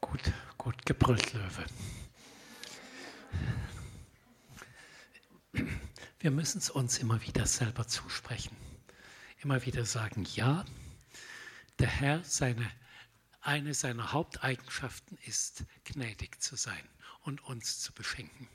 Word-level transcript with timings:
Gut, 0.00 0.32
gut 0.56 0.86
gebrüllt, 0.86 1.32
Löwe. 1.34 1.66
Wir 6.18 6.30
müssen 6.30 6.58
es 6.58 6.70
uns 6.70 6.98
immer 6.98 7.22
wieder 7.22 7.46
selber 7.46 7.86
zusprechen. 7.86 8.56
Immer 9.42 9.64
wieder 9.64 9.84
sagen, 9.84 10.26
ja, 10.34 10.64
der 11.78 11.88
Herr, 11.88 12.24
seine, 12.24 12.70
eine 13.40 13.72
seiner 13.74 14.12
Haupteigenschaften 14.12 15.18
ist, 15.24 15.64
gnädig 15.84 16.42
zu 16.42 16.56
sein 16.56 16.86
und 17.22 17.42
uns 17.44 17.80
zu 17.80 17.92
beschenken. 17.92 18.48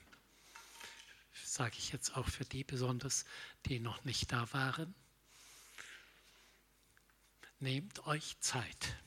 Sage 1.43 1.75
ich 1.77 1.91
jetzt 1.91 2.15
auch 2.15 2.27
für 2.27 2.45
die 2.45 2.63
besonders, 2.63 3.25
die 3.65 3.79
noch 3.79 4.03
nicht 4.03 4.31
da 4.31 4.51
waren. 4.53 4.93
Nehmt 7.59 8.05
euch 8.05 8.37
Zeit 8.41 8.97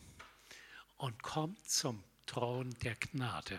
und 0.97 1.23
kommt 1.23 1.69
zum 1.69 2.03
Thron 2.29 2.71
der 2.83 2.95
Gnade. 2.95 3.59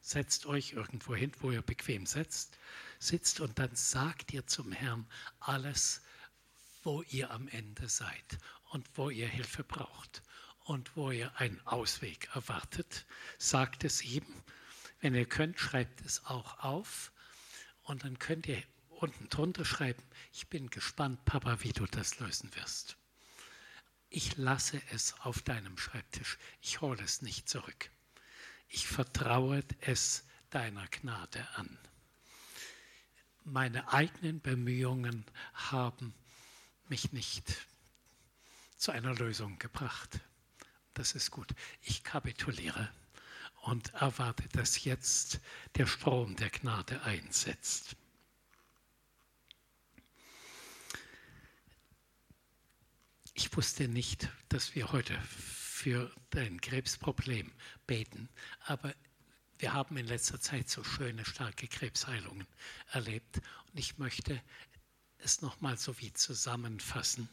Setzt 0.00 0.46
euch 0.46 0.72
irgendwo 0.72 1.14
hin, 1.14 1.32
wo 1.40 1.52
ihr 1.52 1.62
bequem 1.62 2.04
sitzt, 2.04 2.58
sitzt 2.98 3.40
und 3.40 3.58
dann 3.58 3.74
sagt 3.74 4.32
ihr 4.32 4.46
zum 4.46 4.72
Herrn 4.72 5.06
alles, 5.40 6.02
wo 6.82 7.02
ihr 7.02 7.30
am 7.30 7.48
Ende 7.48 7.88
seid 7.88 8.38
und 8.70 8.86
wo 8.96 9.08
ihr 9.08 9.28
Hilfe 9.28 9.62
braucht 9.62 10.22
und 10.64 10.96
wo 10.96 11.12
ihr 11.12 11.34
einen 11.40 11.64
Ausweg 11.66 12.28
erwartet. 12.34 13.06
Sagt 13.38 13.84
es 13.84 14.02
ihm. 14.04 14.26
Wenn 15.00 15.14
ihr 15.14 15.26
könnt, 15.26 15.58
schreibt 15.58 16.00
es 16.04 16.24
auch 16.26 16.58
auf 16.58 17.12
und 17.84 18.04
dann 18.04 18.18
könnt 18.18 18.46
ihr 18.46 18.62
unten 18.88 19.28
drunter 19.28 19.64
schreiben, 19.64 20.02
ich 20.32 20.48
bin 20.48 20.70
gespannt, 20.70 21.24
Papa, 21.24 21.58
wie 21.60 21.72
du 21.72 21.86
das 21.86 22.18
lösen 22.20 22.54
wirst. 22.54 22.96
Ich 24.14 24.36
lasse 24.36 24.80
es 24.90 25.14
auf 25.20 25.42
deinem 25.42 25.76
Schreibtisch, 25.78 26.38
ich 26.60 26.80
hole 26.80 27.02
es 27.02 27.22
nicht 27.22 27.48
zurück 27.48 27.90
ich 28.72 28.86
vertraue 28.86 29.62
es 29.80 30.24
deiner 30.48 30.86
Gnade 30.88 31.46
an. 31.56 31.78
Meine 33.44 33.92
eigenen 33.92 34.40
Bemühungen 34.40 35.26
haben 35.52 36.14
mich 36.88 37.12
nicht 37.12 37.66
zu 38.78 38.90
einer 38.90 39.14
Lösung 39.14 39.58
gebracht. 39.58 40.20
Das 40.94 41.12
ist 41.12 41.30
gut. 41.30 41.54
Ich 41.82 42.02
kapituliere 42.02 42.90
und 43.62 43.92
erwarte, 43.94 44.48
dass 44.48 44.84
jetzt 44.84 45.40
der 45.76 45.86
Strom 45.86 46.34
der 46.36 46.50
Gnade 46.50 47.02
einsetzt. 47.02 47.96
Ich 53.34 53.56
wusste 53.56 53.88
nicht, 53.88 54.28
dass 54.48 54.74
wir 54.74 54.92
heute 54.92 55.18
für 55.22 56.12
dein 56.30 56.60
Krebsproblem 56.60 57.50
beten. 57.86 58.28
Aber 58.66 58.94
wir 59.58 59.72
haben 59.72 59.96
in 59.96 60.06
letzter 60.06 60.40
Zeit 60.40 60.68
so 60.68 60.84
schöne, 60.84 61.24
starke 61.24 61.66
Krebsheilungen 61.66 62.46
erlebt. 62.90 63.38
Und 63.38 63.78
ich 63.78 63.96
möchte 63.96 64.42
es 65.18 65.40
nochmal 65.40 65.78
so 65.78 65.98
wie 65.98 66.12
zusammenfassen, 66.12 67.28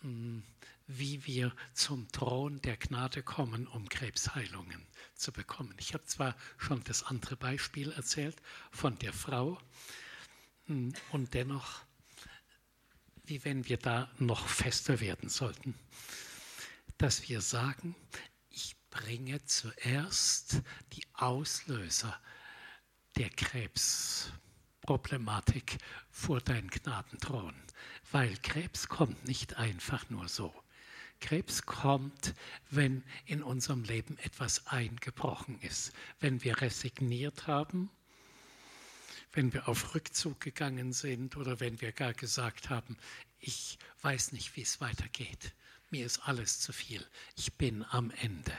hm, 0.00 0.42
wie 0.86 1.26
wir 1.26 1.54
zum 1.74 2.10
Thron 2.12 2.62
der 2.62 2.78
Gnade 2.78 3.22
kommen, 3.22 3.66
um 3.66 3.88
Krebsheilungen 3.90 4.86
zu 5.14 5.32
bekommen. 5.32 5.74
Ich 5.78 5.92
habe 5.92 6.04
zwar 6.04 6.34
schon 6.56 6.82
das 6.84 7.02
andere 7.02 7.36
Beispiel 7.36 7.92
erzählt 7.92 8.40
von 8.70 8.98
der 8.98 9.12
Frau 9.12 9.60
hm, 10.64 10.94
und 11.10 11.34
dennoch, 11.34 11.82
wie 13.28 13.44
wenn 13.44 13.68
wir 13.68 13.76
da 13.76 14.10
noch 14.18 14.48
fester 14.48 14.98
werden 15.00 15.28
sollten. 15.28 15.74
Dass 16.96 17.28
wir 17.28 17.40
sagen, 17.40 17.96
ich 18.50 18.76
bringe 18.90 19.44
zuerst 19.44 20.62
die 20.92 21.04
Auslöser 21.14 22.20
der 23.16 23.30
Krebsproblematik 23.30 25.78
vor 26.10 26.40
deinen 26.40 26.70
Gnadenthron, 26.70 27.54
weil 28.10 28.36
Krebs 28.38 28.88
kommt 28.88 29.24
nicht 29.26 29.56
einfach 29.56 30.10
nur 30.10 30.28
so. 30.28 30.52
Krebs 31.20 31.66
kommt, 31.66 32.34
wenn 32.70 33.04
in 33.26 33.42
unserem 33.42 33.82
Leben 33.84 34.16
etwas 34.18 34.68
eingebrochen 34.68 35.60
ist, 35.60 35.92
wenn 36.20 36.44
wir 36.44 36.60
resigniert 36.60 37.48
haben, 37.48 37.90
wenn 39.32 39.52
wir 39.52 39.68
auf 39.68 39.94
Rückzug 39.94 40.40
gegangen 40.40 40.92
sind 40.92 41.36
oder 41.36 41.60
wenn 41.60 41.80
wir 41.80 41.92
gar 41.92 42.14
gesagt 42.14 42.70
haben, 42.70 42.96
ich 43.38 43.78
weiß 44.02 44.32
nicht, 44.32 44.56
wie 44.56 44.62
es 44.62 44.80
weitergeht 44.80 45.54
mir 45.90 46.04
ist 46.04 46.20
alles 46.20 46.60
zu 46.60 46.72
viel, 46.72 47.04
ich 47.36 47.54
bin 47.54 47.84
am 47.90 48.10
Ende. 48.10 48.52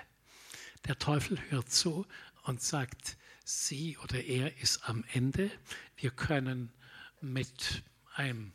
Der 0.88 0.98
Teufel 0.98 1.40
hört 1.50 1.72
zu 1.72 2.06
und 2.44 2.62
sagt, 2.62 3.18
sie 3.44 3.98
oder 4.00 4.24
er 4.24 4.58
ist 4.62 4.88
am 4.90 5.04
Ende, 5.14 5.52
wir 5.98 6.12
können 6.12 6.74
mit 7.22 7.84
einem 8.16 8.54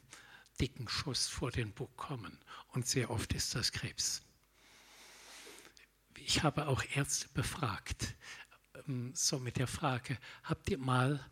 dicken 0.61 0.89
Schuss 0.89 1.27
vor 1.27 1.51
den 1.51 1.73
Bug 1.73 1.97
kommen. 1.97 2.39
Und 2.69 2.87
sehr 2.87 3.11
oft 3.11 3.33
ist 3.35 3.55
das 3.55 3.73
Krebs. 3.73 4.23
Ich 6.19 6.43
habe 6.43 6.69
auch 6.69 6.83
Ärzte 6.95 7.29
befragt, 7.35 8.15
ähm, 8.87 9.13
so 9.15 9.39
mit 9.39 9.59
der 9.59 9.67
Frage, 9.67 10.19
habt 10.43 10.71
ihr 10.71 10.79
mal 10.79 11.25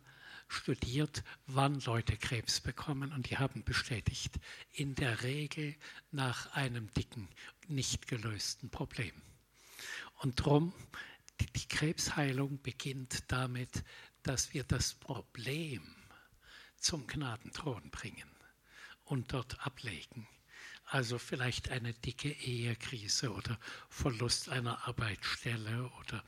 studiert, 0.53 1.23
wann 1.47 1.79
Leute 1.81 2.17
Krebs 2.17 2.61
bekommen 2.61 3.11
und 3.11 3.29
die 3.29 3.37
haben 3.37 3.63
bestätigt, 3.63 4.39
in 4.71 4.95
der 4.95 5.23
Regel 5.23 5.75
nach 6.11 6.53
einem 6.53 6.91
dicken, 6.93 7.27
nicht 7.67 8.07
gelösten 8.07 8.69
Problem. 8.69 9.13
Und 10.21 10.39
darum, 10.39 10.73
die, 11.39 11.47
die 11.47 11.67
Krebsheilung 11.67 12.61
beginnt 12.61 13.31
damit, 13.31 13.83
dass 14.23 14.53
wir 14.53 14.63
das 14.63 14.93
Problem 14.93 15.81
zum 16.77 17.07
Gnadenthron 17.07 17.89
bringen 17.89 18.29
und 19.05 19.33
dort 19.33 19.65
ablegen. 19.65 20.27
Also 20.85 21.17
vielleicht 21.17 21.69
eine 21.69 21.93
dicke 21.93 22.29
Ehekrise 22.29 23.33
oder 23.33 23.57
Verlust 23.89 24.49
einer 24.49 24.87
Arbeitsstelle 24.87 25.89
oder 26.01 26.23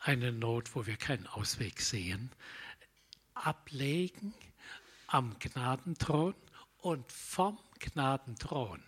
eine 0.00 0.32
Not, 0.32 0.74
wo 0.74 0.86
wir 0.86 0.96
keinen 0.96 1.26
Ausweg 1.26 1.80
sehen 1.80 2.30
ablegen 3.34 4.34
am 5.06 5.38
Gnadenthron 5.38 6.34
und 6.78 7.10
vom 7.10 7.58
Gnadenthron 7.78 8.82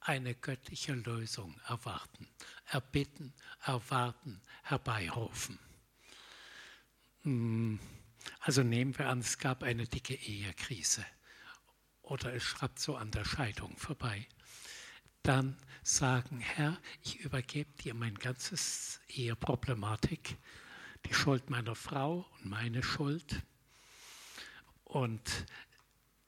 eine 0.00 0.34
göttliche 0.34 0.94
Lösung 0.94 1.60
erwarten, 1.66 2.28
erbitten, 2.66 3.34
erwarten, 3.62 4.40
herbeirufen. 4.62 5.58
Hm, 7.22 7.78
also 8.40 8.62
nehmen 8.62 8.96
wir 8.98 9.08
an, 9.08 9.20
es 9.20 9.38
gab 9.38 9.62
eine 9.62 9.86
dicke 9.86 10.14
Ehekrise 10.14 11.04
oder 12.02 12.34
es 12.34 12.42
schreibt 12.42 12.78
so 12.78 12.96
an 12.96 13.10
der 13.10 13.24
Scheidung 13.24 13.76
vorbei. 13.76 14.26
Dann 15.22 15.56
sagen, 15.82 16.40
Herr, 16.40 16.78
ich 17.02 17.20
übergebe 17.20 17.70
dir 17.82 17.94
mein 17.94 18.14
ganzes 18.14 19.00
Eheproblematik, 19.08 20.38
die 21.06 21.14
Schuld 21.14 21.50
meiner 21.50 21.74
Frau 21.74 22.26
und 22.38 22.46
meine 22.46 22.82
Schuld, 22.82 23.42
und 24.90 25.46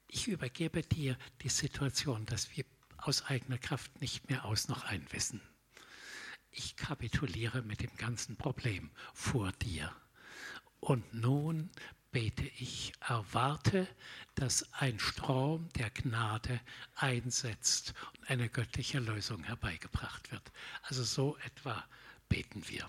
ich 0.07 0.29
übergebe 0.29 0.83
dir 0.83 1.17
die 1.43 1.49
Situation, 1.49 2.27
dass 2.27 2.57
wir 2.57 2.65
aus 2.97 3.27
eigener 3.27 3.59
Kraft 3.59 4.01
nicht 4.01 4.29
mehr 4.29 4.45
aus 4.45 4.69
noch 4.69 4.85
ein 4.85 5.05
wissen. 5.11 5.41
Ich 6.53 6.77
kapituliere 6.77 7.63
mit 7.63 7.83
dem 7.83 7.97
ganzen 7.97 8.37
Problem 8.37 8.91
vor 9.15 9.51
dir. 9.53 9.93
Und 10.79 11.13
nun 11.13 11.71
bete 12.13 12.47
ich, 12.59 12.93
erwarte, 13.01 13.89
dass 14.35 14.73
ein 14.75 14.99
Strom 15.01 15.69
der 15.71 15.91
Gnade 15.91 16.61
einsetzt 16.95 17.95
und 18.13 18.31
eine 18.31 18.49
göttliche 18.49 19.01
Lösung 19.01 19.43
herbeigebracht 19.43 20.31
wird. 20.31 20.53
Also 20.83 21.03
so 21.03 21.37
etwa 21.39 21.85
beten 22.29 22.69
wir. 22.69 22.87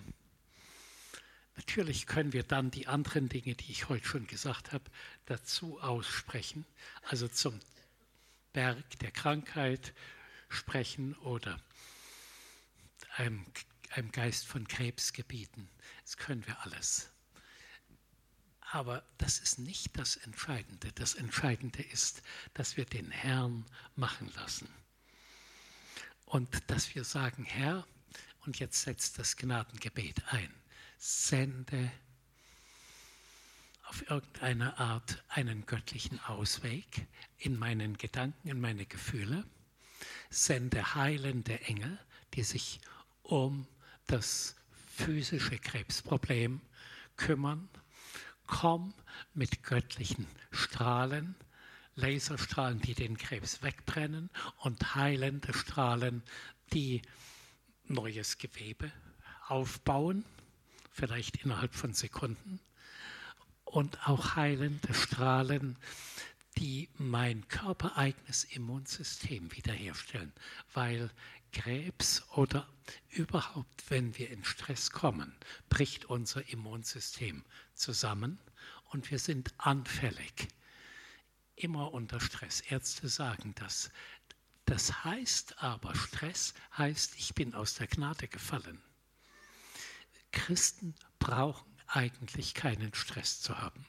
Natürlich 1.56 2.06
können 2.06 2.32
wir 2.32 2.42
dann 2.42 2.70
die 2.70 2.88
anderen 2.88 3.28
Dinge, 3.28 3.54
die 3.54 3.70
ich 3.70 3.88
heute 3.88 4.06
schon 4.06 4.26
gesagt 4.26 4.72
habe, 4.72 4.84
dazu 5.26 5.80
aussprechen, 5.80 6.66
also 7.02 7.28
zum 7.28 7.60
Berg 8.52 8.98
der 8.98 9.12
Krankheit 9.12 9.94
sprechen 10.48 11.14
oder 11.16 11.60
einem, 13.16 13.44
einem 13.90 14.10
Geist 14.10 14.46
von 14.46 14.66
Krebsgebieten. 14.66 15.68
Das 16.02 16.16
können 16.16 16.46
wir 16.46 16.60
alles. 16.62 17.10
Aber 18.72 19.04
das 19.18 19.38
ist 19.38 19.60
nicht 19.60 19.96
das 19.96 20.16
Entscheidende. 20.16 20.90
Das 20.92 21.14
Entscheidende 21.14 21.82
ist, 21.82 22.22
dass 22.54 22.76
wir 22.76 22.84
den 22.84 23.12
Herrn 23.12 23.64
machen 23.94 24.32
lassen. 24.34 24.68
Und 26.24 26.48
dass 26.68 26.92
wir 26.96 27.04
sagen, 27.04 27.44
Herr, 27.44 27.86
und 28.40 28.58
jetzt 28.58 28.82
setzt 28.82 29.18
das 29.20 29.36
Gnadengebet 29.36 30.24
ein 30.32 30.52
sende 31.04 31.92
auf 33.82 34.08
irgendeine 34.08 34.78
Art 34.78 35.22
einen 35.28 35.66
göttlichen 35.66 36.18
Ausweg 36.20 37.06
in 37.36 37.58
meinen 37.58 37.98
Gedanken, 37.98 38.48
in 38.48 38.58
meine 38.58 38.86
Gefühle, 38.86 39.44
sende 40.30 40.94
heilende 40.94 41.60
Engel, 41.60 41.98
die 42.32 42.42
sich 42.42 42.80
um 43.22 43.66
das 44.06 44.56
physische 44.96 45.58
Krebsproblem 45.58 46.62
kümmern. 47.18 47.68
Komm 48.46 48.94
mit 49.34 49.62
göttlichen 49.62 50.26
Strahlen, 50.52 51.34
Laserstrahlen, 51.96 52.80
die 52.80 52.94
den 52.94 53.18
Krebs 53.18 53.62
wegbrennen 53.62 54.30
und 54.56 54.94
heilende 54.94 55.52
Strahlen, 55.52 56.22
die 56.72 57.02
neues 57.88 58.38
Gewebe 58.38 58.90
aufbauen, 59.48 60.24
vielleicht 60.94 61.44
innerhalb 61.44 61.74
von 61.74 61.92
Sekunden. 61.92 62.60
Und 63.64 64.08
auch 64.08 64.36
heilende 64.36 64.94
Strahlen, 64.94 65.76
die 66.56 66.88
mein 66.96 67.46
körpereigenes 67.48 68.44
Immunsystem 68.44 69.52
wiederherstellen, 69.52 70.32
weil 70.72 71.10
Krebs 71.52 72.22
oder 72.30 72.68
überhaupt, 73.10 73.90
wenn 73.90 74.16
wir 74.16 74.30
in 74.30 74.44
Stress 74.44 74.90
kommen, 74.90 75.34
bricht 75.68 76.04
unser 76.04 76.48
Immunsystem 76.48 77.44
zusammen 77.74 78.38
und 78.90 79.10
wir 79.10 79.18
sind 79.18 79.52
anfällig. 79.58 80.48
Immer 81.56 81.92
unter 81.92 82.20
Stress. 82.20 82.60
Ärzte 82.60 83.08
sagen 83.08 83.54
das. 83.56 83.90
Das 84.64 85.04
heißt 85.04 85.62
aber, 85.62 85.94
Stress 85.94 86.54
heißt, 86.76 87.16
ich 87.16 87.34
bin 87.34 87.54
aus 87.54 87.74
der 87.74 87.88
Gnade 87.88 88.28
gefallen. 88.28 88.80
Christen 90.34 90.94
brauchen 91.18 91.70
eigentlich 91.86 92.54
keinen 92.54 92.92
Stress 92.94 93.40
zu 93.40 93.58
haben 93.58 93.86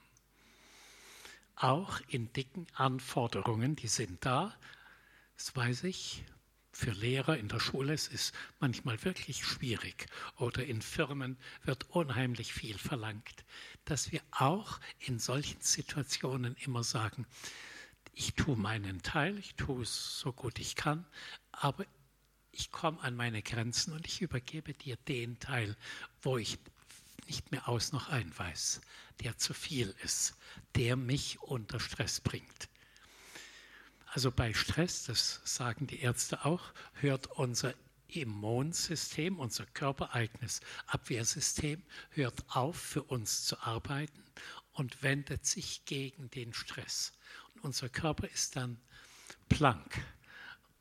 auch 1.56 2.02
in 2.08 2.32
dicken 2.34 2.68
Anforderungen, 2.74 3.76
die 3.76 3.88
sind 3.88 4.26
da, 4.26 4.56
das 5.38 5.56
weiß 5.56 5.84
ich. 5.86 6.24
Für 6.72 6.92
Lehrer 6.92 7.38
in 7.38 7.48
der 7.48 7.62
Schule 7.62 7.94
es 7.94 8.10
ist 8.10 8.34
es 8.34 8.34
manchmal 8.60 9.02
wirklich 9.06 9.46
schwierig 9.46 10.08
oder 10.36 10.66
in 10.66 10.82
Firmen 10.82 11.38
wird 11.64 11.90
unheimlich 11.92 12.52
viel 12.52 12.78
verlangt, 12.78 13.46
dass 13.86 14.12
wir 14.12 14.20
auch 14.32 14.82
in 15.00 15.18
solchen 15.18 15.62
Situationen 15.62 16.58
immer 16.58 16.84
sagen, 16.84 17.26
ich 18.12 18.34
tue 18.34 18.58
meinen 18.58 19.02
Teil, 19.04 19.38
ich 19.38 19.56
tue 19.56 19.84
es 19.84 20.20
so 20.20 20.34
gut 20.34 20.60
ich 20.60 20.76
kann, 20.76 21.06
aber 21.54 21.86
ich 22.56 22.72
komme 22.72 23.00
an 23.02 23.16
meine 23.16 23.42
Grenzen 23.42 23.94
und 23.94 24.08
ich 24.08 24.22
übergebe 24.22 24.74
dir 24.74 24.96
den 25.08 25.40
Teil, 25.40 25.76
wo 26.22 26.38
ich 26.38 26.58
nicht 27.28 27.52
mehr 27.52 27.68
aus 27.68 27.92
noch 27.92 28.10
ein 28.10 28.32
weiß, 28.38 28.82
der 29.22 29.38
zu 29.38 29.54
viel 29.54 29.94
ist, 30.04 30.36
der 30.76 30.96
mich 30.96 31.40
unter 31.42 31.80
Stress 31.80 32.22
bringt. 32.22 32.70
Also 34.08 34.32
bei 34.32 34.54
Stress, 34.54 35.04
das 35.04 35.42
sagen 35.44 35.88
die 35.88 36.00
Ärzte 36.00 36.46
auch, 36.46 36.72
hört 36.94 37.28
unser 37.28 37.74
Immunsystem, 38.08 39.40
unser 39.40 39.66
körpereigenes 39.66 40.62
Abwehrsystem, 40.88 41.84
hört 42.12 42.46
auf, 42.56 42.78
für 42.78 43.04
uns 43.04 43.44
zu 43.44 43.60
arbeiten 43.60 44.24
und 44.72 45.04
wendet 45.04 45.46
sich 45.46 45.84
gegen 45.84 46.30
den 46.30 46.54
Stress. 46.54 47.12
Und 47.56 47.66
unser 47.66 47.90
Körper 47.90 48.30
ist 48.30 48.56
dann 48.56 48.80
blank. 49.50 50.06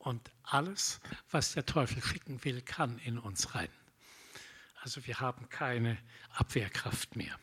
Und 0.04 0.30
alles, 0.42 1.00
was 1.30 1.54
der 1.54 1.64
Teufel 1.64 2.02
schicken 2.02 2.44
will, 2.44 2.60
kann 2.60 2.98
in 2.98 3.18
uns 3.18 3.54
rein. 3.54 3.70
Also 4.82 5.06
wir 5.06 5.18
haben 5.18 5.48
keine 5.48 5.96
Abwehrkraft 6.28 7.16
mehr. 7.16 7.38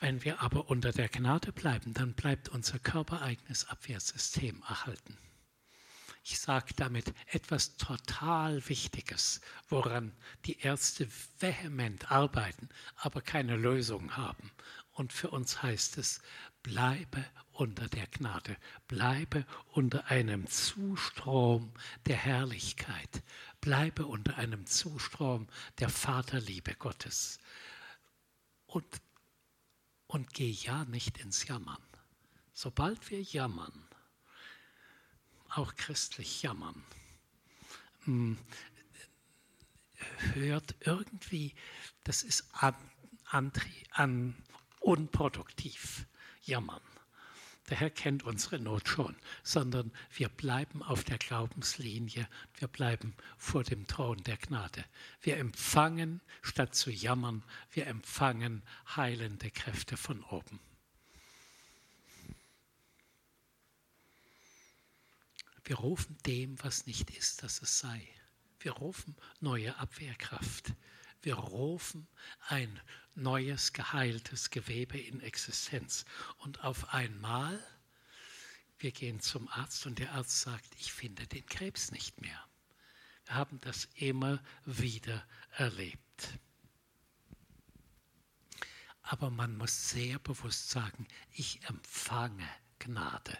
Wenn 0.00 0.24
wir 0.24 0.42
aber 0.42 0.68
unter 0.68 0.90
der 0.90 1.08
Gnade 1.08 1.52
bleiben, 1.52 1.94
dann 1.94 2.14
bleibt 2.14 2.48
unser 2.48 2.80
körpereigenes 2.80 3.68
Abwehrsystem 3.68 4.60
erhalten. 4.68 5.16
Ich 6.24 6.40
sage 6.40 6.74
damit 6.74 7.14
etwas 7.26 7.76
total 7.76 8.68
Wichtiges, 8.68 9.40
woran 9.68 10.16
die 10.46 10.58
Ärzte 10.58 11.06
vehement 11.38 12.10
arbeiten, 12.10 12.70
aber 12.96 13.20
keine 13.22 13.56
Lösung 13.56 14.16
haben. 14.16 14.50
Und 14.90 15.12
für 15.12 15.30
uns 15.30 15.62
heißt 15.62 15.96
es, 15.98 16.22
bleibe 16.64 17.24
unter 17.52 17.86
der 17.88 18.08
Gnade, 18.08 18.56
bleibe 18.88 19.46
unter 19.72 20.10
einem 20.10 20.48
Zustrom 20.48 21.72
der 22.06 22.16
Herrlichkeit, 22.16 23.22
bleibe 23.60 24.06
unter 24.06 24.36
einem 24.38 24.66
Zustrom 24.66 25.46
der 25.78 25.88
Vaterliebe 25.88 26.74
Gottes. 26.74 27.38
Und, 28.66 28.84
und 30.08 30.34
geh 30.34 30.50
ja 30.50 30.84
nicht 30.86 31.18
ins 31.18 31.46
Jammern. 31.46 31.82
Sobald 32.54 33.10
wir 33.10 33.22
jammern, 33.22 33.86
auch 35.50 35.76
christlich 35.76 36.42
jammern, 36.42 36.82
hm, 38.04 38.38
hört 40.32 40.74
irgendwie, 40.80 41.54
das 42.04 42.22
ist 42.22 42.48
an, 42.54 42.74
an, 43.26 43.52
an 43.90 44.34
unproduktiv 44.80 46.06
jammern. 46.46 46.82
Der 47.70 47.78
Herr 47.78 47.90
kennt 47.90 48.24
unsere 48.24 48.58
Not 48.58 48.88
schon, 48.88 49.16
sondern 49.42 49.90
wir 50.12 50.28
bleiben 50.28 50.82
auf 50.82 51.02
der 51.02 51.16
Glaubenslinie, 51.16 52.28
wir 52.58 52.68
bleiben 52.68 53.14
vor 53.38 53.64
dem 53.64 53.86
Thron 53.86 54.22
der 54.24 54.36
Gnade. 54.36 54.84
Wir 55.22 55.38
empfangen, 55.38 56.20
statt 56.42 56.74
zu 56.74 56.90
jammern, 56.90 57.42
wir 57.70 57.86
empfangen 57.86 58.62
heilende 58.94 59.50
Kräfte 59.50 59.96
von 59.96 60.22
oben. 60.24 60.60
Wir 65.64 65.76
rufen 65.76 66.18
dem, 66.26 66.62
was 66.62 66.86
nicht 66.86 67.10
ist, 67.10 67.42
dass 67.42 67.62
es 67.62 67.78
sei. 67.78 68.06
Wir 68.60 68.72
rufen 68.72 69.16
neue 69.40 69.74
Abwehrkraft. 69.78 70.74
Wir 71.22 71.36
rufen 71.36 72.06
ein 72.48 72.78
neues, 73.14 73.72
geheiltes 73.72 74.50
Gewebe 74.50 74.98
in 74.98 75.20
Existenz. 75.20 76.04
Und 76.38 76.64
auf 76.64 76.92
einmal, 76.92 77.64
wir 78.78 78.92
gehen 78.92 79.20
zum 79.20 79.48
Arzt 79.48 79.86
und 79.86 79.98
der 79.98 80.12
Arzt 80.12 80.40
sagt, 80.40 80.74
ich 80.78 80.92
finde 80.92 81.26
den 81.26 81.46
Krebs 81.46 81.90
nicht 81.90 82.20
mehr. 82.20 82.38
Wir 83.26 83.36
haben 83.36 83.60
das 83.60 83.88
immer 83.94 84.42
wieder 84.64 85.26
erlebt. 85.52 86.38
Aber 89.02 89.30
man 89.30 89.56
muss 89.56 89.90
sehr 89.90 90.18
bewusst 90.18 90.70
sagen, 90.70 91.06
ich 91.32 91.62
empfange 91.68 92.48
Gnade. 92.78 93.38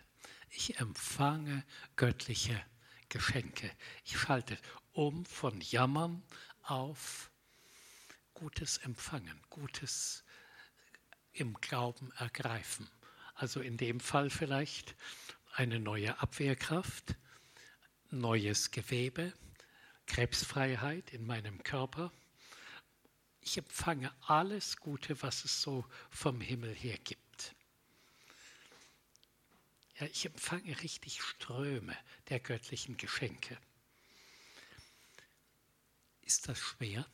Ich 0.51 0.79
empfange 0.79 1.65
göttliche 1.97 2.63
Geschenke. 3.09 3.71
Ich 4.05 4.19
schalte 4.19 4.59
um 4.93 5.25
von 5.25 5.61
Jammern 5.61 6.23
auf 6.63 7.31
Gutes 8.35 8.79
empfangen, 8.79 9.41
Gutes 9.49 10.25
im 11.33 11.55
Glauben 11.55 12.13
ergreifen. 12.13 12.89
Also 13.35 13.61
in 13.61 13.77
dem 13.77 14.01
Fall 14.01 14.31
vielleicht 14.31 14.95
eine 15.53 15.81
neue 15.81 16.19
Abwehrkraft, 16.21 17.17
neues 18.11 18.71
Gewebe, 18.71 19.33
Krebsfreiheit 20.07 21.13
in 21.13 21.27
meinem 21.27 21.63
Körper. 21.63 22.13
Ich 23.41 23.59
empfange 23.59 24.13
alles 24.23 24.77
Gute, 24.77 25.21
was 25.23 25.45
es 25.45 25.63
so 25.63 25.85
vom 26.11 26.41
Himmel 26.41 26.75
her 26.75 26.99
gibt. 26.99 27.55
Ja, 29.99 30.07
ich 30.07 30.27
empfange 30.27 30.81
richtig 30.83 31.23
Ströme 31.23 31.97
der 32.29 32.41
göttlichen 32.41 32.97
Geschenke. 32.97 33.59
Ist 36.23 36.49
das 36.49 36.59
schwer? 36.59 37.07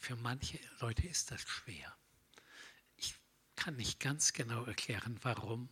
Für 0.00 0.16
manche 0.16 0.58
Leute 0.80 1.06
ist 1.06 1.30
das 1.30 1.42
schwer. 1.42 1.94
Ich 2.96 3.14
kann 3.54 3.76
nicht 3.76 4.00
ganz 4.00 4.32
genau 4.32 4.64
erklären, 4.64 5.18
warum, 5.22 5.68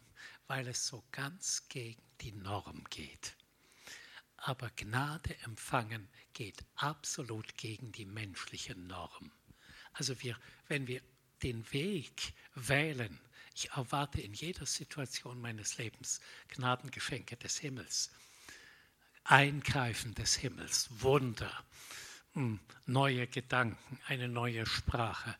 weil 0.46 0.68
es 0.68 0.86
so 0.86 1.02
ganz 1.12 1.66
gegen 1.68 2.02
die 2.20 2.32
Norm 2.32 2.84
geht. 2.90 3.36
Aber 4.36 4.70
Gnade 4.76 5.34
empfangen 5.40 6.08
geht 6.34 6.62
absolut 6.76 7.56
gegen 7.56 7.90
die 7.90 8.04
menschliche 8.04 8.74
Norm. 8.78 9.32
Also 9.94 10.20
wir, 10.20 10.38
wenn 10.68 10.86
wir 10.86 11.00
den 11.42 11.72
Weg 11.72 12.34
wählen, 12.54 13.18
ich 13.54 13.70
erwarte 13.70 14.20
in 14.20 14.34
jeder 14.34 14.66
Situation 14.66 15.40
meines 15.40 15.78
Lebens 15.78 16.20
Gnadengeschenke 16.48 17.38
des 17.38 17.58
Himmels, 17.58 18.10
Eingreifen 19.24 20.14
des 20.14 20.36
Himmels, 20.36 20.88
Wunder, 21.00 21.64
neue 22.86 23.26
Gedanken, 23.26 24.00
eine 24.06 24.28
neue 24.28 24.66
Sprache. 24.66 25.36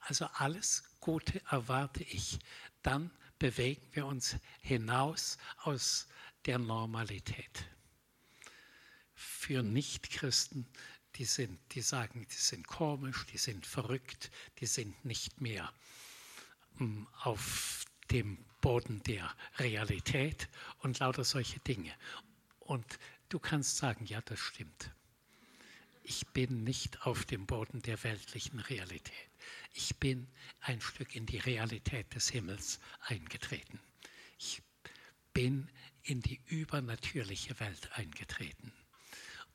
Also 0.00 0.26
alles 0.34 0.82
Gute 1.00 1.42
erwarte 1.50 2.02
ich. 2.02 2.38
Dann 2.82 3.10
bewegen 3.38 3.86
wir 3.92 4.06
uns 4.06 4.36
hinaus 4.60 5.38
aus 5.58 6.08
der 6.46 6.58
Normalität. 6.58 7.66
Für 9.14 9.62
Nichtchristen, 9.62 10.66
die 11.16 11.24
sind, 11.24 11.58
die 11.72 11.82
sagen, 11.82 12.26
die 12.30 12.34
sind 12.34 12.66
komisch, 12.66 13.26
die 13.26 13.38
sind 13.38 13.66
verrückt, 13.66 14.30
die 14.58 14.66
sind 14.66 15.04
nicht 15.04 15.40
mehr 15.40 15.72
hm, 16.78 17.06
auf 17.22 17.84
dem 18.10 18.44
Boden 18.60 19.02
der 19.04 19.34
Realität 19.58 20.48
und 20.78 20.98
lauter 20.98 21.24
solche 21.24 21.60
Dinge. 21.60 21.92
Und 22.58 22.98
du 23.28 23.38
kannst 23.38 23.76
sagen, 23.76 24.04
ja, 24.06 24.20
das 24.22 24.38
stimmt 24.38 24.90
Ich 26.02 26.26
bin 26.28 26.64
nicht 26.64 27.06
auf 27.06 27.24
dem 27.24 27.46
Boden 27.46 27.82
der 27.82 28.02
weltlichen 28.02 28.60
Realität. 28.60 29.30
Ich 29.72 29.96
bin 29.96 30.26
ein 30.60 30.80
Stück 30.80 31.14
in 31.14 31.26
die 31.26 31.38
Realität 31.38 32.14
des 32.14 32.28
Himmels 32.30 32.80
eingetreten. 33.00 33.80
Ich 34.38 34.62
bin 35.32 35.70
in 36.02 36.20
die 36.20 36.40
übernatürliche 36.46 37.58
Welt 37.60 37.92
eingetreten. 37.92 38.72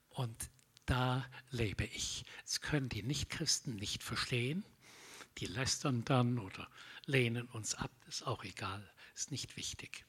Und 0.09 0.49
da 0.85 1.29
lebe 1.49 1.85
ich. 1.85 2.23
Das 2.43 2.61
können 2.61 2.89
die 2.89 3.03
Nichtchristen 3.03 3.75
nicht 3.75 4.03
verstehen. 4.03 4.63
Die 5.39 5.47
lästern 5.47 6.05
dann 6.05 6.39
oder 6.39 6.69
lehnen 7.05 7.47
uns 7.47 7.75
ab. 7.75 7.91
Ist 8.07 8.25
auch 8.25 8.43
egal. 8.43 8.89
Ist 9.15 9.31
nicht 9.31 9.57
wichtig. 9.57 10.05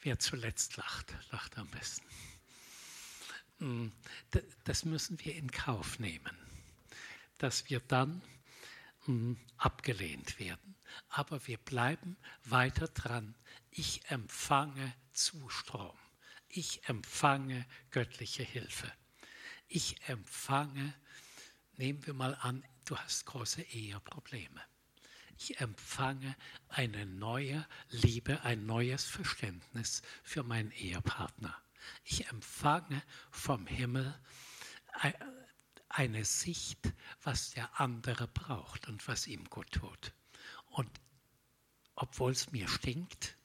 Wer 0.00 0.18
zuletzt 0.18 0.76
lacht, 0.76 1.14
lacht 1.30 1.58
am 1.58 1.68
besten. 1.68 2.06
Hm, 3.58 3.92
das 4.64 4.84
müssen 4.84 5.18
wir 5.24 5.34
in 5.34 5.50
Kauf 5.50 5.98
nehmen, 5.98 6.36
dass 7.38 7.70
wir 7.70 7.80
dann 7.80 8.22
hm, 9.04 9.38
abgelehnt 9.56 10.38
werden. 10.38 10.76
Aber 11.08 11.46
wir 11.46 11.58
bleiben 11.58 12.16
weiter 12.44 12.88
dran. 12.88 13.34
Ich 13.70 14.10
empfange 14.10 14.94
Zustrom. 15.12 15.96
Ich 16.48 16.88
empfange 16.88 17.66
göttliche 17.90 18.42
Hilfe. 18.42 18.92
Ich 19.68 20.08
empfange, 20.08 20.94
nehmen 21.76 22.06
wir 22.06 22.14
mal 22.14 22.34
an, 22.36 22.64
du 22.84 22.96
hast 22.96 23.26
große 23.26 23.62
Eheprobleme. 23.62 24.62
Ich 25.38 25.60
empfange 25.60 26.34
eine 26.68 27.04
neue 27.04 27.66
Liebe, 27.90 28.40
ein 28.42 28.64
neues 28.64 29.04
Verständnis 29.04 30.02
für 30.22 30.42
meinen 30.42 30.70
Ehepartner. 30.70 31.60
Ich 32.04 32.28
empfange 32.28 33.02
vom 33.30 33.66
Himmel 33.66 34.18
eine 35.88 36.24
Sicht, 36.24 36.92
was 37.22 37.50
der 37.50 37.80
andere 37.80 38.28
braucht 38.28 38.88
und 38.88 39.06
was 39.08 39.26
ihm 39.26 39.44
gut 39.44 39.70
tut. 39.72 40.12
Und 40.66 40.90
obwohl 41.94 42.32
es 42.32 42.52
mir 42.52 42.68
stinkt 42.68 43.36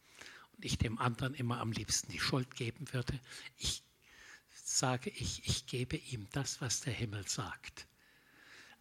und 0.54 0.66
ich 0.66 0.78
dem 0.78 1.00
anderen 1.00 1.34
immer 1.34 1.60
am 1.60 1.72
liebsten 1.72 2.12
die 2.12 2.20
Schuld 2.20 2.56
geben 2.56 2.92
würde, 2.94 3.20
ich 3.58 3.84
sage 4.54 5.10
ich, 5.10 5.46
ich 5.48 5.66
gebe 5.66 5.98
ihm 5.98 6.28
das, 6.32 6.62
was 6.62 6.82
der 6.82 6.94
Himmel 6.94 7.28
sagt. 7.28 7.88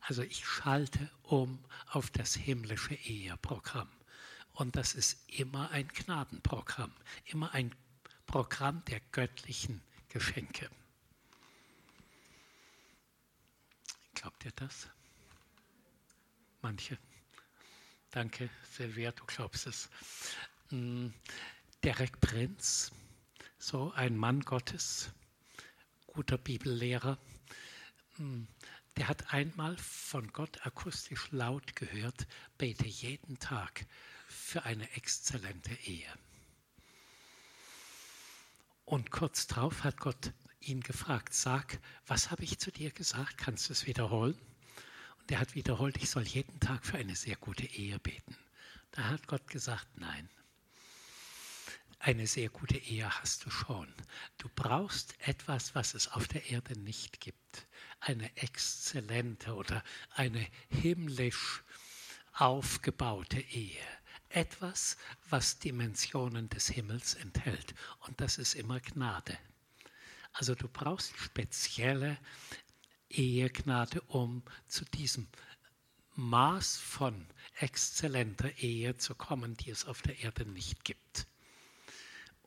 Also 0.01 0.23
ich 0.23 0.45
schalte 0.45 1.11
um 1.23 1.65
auf 1.87 2.11
das 2.11 2.35
himmlische 2.35 2.95
Eheprogramm. 2.95 3.91
Und 4.53 4.77
das 4.77 4.95
ist 4.95 5.19
immer 5.29 5.71
ein 5.71 5.89
Gnadenprogramm, 5.89 6.93
immer 7.25 7.53
ein 7.55 7.75
Programm 8.31 8.85
der 8.85 9.01
göttlichen 9.11 9.83
Geschenke. 10.09 10.71
Glaubt 14.15 14.45
ihr 14.45 14.53
das? 14.53 14.89
Manche. 16.63 16.97
Danke, 18.13 18.49
Silvia, 18.71 19.11
du 19.11 19.25
glaubst 19.25 19.67
es. 19.67 19.89
Hm, 20.69 21.13
Derek 21.83 22.21
Prinz, 22.21 22.93
so 23.59 23.91
ein 23.95 24.17
Mann 24.17 24.43
Gottes, 24.43 25.11
guter 26.07 26.39
Bibellehrer, 26.39 27.19
hm, 28.15 28.47
der 28.97 29.09
hat 29.09 29.35
einmal 29.35 29.77
von 29.77 30.33
Gott 30.33 30.65
akustisch 30.65 31.33
laut 31.33 31.75
gehört, 31.75 32.29
bete 32.59 32.87
jeden 32.87 33.41
Tag 33.41 33.87
für 34.29 34.63
eine 34.63 34.89
exzellente 34.93 35.75
Ehe. 35.85 36.07
Und 38.91 39.13
kurz 39.13 39.47
darauf 39.47 39.85
hat 39.85 39.99
Gott 40.01 40.33
ihn 40.59 40.81
gefragt, 40.81 41.33
sag, 41.33 41.79
was 42.09 42.33
habe 42.33 42.43
ich 42.43 42.59
zu 42.59 42.73
dir 42.73 42.91
gesagt? 42.91 43.39
Kannst 43.39 43.69
du 43.69 43.73
es 43.73 43.87
wiederholen? 43.87 44.37
Und 45.21 45.31
er 45.31 45.39
hat 45.39 45.55
wiederholt, 45.55 45.97
ich 45.99 46.11
soll 46.11 46.25
jeden 46.25 46.59
Tag 46.59 46.85
für 46.85 46.99
eine 46.99 47.15
sehr 47.15 47.37
gute 47.37 47.67
Ehe 47.67 48.01
beten. 48.01 48.37
Da 48.91 49.05
hat 49.05 49.29
Gott 49.29 49.47
gesagt, 49.47 49.87
nein. 49.95 50.29
Eine 52.01 52.27
sehr 52.27 52.49
gute 52.49 52.79
Ehe 52.79 53.09
hast 53.09 53.47
du 53.47 53.51
schon. 53.51 53.87
Du 54.39 54.49
brauchst 54.57 55.15
etwas, 55.21 55.77
was 55.77 55.95
es 55.95 56.09
auf 56.09 56.27
der 56.27 56.51
Erde 56.51 56.77
nicht 56.77 57.21
gibt. 57.21 57.69
Eine 58.01 58.37
exzellente 58.39 59.55
oder 59.55 59.85
eine 60.17 60.45
himmlisch 60.69 61.63
aufgebaute 62.33 63.39
Ehe 63.39 63.87
etwas, 64.31 64.97
was 65.29 65.59
Dimensionen 65.59 66.49
des 66.49 66.69
Himmels 66.69 67.15
enthält. 67.15 67.75
Und 68.07 68.21
das 68.21 68.39
ist 68.39 68.55
immer 68.55 68.81
Gnade. 68.81 69.37
Also 70.33 70.55
du 70.55 70.69
brauchst 70.69 71.17
spezielle 71.17 72.19
Ehegnade, 73.09 74.01
um 74.03 74.43
zu 74.69 74.85
diesem 74.85 75.29
Maß 76.15 76.77
von 76.79 77.27
exzellenter 77.59 78.59
Ehe 78.59 78.97
zu 78.97 79.15
kommen, 79.15 79.57
die 79.57 79.71
es 79.71 79.87
auf 79.87 80.03
der 80.03 80.19
Erde 80.21 80.45
nicht 80.45 80.85
gibt. 80.85 81.27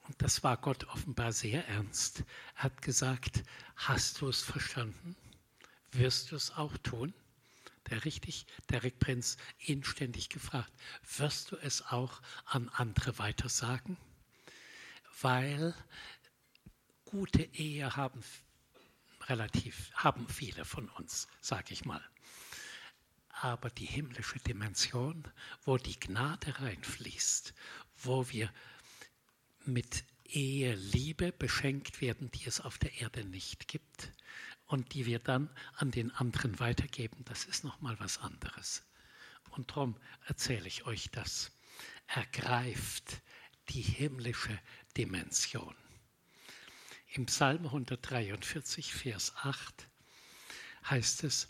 Und 0.08 0.22
das 0.22 0.44
war 0.44 0.58
Gott 0.58 0.86
offenbar 0.86 1.32
sehr 1.32 1.68
ernst. 1.68 2.24
Er 2.56 2.64
hat 2.64 2.82
gesagt, 2.82 3.44
hast 3.76 4.22
du 4.22 4.30
es 4.30 4.42
verstanden? 4.42 5.16
Wirst 5.92 6.32
du 6.32 6.36
es 6.36 6.52
auch 6.52 6.78
tun? 6.78 7.14
Der 7.90 8.06
richtig, 8.06 8.46
der 8.70 8.84
Rick 8.84 9.00
Prinz, 9.00 9.38
inständig 9.60 10.30
gefragt, 10.30 10.72
wirst 11.18 11.52
du 11.52 11.58
es 11.58 11.82
auch 11.82 12.22
an 12.46 12.70
andere 12.70 13.18
weitersagen? 13.18 13.98
Weil 15.22 15.74
gute 17.06 17.44
Ehe 17.44 17.96
haben 17.96 18.24
relativ, 19.28 19.92
haben 19.94 20.28
viele 20.28 20.66
von 20.66 20.90
uns, 20.90 21.28
sage 21.42 21.74
ich 21.74 21.86
mal. 21.86 22.04
Aber 23.30 23.70
die 23.70 23.86
himmlische 23.86 24.40
Dimension, 24.40 25.28
wo 25.64 25.78
die 25.78 26.00
Gnade 26.00 26.60
reinfließt, 26.60 27.54
wo 27.98 28.30
wir 28.30 28.54
mit 29.66 30.04
Ehe, 30.26 30.76
Liebe 30.76 31.32
beschenkt 31.32 32.02
werden, 32.02 32.32
die 32.32 32.46
es 32.46 32.60
auf 32.62 32.78
der 32.78 33.00
Erde 33.02 33.26
nicht 33.26 33.68
gibt, 33.68 34.12
und 34.74 34.96
die 34.96 35.06
wir 35.06 35.20
dann 35.20 35.52
an 35.76 35.92
den 35.92 36.10
anderen 36.16 36.60
weitergeben, 36.60 37.24
das 37.26 37.46
ist 37.46 37.64
nochmal 37.64 37.96
was 38.00 38.18
anderes. 38.18 38.82
Und 39.52 39.70
darum 39.70 39.96
erzähle 40.26 40.68
ich 40.68 40.88
euch 40.88 41.12
das. 41.12 41.52
Ergreift 42.08 43.22
die 43.70 43.84
himmlische 43.84 44.60
Dimension. 44.98 45.76
Im 47.10 47.28
Psalm 47.28 47.66
143, 47.66 48.96
Vers 48.96 49.34
8 49.44 49.88
heißt 50.90 51.24
es, 51.24 51.50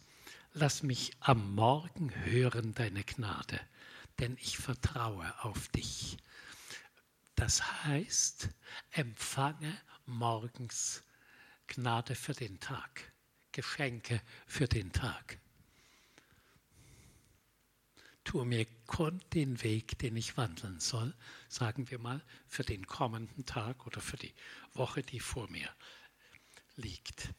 Lass 0.51 0.83
mich 0.83 1.13
am 1.21 1.55
Morgen 1.55 2.13
hören 2.25 2.73
deine 2.73 3.05
Gnade, 3.05 3.57
denn 4.19 4.35
ich 4.41 4.57
vertraue 4.57 5.33
auf 5.45 5.69
dich. 5.69 6.17
Das 7.35 7.85
heißt, 7.85 8.49
empfange 8.91 9.81
morgens 10.05 11.03
Gnade 11.67 12.15
für 12.15 12.33
den 12.33 12.59
Tag, 12.59 13.12
Geschenke 13.53 14.22
für 14.45 14.67
den 14.67 14.91
Tag. 14.91 15.39
Tue 18.25 18.45
mir 18.45 18.65
kund 18.88 19.24
den 19.33 19.63
Weg, 19.63 19.98
den 20.00 20.17
ich 20.17 20.38
wandeln 20.38 20.79
soll, 20.79 21.13
sagen 21.48 21.89
wir 21.89 22.00
mal, 22.00 22.22
für 22.48 22.63
den 22.63 22.86
kommenden 22.88 23.45
Tag 23.45 23.86
oder 23.86 24.01
für 24.01 24.17
die 24.17 24.33
Woche, 24.74 25.01
die 25.01 25.19
vor 25.19 25.50
mir 25.50 25.69
liegt. 26.75 27.29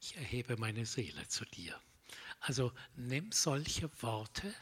Ich 0.00 0.16
erhebe 0.16 0.56
meine 0.56 0.86
Seele 0.86 1.28
zu 1.28 1.44
dir. 1.44 1.80
Also 2.40 2.72
nimm 2.96 3.30
solche 3.30 3.90
Worte 4.02 4.52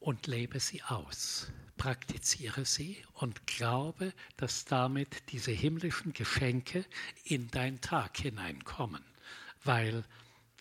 und 0.00 0.26
lebe 0.26 0.58
sie 0.58 0.82
aus 0.82 1.52
praktiziere 1.80 2.66
sie 2.66 3.02
und 3.14 3.46
glaube, 3.46 4.12
dass 4.36 4.66
damit 4.66 5.32
diese 5.32 5.50
himmlischen 5.50 6.12
Geschenke 6.12 6.84
in 7.24 7.50
dein 7.50 7.80
Tag 7.80 8.18
hineinkommen, 8.18 9.02
weil 9.64 10.04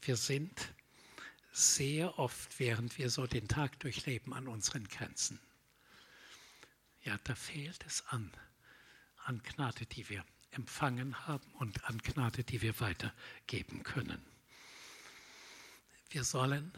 wir 0.04 0.16
sind 0.16 0.74
sehr 1.52 2.18
oft, 2.20 2.58
während 2.58 2.98
wir 2.98 3.10
so 3.10 3.28
den 3.28 3.50
Tag 3.50 3.78
durchleben, 3.82 4.34
an 4.34 4.48
unseren 4.48 4.88
Grenzen. 4.88 5.42
Ja, 7.04 7.20
da 7.26 7.36
fehlt 7.36 7.86
es 7.86 8.06
an, 8.08 8.32
an 9.26 9.44
Gnade, 9.44 9.86
die 9.88 10.08
wir 10.08 10.24
empfangen 10.52 11.28
haben 11.28 11.52
und 11.56 11.84
an 11.84 11.98
Gnade, 11.98 12.46
die 12.46 12.62
wir 12.62 12.80
weitergeben 12.80 13.84
können. 13.84 14.26
Wir 16.12 16.24
sollen 16.24 16.72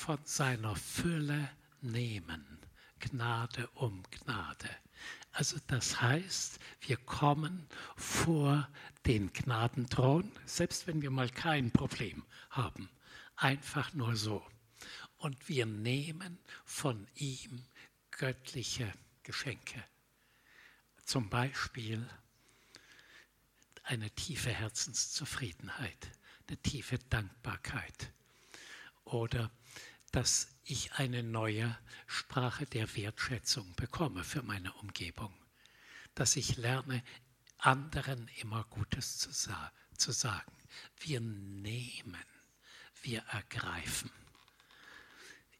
von 0.00 0.18
seiner 0.24 0.74
Fülle 0.76 1.50
nehmen 1.82 2.58
Gnade 3.00 3.68
um 3.74 4.02
Gnade. 4.10 4.70
Also 5.32 5.58
das 5.66 6.00
heißt, 6.00 6.58
wir 6.80 6.96
kommen 6.96 7.66
vor 7.96 8.66
den 9.04 9.30
Gnadenthron, 9.30 10.32
selbst 10.46 10.86
wenn 10.86 11.02
wir 11.02 11.10
mal 11.10 11.28
kein 11.28 11.70
Problem 11.70 12.24
haben, 12.48 12.88
einfach 13.36 13.92
nur 13.92 14.16
so. 14.16 14.42
Und 15.18 15.50
wir 15.50 15.66
nehmen 15.66 16.38
von 16.64 17.06
ihm 17.16 17.62
göttliche 18.10 18.90
Geschenke. 19.22 19.84
Zum 21.04 21.28
Beispiel 21.28 22.08
eine 23.82 24.10
tiefe 24.12 24.50
Herzenszufriedenheit, 24.50 26.10
eine 26.48 26.56
tiefe 26.56 26.98
Dankbarkeit 27.10 28.12
oder 29.04 29.50
dass 30.12 30.48
ich 30.64 30.92
eine 30.94 31.22
neue 31.22 31.76
Sprache 32.06 32.66
der 32.66 32.94
Wertschätzung 32.96 33.74
bekomme 33.74 34.24
für 34.24 34.42
meine 34.42 34.72
Umgebung, 34.74 35.32
dass 36.14 36.36
ich 36.36 36.56
lerne, 36.56 37.02
anderen 37.58 38.28
immer 38.40 38.64
Gutes 38.64 39.18
zu, 39.18 39.32
sa 39.32 39.72
zu 39.96 40.12
sagen. 40.12 40.52
Wir 40.98 41.20
nehmen, 41.20 42.24
wir 43.02 43.20
ergreifen. 43.30 44.10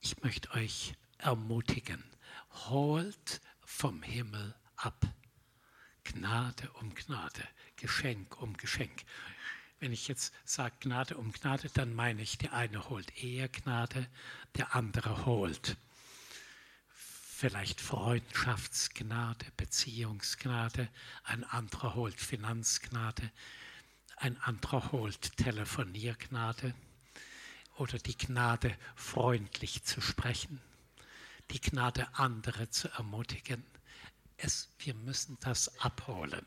Ich 0.00 0.22
möchte 0.22 0.50
euch 0.52 0.94
ermutigen, 1.18 2.02
holt 2.68 3.40
vom 3.64 4.02
Himmel 4.02 4.54
ab. 4.76 5.06
Gnade 6.04 6.70
um 6.72 6.94
Gnade, 6.94 7.46
Geschenk 7.76 8.40
um 8.40 8.56
Geschenk. 8.56 9.04
Wenn 9.80 9.92
ich 9.92 10.08
jetzt 10.08 10.32
sage 10.44 10.74
Gnade 10.80 11.16
um 11.16 11.32
Gnade, 11.32 11.70
dann 11.72 11.94
meine 11.94 12.22
ich, 12.22 12.38
der 12.38 12.52
eine 12.52 12.88
holt 12.88 13.22
eher 13.22 13.48
Gnade, 13.48 14.06
der 14.56 14.74
andere 14.76 15.24
holt 15.26 15.76
vielleicht 17.40 17.80
Freundschaftsgnade, 17.80 19.46
Beziehungsgnade, 19.56 20.90
ein 21.24 21.42
anderer 21.44 21.94
holt 21.94 22.20
Finanzgnade, 22.20 23.32
ein 24.16 24.38
anderer 24.42 24.92
holt 24.92 25.38
Telefoniergnade 25.38 26.74
oder 27.76 27.96
die 27.96 28.18
Gnade, 28.18 28.76
freundlich 28.94 29.84
zu 29.84 30.02
sprechen, 30.02 30.60
die 31.50 31.62
Gnade, 31.62 32.06
andere 32.12 32.68
zu 32.68 32.88
ermutigen. 32.90 33.64
Es, 34.36 34.68
wir 34.80 34.92
müssen 34.92 35.38
das 35.40 35.80
abholen. 35.80 36.44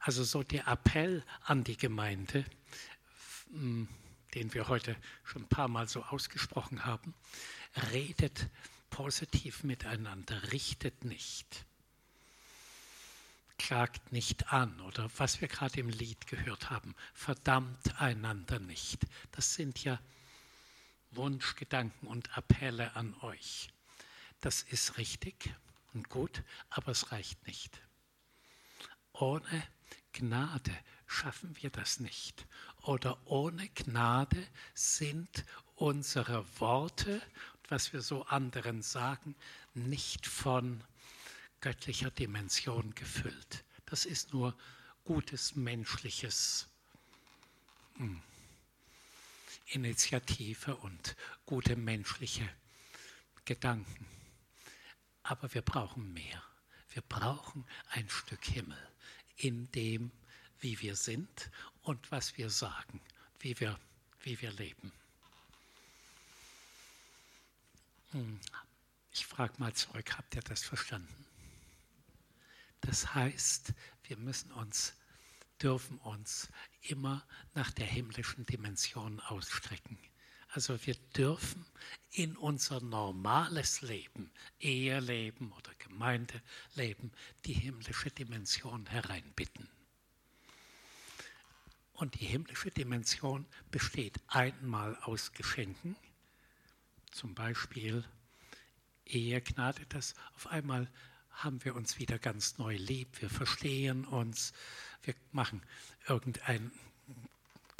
Also 0.00 0.24
so 0.24 0.42
der 0.42 0.66
Appell 0.68 1.24
an 1.44 1.64
die 1.64 1.76
Gemeinde, 1.76 2.44
hm, 3.50 3.88
den 4.34 4.54
wir 4.54 4.68
heute 4.68 4.96
schon 5.24 5.42
ein 5.42 5.48
paar 5.48 5.68
Mal 5.68 5.88
so 5.88 6.02
ausgesprochen 6.04 6.84
haben, 6.84 7.14
redet 7.92 8.48
positiv 8.90 9.64
miteinander, 9.64 10.52
richtet 10.52 11.04
nicht, 11.04 11.64
klagt 13.58 14.12
nicht 14.12 14.52
an 14.52 14.80
oder 14.82 15.10
was 15.16 15.40
wir 15.40 15.48
gerade 15.48 15.80
im 15.80 15.88
Lied 15.88 16.26
gehört 16.26 16.70
haben, 16.70 16.94
verdammt 17.12 18.00
einander 18.00 18.58
nicht. 18.58 19.06
Das 19.32 19.54
sind 19.54 19.82
ja 19.82 20.00
Wunschgedanken 21.12 22.08
und 22.08 22.36
Appelle 22.36 22.94
an 22.94 23.14
euch. 23.22 23.70
Das 24.40 24.62
ist 24.62 24.98
richtig 24.98 25.52
und 25.94 26.08
gut, 26.08 26.42
aber 26.70 26.92
es 26.92 27.12
reicht 27.12 27.46
nicht. 27.46 27.80
Ohne 29.12 29.66
Gnade 30.18 30.76
schaffen 31.06 31.56
wir 31.62 31.70
das 31.70 32.00
nicht. 32.00 32.48
Oder 32.82 33.24
ohne 33.26 33.68
Gnade 33.68 34.44
sind 34.74 35.44
unsere 35.76 36.44
Worte, 36.58 37.22
was 37.68 37.92
wir 37.92 38.00
so 38.00 38.24
anderen 38.24 38.82
sagen, 38.82 39.36
nicht 39.74 40.26
von 40.26 40.82
göttlicher 41.60 42.10
Dimension 42.10 42.96
gefüllt. 42.96 43.64
Das 43.86 44.04
ist 44.04 44.32
nur 44.32 44.58
gutes 45.04 45.54
menschliches 45.54 46.66
hm, 47.94 48.20
Initiative 49.66 50.74
und 50.74 51.14
gute 51.46 51.76
menschliche 51.76 52.48
Gedanken. 53.44 54.06
Aber 55.22 55.54
wir 55.54 55.62
brauchen 55.62 56.12
mehr. 56.12 56.42
Wir 56.90 57.02
brauchen 57.02 57.64
ein 57.90 58.08
Stück 58.08 58.44
Himmel 58.44 58.87
in 59.38 59.70
dem, 59.72 60.10
wie 60.60 60.80
wir 60.80 60.96
sind 60.96 61.50
und 61.82 62.10
was 62.10 62.36
wir 62.36 62.50
sagen, 62.50 63.00
wie 63.40 63.58
wir, 63.60 63.78
wie 64.20 64.40
wir 64.40 64.52
leben. 64.52 64.92
Hm. 68.10 68.40
Ich 69.12 69.26
frage 69.26 69.54
mal 69.58 69.72
zurück, 69.72 70.16
habt 70.16 70.34
ihr 70.36 70.42
das 70.42 70.62
verstanden? 70.62 71.26
Das 72.80 73.14
heißt, 73.14 73.72
wir 74.04 74.16
müssen 74.16 74.52
uns, 74.52 74.94
dürfen 75.60 75.98
uns 75.98 76.48
immer 76.82 77.26
nach 77.54 77.70
der 77.72 77.86
himmlischen 77.86 78.46
Dimension 78.46 79.20
ausstrecken. 79.20 79.98
Also 80.58 80.84
wir 80.86 80.96
dürfen 81.16 81.64
in 82.10 82.36
unser 82.36 82.80
normales 82.80 83.80
Leben, 83.80 84.32
Eheleben 84.58 85.52
oder 85.52 85.72
Gemeindeleben, 85.78 87.12
die 87.44 87.52
himmlische 87.52 88.10
Dimension 88.10 88.84
hereinbitten. 88.86 89.68
Und 91.92 92.18
die 92.18 92.24
himmlische 92.24 92.72
Dimension 92.72 93.46
besteht 93.70 94.18
einmal 94.26 94.96
aus 95.02 95.30
Geschenken, 95.30 95.94
zum 97.12 97.36
Beispiel 97.36 98.02
Ehegnade, 99.06 99.86
dass 99.86 100.16
auf 100.34 100.48
einmal 100.48 100.90
haben 101.30 101.64
wir 101.64 101.76
uns 101.76 102.00
wieder 102.00 102.18
ganz 102.18 102.58
neu 102.58 102.74
lieb, 102.74 103.22
wir 103.22 103.30
verstehen 103.30 104.04
uns, 104.04 104.52
wir 105.04 105.14
machen 105.30 105.62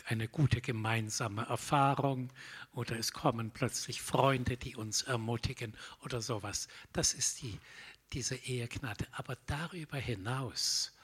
irgendeine 0.08 0.28
gute 0.28 0.62
gemeinsame 0.62 1.42
Erfahrung 1.46 2.32
oder 2.72 2.98
es 2.98 3.12
kommen 3.12 3.50
plötzlich 3.50 4.00
Freunde, 4.00 4.56
die 4.56 4.74
uns 4.74 5.02
ermutigen 5.02 5.76
oder 6.02 6.22
sowas. 6.22 6.68
Das 6.94 7.12
ist 7.12 7.42
die, 7.42 7.60
diese 8.14 8.36
Ehegnade. 8.36 9.06
Aber 9.12 9.36
darüber 9.44 9.98
hinaus, 9.98 10.94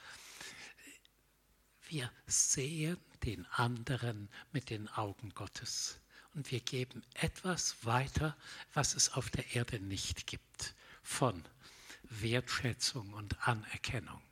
wir 1.89 2.11
sehen 2.27 2.97
den 3.25 3.45
anderen 3.53 4.31
mit 4.53 4.71
den 4.71 4.89
Augen 4.89 5.35
Gottes 5.35 6.01
und 6.35 6.51
wir 6.51 6.61
geben 6.61 7.03
etwas 7.13 7.85
weiter, 7.85 8.35
was 8.73 8.95
es 8.95 9.13
auf 9.13 9.29
der 9.29 9.55
Erde 9.55 9.81
nicht 9.81 10.27
gibt, 10.27 10.75
von 11.03 11.45
Wertschätzung 12.05 13.13
und 13.13 13.47
Anerkennung. 13.47 14.23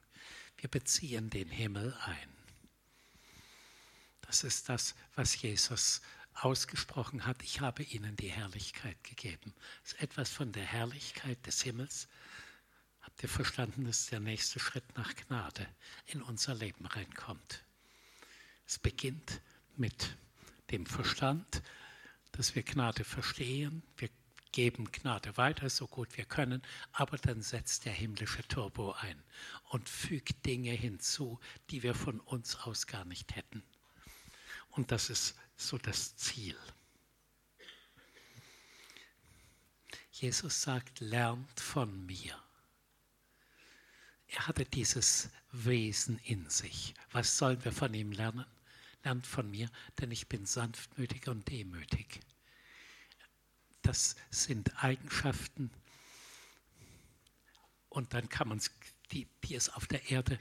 Wir 0.57 0.71
beziehen 0.71 1.29
den 1.29 1.51
Himmel 1.51 1.95
ein. 2.07 2.42
Das 4.33 4.45
ist 4.45 4.71
das, 4.71 4.95
was 5.15 5.43
Jesus 5.43 6.01
ausgesprochen 6.33 7.27
hat. 7.27 7.43
Ich 7.43 7.61
habe 7.61 7.83
ihnen 7.83 8.17
die 8.17 8.31
Herrlichkeit 8.31 8.97
gegeben. 9.05 9.53
Das 9.83 9.93
ist 9.93 10.01
etwas 10.01 10.31
von 10.31 10.53
der 10.53 10.65
Herrlichkeit 10.65 11.47
des 11.47 11.61
Himmels. 11.61 12.09
Habt 13.03 13.23
ihr 13.23 13.29
verstanden, 13.29 13.85
dass 13.85 14.07
der 14.07 14.21
nächste 14.21 14.59
Schritt 14.59 14.97
nach 14.97 15.15
Gnade 15.15 15.69
in 16.07 16.23
unser 16.23 16.55
Leben 16.55 16.87
reinkommt? 16.87 17.63
Es 18.67 18.79
beginnt 18.79 19.43
mit 19.77 20.17
dem 20.71 20.87
Verstand, 20.87 21.63
dass 22.31 22.55
wir 22.55 22.63
Gnade 22.63 23.05
verstehen. 23.05 23.83
Wir 23.99 24.09
geben 24.51 24.91
Gnade 24.91 25.37
weiter, 25.37 25.69
so 25.69 25.87
gut 25.87 26.17
wir 26.17 26.25
können, 26.25 26.63
aber 26.93 27.19
dann 27.19 27.43
setzt 27.43 27.85
der 27.85 27.93
himmlische 27.93 28.49
Turbo 28.49 28.93
ein 28.93 29.23
und 29.69 29.91
fügt 29.91 30.47
Dinge 30.47 30.73
hinzu, 30.73 31.39
die 31.69 31.83
wir 31.83 31.95
von 31.95 32.19
uns 32.19 32.57
aus 32.57 32.87
gar 32.87 33.05
nicht 33.05 33.37
hätten. 33.37 33.63
Und 34.73 34.91
das 34.91 35.09
ist 35.09 35.35
so 35.57 35.79
das 35.79 36.17
Ziel. 36.17 36.59
Jesus 40.11 40.63
sagt, 40.63 41.01
lernt 41.01 41.61
von 41.61 42.05
mir. 42.07 42.39
Er 44.29 44.47
hatte 44.47 44.65
dieses 44.65 45.31
Wesen 45.51 46.19
in 46.19 46.49
sich. 46.49 46.95
Was 47.11 47.39
sollen 47.39 47.63
wir 47.65 47.73
von 47.73 47.93
ihm 47.95 48.13
lernen? 48.13 48.47
lernt 49.05 49.27
von 49.27 49.51
mir, 49.51 49.69
denn 50.01 50.11
ich 50.11 50.29
bin 50.29 50.47
sanftmütig 50.47 51.29
und 51.29 51.49
demütig. 51.49 52.21
Das 53.83 54.17
sind 54.31 54.83
Eigenschaften 54.83 55.71
und 57.89 58.15
dann 58.15 58.29
kann 58.29 58.49
man 58.49 58.59
es, 58.59 58.71
die, 59.11 59.27
die 59.45 59.55
es 59.55 59.69
auf 59.71 59.87
der 59.87 60.11
Erde 60.11 60.39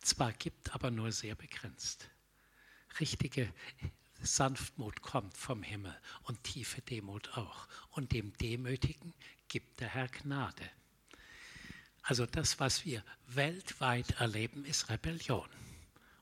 zwar 0.00 0.32
gibt, 0.32 0.74
aber 0.74 0.90
nur 0.90 1.12
sehr 1.12 1.34
begrenzt. 1.34 2.10
Richtige 3.00 3.52
Sanftmut 4.22 5.02
kommt 5.02 5.36
vom 5.36 5.62
Himmel 5.62 5.96
und 6.22 6.42
tiefe 6.44 6.80
Demut 6.82 7.36
auch. 7.36 7.68
Und 7.90 8.12
dem 8.12 8.32
Demütigen 8.38 9.14
gibt 9.48 9.80
der 9.80 9.88
Herr 9.88 10.08
Gnade. 10.08 10.70
Also 12.02 12.24
das, 12.24 12.60
was 12.60 12.84
wir 12.84 13.04
weltweit 13.26 14.20
erleben, 14.20 14.64
ist 14.64 14.88
Rebellion 14.90 15.48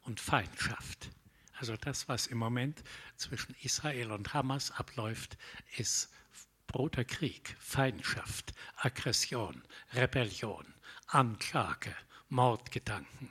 und 0.02 0.20
Feindschaft. 0.20 1.10
Also 1.58 1.76
das, 1.76 2.08
was 2.08 2.26
im 2.26 2.38
Moment 2.38 2.82
zwischen 3.16 3.54
Israel 3.62 4.10
und 4.12 4.34
Hamas 4.34 4.70
abläuft, 4.70 5.38
ist 5.76 6.10
roter 6.74 7.04
Krieg, 7.04 7.54
Feindschaft, 7.60 8.54
Aggression, 8.76 9.62
Rebellion, 9.92 10.66
Anklage, 11.06 11.94
Mordgedanken. 12.28 13.30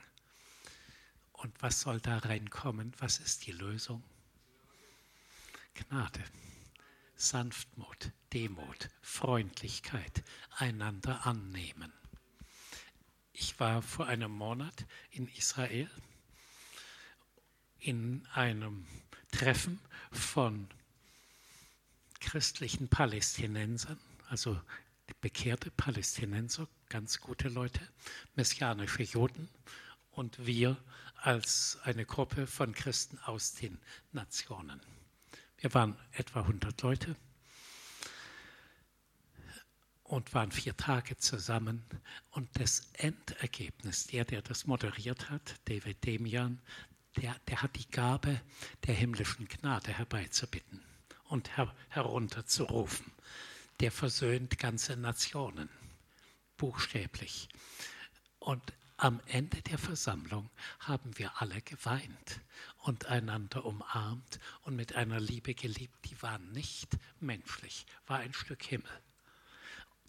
Und 1.44 1.60
was 1.60 1.82
soll 1.82 2.00
da 2.00 2.16
reinkommen? 2.16 2.94
Was 3.00 3.18
ist 3.18 3.44
die 3.46 3.52
Lösung? 3.52 4.02
Gnade, 5.74 6.24
Sanftmut, 7.16 8.12
Demut, 8.32 8.88
Freundlichkeit, 9.02 10.24
einander 10.56 11.26
annehmen. 11.26 11.92
Ich 13.34 13.60
war 13.60 13.82
vor 13.82 14.06
einem 14.06 14.32
Monat 14.32 14.86
in 15.10 15.28
Israel 15.28 15.90
in 17.78 18.26
einem 18.32 18.86
Treffen 19.30 19.78
von 20.12 20.66
christlichen 22.20 22.88
Palästinensern, 22.88 24.00
also 24.30 24.58
bekehrte 25.20 25.70
Palästinenser, 25.72 26.68
ganz 26.88 27.20
gute 27.20 27.50
Leute, 27.50 27.86
messianische 28.34 29.02
Juden 29.02 29.50
und 30.12 30.46
wir 30.46 30.78
als 31.24 31.78
eine 31.84 32.04
Gruppe 32.04 32.46
von 32.46 32.74
Christen 32.74 33.18
aus 33.20 33.54
den 33.54 33.78
Nationen. 34.12 34.78
Wir 35.56 35.72
waren 35.72 35.96
etwa 36.12 36.40
100 36.40 36.82
Leute 36.82 37.16
und 40.02 40.34
waren 40.34 40.52
vier 40.52 40.76
Tage 40.76 41.16
zusammen. 41.16 41.82
Und 42.30 42.50
das 42.60 42.90
Endergebnis, 42.92 44.06
der, 44.08 44.26
der 44.26 44.42
das 44.42 44.66
moderiert 44.66 45.30
hat, 45.30 45.54
David 45.64 46.04
Demian, 46.04 46.60
der, 47.16 47.34
der 47.48 47.62
hat 47.62 47.76
die 47.76 47.90
Gabe 47.90 48.42
der 48.86 48.94
himmlischen 48.94 49.48
Gnade 49.48 49.94
herbeizubitten 49.94 50.84
und 51.30 51.56
her, 51.56 51.74
herunterzurufen. 51.88 53.10
Der 53.80 53.90
versöhnt 53.90 54.58
ganze 54.58 54.94
Nationen, 54.98 55.70
buchstäblich. 56.58 57.48
Und 58.40 58.74
am 59.04 59.20
Ende 59.26 59.60
der 59.60 59.76
Versammlung 59.76 60.48
haben 60.78 61.18
wir 61.18 61.42
alle 61.42 61.60
geweint 61.60 62.40
und 62.78 63.04
einander 63.04 63.66
umarmt 63.66 64.40
und 64.62 64.76
mit 64.76 64.94
einer 64.94 65.20
Liebe 65.20 65.54
geliebt, 65.54 65.94
die 66.06 66.22
war 66.22 66.38
nicht 66.38 66.96
menschlich, 67.20 67.84
war 68.06 68.20
ein 68.20 68.32
Stück 68.32 68.62
Himmel. 68.62 69.02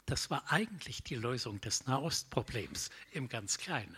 Das 0.06 0.30
war 0.30 0.50
eigentlich 0.50 1.04
die 1.04 1.16
Lösung 1.16 1.60
des 1.60 1.86
Nahostproblems 1.88 2.90
im 3.12 3.28
ganz 3.28 3.58
Kleinen. 3.58 3.98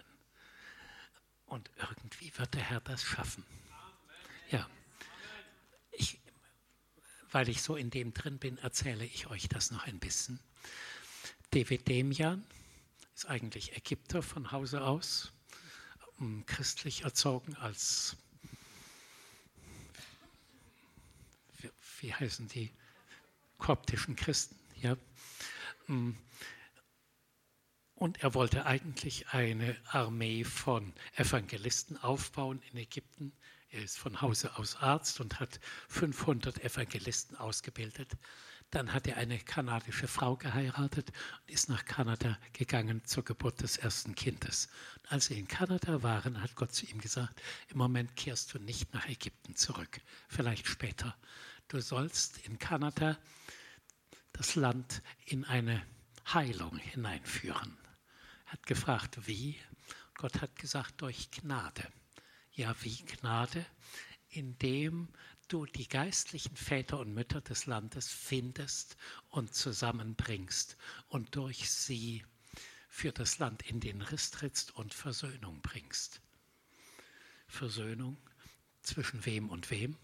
Und 1.46 1.70
irgendwie 1.78 2.36
wird 2.36 2.56
der 2.56 2.64
Herr 2.64 2.82
das 2.82 3.04
schaffen. 3.04 3.46
Ja. 4.50 4.68
Ich, 5.92 6.20
weil 7.30 7.50
ich 7.50 7.62
so 7.62 7.76
in 7.76 7.92
dem 7.92 8.16
drin 8.16 8.40
bin, 8.40 8.58
erzähle 8.58 9.06
ich 9.06 9.28
euch 9.28 9.48
das 9.48 9.70
noch 9.70 9.86
ein 9.86 10.00
bisschen. 10.00 10.40
David 11.52 11.88
Demian 11.88 12.44
ist 13.18 13.26
eigentlich 13.26 13.76
Ägypter 13.76 14.22
von 14.22 14.52
Hause 14.52 14.84
aus, 14.84 15.32
christlich 16.46 17.04
erzogen 17.04 17.56
als, 17.56 18.16
wie, 22.00 22.14
heißen 22.14 22.48
die, 22.48 22.72
koptischen 23.58 24.16
Christen. 24.16 24.56
Ja. 24.84 24.98
Mm. 25.88 26.12
Und 27.96 28.22
er 28.22 28.36
wollte 28.36 28.68
eigentlich 28.68 29.30
eine 29.30 29.76
Armee 29.88 30.44
von 30.44 30.94
Evangelisten 31.16 31.98
aufbauen 31.98 32.62
in 32.70 32.78
Ägypten. 32.78 33.34
Er 33.70 33.82
ist 33.82 33.98
von 33.98 34.22
Hause 34.22 34.56
aus 34.58 34.76
Arzt 34.76 35.20
und 35.22 35.40
hat 35.40 35.60
500 35.90 36.64
Evangelisten 36.64 37.36
ausgebildet. 37.36 38.12
Dann 38.72 38.94
hat 38.94 39.08
er 39.08 39.18
eine 39.18 39.40
kanadische 39.40 40.08
Frau 40.08 40.36
geheiratet 40.36 41.12
und 41.42 41.54
ist 41.54 41.70
nach 41.70 41.86
Kanada 41.86 42.38
gegangen 42.52 43.04
zur 43.06 43.24
Geburt 43.24 43.62
des 43.62 43.78
ersten 43.78 44.14
Kindes. 44.14 44.68
Und 44.98 45.12
als 45.12 45.28
sie 45.28 45.40
in 45.40 45.48
Kanada 45.48 46.04
waren, 46.04 46.42
hat 46.42 46.56
Gott 46.56 46.74
zu 46.74 46.86
ihm 46.86 47.00
gesagt, 47.00 47.42
im 47.70 47.78
Moment 47.78 48.16
kehrst 48.18 48.54
du 48.54 48.60
nicht 48.60 48.94
nach 48.94 49.08
Ägypten 49.08 49.56
zurück, 49.56 50.02
vielleicht 50.28 50.68
später. 50.68 51.16
Du 51.70 51.80
sollst 51.80 52.40
in 52.40 52.60
Kanada 52.60 53.18
das 54.34 54.56
Land 54.56 55.02
in 55.26 55.46
eine 55.46 55.82
Heilung 56.34 56.78
hineinführen. 56.78 57.78
Er 58.46 58.54
hat 58.54 58.66
gefragt, 58.66 59.28
wie? 59.28 59.58
Gott 60.16 60.42
hat 60.42 60.56
gesagt, 60.58 61.02
durch 61.02 61.32
Gnade. 61.32 61.88
Ja, 62.52 62.76
wie 62.82 62.98
Gnade? 63.06 63.66
Indem 64.30 65.10
du 65.48 65.66
die 65.66 65.88
geistlichen 65.88 66.56
Väter 66.56 67.00
und 67.00 67.14
Mütter 67.14 67.42
des 67.42 67.66
Landes 67.66 68.12
findest 68.12 68.98
und 69.30 69.54
zusammenbringst 69.54 70.78
und 71.08 71.36
durch 71.36 71.70
sie 71.70 72.24
für 72.90 73.12
das 73.12 73.40
Land 73.40 73.64
in 73.64 73.80
den 73.80 74.02
Riss 74.02 74.32
trittst 74.32 74.72
und 74.76 74.94
Versöhnung 74.94 75.62
bringst. 75.62 76.22
Versöhnung 77.48 78.18
zwischen 78.82 79.26
wem 79.26 79.50
und 79.50 79.70
wem? 79.70 79.98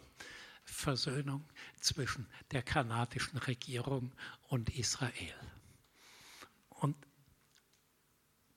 Versöhnung 0.64 1.44
zwischen 1.80 2.28
der 2.52 2.64
kanadischen 2.64 3.38
Regierung 3.38 4.14
und 4.44 4.70
Israel. 4.70 5.36
Und 6.70 6.96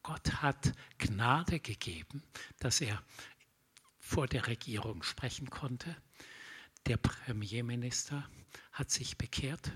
Gott 0.02 0.42
hat 0.42 0.72
Gnade 0.98 1.58
gegeben, 1.58 2.22
dass 2.60 2.80
er 2.80 3.02
vor 3.98 4.28
der 4.28 4.46
Regierung 4.46 5.02
sprechen 5.02 5.50
konnte. 5.50 5.96
Der 6.86 6.98
Premierminister 6.98 8.28
hat 8.70 8.92
sich 8.92 9.18
bekehrt. 9.18 9.72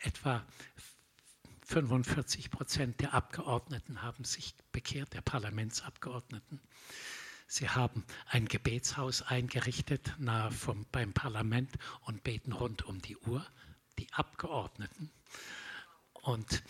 Etwa 0.00 0.42
45 1.66 2.50
Prozent 2.50 3.00
der 3.02 3.12
Abgeordneten 3.12 4.00
haben 4.00 4.24
sich 4.24 4.54
bekehrt, 4.72 5.12
der 5.12 5.20
Parlamentsabgeordneten. 5.20 6.62
Sie 7.46 7.68
haben 7.68 8.04
ein 8.26 8.46
Gebetshaus 8.46 9.20
eingerichtet 9.20 10.14
nahe 10.18 10.50
vom, 10.50 10.86
beim 10.90 11.12
Parlament 11.12 11.70
und 12.06 12.24
beten 12.24 12.52
rund 12.52 12.86
um 12.86 13.02
die 13.02 13.18
Uhr, 13.18 13.46
die 13.98 14.10
Abgeordneten. 14.14 15.10
Und 16.14 16.62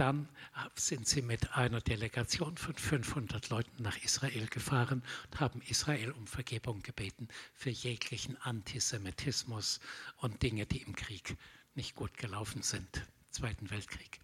dann 0.00 0.28
sind 0.76 1.06
sie 1.06 1.20
mit 1.20 1.52
einer 1.52 1.82
Delegation 1.82 2.56
von 2.56 2.74
500 2.74 3.50
Leuten 3.50 3.82
nach 3.82 3.98
Israel 4.02 4.46
gefahren 4.46 5.02
und 5.30 5.40
haben 5.40 5.60
Israel 5.60 6.12
um 6.12 6.26
Vergebung 6.26 6.80
gebeten 6.82 7.28
für 7.52 7.68
jeglichen 7.68 8.38
Antisemitismus 8.38 9.78
und 10.16 10.42
Dinge, 10.42 10.64
die 10.64 10.80
im 10.80 10.96
Krieg 10.96 11.36
nicht 11.74 11.96
gut 11.96 12.16
gelaufen 12.16 12.62
sind, 12.62 13.06
Zweiten 13.30 13.68
Weltkrieg. 13.68 14.20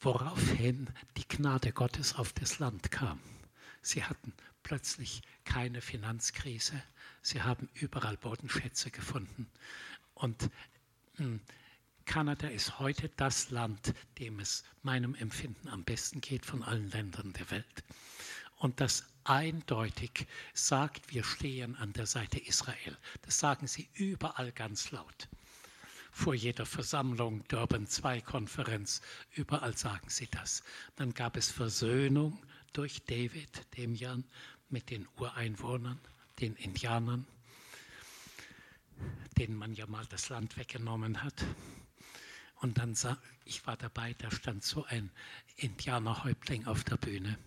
Woraufhin 0.00 0.88
die 1.18 1.28
Gnade 1.28 1.72
Gottes 1.72 2.14
auf 2.14 2.32
das 2.32 2.58
Land 2.58 2.90
kam. 2.90 3.20
Sie 3.82 4.02
hatten 4.02 4.32
plötzlich 4.62 5.20
keine 5.44 5.82
Finanzkrise. 5.82 6.82
Sie 7.20 7.42
haben 7.42 7.68
überall 7.74 8.16
Bodenschätze 8.16 8.90
gefunden. 8.90 9.46
Und 10.14 10.48
hm, 11.16 11.42
Kanada 12.04 12.48
ist 12.48 12.78
heute 12.78 13.08
das 13.16 13.50
Land, 13.50 13.94
dem 14.18 14.38
es 14.40 14.64
meinem 14.82 15.14
Empfinden 15.14 15.68
am 15.68 15.84
besten 15.84 16.20
geht 16.20 16.44
von 16.44 16.62
allen 16.62 16.90
Ländern 16.90 17.32
der 17.32 17.50
Welt. 17.50 17.84
Und 18.56 18.80
das 18.80 19.04
eindeutig 19.24 20.26
sagt, 20.52 21.12
wir 21.12 21.24
stehen 21.24 21.76
an 21.76 21.92
der 21.92 22.06
Seite 22.06 22.38
Israel. 22.38 22.96
Das 23.22 23.38
sagen 23.38 23.66
sie 23.66 23.88
überall 23.94 24.52
ganz 24.52 24.90
laut. 24.90 25.28
Vor 26.12 26.34
jeder 26.34 26.64
Versammlung, 26.64 27.42
Durban 27.48 27.88
II-Konferenz, 27.88 29.02
überall 29.32 29.76
sagen 29.76 30.08
sie 30.08 30.28
das. 30.28 30.62
Dann 30.94 31.12
gab 31.12 31.36
es 31.36 31.50
Versöhnung 31.50 32.40
durch 32.72 33.02
David, 33.04 33.66
dem 33.76 33.94
Jan, 33.94 34.24
mit 34.68 34.90
den 34.90 35.08
Ureinwohnern, 35.18 35.98
den 36.40 36.54
Indianern, 36.56 37.26
denen 39.36 39.56
man 39.56 39.74
ja 39.74 39.86
mal 39.86 40.06
das 40.06 40.28
Land 40.28 40.56
weggenommen 40.56 41.22
hat. 41.22 41.44
Und 42.64 42.78
dann 42.78 42.94
sah, 42.94 43.18
ich 43.44 43.66
war 43.66 43.76
dabei, 43.76 44.14
da 44.14 44.30
stand 44.30 44.64
so 44.64 44.86
ein 44.86 45.10
Indianerhäuptling 45.56 46.66
auf 46.66 46.82
der 46.82 46.96
Bühne 46.96 47.38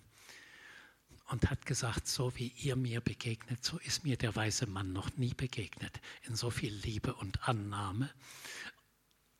und 1.29 1.49
hat 1.49 1.65
gesagt, 1.65 2.07
so 2.07 2.35
wie 2.35 2.49
ihr 2.49 2.75
mir 2.75 3.01
begegnet, 3.01 3.65
so 3.65 3.79
ist 3.79 4.03
mir 4.03 4.15
der 4.15 4.35
weise 4.35 4.67
Mann 4.67 4.93
noch 4.93 5.17
nie 5.17 5.33
begegnet, 5.33 5.99
in 6.27 6.35
so 6.35 6.51
viel 6.51 6.71
Liebe 6.71 7.15
und 7.15 7.49
Annahme. 7.49 8.13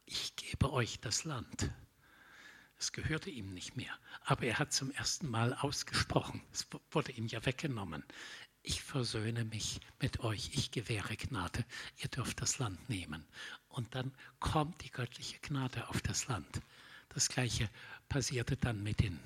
Ich 0.06 0.36
gebe 0.36 0.74
euch 0.74 1.00
das 1.00 1.26
Land. 1.26 1.72
Es 2.80 2.92
gehörte 2.92 3.30
ihm 3.30 3.54
nicht 3.54 3.78
mehr. 3.78 3.94
Aber 4.24 4.48
er 4.48 4.58
hat 4.58 4.74
zum 4.74 4.90
ersten 4.90 5.30
Mal 5.30 5.54
ausgesprochen. 5.54 6.42
Es 6.52 6.66
wurde 6.90 7.12
ihm 7.12 7.28
ja 7.28 7.46
weggenommen. 7.46 8.04
Ich 8.70 8.84
versöhne 8.84 9.46
mich 9.46 9.80
mit 10.02 10.20
euch. 10.20 10.50
Ich 10.52 10.72
gewähre 10.72 11.16
Gnade. 11.16 11.64
Ihr 12.00 12.10
dürft 12.10 12.42
das 12.42 12.60
Land 12.60 12.90
nehmen. 12.90 13.26
Und 13.70 13.96
dann 13.96 14.12
kommt 14.42 14.84
die 14.84 14.92
göttliche 14.92 15.40
Gnade 15.40 15.88
auf 15.88 16.02
das 16.02 16.28
Land. 16.28 16.60
Das 17.08 17.30
gleiche 17.30 17.70
passierte 18.10 18.58
dann 18.58 18.84
mit 18.84 19.00
den 19.00 19.18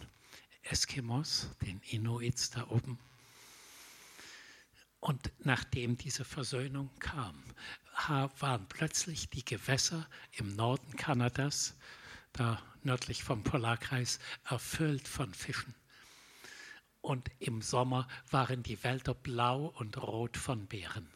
Eskimos, 0.62 1.50
den 1.66 1.82
Inuits 1.90 2.52
da 2.52 2.68
oben. 2.68 3.00
Und 5.00 5.32
nachdem 5.40 5.98
diese 5.98 6.24
Versöhnung 6.24 6.92
kam, 7.00 7.44
waren 8.08 8.68
plötzlich 8.68 9.32
die 9.32 9.44
Gewässer 9.44 10.08
im 10.34 10.56
Norden 10.56 10.96
Kanadas 10.98 11.74
da 12.32 12.62
nördlich 12.84 13.24
vom 13.24 13.42
Polarkreis, 13.42 14.20
erfüllt 14.44 15.08
von 15.08 15.34
Fischen. 15.34 15.74
Und 17.02 17.30
im 17.40 17.62
Sommer 17.62 18.08
waren 18.30 18.64
die 18.64 18.84
Wälder 18.84 19.14
blau 19.14 19.74
und 19.78 19.98
rot 19.98 20.38
von 20.38 20.68
Beeren. 20.68 21.08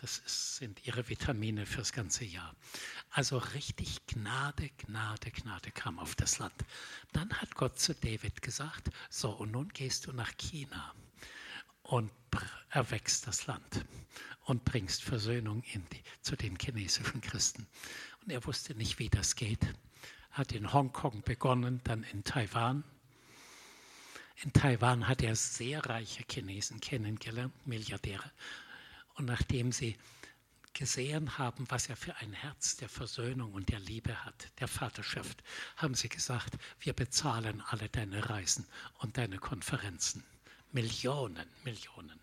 Das 0.00 0.22
sind 0.58 0.86
ihre 0.86 1.08
Vitamine 1.08 1.66
fürs 1.66 1.92
ganze 1.92 2.24
Jahr. 2.24 2.54
Also 3.10 3.38
richtig 3.38 4.06
Gnade, 4.06 4.70
Gnade, 4.78 5.30
Gnade 5.30 5.72
kam 5.72 5.98
auf 5.98 6.14
das 6.14 6.38
Land. 6.38 6.54
Dann 7.12 7.32
hat 7.40 7.54
Gott 7.56 7.80
zu 7.80 7.94
David 7.94 8.42
gesagt, 8.42 8.90
so 9.10 9.30
und 9.30 9.50
nun 9.50 9.68
gehst 9.70 10.06
du 10.06 10.12
nach 10.12 10.36
China 10.36 10.94
und 11.82 12.12
erwächst 12.70 13.26
das 13.26 13.46
Land 13.46 13.84
und 14.44 14.64
bringst 14.64 15.02
Versöhnung 15.02 15.62
die, 15.62 16.02
zu 16.20 16.36
den 16.36 16.56
chinesischen 16.56 17.20
Christen. 17.20 17.66
Und 18.22 18.30
er 18.30 18.44
wusste 18.46 18.74
nicht, 18.74 18.98
wie 18.98 19.08
das 19.08 19.34
geht. 19.34 19.66
Hat 20.30 20.52
in 20.52 20.72
Hongkong 20.72 21.22
begonnen, 21.22 21.80
dann 21.84 22.04
in 22.04 22.24
Taiwan. 22.24 22.84
In 24.36 24.52
Taiwan 24.52 25.08
hat 25.08 25.22
er 25.22 25.36
sehr 25.36 25.84
reiche 25.86 26.24
Chinesen 26.28 26.80
kennengelernt, 26.80 27.54
Milliardäre. 27.66 28.30
Und 29.14 29.26
nachdem 29.26 29.72
sie 29.72 29.96
gesehen 30.72 31.38
haben, 31.38 31.66
was 31.68 31.88
er 31.88 31.96
für 31.96 32.16
ein 32.16 32.32
Herz 32.32 32.76
der 32.76 32.88
Versöhnung 32.88 33.52
und 33.52 33.68
der 33.68 33.80
Liebe 33.80 34.24
hat, 34.24 34.50
der 34.58 34.68
Vaterschaft, 34.68 35.42
haben 35.76 35.94
sie 35.94 36.08
gesagt, 36.08 36.56
wir 36.80 36.94
bezahlen 36.94 37.62
alle 37.68 37.88
deine 37.88 38.30
Reisen 38.30 38.66
und 38.98 39.18
deine 39.18 39.38
Konferenzen. 39.38 40.24
Millionen, 40.72 41.46
Millionen. 41.64 42.18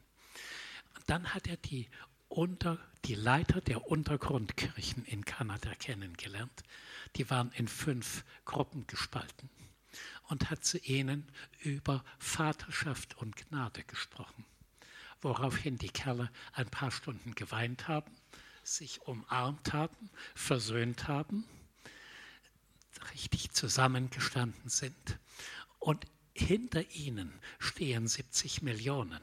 Und 0.96 1.04
dann 1.08 1.34
hat 1.34 1.48
er 1.48 1.58
die, 1.58 1.88
unter, 2.28 2.80
die 3.06 3.16
Leiter 3.16 3.62
der 3.62 3.88
Untergrundkirchen 3.88 5.06
in 5.06 5.24
Kanada 5.24 5.76
kennengelernt. 5.76 6.64
Die 7.16 7.30
waren 7.30 7.52
in 7.54 7.68
fünf 7.68 8.24
Gruppen 8.46 8.88
gespalten 8.88 9.50
und 10.30 10.50
hat 10.50 10.64
zu 10.64 10.78
ihnen 10.78 11.28
über 11.60 12.04
Vaterschaft 12.20 13.18
und 13.18 13.36
Gnade 13.36 13.84
gesprochen. 13.84 14.46
Woraufhin 15.22 15.78
die 15.78 15.90
Kerle 15.90 16.32
ein 16.54 16.70
paar 16.70 16.92
Stunden 16.92 17.36
geweint 17.36 17.88
haben, 17.88 18.16
sich 18.64 19.02
umarmt 19.02 19.74
haben, 19.74 20.10
versöhnt 20.36 21.08
haben, 21.08 21.46
richtig 23.12 23.52
zusammengestanden 23.52 24.70
sind 24.70 25.20
und 25.80 26.06
hinter 26.34 26.90
ihnen 26.92 27.34
stehen 27.58 28.08
70 28.08 28.62
Millionen, 28.62 29.22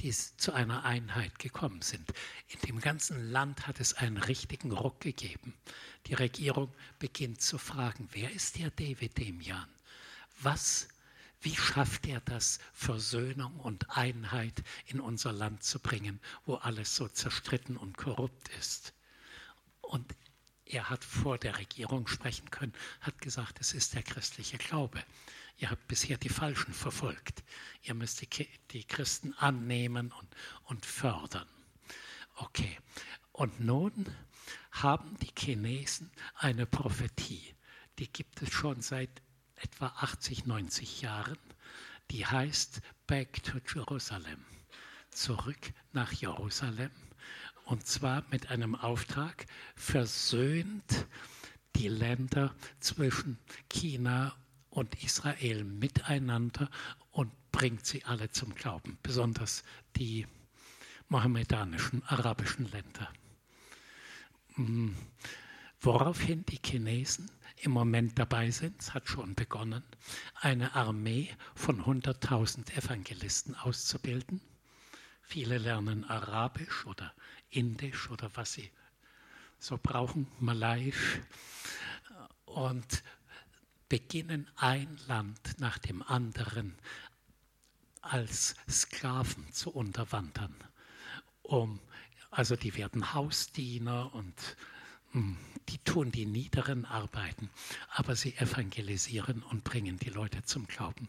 die 0.00 0.12
zu 0.12 0.52
einer 0.52 0.84
Einheit 0.84 1.38
gekommen 1.38 1.82
sind. 1.82 2.12
In 2.48 2.60
dem 2.60 2.80
ganzen 2.80 3.30
Land 3.30 3.66
hat 3.66 3.80
es 3.80 3.94
einen 3.94 4.18
richtigen 4.18 4.72
Ruck 4.72 5.00
gegeben. 5.00 5.54
Die 6.06 6.14
Regierung 6.14 6.72
beginnt 6.98 7.40
zu 7.40 7.58
fragen, 7.58 8.08
wer 8.12 8.30
ist 8.30 8.58
der 8.58 8.70
David 8.70 9.18
Demian? 9.18 9.73
Was, 10.40 10.88
wie 11.40 11.56
schafft 11.56 12.06
er 12.06 12.20
das, 12.20 12.58
Versöhnung 12.72 13.58
und 13.60 13.96
Einheit 13.96 14.62
in 14.86 15.00
unser 15.00 15.32
Land 15.32 15.62
zu 15.62 15.78
bringen, 15.78 16.20
wo 16.46 16.56
alles 16.56 16.96
so 16.96 17.08
zerstritten 17.08 17.76
und 17.76 17.96
korrupt 17.96 18.48
ist? 18.60 18.94
Und 19.80 20.14
er 20.64 20.88
hat 20.88 21.04
vor 21.04 21.38
der 21.38 21.58
Regierung 21.58 22.06
sprechen 22.06 22.50
können, 22.50 22.72
hat 23.00 23.20
gesagt, 23.20 23.60
es 23.60 23.74
ist 23.74 23.94
der 23.94 24.02
christliche 24.02 24.58
Glaube. 24.58 25.02
Ihr 25.58 25.70
habt 25.70 25.86
bisher 25.86 26.16
die 26.16 26.28
Falschen 26.28 26.74
verfolgt. 26.74 27.44
Ihr 27.82 27.94
müsst 27.94 28.22
die, 28.22 28.84
Christen 28.84 29.34
annehmen 29.34 30.10
und, 30.12 30.36
und 30.64 30.86
fördern. 30.86 31.48
Okay. 32.36 32.78
Und 33.32 33.60
nun 33.60 34.06
haben 34.70 35.16
die 35.18 35.32
Chinesen 35.38 36.10
eine 36.34 36.66
Prophetie. 36.66 37.54
Die 37.98 38.12
gibt 38.12 38.42
es 38.42 38.52
schon 38.52 38.80
seit 38.80 39.22
etwa 39.64 39.86
80, 39.86 40.46
90 40.46 41.00
Jahren. 41.00 41.38
Die 42.10 42.26
heißt 42.26 42.82
Back 43.06 43.42
to 43.42 43.58
Jerusalem. 43.74 44.44
Zurück 45.10 45.72
nach 45.92 46.12
Jerusalem. 46.12 46.90
Und 47.64 47.86
zwar 47.86 48.24
mit 48.30 48.50
einem 48.50 48.74
Auftrag, 48.74 49.46
versöhnt 49.74 51.06
die 51.76 51.88
Länder 51.88 52.54
zwischen 52.78 53.38
China 53.70 54.34
und 54.68 55.02
Israel 55.02 55.64
miteinander 55.64 56.68
und 57.10 57.32
bringt 57.50 57.86
sie 57.86 58.04
alle 58.04 58.30
zum 58.30 58.54
Glauben, 58.54 58.98
besonders 59.02 59.64
die 59.96 60.26
mohammedanischen, 61.08 62.02
arabischen 62.04 62.70
Länder. 62.70 63.10
Mm, 64.56 64.90
woraufhin 65.80 66.44
die 66.46 66.60
Chinesen 66.62 67.30
im 67.64 67.72
Moment 67.72 68.18
dabei 68.18 68.50
sind, 68.50 68.80
es 68.80 68.92
hat 68.92 69.08
schon 69.08 69.34
begonnen, 69.34 69.82
eine 70.34 70.74
Armee 70.74 71.34
von 71.54 71.82
100.000 71.82 72.76
Evangelisten 72.76 73.54
auszubilden. 73.54 74.40
Viele 75.22 75.56
lernen 75.56 76.04
Arabisch 76.04 76.84
oder 76.84 77.14
Indisch 77.48 78.10
oder 78.10 78.30
was 78.34 78.52
sie 78.52 78.70
so 79.58 79.78
brauchen, 79.82 80.26
Malaiisch. 80.40 81.20
Und 82.44 83.02
beginnen 83.88 84.48
ein 84.56 84.98
Land 85.08 85.58
nach 85.58 85.78
dem 85.78 86.02
anderen 86.02 86.76
als 88.02 88.54
Sklaven 88.68 89.50
zu 89.52 89.70
unterwandern. 89.70 90.54
Um, 91.42 91.80
also 92.30 92.56
die 92.56 92.76
werden 92.76 93.14
Hausdiener 93.14 94.14
und 94.14 94.34
die 95.68 95.78
tun 95.78 96.10
die 96.10 96.26
niederen 96.26 96.84
Arbeiten, 96.84 97.50
aber 97.90 98.16
sie 98.16 98.36
evangelisieren 98.36 99.42
und 99.42 99.64
bringen 99.64 99.98
die 99.98 100.10
Leute 100.10 100.42
zum 100.42 100.66
Glauben. 100.66 101.08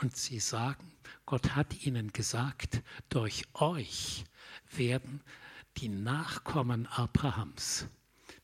Und 0.00 0.16
sie 0.16 0.40
sagen, 0.40 0.92
Gott 1.24 1.54
hat 1.54 1.84
ihnen 1.84 2.12
gesagt, 2.12 2.82
durch 3.08 3.44
euch 3.54 4.24
werden 4.70 5.20
die 5.76 5.88
Nachkommen 5.88 6.86
Abrahams 6.86 7.88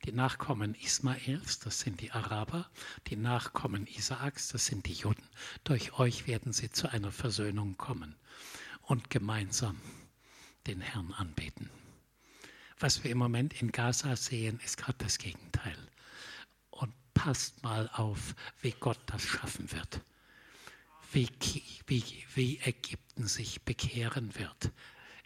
die 0.04 0.12
Nachkommen 0.12 0.74
Ismaels, 0.74 1.60
das 1.60 1.80
sind 1.80 2.00
die 2.00 2.10
Araber, 2.10 2.68
die 3.06 3.16
Nachkommen 3.16 3.86
Isaaks, 3.86 4.48
das 4.48 4.66
sind 4.66 4.86
die 4.86 4.94
Juden. 4.94 5.22
Durch 5.64 5.98
euch 5.98 6.26
werden 6.26 6.52
sie 6.52 6.70
zu 6.70 6.90
einer 6.90 7.12
Versöhnung 7.12 7.76
kommen 7.76 8.16
und 8.82 9.10
gemeinsam 9.10 9.80
den 10.66 10.80
Herrn 10.80 11.12
anbeten. 11.12 11.70
Was 12.82 13.04
wir 13.04 13.12
im 13.12 13.18
Moment 13.18 13.62
in 13.62 13.70
Gaza 13.70 14.16
sehen, 14.16 14.58
ist 14.64 14.76
gerade 14.76 14.98
das 14.98 15.18
Gegenteil. 15.18 15.78
Und 16.70 16.92
passt 17.14 17.62
mal 17.62 17.88
auf, 17.92 18.34
wie 18.60 18.72
Gott 18.72 18.98
das 19.06 19.22
schaffen 19.22 19.70
wird. 19.70 20.00
Wie, 21.12 21.28
wie, 21.86 22.02
wie 22.34 22.58
Ägypten 22.58 23.28
sich 23.28 23.62
bekehren 23.62 24.34
wird. 24.34 24.72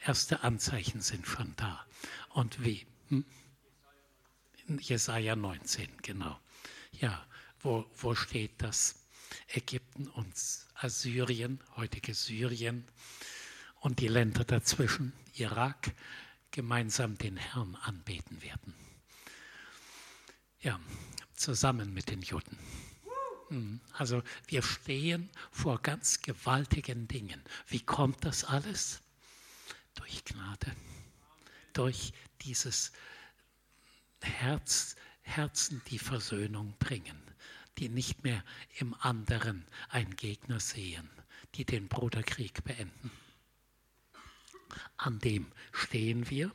Erste 0.04 0.42
Anzeichen 0.42 1.00
sind 1.00 1.26
schon 1.26 1.54
da. 1.56 1.86
Und 2.28 2.62
wie? 2.62 2.86
Hm? 3.08 3.24
Jesaja 4.78 5.34
19, 5.34 5.88
genau. 6.02 6.38
Ja, 6.92 7.26
wo, 7.60 7.86
wo 7.96 8.14
steht 8.14 8.52
das? 8.60 9.06
Ägypten 9.48 10.08
und 10.08 10.34
Assyrien, 10.74 11.60
heutige 11.74 12.12
Syrien 12.12 12.86
und 13.80 14.00
die 14.00 14.08
Länder 14.08 14.44
dazwischen, 14.44 15.14
Irak, 15.36 15.94
gemeinsam 16.50 17.18
den 17.18 17.36
Herrn 17.36 17.74
anbeten 17.76 18.42
werden. 18.42 18.74
Ja, 20.60 20.80
zusammen 21.34 21.92
mit 21.92 22.10
den 22.10 22.22
Juden. 22.22 22.58
Hm, 23.48 23.80
also 23.92 24.22
wir 24.48 24.62
stehen 24.62 25.30
vor 25.50 25.80
ganz 25.80 26.20
gewaltigen 26.22 27.06
Dingen. 27.06 27.42
Wie 27.66 27.80
kommt 27.80 28.24
das 28.24 28.44
alles? 28.44 29.02
Durch 29.94 30.24
Gnade, 30.24 30.74
durch 31.72 32.12
dieses 32.42 32.92
Herz, 34.22 34.96
Herzen, 35.22 35.82
die 35.88 35.98
Versöhnung 35.98 36.74
bringen, 36.78 37.20
die 37.78 37.88
nicht 37.88 38.24
mehr 38.24 38.44
im 38.78 38.94
anderen 38.94 39.66
einen 39.88 40.16
Gegner 40.16 40.60
sehen, 40.60 41.08
die 41.54 41.64
den 41.64 41.88
Bruderkrieg 41.88 42.64
beenden. 42.64 43.10
An 44.96 45.18
dem 45.18 45.50
stehen 45.72 46.28
wir 46.30 46.52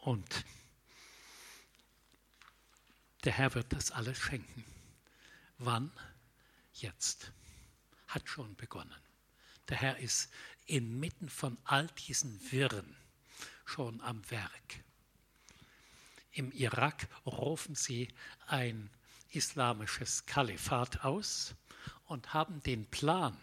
und 0.00 0.44
der 3.24 3.32
Herr 3.32 3.54
wird 3.54 3.72
das 3.72 3.90
alles 3.90 4.18
schenken. 4.18 4.64
Wann? 5.58 5.90
Jetzt. 6.72 7.32
Hat 8.06 8.28
schon 8.28 8.56
begonnen. 8.56 8.94
Der 9.68 9.76
Herr 9.76 9.98
ist 9.98 10.30
inmitten 10.66 11.28
von 11.28 11.58
all 11.64 11.88
diesen 11.88 12.40
Wirren 12.50 12.96
schon 13.64 14.00
am 14.00 14.30
Werk 14.30 14.82
im 16.38 16.52
Irak 16.52 17.08
rufen 17.26 17.74
sie 17.74 18.08
ein 18.46 18.90
islamisches 19.30 20.24
Kalifat 20.24 21.04
aus 21.04 21.56
und 22.06 22.32
haben 22.32 22.62
den 22.62 22.86
Plan, 22.86 23.36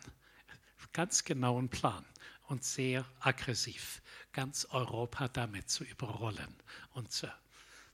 ganz 0.93 1.25
genauen 1.25 1.67
Plan 1.67 2.05
und 2.47 2.63
sehr 2.63 3.05
aggressiv, 3.19 4.01
ganz 4.33 4.65
Europa 4.65 5.27
damit 5.27 5.69
zu 5.69 5.83
überrollen 5.83 6.55
und 6.93 7.11
zu, 7.11 7.31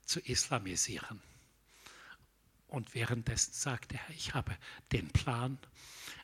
zu 0.04 0.20
islamisieren. 0.20 1.20
Und 2.68 2.94
währenddessen 2.94 3.52
sagte 3.52 3.96
er, 3.96 4.14
ich 4.14 4.34
habe 4.34 4.56
den 4.92 5.10
Plan, 5.10 5.58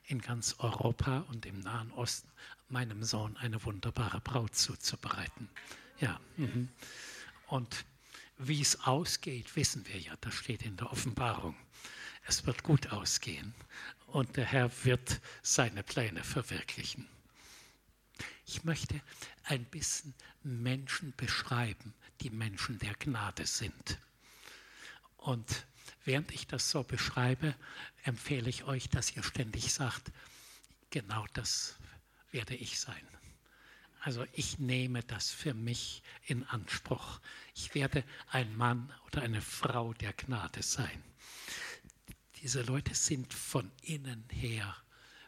in 0.08 0.20
ganz 0.20 0.56
Europa 0.58 1.18
und 1.28 1.44
im 1.44 1.60
Nahen 1.60 1.92
Osten 1.92 2.28
meinem 2.68 3.04
Sohn 3.04 3.36
eine 3.36 3.62
wunderbare 3.64 4.20
Braut 4.20 4.56
zuzubereiten. 4.56 5.48
Ja. 6.00 6.18
Mhm. 6.36 6.70
Und 7.46 7.84
wie 8.38 8.60
es 8.60 8.80
ausgeht, 8.86 9.54
wissen 9.56 9.86
wir 9.86 9.98
ja, 9.98 10.14
das 10.20 10.34
steht 10.34 10.62
in 10.62 10.76
der 10.76 10.90
Offenbarung. 10.90 11.56
Es 12.26 12.46
wird 12.46 12.62
gut 12.62 12.88
ausgehen 12.92 13.54
und 14.06 14.36
der 14.36 14.46
Herr 14.46 14.70
wird 14.84 15.20
seine 15.42 15.82
Pläne 15.82 16.24
verwirklichen. 16.24 17.06
Ich 18.50 18.64
möchte 18.64 18.98
ein 19.44 19.66
bisschen 19.66 20.14
Menschen 20.42 21.12
beschreiben, 21.18 21.92
die 22.22 22.30
Menschen 22.30 22.78
der 22.78 22.94
Gnade 22.94 23.46
sind. 23.46 23.98
Und 25.18 25.66
während 26.06 26.32
ich 26.32 26.46
das 26.46 26.70
so 26.70 26.82
beschreibe, 26.82 27.54
empfehle 28.04 28.48
ich 28.48 28.64
euch, 28.64 28.88
dass 28.88 29.14
ihr 29.14 29.22
ständig 29.22 29.74
sagt, 29.74 30.10
genau 30.88 31.26
das 31.34 31.76
werde 32.30 32.54
ich 32.54 32.80
sein. 32.80 33.06
Also 34.00 34.24
ich 34.32 34.58
nehme 34.58 35.02
das 35.02 35.30
für 35.30 35.52
mich 35.52 36.02
in 36.24 36.42
Anspruch. 36.44 37.20
Ich 37.54 37.74
werde 37.74 38.02
ein 38.28 38.56
Mann 38.56 38.90
oder 39.08 39.20
eine 39.20 39.42
Frau 39.42 39.92
der 39.92 40.14
Gnade 40.14 40.62
sein. 40.62 41.04
Diese 42.40 42.62
Leute 42.62 42.94
sind 42.94 43.34
von 43.34 43.70
innen 43.82 44.24
her 44.30 44.74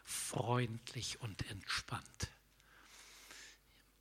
freundlich 0.03 1.21
und 1.21 1.47
entspannt. 1.51 2.31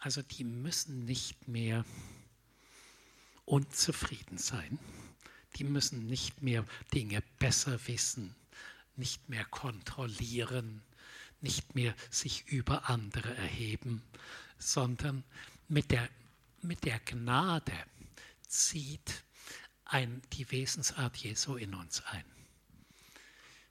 Also 0.01 0.23
die 0.23 0.45
müssen 0.45 1.05
nicht 1.05 1.47
mehr 1.47 1.85
unzufrieden 3.45 4.39
sein. 4.39 4.79
Die 5.57 5.65
müssen 5.65 6.07
nicht 6.07 6.43
mehr 6.43 6.65
Dinge 6.95 7.23
besser 7.39 7.79
wissen, 7.87 8.35
nicht 8.97 9.29
mehr 9.29 9.45
kontrollieren, 9.45 10.83
nicht 11.41 11.75
mehr 11.75 11.95
sich 12.11 12.47
über 12.49 12.89
andere 12.89 13.35
erheben, 13.37 14.03
sondern 14.59 15.25
mit 15.69 15.91
der, 15.91 16.09
mit 16.63 16.85
der 16.85 16.99
Gnade 17.01 17.73
zieht 18.47 19.25
ein, 19.85 20.23
die 20.33 20.51
Wesensart 20.51 21.17
Jesu 21.17 21.57
in 21.57 21.75
uns 21.75 22.03
ein. 22.07 22.25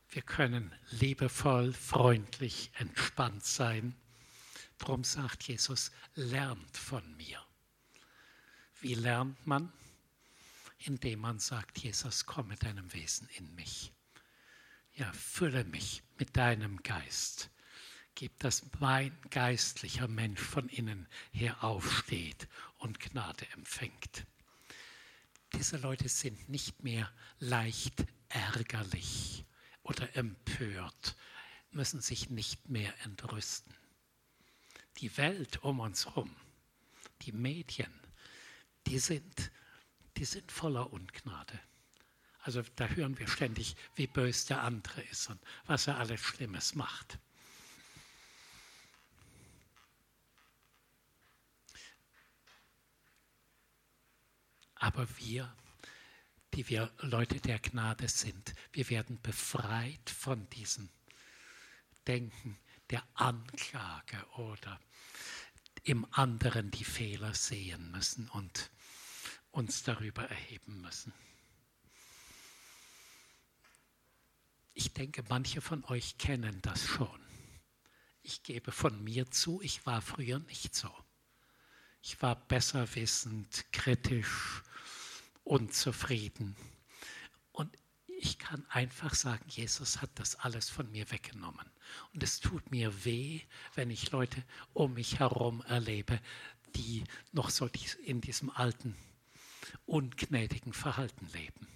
Wir 0.09 0.21
können 0.21 0.73
liebevoll, 0.89 1.73
freundlich, 1.73 2.71
entspannt 2.77 3.45
sein. 3.45 3.95
Darum 4.79 5.03
sagt 5.03 5.43
Jesus, 5.43 5.91
lernt 6.15 6.75
von 6.75 7.15
mir. 7.17 7.39
Wie 8.81 8.95
lernt 8.95 9.45
man? 9.45 9.71
Indem 10.79 11.19
man 11.19 11.39
sagt, 11.39 11.77
Jesus, 11.79 12.25
komm 12.25 12.47
mit 12.47 12.63
deinem 12.63 12.91
Wesen 12.93 13.27
in 13.37 13.53
mich. 13.55 13.91
Ja, 14.93 15.11
fülle 15.13 15.65
mich 15.65 16.01
mit 16.17 16.35
deinem 16.37 16.81
Geist. 16.81 17.49
Gib, 18.15 18.39
dass 18.39 18.63
mein 18.79 19.15
geistlicher 19.29 20.07
Mensch 20.07 20.41
von 20.41 20.67
innen 20.69 21.07
her 21.31 21.63
aufsteht 21.63 22.47
und 22.77 22.99
Gnade 22.99 23.45
empfängt. 23.53 24.25
Diese 25.53 25.77
Leute 25.77 26.07
sind 26.09 26.49
nicht 26.49 26.83
mehr 26.83 27.11
leicht 27.39 28.05
ärgerlich 28.29 29.45
oder 29.83 30.15
empört, 30.15 31.15
müssen 31.71 32.01
sich 32.01 32.29
nicht 32.29 32.69
mehr 32.69 32.93
entrüsten. 33.03 33.73
Die 34.99 35.15
Welt 35.17 35.63
um 35.63 35.79
uns 35.79 36.05
herum, 36.05 36.35
die 37.21 37.31
Medien, 37.31 37.93
die 38.87 38.99
sind, 38.99 39.51
die 40.17 40.25
sind 40.25 40.51
voller 40.51 40.91
Ungnade. 40.91 41.59
Also 42.41 42.61
da 42.75 42.87
hören 42.87 43.17
wir 43.17 43.27
ständig, 43.27 43.75
wie 43.95 44.07
bös 44.07 44.45
der 44.45 44.61
andere 44.61 45.01
ist 45.03 45.29
und 45.29 45.39
was 45.65 45.87
er 45.87 45.97
alles 45.97 46.21
Schlimmes 46.21 46.75
macht. 46.75 47.19
Aber 54.75 55.07
wir 55.17 55.53
die 56.53 56.67
wir 56.67 56.91
Leute 56.99 57.39
der 57.39 57.59
Gnade 57.59 58.07
sind. 58.07 58.53
Wir 58.71 58.89
werden 58.89 59.21
befreit 59.21 60.09
von 60.09 60.49
diesem 60.49 60.89
Denken 62.07 62.57
der 62.89 63.03
Anklage 63.13 64.25
oder 64.37 64.79
im 65.83 66.05
anderen 66.11 66.71
die 66.71 66.83
Fehler 66.83 67.33
sehen 67.33 67.91
müssen 67.91 68.29
und 68.29 68.69
uns 69.51 69.83
darüber 69.83 70.23
erheben 70.23 70.81
müssen. 70.81 71.13
Ich 74.73 74.93
denke, 74.93 75.23
manche 75.27 75.61
von 75.61 75.83
euch 75.85 76.17
kennen 76.17 76.61
das 76.61 76.85
schon. 76.85 77.19
Ich 78.21 78.43
gebe 78.43 78.71
von 78.71 79.03
mir 79.03 79.29
zu, 79.31 79.61
ich 79.61 79.85
war 79.85 80.01
früher 80.01 80.39
nicht 80.39 80.75
so. 80.75 80.93
Ich 82.01 82.21
war 82.21 82.35
besserwissend, 82.35 83.65
kritisch, 83.71 84.63
unzufrieden. 85.43 86.55
Und 87.51 87.75
ich 88.05 88.39
kann 88.39 88.65
einfach 88.69 89.15
sagen, 89.15 89.43
Jesus 89.49 90.01
hat 90.01 90.11
das 90.15 90.35
alles 90.35 90.69
von 90.69 90.89
mir 90.91 91.09
weggenommen. 91.11 91.69
Und 92.13 92.23
es 92.23 92.39
tut 92.39 92.71
mir 92.71 93.05
weh, 93.05 93.41
wenn 93.75 93.89
ich 93.89 94.11
Leute 94.11 94.43
um 94.73 94.93
mich 94.93 95.19
herum 95.19 95.61
erlebe, 95.67 96.19
die 96.75 97.03
noch 97.31 97.49
so 97.49 97.69
in 98.05 98.21
diesem 98.21 98.49
alten, 98.49 98.95
ungnädigen 99.85 100.73
Verhalten 100.73 101.27
leben. 101.33 101.67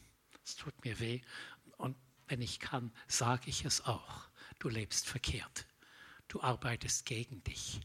Es 0.44 0.56
tut 0.56 0.74
mir 0.84 1.00
weh. 1.00 1.22
Und 1.78 1.96
wenn 2.28 2.42
ich 2.42 2.60
kann, 2.60 2.92
sage 3.08 3.50
ich 3.50 3.66
es 3.66 3.82
auch. 3.86 4.30
Du 4.60 4.70
lebst 4.70 5.08
verkehrt. 5.08 5.68
Du 6.28 6.42
arbeitest 6.42 7.06
gegen 7.06 7.44
dich. 7.44 7.82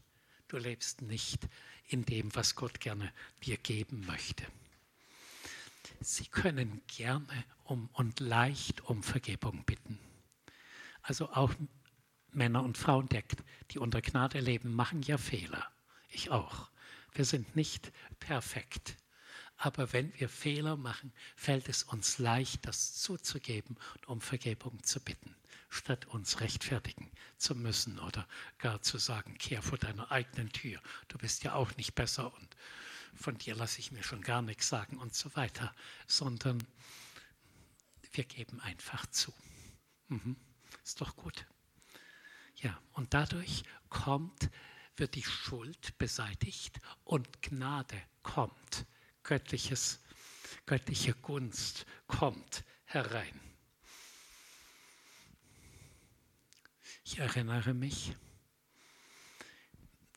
Du 0.47 0.57
lebst 0.57 1.01
nicht 1.01 1.47
in 1.85 2.05
dem, 2.05 2.33
was 2.35 2.55
Gott 2.55 2.79
gerne 2.79 3.13
dir 3.43 3.57
geben 3.57 4.05
möchte. 4.05 4.45
Sie 6.01 6.25
können 6.25 6.81
gerne 6.87 7.43
um 7.63 7.89
und 7.93 8.19
leicht 8.19 8.81
um 8.81 9.03
Vergebung 9.03 9.63
bitten. 9.65 9.99
Also 11.01 11.29
auch 11.31 11.53
Männer 12.31 12.63
und 12.63 12.77
Frauen, 12.77 13.09
die 13.71 13.79
unter 13.79 14.01
Gnade 14.01 14.39
leben, 14.39 14.73
machen 14.73 15.01
ja 15.01 15.17
Fehler. 15.17 15.71
Ich 16.09 16.31
auch. 16.31 16.69
Wir 17.13 17.25
sind 17.25 17.55
nicht 17.55 17.91
perfekt. 18.19 18.95
Aber 19.57 19.91
wenn 19.91 20.17
wir 20.17 20.29
Fehler 20.29 20.77
machen, 20.77 21.11
fällt 21.35 21.67
es 21.67 21.83
uns 21.83 22.17
leicht, 22.17 22.65
das 22.65 22.95
zuzugeben 22.95 23.75
und 23.95 24.07
um 24.07 24.21
Vergebung 24.21 24.81
zu 24.83 25.01
bitten, 25.01 25.35
statt 25.69 26.05
uns 26.05 26.39
rechtfertigen 26.39 27.11
zu 27.37 27.55
müssen 27.55 27.99
oder 27.99 28.25
gar 28.57 28.81
zu 28.81 28.97
sagen, 28.97 29.37
kehr 29.37 29.61
vor 29.61 29.77
deiner 29.77 30.11
eigenen 30.11 30.49
Tür. 30.51 30.81
Du 31.09 31.17
bist 31.17 31.43
ja 31.43 31.55
auch 31.55 31.75
nicht 31.75 31.93
besser 31.93 32.33
und 32.33 32.55
von 33.15 33.37
dir 33.37 33.53
lasse 33.53 33.79
ich 33.79 33.91
mir 33.91 34.03
schon 34.03 34.21
gar 34.21 34.41
nichts 34.41 34.69
sagen 34.69 34.97
und 34.97 35.13
so 35.13 35.35
weiter, 35.35 35.75
sondern 36.07 36.65
wir 38.13 38.23
geben 38.23 38.61
einfach 38.61 39.05
zu. 39.07 39.33
Mhm. 40.07 40.37
Ist 40.85 41.01
doch 41.01 41.17
gut. 41.17 41.45
Ja, 42.61 42.77
und 42.93 43.13
dadurch 43.13 43.63
kommt, 43.89 44.49
wird 44.97 45.15
die 45.15 45.23
Schuld 45.23 45.97
beseitigt 45.97 46.79
und 47.05 47.41
Gnade 47.41 48.01
kommt. 48.21 48.85
Göttliches, 49.23 49.99
göttliche 50.65 51.13
Gunst 51.13 51.85
kommt 52.07 52.65
herein. 52.85 53.39
Ich 57.05 57.17
erinnere 57.17 57.73
mich, 57.73 58.13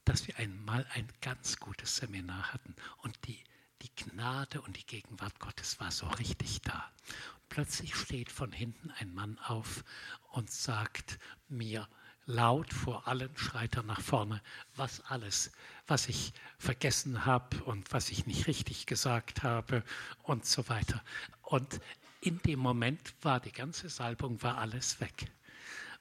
dass 0.04 0.26
wir 0.26 0.36
einmal 0.38 0.84
ein 0.94 1.08
ganz 1.20 1.58
gutes 1.58 1.96
Seminar 1.96 2.52
hatten 2.52 2.74
und 2.98 3.16
die, 3.26 3.42
die 3.82 3.94
Gnade 3.94 4.60
und 4.60 4.76
die 4.76 4.86
Gegenwart 4.86 5.38
Gottes 5.38 5.78
war 5.78 5.92
so 5.92 6.08
richtig 6.08 6.60
da. 6.62 6.90
Und 7.34 7.48
plötzlich 7.50 7.94
steht 7.94 8.32
von 8.32 8.50
hinten 8.52 8.90
ein 8.90 9.14
Mann 9.14 9.38
auf 9.38 9.84
und 10.32 10.50
sagt 10.50 11.18
mir 11.48 11.88
laut 12.26 12.72
vor 12.72 13.08
allen 13.08 13.36
schreit 13.36 13.76
er 13.76 13.82
nach 13.82 14.00
vorne, 14.00 14.40
was 14.76 15.00
alles, 15.02 15.52
was 15.86 16.08
ich 16.08 16.32
vergessen 16.58 17.24
habe 17.26 17.62
und 17.64 17.92
was 17.92 18.10
ich 18.10 18.26
nicht 18.26 18.46
richtig 18.46 18.86
gesagt 18.86 19.42
habe 19.42 19.82
und 20.22 20.46
so 20.46 20.68
weiter. 20.68 21.02
Und 21.42 21.80
in 22.20 22.40
dem 22.42 22.60
Moment 22.60 23.14
war 23.22 23.40
die 23.40 23.52
ganze 23.52 23.88
Salbung, 23.88 24.42
war 24.42 24.58
alles 24.58 25.00
weg. 25.00 25.30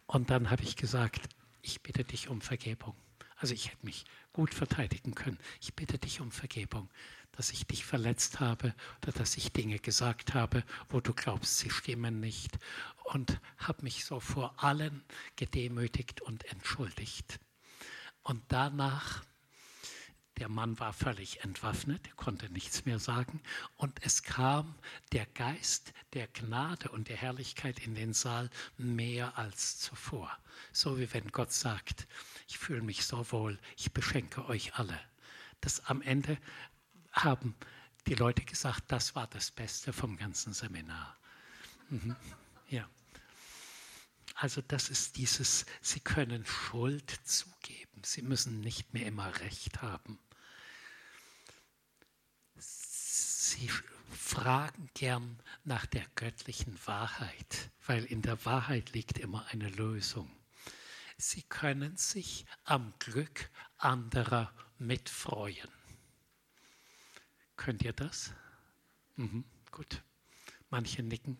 Und 0.05 0.29
dann 0.29 0.49
habe 0.49 0.63
ich 0.63 0.75
gesagt, 0.75 1.29
ich 1.61 1.81
bitte 1.81 2.03
dich 2.03 2.29
um 2.29 2.41
Vergebung. 2.41 2.95
Also 3.37 3.53
ich 3.53 3.71
hätte 3.71 3.85
mich 3.85 4.05
gut 4.33 4.53
verteidigen 4.53 5.15
können. 5.15 5.39
Ich 5.59 5.73
bitte 5.73 5.97
dich 5.97 6.21
um 6.21 6.31
Vergebung, 6.31 6.89
dass 7.33 7.51
ich 7.51 7.65
dich 7.65 7.85
verletzt 7.85 8.39
habe 8.39 8.73
oder 9.01 9.11
dass 9.11 9.37
ich 9.37 9.51
Dinge 9.51 9.79
gesagt 9.79 10.33
habe, 10.33 10.63
wo 10.89 10.99
du 10.99 11.13
glaubst, 11.13 11.57
sie 11.57 11.69
stimmen 11.69 12.19
nicht. 12.19 12.57
Und 13.05 13.39
habe 13.57 13.83
mich 13.83 14.05
so 14.05 14.19
vor 14.19 14.63
allen 14.63 15.03
gedemütigt 15.35 16.21
und 16.21 16.45
entschuldigt. 16.45 17.39
Und 18.23 18.43
danach 18.49 19.23
der 20.41 20.49
Mann 20.49 20.79
war 20.79 20.91
völlig 20.91 21.41
entwaffnet, 21.43 22.07
er 22.07 22.15
konnte 22.15 22.49
nichts 22.49 22.85
mehr 22.85 22.97
sagen. 22.97 23.41
Und 23.75 24.03
es 24.03 24.23
kam 24.23 24.73
der 25.11 25.27
Geist 25.27 25.93
der 26.13 26.27
Gnade 26.27 26.89
und 26.89 27.09
der 27.09 27.17
Herrlichkeit 27.17 27.85
in 27.85 27.93
den 27.93 28.13
Saal 28.13 28.49
mehr 28.75 29.37
als 29.37 29.77
zuvor. 29.79 30.35
So 30.71 30.97
wie 30.97 31.13
wenn 31.13 31.27
Gott 31.27 31.51
sagt, 31.51 32.07
ich 32.47 32.57
fühle 32.57 32.81
mich 32.81 33.05
so 33.05 33.31
wohl, 33.31 33.59
ich 33.77 33.91
beschenke 33.91 34.45
euch 34.45 34.73
alle. 34.75 34.99
Das 35.59 35.85
am 35.85 36.01
Ende 36.01 36.39
haben 37.11 37.55
die 38.07 38.15
Leute 38.15 38.43
gesagt, 38.43 38.83
das 38.87 39.15
war 39.15 39.27
das 39.27 39.51
Beste 39.51 39.93
vom 39.93 40.17
ganzen 40.17 40.53
Seminar. 40.53 41.17
Mhm. 41.89 42.15
Ja. 42.69 42.89
Also 44.35 44.61
das 44.61 44.89
ist 44.89 45.17
dieses, 45.17 45.65
Sie 45.81 45.99
können 45.99 46.45
Schuld 46.45 47.11
zugeben. 47.23 48.01
Sie 48.03 48.21
müssen 48.23 48.59
nicht 48.61 48.93
mehr 48.93 49.05
immer 49.05 49.39
Recht 49.39 49.81
haben. 49.81 50.17
Sie 52.55 53.69
fragen 54.09 54.89
gern 54.93 55.39
nach 55.63 55.85
der 55.85 56.05
göttlichen 56.15 56.79
Wahrheit, 56.85 57.69
weil 57.85 58.03
in 58.05 58.21
der 58.21 58.43
Wahrheit 58.45 58.93
liegt 58.93 59.19
immer 59.19 59.45
eine 59.47 59.69
Lösung. 59.69 60.31
Sie 61.17 61.43
können 61.43 61.97
sich 61.97 62.45
am 62.63 62.93
Glück 62.97 63.49
anderer 63.77 64.51
mitfreuen. 64.79 65.69
Könnt 67.61 67.83
ihr 67.83 67.93
das? 67.93 68.33
Mhm, 69.17 69.43
gut. 69.69 70.01
Manche 70.71 71.03
nicken. 71.03 71.37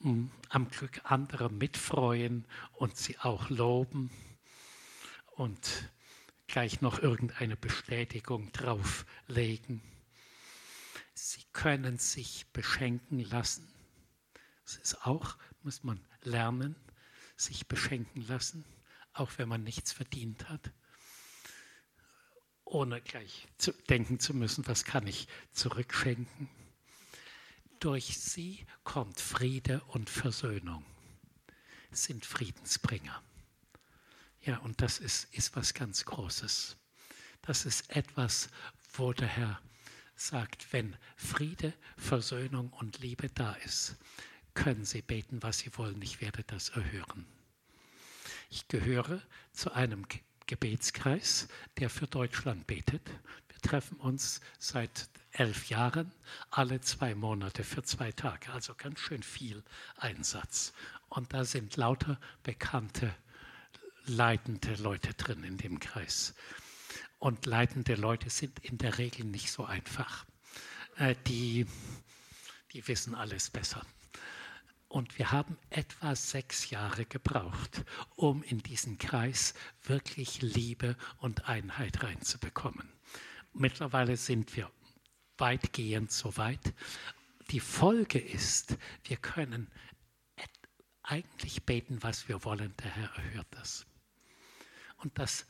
Mhm. 0.00 0.30
Am 0.48 0.70
Glück 0.70 1.02
anderer 1.04 1.50
mitfreuen 1.50 2.46
und 2.72 2.96
sie 2.96 3.18
auch 3.18 3.50
loben 3.50 4.10
und 5.36 5.90
gleich 6.46 6.80
noch 6.80 7.00
irgendeine 7.00 7.54
Bestätigung 7.54 8.50
drauflegen. 8.52 9.82
Sie 11.12 11.44
können 11.52 11.98
sich 11.98 12.46
beschenken 12.54 13.20
lassen. 13.20 13.70
Das 14.64 14.76
ist 14.76 15.06
auch, 15.06 15.36
muss 15.62 15.84
man 15.84 16.00
lernen, 16.22 16.76
sich 17.36 17.68
beschenken 17.68 18.22
lassen, 18.22 18.64
auch 19.12 19.32
wenn 19.36 19.50
man 19.50 19.64
nichts 19.64 19.92
verdient 19.92 20.48
hat, 20.48 20.72
ohne 22.68 23.00
gleich 23.00 23.48
zu 23.58 23.72
denken 23.72 24.20
zu 24.20 24.34
müssen, 24.34 24.66
was 24.66 24.84
kann 24.84 25.06
ich 25.06 25.26
zurückschenken. 25.52 26.48
Durch 27.80 28.18
sie 28.18 28.66
kommt 28.84 29.20
Friede 29.20 29.82
und 29.88 30.10
Versöhnung, 30.10 30.84
sind 31.90 32.26
Friedensbringer. 32.26 33.22
Ja, 34.42 34.58
und 34.58 34.80
das 34.80 34.98
ist, 34.98 35.32
ist 35.34 35.54
was 35.56 35.74
ganz 35.74 36.04
Großes. 36.04 36.76
Das 37.42 37.66
ist 37.66 37.90
etwas, 37.90 38.48
wo 38.94 39.12
der 39.12 39.28
Herr 39.28 39.60
sagt, 40.16 40.72
wenn 40.72 40.96
Friede, 41.16 41.72
Versöhnung 41.96 42.72
und 42.72 42.98
Liebe 42.98 43.28
da 43.28 43.52
ist, 43.64 43.96
können 44.54 44.84
Sie 44.84 45.02
beten, 45.02 45.42
was 45.42 45.60
Sie 45.60 45.70
wollen, 45.76 46.02
ich 46.02 46.20
werde 46.20 46.42
das 46.42 46.70
erhören. 46.70 47.26
Ich 48.50 48.66
gehöre 48.66 49.22
zu 49.52 49.72
einem 49.72 50.06
Gebetskreis, 50.48 51.46
der 51.78 51.90
für 51.90 52.08
Deutschland 52.08 52.66
betet. 52.66 53.02
Wir 53.48 53.60
treffen 53.60 53.98
uns 53.98 54.40
seit 54.58 55.08
elf 55.30 55.68
Jahren, 55.68 56.10
alle 56.50 56.80
zwei 56.80 57.14
Monate 57.14 57.62
für 57.62 57.84
zwei 57.84 58.10
Tage, 58.10 58.50
also 58.52 58.74
ganz 58.74 58.98
schön 58.98 59.22
viel 59.22 59.62
Einsatz. 59.98 60.72
Und 61.08 61.32
da 61.32 61.44
sind 61.44 61.76
lauter 61.76 62.18
bekannte, 62.42 63.14
leitende 64.06 64.74
Leute 64.76 65.14
drin 65.14 65.44
in 65.44 65.58
dem 65.58 65.78
Kreis. 65.78 66.34
Und 67.18 67.46
leitende 67.46 67.94
Leute 67.94 68.30
sind 68.30 68.58
in 68.60 68.78
der 68.78 68.98
Regel 68.98 69.26
nicht 69.26 69.52
so 69.52 69.64
einfach. 69.64 70.24
Äh, 70.96 71.14
die, 71.26 71.66
die 72.72 72.88
wissen 72.88 73.14
alles 73.14 73.50
besser. 73.50 73.84
Und 74.88 75.18
wir 75.18 75.32
haben 75.32 75.58
etwa 75.68 76.16
sechs 76.16 76.70
Jahre 76.70 77.04
gebraucht, 77.04 77.84
um 78.16 78.42
in 78.42 78.58
diesen 78.58 78.96
Kreis 78.98 79.52
wirklich 79.82 80.40
Liebe 80.40 80.96
und 81.18 81.46
Einheit 81.46 82.02
reinzubekommen. 82.02 82.90
Mittlerweile 83.52 84.16
sind 84.16 84.56
wir 84.56 84.70
weitgehend 85.36 86.10
so 86.10 86.36
weit. 86.38 86.74
Die 87.50 87.60
Folge 87.60 88.18
ist, 88.18 88.78
wir 89.04 89.18
können 89.18 89.70
eigentlich 91.02 91.64
beten, 91.64 92.02
was 92.02 92.28
wir 92.28 92.44
wollen, 92.44 92.74
der 92.82 92.90
Herr 92.90 93.10
erhört 93.16 93.46
das. 93.50 93.86
Und 94.96 95.18
das 95.18 95.46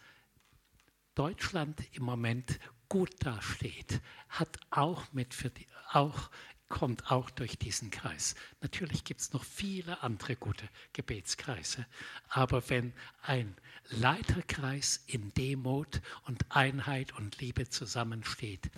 Deutschland 1.14 1.82
im 1.92 2.04
Moment 2.04 2.60
gut 2.88 3.10
dasteht, 3.24 4.00
hat 4.28 4.58
auch 4.70 5.12
mit 5.12 5.34
für 5.34 5.50
die, 5.50 5.66
auch 5.90 6.30
kommt 6.68 7.10
auch 7.10 7.30
durch 7.30 7.58
diesen 7.58 7.90
Kreis. 7.90 8.34
Natürlich 8.60 9.04
gibt 9.04 9.20
es 9.20 9.32
noch 9.32 9.44
viele 9.44 10.02
andere 10.02 10.36
gute 10.36 10.68
Gebetskreise, 10.92 11.86
aber 12.28 12.68
wenn 12.68 12.92
ein 13.22 13.56
Leiterkreis 13.88 15.02
in 15.06 15.32
Demut 15.34 16.02
und 16.24 16.44
Einheit 16.50 17.12
und 17.14 17.40
Liebe 17.40 17.68
zusammensteht, 17.68 18.70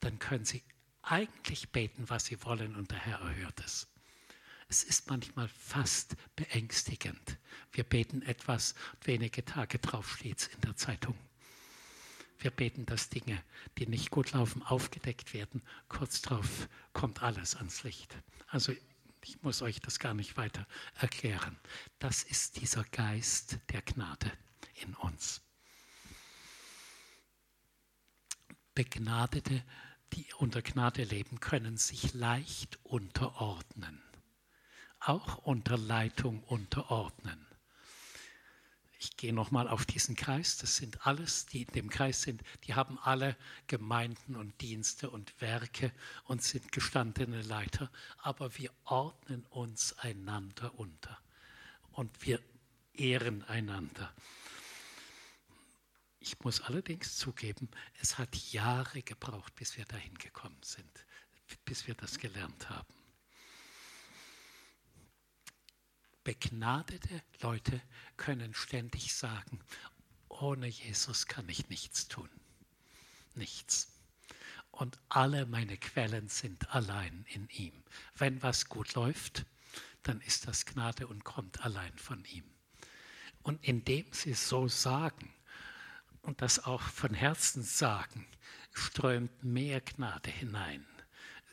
dann 0.00 0.18
können 0.18 0.44
Sie 0.44 0.62
eigentlich 1.02 1.70
beten, 1.70 2.08
was 2.08 2.26
Sie 2.26 2.42
wollen 2.44 2.74
und 2.74 2.90
der 2.90 2.98
Herr 2.98 3.20
erhört 3.20 3.60
es. 3.64 3.88
Es 4.68 4.82
ist 4.82 5.08
manchmal 5.08 5.48
fast 5.48 6.16
beängstigend. 6.34 7.38
Wir 7.72 7.84
beten 7.84 8.22
etwas 8.22 8.74
wenige 9.04 9.44
Tage 9.44 9.78
drauf 9.78 10.16
steht 10.16 10.38
es 10.38 10.46
in 10.48 10.60
der 10.62 10.74
Zeitung. 10.74 11.16
Wir 12.38 12.50
beten, 12.50 12.86
dass 12.86 13.08
Dinge, 13.08 13.42
die 13.78 13.86
nicht 13.86 14.10
gut 14.10 14.32
laufen, 14.32 14.62
aufgedeckt 14.62 15.32
werden. 15.34 15.62
Kurz 15.88 16.22
darauf 16.22 16.68
kommt 16.92 17.22
alles 17.22 17.56
ans 17.56 17.82
Licht. 17.82 18.16
Also 18.48 18.72
ich 19.22 19.42
muss 19.42 19.62
euch 19.62 19.80
das 19.80 19.98
gar 19.98 20.14
nicht 20.14 20.36
weiter 20.36 20.66
erklären. 20.94 21.58
Das 21.98 22.22
ist 22.22 22.60
dieser 22.60 22.84
Geist 22.84 23.58
der 23.70 23.82
Gnade 23.82 24.30
in 24.82 24.94
uns. 24.94 25.42
Begnadete, 28.74 29.64
die 30.12 30.26
unter 30.34 30.62
Gnade 30.62 31.02
leben, 31.04 31.40
können 31.40 31.78
sich 31.78 32.12
leicht 32.12 32.78
unterordnen, 32.84 34.02
auch 35.00 35.38
unter 35.38 35.78
Leitung 35.78 36.42
unterordnen. 36.44 37.45
Ich 38.98 39.16
gehe 39.16 39.32
nochmal 39.32 39.68
auf 39.68 39.84
diesen 39.84 40.16
Kreis. 40.16 40.56
Das 40.56 40.76
sind 40.76 41.06
alles, 41.06 41.46
die 41.46 41.62
in 41.62 41.72
dem 41.72 41.90
Kreis 41.90 42.22
sind. 42.22 42.42
Die 42.64 42.74
haben 42.74 42.98
alle 42.98 43.36
Gemeinden 43.66 44.36
und 44.36 44.60
Dienste 44.60 45.10
und 45.10 45.38
Werke 45.40 45.92
und 46.24 46.42
sind 46.42 46.72
gestandene 46.72 47.42
Leiter. 47.42 47.90
Aber 48.18 48.56
wir 48.56 48.70
ordnen 48.84 49.44
uns 49.50 49.92
einander 49.98 50.78
unter. 50.78 51.18
Und 51.92 52.24
wir 52.24 52.40
ehren 52.94 53.42
einander. 53.44 54.12
Ich 56.18 56.40
muss 56.40 56.60
allerdings 56.62 57.16
zugeben, 57.16 57.68
es 58.00 58.18
hat 58.18 58.34
Jahre 58.52 59.02
gebraucht, 59.02 59.54
bis 59.54 59.76
wir 59.76 59.84
dahin 59.84 60.14
gekommen 60.16 60.60
sind, 60.62 61.06
bis 61.64 61.86
wir 61.86 61.94
das 61.94 62.18
gelernt 62.18 62.68
haben. 62.68 62.95
Begnadete 66.26 67.22
Leute 67.40 67.80
können 68.16 68.52
ständig 68.52 69.14
sagen, 69.14 69.60
ohne 70.28 70.66
Jesus 70.66 71.28
kann 71.28 71.48
ich 71.48 71.68
nichts 71.68 72.08
tun. 72.08 72.28
Nichts. 73.36 73.92
Und 74.72 74.98
alle 75.08 75.46
meine 75.46 75.76
Quellen 75.76 76.28
sind 76.28 76.68
allein 76.74 77.24
in 77.28 77.48
ihm. 77.50 77.80
Wenn 78.16 78.42
was 78.42 78.68
gut 78.68 78.94
läuft, 78.94 79.46
dann 80.02 80.20
ist 80.22 80.48
das 80.48 80.66
Gnade 80.66 81.06
und 81.06 81.22
kommt 81.22 81.64
allein 81.64 81.96
von 81.96 82.24
ihm. 82.24 82.50
Und 83.44 83.62
indem 83.62 84.12
sie 84.12 84.34
so 84.34 84.66
sagen 84.66 85.32
und 86.22 86.42
das 86.42 86.64
auch 86.64 86.82
von 86.82 87.14
Herzen 87.14 87.62
sagen, 87.62 88.26
strömt 88.72 89.44
mehr 89.44 89.80
Gnade 89.80 90.30
hinein. 90.30 90.84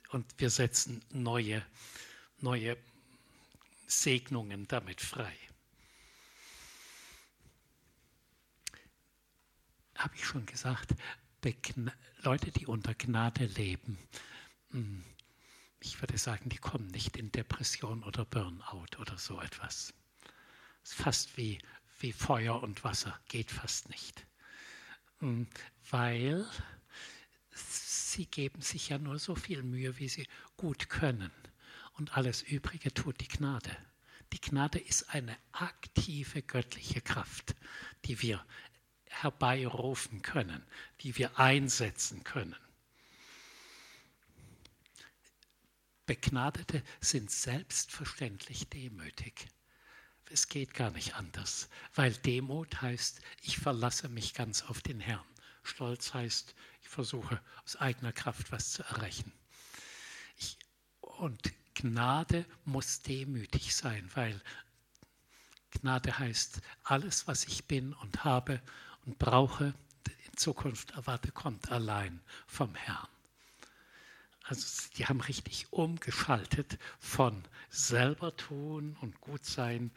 Und 0.09 0.34
wir 0.39 0.49
setzen 0.49 1.05
neue, 1.11 1.63
neue 2.39 2.76
Segnungen 4.01 4.67
damit 4.67 5.01
frei. 5.01 5.35
Habe 9.95 10.15
ich 10.15 10.25
schon 10.25 10.45
gesagt, 10.45 10.93
Leute, 12.21 12.51
die 12.51 12.65
unter 12.65 12.93
Gnade 12.93 13.45
leben, 13.45 13.97
hm, 14.71 15.03
ich 15.79 16.01
würde 16.01 16.17
sagen, 16.17 16.49
die 16.49 16.57
kommen 16.57 16.87
nicht 16.87 17.17
in 17.17 17.31
Depression 17.31 18.03
oder 18.03 18.25
Burnout 18.25 18.97
oder 18.97 19.17
so 19.17 19.41
etwas. 19.41 19.93
Es 20.83 20.91
ist 20.91 21.01
fast 21.01 21.37
wie, 21.37 21.59
wie 21.99 22.13
Feuer 22.13 22.63
und 22.63 22.83
Wasser, 22.83 23.19
geht 23.27 23.51
fast 23.51 23.89
nicht. 23.89 24.25
Hm, 25.19 25.47
weil 25.89 26.47
sie 27.51 28.25
geben 28.25 28.61
sich 28.61 28.89
ja 28.89 28.97
nur 28.97 29.19
so 29.19 29.35
viel 29.35 29.63
Mühe, 29.63 29.97
wie 29.99 30.09
sie 30.09 30.27
gut 30.55 30.89
können 30.89 31.31
und 31.93 32.17
alles 32.17 32.41
Übrige 32.41 32.93
tut 32.93 33.21
die 33.21 33.27
Gnade. 33.27 33.75
Die 34.33 34.41
Gnade 34.41 34.79
ist 34.79 35.09
eine 35.09 35.37
aktive 35.51 36.41
göttliche 36.41 37.01
Kraft, 37.01 37.55
die 38.05 38.21
wir 38.21 38.43
herbeirufen 39.07 40.21
können, 40.21 40.65
die 41.01 41.17
wir 41.17 41.37
einsetzen 41.39 42.23
können. 42.23 42.55
Begnadete 46.05 46.83
sind 46.99 47.31
selbstverständlich 47.31 48.67
demütig. 48.69 49.47
Es 50.29 50.49
geht 50.49 50.73
gar 50.73 50.91
nicht 50.91 51.15
anders, 51.15 51.69
weil 51.93 52.11
Demut 52.13 52.81
heißt, 52.81 53.21
ich 53.41 53.57
verlasse 53.59 54.09
mich 54.09 54.33
ganz 54.33 54.63
auf 54.63 54.81
den 54.81 54.99
Herrn. 54.99 55.23
Stolz 55.61 56.13
heißt, 56.13 56.55
ich 56.81 56.89
versuche 56.89 57.41
aus 57.63 57.77
eigener 57.77 58.11
Kraft 58.11 58.51
was 58.51 58.71
zu 58.71 58.83
erreichen. 58.83 59.31
Ich, 60.37 60.57
und 60.99 61.53
Gnade 61.76 62.45
muss 62.65 63.01
demütig 63.01 63.76
sein, 63.76 64.09
weil 64.15 64.39
Gnade 65.71 66.17
heißt, 66.19 66.61
alles, 66.84 67.28
was 67.28 67.45
ich 67.45 67.65
bin 67.65 67.93
und 67.93 68.24
habe 68.24 68.61
und 69.05 69.17
brauche, 69.17 69.74
in 70.26 70.38
Zukunft 70.38 70.91
erwarte, 70.91 71.32
kommt 71.32 71.71
allein 71.71 72.21
vom 72.47 72.76
Herrn. 72.76 73.07
Also 74.43 74.89
die 74.97 75.05
haben 75.05 75.21
richtig 75.21 75.71
umgeschaltet 75.71 76.78
von 76.99 77.43
selber 77.69 78.36
tun 78.36 78.97
und 79.01 79.19
gut 79.21 79.45
sein, 79.45 79.91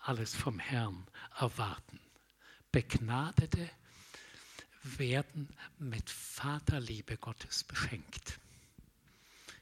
alles 0.00 0.34
vom 0.34 0.58
Herrn 0.58 1.06
erwarten. 1.38 2.00
Begnadete 2.72 3.68
werden 4.82 5.48
mit 5.78 6.08
Vaterliebe 6.08 7.16
Gottes 7.16 7.64
beschenkt. 7.64 8.38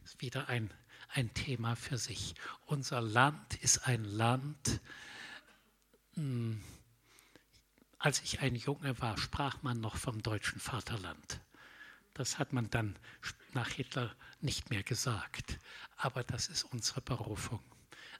Das 0.02 0.12
ist 0.12 0.20
wieder 0.20 0.48
ein, 0.48 0.70
ein 1.08 1.32
Thema 1.34 1.76
für 1.76 1.98
sich. 1.98 2.34
Unser 2.66 3.00
Land 3.00 3.54
ist 3.62 3.86
ein 3.86 4.04
Land, 4.04 4.80
hm, 6.14 6.62
als 7.98 8.20
ich 8.22 8.40
ein 8.40 8.54
Junge 8.54 9.00
war, 9.00 9.18
sprach 9.18 9.62
man 9.62 9.80
noch 9.80 9.96
vom 9.96 10.22
deutschen 10.22 10.60
Vaterland. 10.60 11.40
Das 12.14 12.38
hat 12.38 12.52
man 12.52 12.70
dann 12.70 12.96
nach 13.52 13.68
Hitler 13.68 14.14
nicht 14.40 14.70
mehr 14.70 14.82
gesagt. 14.82 15.58
Aber 15.96 16.22
das 16.22 16.48
ist 16.48 16.64
unsere 16.64 17.00
Berufung. 17.00 17.60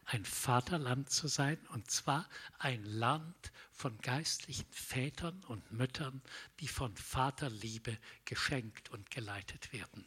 Ein 0.05 0.24
Vaterland 0.24 1.11
zu 1.11 1.28
sein, 1.28 1.59
und 1.68 1.91
zwar 1.91 2.28
ein 2.59 2.84
Land 2.84 3.53
von 3.70 3.99
geistlichen 3.99 4.70
Vätern 4.72 5.45
und 5.45 5.70
Müttern, 5.70 6.22
die 6.61 6.68
von 6.68 6.97
Vaterliebe 6.97 7.99
geschenkt 8.24 8.89
und 8.91 9.11
geleitet 9.11 9.72
werden. 9.72 10.07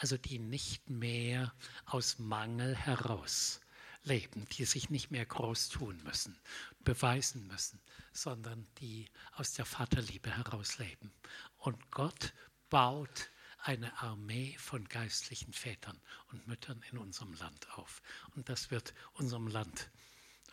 Also 0.00 0.16
die 0.16 0.38
nicht 0.38 0.88
mehr 0.88 1.52
aus 1.84 2.18
Mangel 2.18 2.74
heraus 2.74 3.60
leben, 4.02 4.46
die 4.56 4.64
sich 4.64 4.88
nicht 4.88 5.10
mehr 5.10 5.26
groß 5.26 5.68
tun 5.68 6.02
müssen, 6.04 6.40
beweisen 6.78 7.46
müssen, 7.48 7.78
sondern 8.10 8.66
die 8.78 9.10
aus 9.32 9.52
der 9.52 9.66
Vaterliebe 9.66 10.34
heraus 10.34 10.78
leben. 10.78 11.12
Und 11.58 11.90
Gott 11.90 12.32
baut 12.70 13.28
eine 13.58 13.94
Armee 14.00 14.56
von 14.56 14.88
geistlichen 14.88 15.52
Vätern 15.52 16.00
und 16.28 16.46
Müttern 16.46 16.82
in 16.90 16.96
unserem 16.96 17.34
Land 17.34 17.70
auf. 17.72 18.00
Und 18.34 18.48
das 18.48 18.70
wird 18.70 18.94
unserem 19.12 19.48
Land 19.48 19.90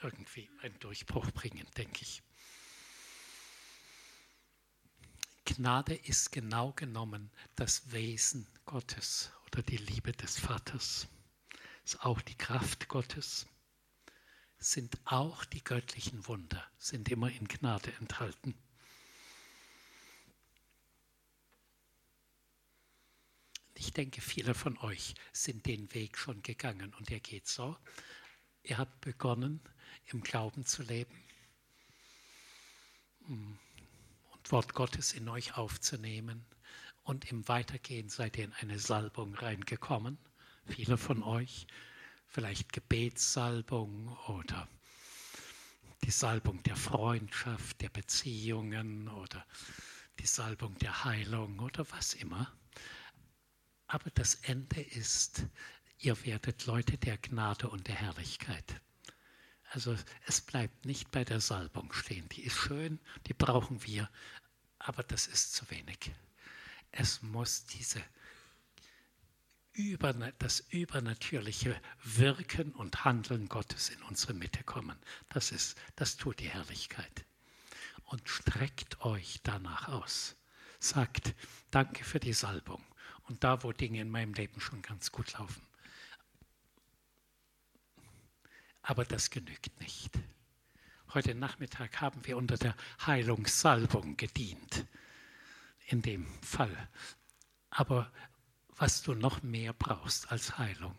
irgendwie 0.03 0.49
einen 0.61 0.77
Durchbruch 0.79 1.31
bringen, 1.31 1.65
denke 1.77 2.01
ich. 2.01 2.21
Gnade 5.45 5.95
ist 5.95 6.33
genau 6.33 6.73
genommen 6.73 7.31
das 7.55 7.93
Wesen 7.93 8.45
Gottes 8.65 9.31
oder 9.47 9.63
die 9.63 9.77
Liebe 9.77 10.11
des 10.11 10.39
Vaters. 10.39 11.07
Ist 11.83 12.01
auch 12.03 12.21
die 12.21 12.37
Kraft 12.37 12.87
Gottes. 12.87 13.47
Sind 14.59 14.97
auch 15.05 15.45
die 15.45 15.63
göttlichen 15.63 16.27
Wunder, 16.27 16.65
sind 16.77 17.09
immer 17.09 17.31
in 17.31 17.47
Gnade 17.47 17.93
enthalten. 17.99 18.55
Ich 23.75 23.93
denke, 23.93 24.21
viele 24.21 24.55
von 24.55 24.77
euch 24.79 25.13
sind 25.31 25.67
den 25.67 25.93
Weg 25.93 26.17
schon 26.17 26.41
gegangen 26.41 26.95
und 26.95 27.11
er 27.11 27.19
geht 27.19 27.47
so. 27.47 27.77
Ihr 28.63 28.79
habt 28.79 29.01
begonnen, 29.01 29.61
im 30.07 30.21
Glauben 30.21 30.65
zu 30.65 30.81
leben 30.81 31.15
und 33.27 34.51
Wort 34.51 34.73
Gottes 34.73 35.13
in 35.13 35.29
euch 35.29 35.55
aufzunehmen. 35.57 36.43
Und 37.07 37.31
im 37.31 37.47
Weitergehen 37.47 38.09
seid 38.09 38.37
ihr 38.37 38.43
in 38.43 38.53
eine 38.55 38.79
Salbung 38.79 39.33
reingekommen. 39.33 40.17
Viele 40.65 40.97
von 40.97 41.23
euch, 41.23 41.65
vielleicht 42.27 42.73
Gebetssalbung 42.73 44.09
oder 44.27 44.67
die 46.03 46.11
Salbung 46.11 46.61
der 46.63 46.75
Freundschaft, 46.75 47.79
der 47.79 47.87
Beziehungen 47.87 49.07
oder 49.07 49.45
die 50.19 50.25
Salbung 50.25 50.77
der 50.79 51.05
Heilung 51.05 51.59
oder 51.59 51.89
was 51.91 52.13
immer. 52.13 52.51
Aber 53.87 54.09
das 54.09 54.35
Ende 54.35 54.81
ist, 54.81 55.45
ihr 55.99 56.25
werdet 56.25 56.65
Leute 56.65 56.97
der 56.97 57.17
Gnade 57.17 57.69
und 57.69 57.87
der 57.87 57.95
Herrlichkeit. 57.95 58.81
Also 59.69 59.95
es 60.25 60.41
bleibt 60.41 60.85
nicht 60.85 61.09
bei 61.11 61.23
der 61.23 61.39
Salbung 61.39 61.93
stehen. 61.93 62.27
Die 62.33 62.43
ist 62.43 62.57
schön, 62.57 62.99
die 63.27 63.33
brauchen 63.33 63.81
wir, 63.85 64.09
aber 64.77 65.03
das 65.03 65.27
ist 65.27 65.53
zu 65.53 65.71
wenig. 65.71 66.11
Es 66.91 67.21
muss 67.21 67.65
diese 67.65 68.01
das 70.39 70.61
übernatürliche 70.71 71.79
Wirken 72.03 72.71
und 72.71 73.05
Handeln 73.05 73.47
Gottes 73.47 73.89
in 73.89 74.01
unsere 74.03 74.33
Mitte 74.33 74.63
kommen. 74.63 74.97
Das 75.29 75.51
ist, 75.51 75.77
das 75.95 76.17
tut 76.17 76.39
die 76.39 76.49
Herrlichkeit. 76.49 77.25
Und 78.05 78.27
streckt 78.27 79.01
euch 79.01 79.39
danach 79.43 79.87
aus. 79.89 80.35
Sagt, 80.79 81.35
danke 81.69 82.03
für 82.03 82.19
die 82.19 82.33
Salbung 82.33 82.83
und 83.27 83.43
da, 83.43 83.63
wo 83.63 83.71
Dinge 83.71 84.01
in 84.01 84.09
meinem 84.09 84.33
Leben 84.33 84.59
schon 84.59 84.81
ganz 84.81 85.11
gut 85.11 85.33
laufen. 85.33 85.61
Aber 88.81 89.05
das 89.05 89.29
genügt 89.29 89.79
nicht. 89.81 90.17
Heute 91.13 91.35
Nachmittag 91.35 92.01
haben 92.01 92.25
wir 92.25 92.37
unter 92.37 92.57
der 92.57 92.75
Heilungssalbung 93.05 94.17
gedient, 94.17 94.85
in 95.87 96.01
dem 96.01 96.25
Fall. 96.41 96.89
Aber 97.69 98.11
was 98.75 99.01
du 99.01 99.15
noch 99.15 99.41
mehr 99.41 99.73
brauchst 99.73 100.31
als 100.31 100.57
Heilung, 100.57 100.95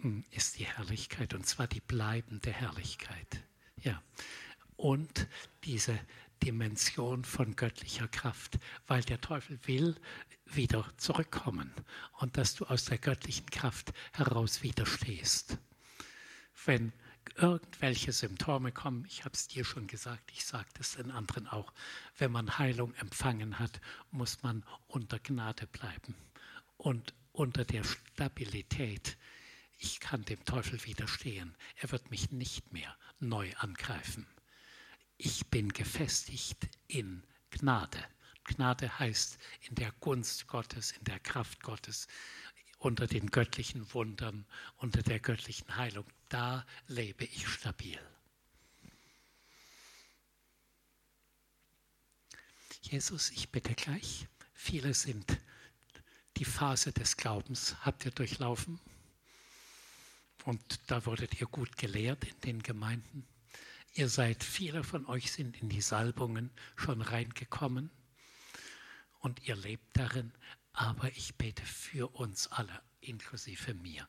hm, 0.00 0.24
ist 0.30 0.58
die 0.58 0.66
Herrlichkeit, 0.66 1.34
und 1.34 1.46
zwar 1.46 1.66
die 1.66 1.80
bleibende 1.80 2.50
Herrlichkeit. 2.50 3.44
Ja. 3.80 4.02
Und 4.76 5.28
diese 5.62 5.98
Dimension 6.42 7.24
von 7.24 7.54
göttlicher 7.54 8.08
Kraft, 8.08 8.58
weil 8.86 9.02
der 9.02 9.20
Teufel 9.20 9.58
will 9.66 9.96
wieder 10.46 10.92
zurückkommen 10.96 11.72
und 12.18 12.36
dass 12.36 12.54
du 12.54 12.66
aus 12.66 12.86
der 12.86 12.98
göttlichen 12.98 13.46
Kraft 13.46 13.92
heraus 14.12 14.62
widerstehst. 14.62 15.58
Wenn 16.66 16.92
irgendwelche 17.36 18.12
Symptome 18.12 18.72
kommen, 18.72 19.04
ich 19.06 19.24
habe 19.24 19.34
es 19.34 19.48
dir 19.48 19.64
schon 19.64 19.86
gesagt, 19.86 20.30
ich 20.32 20.44
sage 20.44 20.68
es 20.78 20.92
den 20.92 21.10
anderen 21.10 21.46
auch, 21.46 21.72
wenn 22.18 22.32
man 22.32 22.58
Heilung 22.58 22.94
empfangen 22.94 23.58
hat, 23.58 23.80
muss 24.10 24.42
man 24.42 24.64
unter 24.86 25.18
Gnade 25.18 25.66
bleiben 25.66 26.14
und 26.76 27.14
unter 27.32 27.64
der 27.64 27.84
Stabilität. 27.84 29.16
Ich 29.78 30.00
kann 30.00 30.24
dem 30.24 30.44
Teufel 30.44 30.84
widerstehen. 30.84 31.56
Er 31.76 31.90
wird 31.92 32.10
mich 32.10 32.30
nicht 32.30 32.72
mehr 32.72 32.96
neu 33.18 33.52
angreifen 33.56 34.26
ich 35.16 35.46
bin 35.46 35.70
gefestigt 35.70 36.68
in 36.86 37.22
Gnade. 37.50 37.98
Gnade 38.44 38.98
heißt 38.98 39.38
in 39.68 39.74
der 39.76 39.92
Gunst 40.00 40.46
Gottes, 40.48 40.92
in 40.92 41.04
der 41.04 41.18
Kraft 41.20 41.62
Gottes, 41.62 42.08
unter 42.78 43.06
den 43.06 43.30
göttlichen 43.30 43.92
Wundern, 43.94 44.44
unter 44.76 45.02
der 45.02 45.20
göttlichen 45.20 45.76
Heilung. 45.76 46.04
Da 46.34 46.66
lebe 46.88 47.26
ich 47.26 47.46
stabil. 47.46 47.96
Jesus, 52.82 53.30
ich 53.30 53.50
bitte 53.50 53.72
gleich, 53.76 54.26
viele 54.52 54.94
sind 54.94 55.38
die 56.36 56.44
Phase 56.44 56.90
des 56.90 57.16
Glaubens, 57.16 57.76
habt 57.82 58.04
ihr 58.04 58.10
durchlaufen. 58.10 58.80
Und 60.42 60.80
da 60.88 61.06
wurdet 61.06 61.40
ihr 61.40 61.46
gut 61.46 61.76
gelehrt 61.76 62.24
in 62.24 62.40
den 62.40 62.62
Gemeinden. 62.64 63.24
Ihr 63.92 64.08
seid, 64.08 64.42
viele 64.42 64.82
von 64.82 65.06
euch 65.06 65.30
sind 65.30 65.62
in 65.62 65.68
die 65.68 65.82
Salbungen 65.82 66.50
schon 66.74 67.00
reingekommen 67.00 67.92
und 69.20 69.40
ihr 69.46 69.54
lebt 69.54 69.96
darin, 69.96 70.32
aber 70.72 71.12
ich 71.12 71.36
bete 71.36 71.64
für 71.64 72.08
uns 72.08 72.48
alle, 72.48 72.82
inklusive 73.00 73.72
mir. 73.74 74.08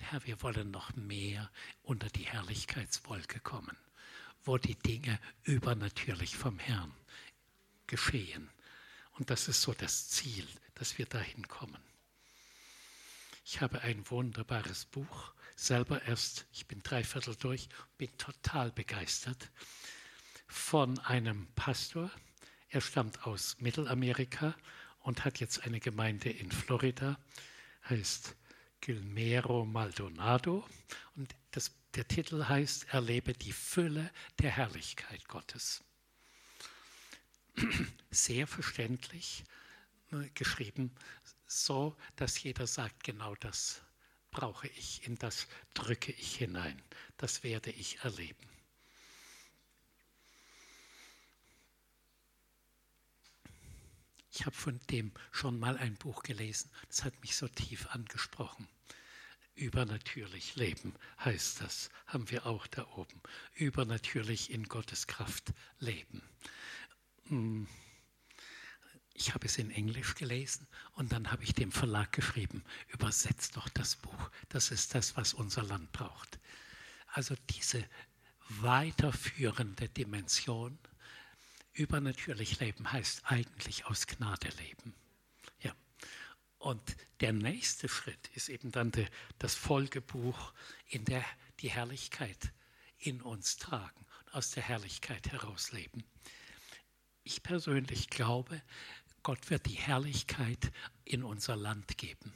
Herr, 0.00 0.24
wir 0.26 0.40
wollen 0.42 0.70
noch 0.70 0.94
mehr 0.96 1.50
unter 1.82 2.08
die 2.08 2.26
Herrlichkeitswolke 2.26 3.40
kommen, 3.40 3.76
wo 4.44 4.58
die 4.58 4.76
Dinge 4.76 5.18
übernatürlich 5.42 6.36
vom 6.36 6.58
Herrn 6.58 6.92
geschehen. 7.86 8.50
Und 9.12 9.30
das 9.30 9.48
ist 9.48 9.62
so 9.62 9.74
das 9.74 10.08
Ziel, 10.08 10.46
dass 10.74 10.98
wir 10.98 11.06
dahin 11.06 11.46
kommen. 11.48 11.82
Ich 13.44 13.60
habe 13.60 13.80
ein 13.82 14.08
wunderbares 14.10 14.84
Buch 14.84 15.32
selber 15.56 16.02
erst, 16.02 16.46
ich 16.52 16.66
bin 16.66 16.82
dreiviertel 16.82 17.34
durch, 17.34 17.68
bin 17.96 18.16
total 18.16 18.70
begeistert 18.70 19.50
von 20.46 20.98
einem 21.00 21.48
Pastor. 21.54 22.10
Er 22.68 22.80
stammt 22.80 23.26
aus 23.26 23.56
Mittelamerika 23.58 24.54
und 25.00 25.24
hat 25.24 25.40
jetzt 25.40 25.64
eine 25.64 25.80
Gemeinde 25.80 26.30
in 26.30 26.52
Florida, 26.52 27.18
heißt 27.88 28.36
Gilmero 28.80 29.64
Maldonado. 29.64 30.66
Und 31.16 31.34
das, 31.50 31.72
der 31.94 32.06
Titel 32.06 32.44
heißt 32.44 32.86
Erlebe 32.92 33.32
die 33.32 33.52
Fülle 33.52 34.10
der 34.38 34.50
Herrlichkeit 34.50 35.26
Gottes. 35.28 35.82
Sehr 38.10 38.46
verständlich 38.46 39.44
äh, 40.12 40.28
geschrieben, 40.34 40.94
so 41.46 41.96
dass 42.16 42.42
jeder 42.42 42.66
sagt, 42.66 43.04
genau 43.04 43.34
das 43.36 43.82
brauche 44.30 44.68
ich, 44.68 45.06
in 45.06 45.16
das 45.16 45.46
drücke 45.74 46.12
ich 46.12 46.36
hinein, 46.36 46.80
das 47.16 47.42
werde 47.42 47.70
ich 47.70 47.98
erleben. 48.04 48.57
Ich 54.38 54.46
habe 54.46 54.54
von 54.54 54.78
dem 54.88 55.10
schon 55.32 55.58
mal 55.58 55.76
ein 55.78 55.96
Buch 55.96 56.22
gelesen. 56.22 56.70
Das 56.86 57.02
hat 57.02 57.20
mich 57.22 57.34
so 57.34 57.48
tief 57.48 57.88
angesprochen. 57.88 58.68
Übernatürlich 59.56 60.54
leben 60.54 60.94
heißt 61.24 61.60
das, 61.60 61.90
haben 62.06 62.30
wir 62.30 62.46
auch 62.46 62.68
da 62.68 62.86
oben. 62.94 63.20
Übernatürlich 63.54 64.52
in 64.52 64.68
Gottes 64.68 65.08
Kraft 65.08 65.52
leben. 65.80 66.22
Hm. 67.24 67.66
Ich 69.12 69.34
habe 69.34 69.44
es 69.44 69.58
in 69.58 69.72
Englisch 69.72 70.14
gelesen 70.14 70.68
und 70.92 71.10
dann 71.10 71.32
habe 71.32 71.42
ich 71.42 71.52
dem 71.52 71.72
Verlag 71.72 72.12
geschrieben, 72.12 72.62
übersetzt 72.86 73.56
doch 73.56 73.68
das 73.68 73.96
Buch. 73.96 74.30
Das 74.50 74.70
ist 74.70 74.94
das, 74.94 75.16
was 75.16 75.34
unser 75.34 75.64
Land 75.64 75.90
braucht. 75.90 76.38
Also 77.08 77.34
diese 77.50 77.84
weiterführende 78.48 79.88
Dimension, 79.88 80.78
übernatürlich 81.78 82.60
leben 82.60 82.92
heißt 82.92 83.22
eigentlich 83.24 83.86
aus 83.86 84.06
Gnade 84.06 84.48
leben. 84.58 84.94
Ja. 85.60 85.74
Und 86.58 86.96
der 87.20 87.32
nächste 87.32 87.88
Schritt 87.88 88.28
ist 88.34 88.48
eben 88.48 88.72
dann 88.72 88.90
de, 88.90 89.06
das 89.38 89.54
Folgebuch, 89.54 90.52
in 90.88 91.04
der 91.04 91.24
die 91.60 91.70
Herrlichkeit 91.70 92.52
in 92.98 93.22
uns 93.22 93.56
tragen, 93.56 94.06
aus 94.32 94.50
der 94.50 94.62
Herrlichkeit 94.62 95.30
heraus 95.30 95.72
leben. 95.72 96.04
Ich 97.22 97.42
persönlich 97.42 98.10
glaube, 98.10 98.60
Gott 99.22 99.50
wird 99.50 99.66
die 99.66 99.74
Herrlichkeit 99.74 100.72
in 101.04 101.22
unser 101.22 101.56
Land 101.56 101.98
geben. 101.98 102.32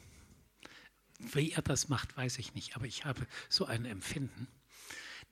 Wie 1.18 1.52
er 1.52 1.62
das 1.62 1.88
macht, 1.88 2.16
weiß 2.16 2.38
ich 2.38 2.54
nicht, 2.54 2.76
aber 2.76 2.86
ich 2.86 3.04
habe 3.04 3.26
so 3.48 3.64
ein 3.66 3.84
Empfinden. 3.84 4.48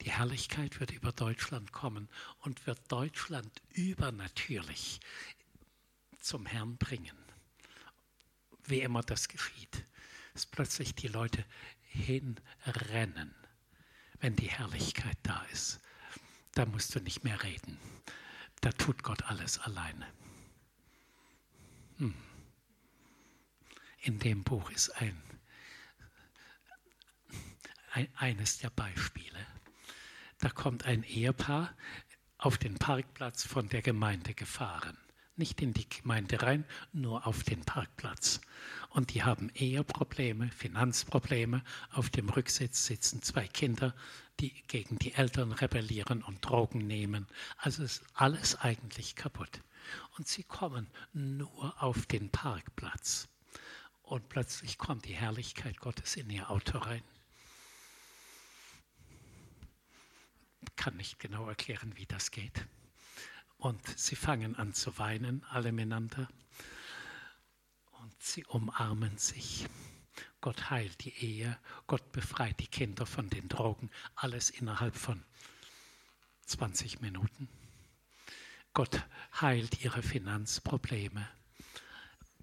Die 0.02 0.12
Herrlichkeit 0.12 0.80
wird 0.80 0.92
über 0.92 1.12
Deutschland 1.12 1.72
kommen 1.72 2.08
und 2.40 2.66
wird 2.66 2.80
Deutschland 2.90 3.62
übernatürlich 3.70 5.00
zum 6.18 6.46
Herrn 6.46 6.76
bringen. 6.76 7.16
Wie 8.64 8.80
immer 8.80 9.02
das 9.02 9.28
geschieht, 9.28 9.84
dass 10.32 10.46
plötzlich 10.46 10.94
die 10.94 11.08
Leute 11.08 11.44
hinrennen, 11.82 13.34
wenn 14.20 14.36
die 14.36 14.50
Herrlichkeit 14.50 15.18
da 15.22 15.42
ist. 15.52 15.80
Da 16.54 16.66
musst 16.66 16.94
du 16.94 17.00
nicht 17.00 17.24
mehr 17.24 17.42
reden. 17.42 17.78
Da 18.60 18.72
tut 18.72 19.02
Gott 19.02 19.22
alles 19.24 19.58
alleine. 19.58 20.06
Hm. 21.98 22.14
In 24.02 24.18
dem 24.18 24.44
Buch 24.44 24.70
ist 24.70 24.90
ein, 24.90 25.20
ein, 27.92 28.08
eines 28.16 28.58
der 28.58 28.70
Beispiele. 28.70 29.46
Da 30.40 30.48
kommt 30.48 30.86
ein 30.86 31.02
Ehepaar 31.02 31.74
auf 32.38 32.56
den 32.56 32.78
Parkplatz 32.78 33.44
von 33.44 33.68
der 33.68 33.82
Gemeinde 33.82 34.32
gefahren. 34.32 34.96
Nicht 35.36 35.60
in 35.60 35.74
die 35.74 35.88
Gemeinde 35.88 36.42
rein, 36.42 36.64
nur 36.92 37.26
auf 37.26 37.44
den 37.44 37.60
Parkplatz. 37.64 38.40
Und 38.88 39.12
die 39.12 39.22
haben 39.22 39.50
Eheprobleme, 39.54 40.50
Finanzprobleme. 40.50 41.62
Auf 41.92 42.08
dem 42.08 42.30
Rücksitz 42.30 42.86
sitzen 42.86 43.22
zwei 43.22 43.46
Kinder, 43.48 43.94
die 44.40 44.62
gegen 44.66 44.98
die 44.98 45.12
Eltern 45.12 45.52
rebellieren 45.52 46.22
und 46.22 46.44
Drogen 46.44 46.86
nehmen. 46.86 47.26
Also 47.58 47.82
ist 47.82 48.02
alles 48.14 48.56
eigentlich 48.56 49.16
kaputt. 49.16 49.60
Und 50.16 50.26
sie 50.26 50.44
kommen 50.44 50.88
nur 51.12 51.82
auf 51.82 52.06
den 52.06 52.30
Parkplatz. 52.30 53.28
Und 54.02 54.28
plötzlich 54.30 54.78
kommt 54.78 55.04
die 55.04 55.14
Herrlichkeit 55.14 55.78
Gottes 55.80 56.16
in 56.16 56.30
ihr 56.30 56.50
Auto 56.50 56.78
rein. 56.78 57.02
Kann 60.76 60.96
nicht 60.96 61.18
genau 61.18 61.48
erklären, 61.48 61.96
wie 61.96 62.06
das 62.06 62.30
geht. 62.30 62.66
Und 63.58 63.86
sie 63.98 64.16
fangen 64.16 64.56
an 64.56 64.72
zu 64.72 64.98
weinen, 64.98 65.44
alle 65.50 65.72
miteinander. 65.72 66.28
Und 68.02 68.22
sie 68.22 68.44
umarmen 68.46 69.18
sich. 69.18 69.66
Gott 70.40 70.70
heilt 70.70 71.04
die 71.04 71.14
Ehe, 71.22 71.58
Gott 71.86 72.12
befreit 72.12 72.58
die 72.60 72.66
Kinder 72.66 73.04
von 73.04 73.28
den 73.28 73.48
Drogen, 73.48 73.90
alles 74.14 74.48
innerhalb 74.48 74.96
von 74.96 75.22
20 76.46 77.00
Minuten. 77.00 77.48
Gott 78.72 79.04
heilt 79.40 79.82
ihre 79.84 80.02
Finanzprobleme. 80.02 81.28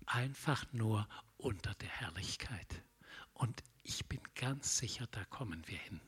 Einfach 0.05 0.65
nur 0.71 1.07
unter 1.37 1.73
der 1.75 1.89
Herrlichkeit. 1.89 2.83
Und 3.33 3.63
ich 3.83 4.05
bin 4.07 4.21
ganz 4.35 4.77
sicher, 4.77 5.07
da 5.07 5.23
kommen 5.25 5.67
wir 5.67 5.77
hin. 5.77 6.01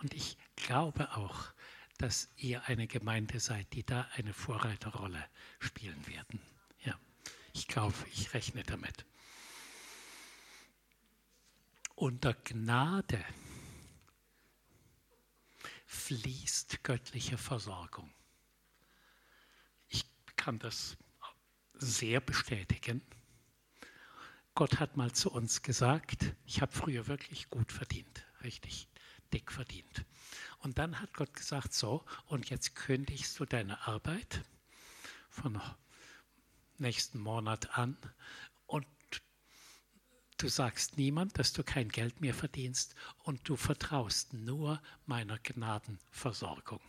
Und 0.00 0.14
ich 0.14 0.38
glaube 0.56 1.14
auch, 1.16 1.52
dass 1.98 2.30
ihr 2.36 2.64
eine 2.66 2.86
Gemeinde 2.86 3.38
seid, 3.38 3.72
die 3.74 3.84
da 3.84 4.08
eine 4.14 4.32
Vorreiterrolle 4.32 5.22
spielen 5.58 6.06
werden. 6.06 6.40
Ja, 6.84 6.98
ich 7.52 7.68
glaube, 7.68 7.94
ich 8.12 8.32
rechne 8.32 8.62
damit. 8.62 9.04
Unter 11.94 12.32
Gnade 12.32 13.22
fließt 15.84 16.82
göttliche 16.82 17.36
Versorgung. 17.36 18.10
Ich 19.88 20.06
kann 20.36 20.58
das 20.58 20.96
sehr 21.74 22.22
bestätigen. 22.22 23.02
Gott 24.54 24.80
hat 24.80 24.96
mal 24.96 25.12
zu 25.12 25.30
uns 25.30 25.60
gesagt, 25.60 26.34
ich 26.46 26.62
habe 26.62 26.72
früher 26.72 27.06
wirklich 27.06 27.50
gut 27.50 27.70
verdient, 27.70 28.24
richtig 28.42 28.89
dick 29.32 29.52
verdient. 29.52 30.04
Und 30.58 30.78
dann 30.78 31.00
hat 31.00 31.14
Gott 31.14 31.32
gesagt, 31.34 31.72
so, 31.72 32.04
und 32.26 32.50
jetzt 32.50 32.74
kündigst 32.74 33.38
du 33.38 33.44
deine 33.44 33.86
Arbeit 33.86 34.42
von 35.28 35.60
nächsten 36.78 37.18
Monat 37.18 37.78
an 37.78 37.96
und 38.66 38.86
du 40.38 40.48
sagst 40.48 40.96
niemand, 40.96 41.38
dass 41.38 41.52
du 41.52 41.62
kein 41.62 41.88
Geld 41.88 42.20
mehr 42.20 42.34
verdienst 42.34 42.94
und 43.18 43.48
du 43.48 43.56
vertraust 43.56 44.32
nur 44.32 44.82
meiner 45.06 45.38
Gnadenversorgung. 45.38 46.80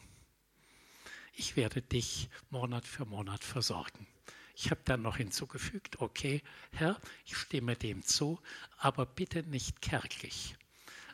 Ich 1.33 1.55
werde 1.55 1.81
dich 1.81 2.29
Monat 2.49 2.85
für 2.85 3.05
Monat 3.05 3.43
versorgen. 3.43 4.07
Ich 4.55 4.69
habe 4.69 4.81
dann 4.85 5.01
noch 5.01 5.17
hinzugefügt, 5.17 6.01
okay, 6.01 6.41
Herr, 6.71 6.99
ich 7.25 7.37
stimme 7.37 7.75
dem 7.75 8.03
zu, 8.03 8.39
aber 8.77 9.05
bitte 9.05 9.43
nicht 9.43 9.81
kärglich. 9.81 10.55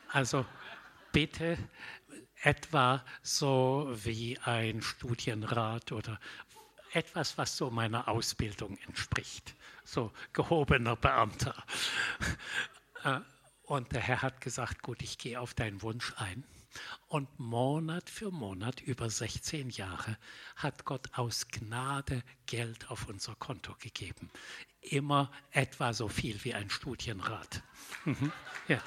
Also 0.08 0.44
bitte 1.18 1.58
etwa 2.44 3.04
so 3.22 3.90
wie 4.04 4.38
ein 4.44 4.82
Studienrat 4.82 5.90
oder 5.90 6.20
etwas, 6.92 7.36
was 7.36 7.56
so 7.56 7.72
meiner 7.72 8.06
Ausbildung 8.06 8.78
entspricht. 8.86 9.56
So 9.84 10.12
gehobener 10.32 10.94
Beamter. 10.94 11.56
Äh, 13.04 13.20
und 13.62 13.92
der 13.92 14.00
Herr 14.00 14.22
hat 14.22 14.40
gesagt, 14.40 14.82
gut, 14.82 15.02
ich 15.02 15.18
gehe 15.18 15.40
auf 15.40 15.54
deinen 15.54 15.82
Wunsch 15.82 16.12
ein. 16.16 16.42
Und 17.06 17.38
Monat 17.38 18.10
für 18.10 18.32
Monat, 18.32 18.80
über 18.80 19.08
16 19.08 19.70
Jahre, 19.70 20.18
hat 20.56 20.84
Gott 20.84 21.06
aus 21.12 21.46
Gnade 21.46 22.24
Geld 22.46 22.90
auf 22.90 23.06
unser 23.08 23.36
Konto 23.36 23.74
gegeben. 23.78 24.32
Immer 24.80 25.30
etwa 25.52 25.92
so 25.92 26.08
viel 26.08 26.42
wie 26.44 26.54
ein 26.54 26.70
Studienrat. 26.70 27.62
Mhm. 28.04 28.32
Ja 28.66 28.82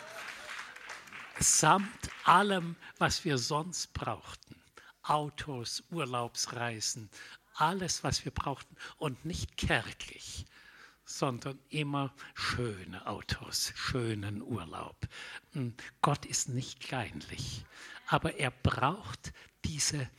samt 1.41 2.09
allem, 2.23 2.75
was 2.97 3.25
wir 3.25 3.37
sonst 3.37 3.93
brauchten. 3.93 4.55
Autos, 5.03 5.83
Urlaubsreisen, 5.89 7.09
alles, 7.55 8.03
was 8.03 8.23
wir 8.23 8.31
brauchten 8.31 8.75
und 8.97 9.25
nicht 9.25 9.57
kärglich, 9.57 10.45
sondern 11.03 11.59
immer 11.69 12.13
schöne 12.35 13.05
Autos, 13.07 13.73
schönen 13.75 14.41
Urlaub. 14.41 15.07
Hm, 15.53 15.75
Gott 16.01 16.25
ist 16.25 16.49
nicht 16.49 16.79
kleinlich, 16.79 17.65
aber 18.07 18.35
er 18.35 18.51
braucht 18.51 19.33
diese, 19.65 20.09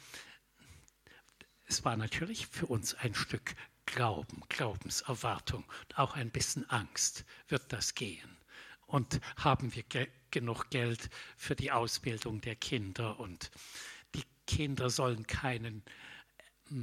es 1.66 1.84
war 1.84 1.96
natürlich 1.96 2.48
für 2.48 2.66
uns 2.66 2.94
ein 2.94 3.14
Stück 3.14 3.54
Glauben, 3.86 4.42
Glaubenserwartung 4.48 5.64
auch 5.94 6.14
ein 6.14 6.30
bisschen 6.30 6.68
Angst, 6.70 7.24
wird 7.48 7.72
das 7.72 7.94
gehen? 7.94 8.36
Und 8.86 9.20
haben 9.36 9.74
wir 9.74 9.82
genug 10.32 10.70
Geld 10.70 11.08
für 11.36 11.54
die 11.54 11.70
Ausbildung 11.70 12.40
der 12.40 12.56
Kinder 12.56 13.20
und 13.20 13.50
die 14.14 14.24
Kinder 14.46 14.90
sollen 14.90 15.26
keinen 15.26 15.84
äh, 16.70 16.74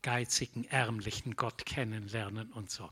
geizigen, 0.00 0.64
ärmlichen 0.64 1.36
Gott 1.36 1.66
kennenlernen 1.66 2.52
und 2.52 2.70
so. 2.70 2.90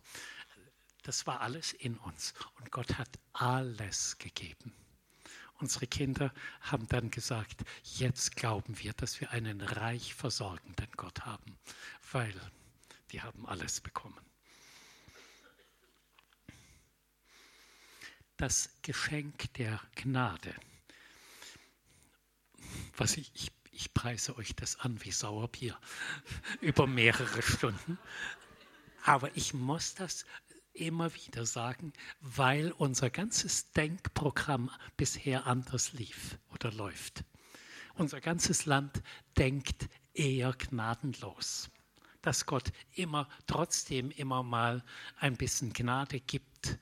Das 1.02 1.26
war 1.26 1.40
alles 1.40 1.72
in 1.72 1.96
uns 1.98 2.34
und 2.58 2.70
Gott 2.70 2.98
hat 2.98 3.08
alles 3.32 4.18
gegeben. 4.18 4.74
Unsere 5.58 5.86
Kinder 5.86 6.34
haben 6.60 6.86
dann 6.88 7.10
gesagt, 7.10 7.64
jetzt 7.82 8.36
glauben 8.36 8.78
wir, 8.78 8.92
dass 8.92 9.20
wir 9.20 9.30
einen 9.30 9.60
reich 9.62 10.14
versorgenden 10.14 10.90
Gott 10.96 11.24
haben, 11.24 11.56
weil 12.12 12.34
die 13.12 13.22
haben 13.22 13.46
alles 13.46 13.80
bekommen. 13.80 14.25
Das 18.36 18.70
Geschenk 18.82 19.52
der 19.54 19.80
Gnade. 19.94 20.54
Was 22.96 23.16
ich, 23.16 23.30
ich, 23.34 23.52
ich 23.72 23.94
preise 23.94 24.36
euch 24.36 24.54
das 24.54 24.80
an 24.80 25.02
wie 25.04 25.12
Sauerbier 25.12 25.78
über 26.60 26.86
mehrere 26.86 27.42
Stunden. 27.42 27.98
Aber 29.04 29.36
ich 29.36 29.54
muss 29.54 29.94
das 29.94 30.26
immer 30.72 31.14
wieder 31.14 31.46
sagen, 31.46 31.92
weil 32.20 32.72
unser 32.72 33.08
ganzes 33.10 33.70
Denkprogramm 33.72 34.70
bisher 34.96 35.46
anders 35.46 35.92
lief 35.92 36.38
oder 36.52 36.72
läuft. 36.72 37.24
Unser 37.94 38.20
ganzes 38.20 38.66
Land 38.66 39.02
denkt 39.38 39.88
eher 40.12 40.52
gnadenlos, 40.52 41.70
dass 42.20 42.44
Gott 42.44 42.72
immer 42.92 43.28
trotzdem 43.46 44.10
immer 44.10 44.42
mal 44.42 44.84
ein 45.18 45.36
bisschen 45.36 45.72
Gnade 45.72 46.20
gibt. 46.20 46.78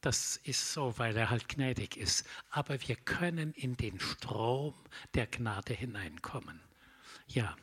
Das 0.00 0.38
ist 0.38 0.72
so, 0.72 0.96
weil 0.98 1.16
er 1.16 1.28
halt 1.28 1.48
gnädig 1.48 1.96
ist. 1.96 2.24
Aber 2.50 2.80
wir 2.88 2.96
können 2.96 3.52
in 3.52 3.76
den 3.76 4.00
Strom 4.00 4.74
der 5.14 5.26
Gnade 5.26 5.74
hineinkommen. 5.74 6.60
Ja, 7.26 7.56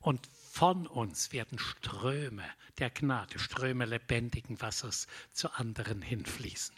und 0.00 0.26
von 0.50 0.86
uns 0.86 1.32
werden 1.32 1.58
Ströme 1.58 2.44
der 2.78 2.90
Gnade, 2.90 3.38
Ströme 3.38 3.86
lebendigen 3.86 4.60
Wassers 4.60 5.06
zu 5.32 5.50
anderen 5.52 6.02
hinfließen. 6.02 6.74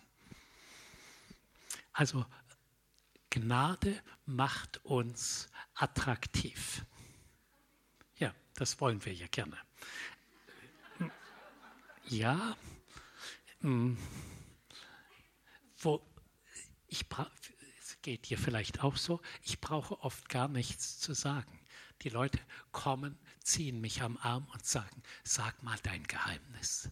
Also 1.93 2.27
Gnade 3.31 4.01
macht 4.27 4.85
uns 4.85 5.51
attraktiv. 5.75 6.85
Ja, 8.19 8.35
das 8.55 8.81
wollen 8.81 9.05
wir 9.05 9.13
ja 9.13 9.27
gerne. 9.29 9.59
Ja, 12.09 12.57
hm. 13.61 13.99
Wo 15.87 16.03
ich 16.89 17.07
es 17.81 18.03
geht 18.03 18.29
dir 18.29 18.39
vielleicht 18.39 18.83
auch 18.83 18.97
so, 18.97 19.21
ich 19.43 19.61
brauche 19.61 20.01
oft 20.01 20.29
gar 20.29 20.49
nichts 20.49 20.99
zu 20.99 21.15
sagen. 21.15 21.61
Die 22.03 22.09
Leute 22.09 22.41
kommen, 22.73 23.17
ziehen 23.43 23.81
mich 23.81 24.03
am 24.03 24.17
Arm 24.19 24.47
und 24.53 24.67
sagen, 24.67 25.03
sag 25.23 25.63
mal 25.63 25.79
dein 25.85 26.03
Geheimnis. 26.03 26.91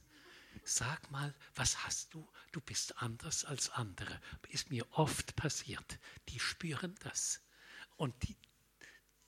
Sag 0.63 1.11
mal, 1.11 1.35
was 1.57 1.85
hast 1.85 2.15
du? 2.15 2.27
Du 2.53 2.61
bist 2.61 3.03
anders 3.03 3.45
als 3.45 3.69
andere. 3.71 4.21
Ist 4.49 4.71
mir 4.71 4.87
oft 4.93 5.35
passiert. 5.35 5.99
Die 6.29 6.39
spüren 6.39 6.95
das. 7.01 7.43
Und 7.97 8.15
die, 8.23 8.37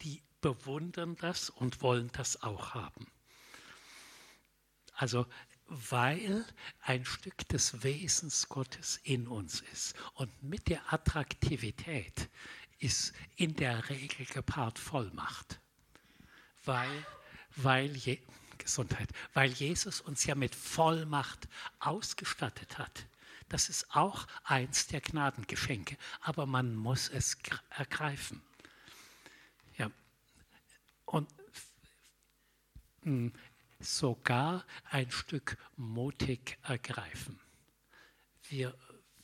die 0.03 0.23
bewundern 0.41 1.17
das 1.17 1.51
und 1.51 1.83
wollen 1.83 2.11
das 2.12 2.43
auch 2.43 2.75
haben. 2.75 3.11
Also 4.95 5.27
weil 5.67 6.45
ein 6.83 7.05
Stück 7.05 7.49
des 7.49 7.83
Wesens 7.83 8.49
Gottes 8.49 9.01
in 9.05 9.27
uns 9.27 9.62
ist. 9.73 9.95
Und 10.14 10.31
mit 10.43 10.69
der 10.69 10.93
Attraktivität 10.93 12.29
ist 12.79 13.12
in 13.37 13.57
der 13.57 13.89
Regel 13.89 14.27
gepaart 14.27 14.79
Vollmacht 14.79 15.61
weil, 16.67 17.07
weil, 17.57 17.97
Je 17.97 18.19
Gesundheit, 18.59 19.09
weil 19.35 19.51
Jesus 19.51 20.01
uns 20.01 20.25
ja 20.25 20.35
mit 20.35 20.55
Vollmacht 20.55 21.49
ausgestattet 21.79 22.79
hat. 22.79 23.07
Das 23.49 23.69
ist 23.69 23.95
auch 23.95 24.27
eins 24.45 24.89
der 24.89 25.01
Gnadengeschenke, 25.01 25.97
aber 26.21 26.47
man 26.47 26.75
muss 26.75 27.09
es 27.09 27.37
ergreifen. 27.71 28.43
Ja. 29.79 29.91
Und 31.05 31.29
hm, 33.03 33.33
sogar 33.81 34.64
ein 34.85 35.11
Stück 35.11 35.57
mutig 35.77 36.59
ergreifen. 36.62 37.39
Wir, 38.49 38.74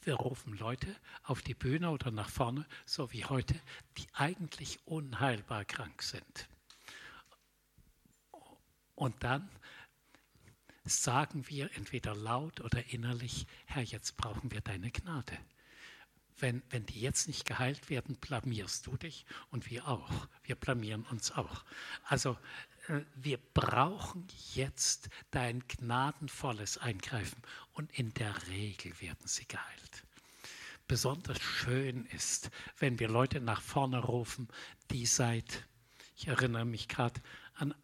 wir 0.03 0.15
rufen 0.15 0.57
Leute 0.59 0.95
auf 1.23 1.43
die 1.43 1.55
Bühne 1.55 1.91
oder 1.91 2.11
nach 2.11 2.29
vorne, 2.29 2.67
so 2.85 3.13
wie 3.13 3.25
heute, 3.25 3.59
die 3.97 4.07
eigentlich 4.13 4.81
unheilbar 4.87 5.65
krank 5.65 6.03
sind. 6.03 6.49
Und 8.95 9.23
dann 9.25 9.49
sagen 10.85 11.49
wir 11.49 11.71
entweder 11.77 12.15
laut 12.15 12.61
oder 12.61 12.85
innerlich, 12.93 13.47
Herr, 13.67 13.83
jetzt 13.83 14.17
brauchen 14.17 14.51
wir 14.51 14.61
deine 14.61 14.91
Gnade. 14.91 15.39
Wenn, 16.39 16.63
wenn 16.71 16.87
die 16.87 17.01
jetzt 17.01 17.29
nicht 17.29 17.45
geheilt 17.45 17.89
werden, 17.89 18.17
blamierst 18.17 18.87
du 18.87 18.97
dich 18.97 19.25
und 19.51 19.71
wir 19.71 19.87
auch. 19.87 20.11
Wir 20.43 20.57
blamieren 20.57 21.05
uns 21.05 21.31
auch. 21.31 21.65
Also 22.05 22.37
wir 23.15 23.39
brauchen 23.55 24.27
jetzt 24.55 25.09
dein 25.31 25.67
gnadenvolles 25.69 26.79
Eingreifen 26.79 27.41
und 27.75 27.97
in 27.99 28.13
der 28.15 28.35
Regel 28.49 29.01
werden 29.01 29.27
sie 29.27 29.47
geheilt. 29.47 30.05
Besonders 30.89 31.41
schön 31.41 32.07
ist, 32.07 32.51
wenn 32.79 32.99
wir 32.99 33.09
Leute 33.09 33.41
nach 33.41 33.61
vorne 33.61 34.01
rufen, 34.01 34.49
die 34.91 35.07
seit, 35.07 35.67
ich 36.17 36.27
erinnere 36.27 36.65
mich 36.65 36.89
gerade 36.89 37.21
an 37.55 37.75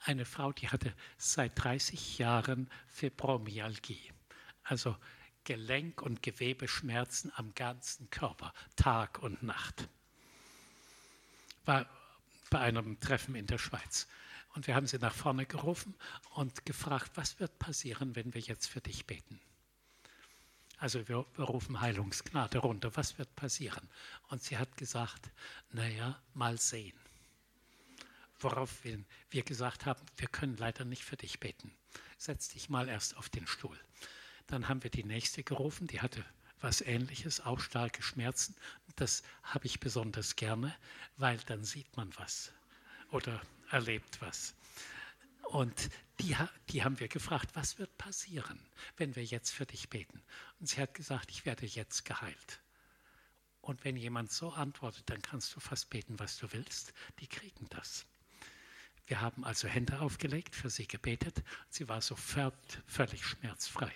eine 0.00 0.24
Frau, 0.24 0.52
die 0.52 0.68
hatte 0.68 0.94
seit 1.18 1.62
30 1.62 2.18
Jahren 2.18 2.70
Fibromyalgie, 2.88 4.10
also 4.64 4.96
Gelenk- 5.44 6.00
und 6.00 6.22
Gewebeschmerzen 6.22 7.30
am 7.36 7.54
ganzen 7.54 8.08
Körper, 8.10 8.54
Tag 8.76 9.22
und 9.22 9.42
Nacht. 9.42 9.88
War 11.66 11.86
bei 12.50 12.60
einem 12.60 13.00
Treffen 13.00 13.34
in 13.34 13.46
der 13.46 13.58
Schweiz. 13.58 14.06
Und 14.54 14.66
wir 14.66 14.74
haben 14.74 14.86
sie 14.86 14.98
nach 14.98 15.14
vorne 15.14 15.46
gerufen 15.46 15.94
und 16.34 16.66
gefragt, 16.66 17.12
was 17.14 17.38
wird 17.38 17.58
passieren, 17.58 18.16
wenn 18.16 18.34
wir 18.34 18.40
jetzt 18.40 18.66
für 18.66 18.80
dich 18.80 19.06
beten? 19.06 19.40
Also 20.78 21.06
wir, 21.08 21.26
wir 21.34 21.44
rufen 21.44 21.80
Heilungsgnade 21.80 22.58
runter, 22.58 22.90
was 22.96 23.18
wird 23.18 23.34
passieren? 23.36 23.88
Und 24.28 24.42
sie 24.42 24.58
hat 24.58 24.76
gesagt, 24.76 25.30
naja, 25.72 26.20
mal 26.34 26.58
sehen 26.58 26.98
worauf 28.42 28.82
wir 28.84 29.42
gesagt 29.42 29.86
haben, 29.86 30.00
wir 30.16 30.28
können 30.28 30.56
leider 30.56 30.84
nicht 30.84 31.04
für 31.04 31.16
dich 31.16 31.40
beten. 31.40 31.72
Setz 32.16 32.48
dich 32.48 32.68
mal 32.68 32.88
erst 32.88 33.16
auf 33.16 33.28
den 33.28 33.46
Stuhl. 33.46 33.78
Dann 34.46 34.68
haben 34.68 34.82
wir 34.82 34.90
die 34.90 35.04
nächste 35.04 35.44
gerufen, 35.44 35.86
die 35.86 36.00
hatte 36.00 36.24
was 36.60 36.80
ähnliches, 36.80 37.40
auch 37.40 37.60
starke 37.60 38.02
Schmerzen. 38.02 38.54
Das 38.96 39.22
habe 39.42 39.66
ich 39.66 39.80
besonders 39.80 40.36
gerne, 40.36 40.74
weil 41.16 41.38
dann 41.46 41.64
sieht 41.64 41.96
man 41.96 42.10
was 42.18 42.52
oder 43.10 43.40
erlebt 43.70 44.20
was. 44.20 44.54
Und 45.44 45.90
die, 46.20 46.36
die 46.68 46.84
haben 46.84 47.00
wir 47.00 47.08
gefragt, 47.08 47.50
was 47.54 47.78
wird 47.78 47.96
passieren, 47.98 48.60
wenn 48.96 49.16
wir 49.16 49.24
jetzt 49.24 49.50
für 49.50 49.66
dich 49.66 49.88
beten? 49.88 50.22
Und 50.60 50.68
sie 50.68 50.80
hat 50.80 50.94
gesagt, 50.94 51.30
ich 51.30 51.44
werde 51.44 51.66
jetzt 51.66 52.04
geheilt. 52.04 52.60
Und 53.60 53.84
wenn 53.84 53.96
jemand 53.96 54.32
so 54.32 54.52
antwortet, 54.52 55.10
dann 55.10 55.22
kannst 55.22 55.54
du 55.54 55.60
fast 55.60 55.90
beten, 55.90 56.18
was 56.18 56.38
du 56.38 56.52
willst. 56.52 56.92
Die 57.18 57.26
kriegen 57.26 57.68
das. 57.70 58.06
Wir 59.06 59.20
haben 59.20 59.44
also 59.44 59.66
Hände 59.66 60.00
aufgelegt, 60.00 60.54
für 60.54 60.70
sie 60.70 60.86
gebetet. 60.86 61.42
Sie 61.68 61.88
war 61.88 62.00
sofort 62.00 62.82
völlig 62.86 63.24
schmerzfrei. 63.26 63.92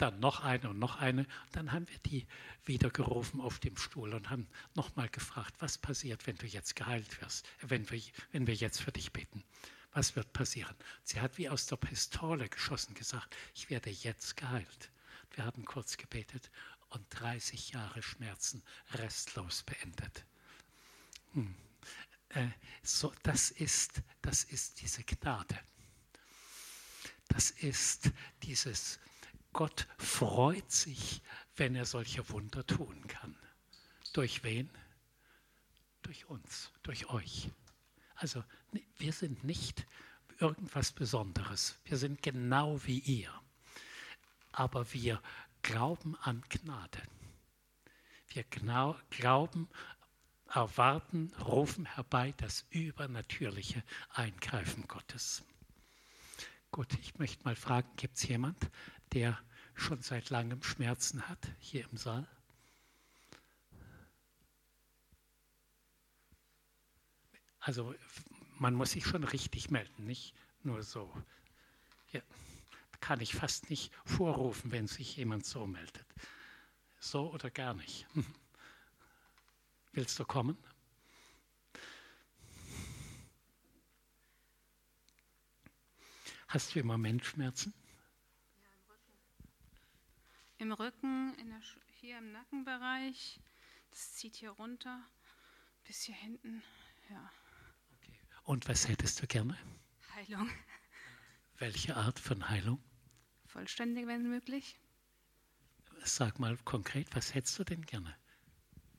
Dann 0.00 0.18
noch 0.18 0.40
eine 0.40 0.70
und 0.70 0.78
noch 0.78 0.96
eine. 0.96 1.26
Dann 1.52 1.72
haben 1.72 1.86
wir 1.86 1.98
die 1.98 2.26
wieder 2.64 2.88
gerufen 2.88 3.38
auf 3.38 3.58
dem 3.58 3.76
Stuhl 3.76 4.14
und 4.14 4.30
haben 4.30 4.48
nochmal 4.74 5.10
gefragt, 5.10 5.54
was 5.58 5.76
passiert, 5.76 6.26
wenn 6.26 6.36
du 6.36 6.46
jetzt 6.46 6.74
geheilt 6.74 7.20
wirst, 7.20 7.46
wenn 7.60 7.90
wir, 7.90 8.00
wenn 8.32 8.46
wir 8.46 8.54
jetzt 8.54 8.80
für 8.80 8.92
dich 8.92 9.12
beten. 9.12 9.44
Was 9.92 10.16
wird 10.16 10.32
passieren? 10.32 10.74
Sie 11.04 11.20
hat 11.20 11.36
wie 11.36 11.50
aus 11.50 11.66
der 11.66 11.76
Pistole 11.76 12.48
geschossen 12.48 12.94
gesagt, 12.94 13.36
ich 13.54 13.68
werde 13.68 13.90
jetzt 13.90 14.38
geheilt. 14.38 14.90
Wir 15.34 15.44
haben 15.44 15.66
kurz 15.66 15.98
gebetet 15.98 16.50
und 16.88 17.04
30 17.10 17.72
Jahre 17.72 18.02
Schmerzen 18.02 18.62
restlos 18.92 19.64
beendet. 19.64 20.24
Hm. 21.34 21.54
Äh, 22.30 22.48
so, 22.82 23.12
das, 23.22 23.50
ist, 23.50 24.00
das 24.22 24.44
ist 24.44 24.80
diese 24.80 25.04
Gnade. 25.04 25.58
Das 27.28 27.50
ist 27.50 28.10
dieses, 28.42 28.98
Gott 29.52 29.86
freut 29.98 30.70
sich, 30.70 31.22
wenn 31.56 31.74
er 31.74 31.84
solche 31.84 32.28
Wunder 32.30 32.66
tun 32.66 33.06
kann. 33.08 33.36
Durch 34.12 34.44
wen? 34.44 34.70
Durch 36.02 36.26
uns, 36.26 36.70
durch 36.82 37.08
euch. 37.10 37.50
Also 38.14 38.44
wir 38.98 39.12
sind 39.12 39.44
nicht 39.44 39.86
irgendwas 40.38 40.92
Besonderes. 40.92 41.78
Wir 41.84 41.96
sind 41.96 42.22
genau 42.22 42.84
wie 42.84 42.98
ihr. 43.00 43.32
Aber 44.52 44.92
wir 44.92 45.22
glauben 45.62 46.16
an 46.22 46.42
Gnade. 46.48 47.02
Wir 48.28 48.44
glauben 49.10 49.68
erwarten, 50.48 51.32
rufen 51.40 51.86
herbei 51.86 52.34
das 52.36 52.64
übernatürliche 52.70 53.82
Eingreifen 54.10 54.86
Gottes. 54.88 55.44
Gut, 56.70 56.92
ich 57.00 57.18
möchte 57.18 57.44
mal 57.44 57.56
fragen, 57.56 57.88
gibt 57.96 58.16
es 58.16 58.28
jemand, 58.28 58.70
der 59.12 59.38
schon 59.74 60.02
seit 60.02 60.30
langem 60.30 60.62
Schmerzen 60.62 61.28
hat 61.28 61.38
hier 61.58 61.88
im 61.90 61.96
Saal? 61.96 62.26
Also 67.60 67.94
man 68.58 68.74
muss 68.74 68.92
sich 68.92 69.06
schon 69.06 69.24
richtig 69.24 69.70
melden, 69.70 70.06
nicht 70.06 70.34
nur 70.62 70.82
so. 70.82 71.12
Ja, 72.12 72.20
kann 73.00 73.20
ich 73.20 73.34
fast 73.34 73.70
nicht 73.70 73.92
vorrufen, 74.04 74.72
wenn 74.72 74.86
sich 74.86 75.16
jemand 75.16 75.46
so 75.46 75.66
meldet. 75.66 76.06
So 76.98 77.32
oder 77.32 77.50
gar 77.50 77.74
nicht. 77.74 78.06
Willst 79.92 80.18
du 80.18 80.24
kommen? 80.24 80.56
Hast 86.48 86.74
du 86.74 86.80
im 86.80 86.86
Moment 86.86 87.24
Schmerzen? 87.24 87.72
Im 90.60 90.72
Rücken, 90.72 91.34
in 91.38 91.48
der, 91.48 91.62
hier 92.00 92.18
im 92.18 92.32
Nackenbereich. 92.32 93.40
Das 93.88 94.12
zieht 94.12 94.36
hier 94.36 94.50
runter 94.50 95.02
bis 95.84 96.02
hier 96.02 96.14
hinten. 96.14 96.62
Ja. 97.08 97.32
Okay. 97.96 98.12
Und 98.44 98.68
was 98.68 98.86
hättest 98.86 99.22
du 99.22 99.26
gerne? 99.26 99.56
Heilung. 100.14 100.50
Welche 101.56 101.96
Art 101.96 102.18
von 102.18 102.50
Heilung? 102.50 102.78
Vollständig, 103.46 104.06
wenn 104.06 104.28
möglich. 104.28 104.78
Sag 106.04 106.38
mal 106.38 106.58
konkret, 106.58 107.08
was 107.16 107.34
hättest 107.34 107.58
du 107.58 107.64
denn 107.64 107.86
gerne? 107.86 108.14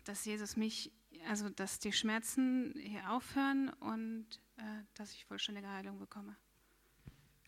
Dass 0.03 0.26
Jesus 0.26 0.55
mich, 0.55 0.91
also 1.28 1.47
dass 1.49 1.78
die 1.78 1.93
Schmerzen 1.93 2.74
hier 2.76 3.12
aufhören 3.12 3.70
und 3.70 4.26
äh, 4.57 4.84
dass 4.95 5.14
ich 5.14 5.26
vollständige 5.26 5.70
Heilung 5.70 5.99
bekomme. 5.99 6.36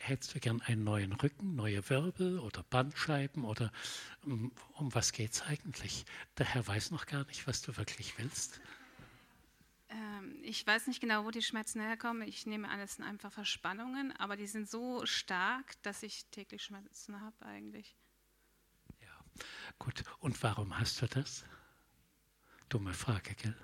Hättest 0.06 0.36
du 0.36 0.40
gern 0.42 0.62
einen 0.64 0.84
neuen 0.84 1.14
Rücken, 1.14 1.56
neue 1.56 1.90
Wirbel 1.90 2.38
oder 2.40 2.62
Bandscheiben 2.64 3.46
oder 3.46 3.72
um, 4.26 4.52
um 4.74 4.94
was 4.94 5.14
geht 5.14 5.32
es 5.32 5.42
eigentlich? 5.44 6.04
Der 6.38 6.46
Herr 6.46 6.68
weiß 6.68 6.92
noch 6.92 7.06
gar 7.06 7.26
nicht, 7.28 7.48
was 7.48 7.62
du 7.62 7.78
wirklich 7.78 8.18
willst. 8.18 8.60
Ähm, 9.88 10.40
ich 10.44 10.68
weiß 10.68 10.88
nicht 10.88 11.00
genau, 11.00 11.24
wo 11.24 11.32
die 11.32 11.42
Schmerzen 11.42 11.80
herkommen. 11.80 12.28
Ich 12.28 12.46
nehme 12.46 12.68
an, 12.68 12.82
es 12.82 12.96
sind 12.96 13.06
einfach 13.06 13.32
Verspannungen, 13.32 14.12
aber 14.18 14.36
die 14.36 14.46
sind 14.46 14.70
so 14.70 15.06
stark, 15.06 15.82
dass 15.84 16.04
ich 16.04 16.26
täglich 16.32 16.64
Schmerzen 16.64 17.22
habe 17.22 17.46
eigentlich. 17.46 17.96
Ja, 19.00 19.18
gut. 19.80 20.04
Und 20.20 20.44
warum 20.44 20.78
hast 20.78 21.02
du 21.02 21.08
das? 21.08 21.46
Dumme 22.68 22.94
Frage, 22.94 23.36
gell? 23.36 23.56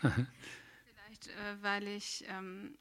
vielleicht, 0.00 1.28
äh, 1.28 1.62
weil 1.62 1.88
ich, 1.88 2.24
ähm, 2.26 2.78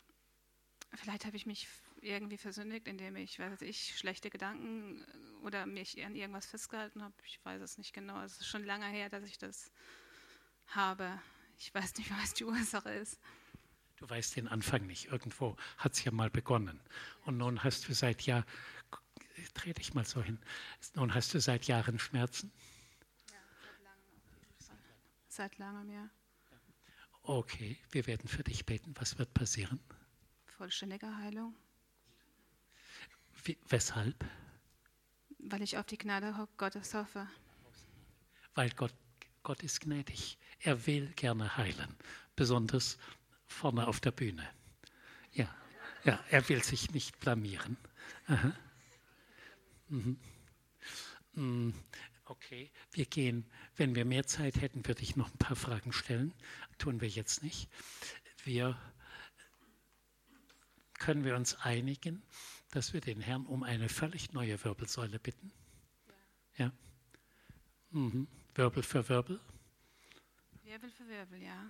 vielleicht 0.96 1.26
habe 1.26 1.36
ich 1.36 1.46
mich 1.46 1.68
irgendwie 2.02 2.38
versündigt, 2.38 2.88
indem 2.88 3.16
ich, 3.16 3.40
weiß 3.40 3.62
ich, 3.62 3.98
schlechte 3.98 4.30
Gedanken 4.30 5.02
äh, 5.02 5.46
oder 5.46 5.66
mich 5.66 6.04
an 6.04 6.16
irgendwas 6.16 6.46
festgehalten 6.46 7.04
habe. 7.04 7.14
Ich 7.26 7.44
weiß 7.44 7.62
es 7.62 7.78
nicht 7.78 7.94
genau. 7.94 8.22
Es 8.22 8.40
ist 8.40 8.48
schon 8.48 8.64
lange 8.64 8.88
her, 8.88 9.10
dass 9.10 9.24
ich 9.24 9.38
das 9.38 9.72
habe. 10.68 11.22
Ich 11.58 11.74
weiß 11.74 11.96
nicht, 11.98 12.12
was 12.22 12.34
die 12.34 12.46
Ursache 12.46 12.92
ist. 12.92 13.20
Du 13.98 14.08
weißt 14.08 14.36
den 14.36 14.48
Anfang 14.48 14.86
nicht. 14.86 15.06
Irgendwo 15.06 15.58
hat 15.78 15.94
es 15.94 16.04
ja 16.04 16.12
mal 16.12 16.30
begonnen. 16.30 16.80
Und 17.26 17.38
nun 17.38 17.64
hast 17.64 17.88
du 17.88 17.94
seit 17.94 18.22
Jahren, 18.24 18.46
dreh 19.56 19.74
dich 19.74 19.94
mal 19.94 20.06
so 20.06 20.22
hin, 20.22 20.40
nun 20.96 21.14
hast 21.16 21.34
du 21.34 21.42
seit 21.42 21.66
Jahren 21.66 21.98
Schmerzen? 21.98 22.52
Ja, 23.32 23.40
seit 23.60 23.84
langem. 23.84 24.22
Seit 25.28 25.58
langem, 25.58 25.90
ja. 25.90 26.10
Okay, 27.24 27.78
wir 27.92 28.06
werden 28.08 28.30
für 28.30 28.44
dich 28.44 28.66
beten. 28.66 28.94
Was 29.00 29.18
wird 29.18 29.34
passieren? 29.34 29.80
Vollständige 30.46 31.14
Heilung. 31.18 31.56
Weshalb? 33.70 34.26
Weil 35.40 35.62
ich 35.62 35.78
auf 35.78 35.86
die 35.86 35.98
Gnade 35.98 36.48
Gottes 36.58 36.94
hoffe. 36.94 37.28
Weil 38.56 38.70
Gott, 38.72 38.94
Gott 39.44 39.64
ist 39.64 39.82
gnädig. 39.82 40.38
Er 40.60 40.88
will 40.88 41.14
gerne 41.16 41.56
heilen, 41.58 41.96
besonders 42.36 42.98
vorne 43.46 43.88
auf 43.88 44.00
der 44.00 44.12
Bühne. 44.12 44.48
Ja, 45.32 45.48
ja 46.04 46.20
er 46.30 46.50
will 46.50 46.64
sich 46.64 46.92
nicht 46.92 47.20
blamieren. 47.20 47.78
Mhm. 49.88 50.18
Mm, 51.34 51.74
okay, 52.26 52.72
wir 52.92 53.06
gehen, 53.06 53.46
wenn 53.76 53.96
wir 53.96 54.06
mehr 54.06 54.26
Zeit 54.26 54.60
hätten, 54.60 54.86
würde 54.86 55.04
ich 55.04 55.16
noch 55.16 55.32
ein 55.32 55.38
paar 55.38 55.56
Fragen 55.56 55.94
stellen. 55.94 56.34
Tun 56.78 57.00
wir 57.00 57.08
jetzt 57.08 57.44
nicht. 57.44 57.70
Wir 58.44 58.78
können 60.98 61.24
wir 61.24 61.36
uns 61.36 61.56
einigen, 61.56 62.24
dass 62.72 62.94
wir 62.94 63.02
den 63.02 63.22
Herrn 63.22 63.46
um 63.46 63.64
eine 63.64 63.90
völlig 63.90 64.34
neue 64.34 64.64
Wirbelsäule 64.64 65.20
bitten? 65.20 65.52
Ja. 66.58 66.72
Mhm. 67.92 68.28
Wirbel 68.56 68.84
für 68.84 69.08
Wirbel? 69.08 69.40
Wirbel 70.64 70.90
für 70.90 71.08
Wirbel, 71.08 71.42
ja. 71.42 71.70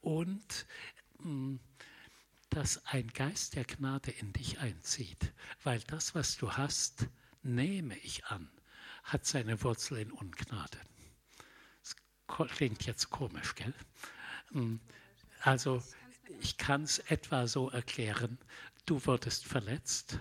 Und 0.00 0.66
mh, 1.18 1.28
mm, 1.28 1.60
dass 2.50 2.84
ein 2.86 3.08
Geist 3.08 3.54
der 3.54 3.64
Gnade 3.64 4.10
in 4.10 4.32
dich 4.32 4.58
einzieht, 4.60 5.32
weil 5.62 5.80
das, 5.80 6.14
was 6.14 6.36
du 6.36 6.52
hast, 6.52 7.06
nehme 7.42 7.96
ich 7.98 8.24
an, 8.26 8.50
hat 9.04 9.26
seine 9.26 9.62
Wurzel 9.62 9.98
in 9.98 10.10
Ungnade. 10.10 10.78
Das 11.82 11.96
klingt 12.48 12.86
jetzt 12.86 13.10
komisch, 13.10 13.54
gell? 13.54 13.74
Mm, 14.50 14.76
also 15.40 15.82
ich 16.40 16.56
kann 16.56 16.82
es 16.82 16.98
etwa 16.98 17.46
so 17.46 17.70
erklären, 17.70 18.38
du 18.86 19.04
wurdest 19.04 19.44
verletzt 19.44 20.20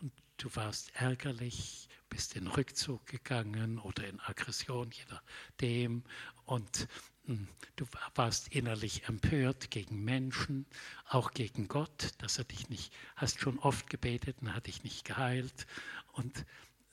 und 0.00 0.12
du 0.38 0.54
warst 0.56 0.90
ärgerlich, 0.94 1.88
bist 2.08 2.36
in 2.36 2.46
Rückzug 2.46 3.06
gegangen 3.06 3.78
oder 3.78 4.06
in 4.06 4.20
Aggression, 4.20 4.90
je 4.90 5.04
nachdem. 5.08 6.02
Und 6.44 6.88
hm, 7.24 7.48
du 7.76 7.86
warst 8.14 8.48
innerlich 8.48 9.04
empört 9.08 9.70
gegen 9.70 10.04
Menschen, 10.04 10.66
auch 11.08 11.30
gegen 11.30 11.68
Gott, 11.68 12.10
dass 12.18 12.38
er 12.38 12.44
dich 12.44 12.68
nicht, 12.68 12.92
hast 13.16 13.40
schon 13.40 13.58
oft 13.58 13.88
gebetet 13.88 14.38
und 14.40 14.54
hat 14.54 14.66
dich 14.66 14.82
nicht 14.84 15.04
geheilt. 15.04 15.66
Und 16.12 16.44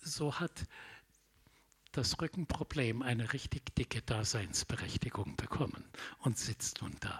so 0.02 0.40
hat 0.40 0.68
das 1.92 2.22
Rückenproblem 2.22 3.02
eine 3.02 3.34
richtig 3.34 3.76
dicke 3.76 4.02
Daseinsberechtigung 4.02 5.36
bekommen 5.36 5.84
und 6.20 6.38
sitzt 6.38 6.82
nun 6.82 6.96
da. 7.00 7.20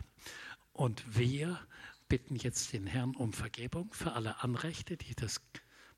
Und 0.72 1.18
wir 1.18 1.60
bitten 2.10 2.36
jetzt 2.36 2.74
den 2.74 2.88
Herrn 2.88 3.16
um 3.16 3.32
Vergebung 3.32 3.94
für 3.94 4.14
alle 4.14 4.44
Anrechte, 4.44 4.98
die 4.98 5.16
das 5.16 5.42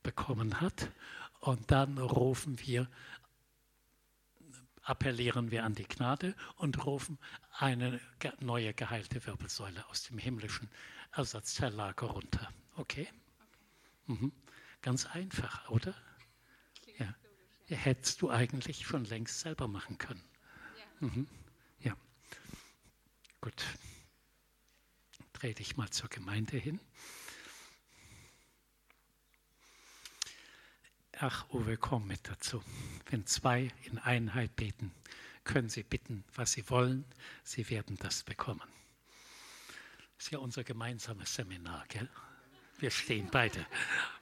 bekommen 0.04 0.62
hat. 0.62 0.92
Und 1.40 1.72
dann 1.72 1.98
rufen 1.98 2.60
wir, 2.60 2.88
appellieren 4.84 5.50
wir 5.50 5.64
an 5.64 5.74
die 5.74 5.88
Gnade 5.88 6.36
und 6.58 6.86
rufen 6.86 7.18
eine 7.58 8.00
neue 8.40 8.74
geheilte 8.74 9.26
Wirbelsäule 9.26 9.88
aus 9.88 10.04
dem 10.04 10.18
himmlischen 10.18 10.70
Ersatzteillager 11.14 12.08
runter. 12.08 12.52
Okay? 12.76 13.08
okay. 13.08 14.16
Mhm. 14.26 14.32
Ganz 14.82 15.06
einfach, 15.06 15.70
oder? 15.70 15.96
Ja. 16.98 17.16
ja. 17.68 17.78
Hättest 17.78 18.22
du 18.22 18.30
eigentlich 18.30 18.86
schon 18.86 19.06
längst 19.06 19.40
selber 19.40 19.68
machen 19.68 19.98
können. 19.98 20.24
Ja. 20.78 21.08
Mhm. 21.08 21.28
ja. 21.80 21.96
Gut 23.40 23.64
dreh 25.42 25.54
dich 25.56 25.76
mal 25.76 25.90
zur 25.90 26.08
Gemeinde 26.08 26.58
hin. 26.58 26.80
Ach, 31.18 31.50
Uwe, 31.50 31.78
komm 31.78 32.08
mit 32.08 32.28
dazu. 32.30 32.64
Wenn 33.10 33.26
zwei 33.26 33.72
in 33.84 33.98
Einheit 33.98 34.56
beten, 34.56 34.92
können 35.44 35.70
sie 35.70 35.82
bitten, 35.82 36.24
was 36.36 36.52
sie 36.52 36.70
wollen. 36.70 37.06
Sie 37.44 37.68
werden 37.72 37.98
das 37.98 38.24
bekommen. 38.24 38.62
Das 40.18 40.26
ist 40.26 40.32
ja 40.32 40.38
unser 40.38 40.64
gemeinsames 40.64 41.34
Seminar, 41.34 41.86
gell? 41.88 42.10
Wir 42.78 42.92
stehen 42.92 43.28
beide, 43.32 43.66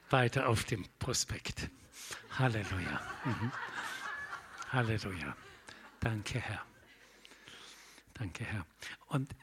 beide 0.09 0.47
auf 0.47 0.63
dem 0.63 0.87
Prospekt. 0.99 1.69
Halleluja. 2.37 3.01
Mhm. 3.25 3.51
Halleluja. 4.71 5.35
Danke, 5.99 6.39
Herr. 6.39 6.65
Danke, 8.13 8.45
Herr. 8.45 8.65
Und 9.07 9.33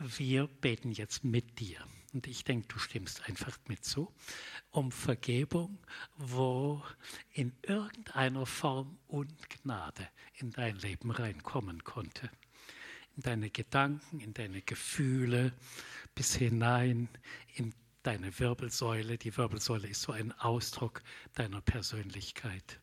wir 0.00 0.46
beten 0.46 0.92
jetzt 0.92 1.24
mit 1.24 1.60
dir. 1.60 1.78
Und 2.12 2.26
ich 2.26 2.42
denke, 2.42 2.66
du 2.68 2.78
stimmst 2.78 3.28
einfach 3.28 3.56
mit 3.68 3.84
zu, 3.84 4.12
um 4.70 4.90
Vergebung, 4.90 5.78
wo 6.16 6.82
in 7.32 7.52
irgendeiner 7.62 8.46
Form 8.46 8.98
Ungnade 9.06 10.08
in 10.34 10.50
dein 10.50 10.76
Leben 10.76 11.10
reinkommen 11.10 11.84
konnte. 11.84 12.30
In 13.16 13.22
deine 13.22 13.50
Gedanken, 13.50 14.20
in 14.20 14.34
deine 14.34 14.62
Gefühle, 14.62 15.52
bis 16.14 16.34
hinein 16.34 17.08
in 17.54 17.74
deine 18.02 18.36
Wirbelsäule. 18.38 19.18
Die 19.18 19.36
Wirbelsäule 19.36 19.86
ist 19.86 20.02
so 20.02 20.12
ein 20.12 20.32
Ausdruck 20.32 21.02
deiner 21.34 21.60
Persönlichkeit. 21.60 22.80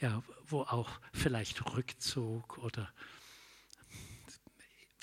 Ja, 0.00 0.22
wo 0.46 0.62
auch 0.62 1.00
vielleicht 1.12 1.74
Rückzug 1.74 2.58
oder 2.58 2.92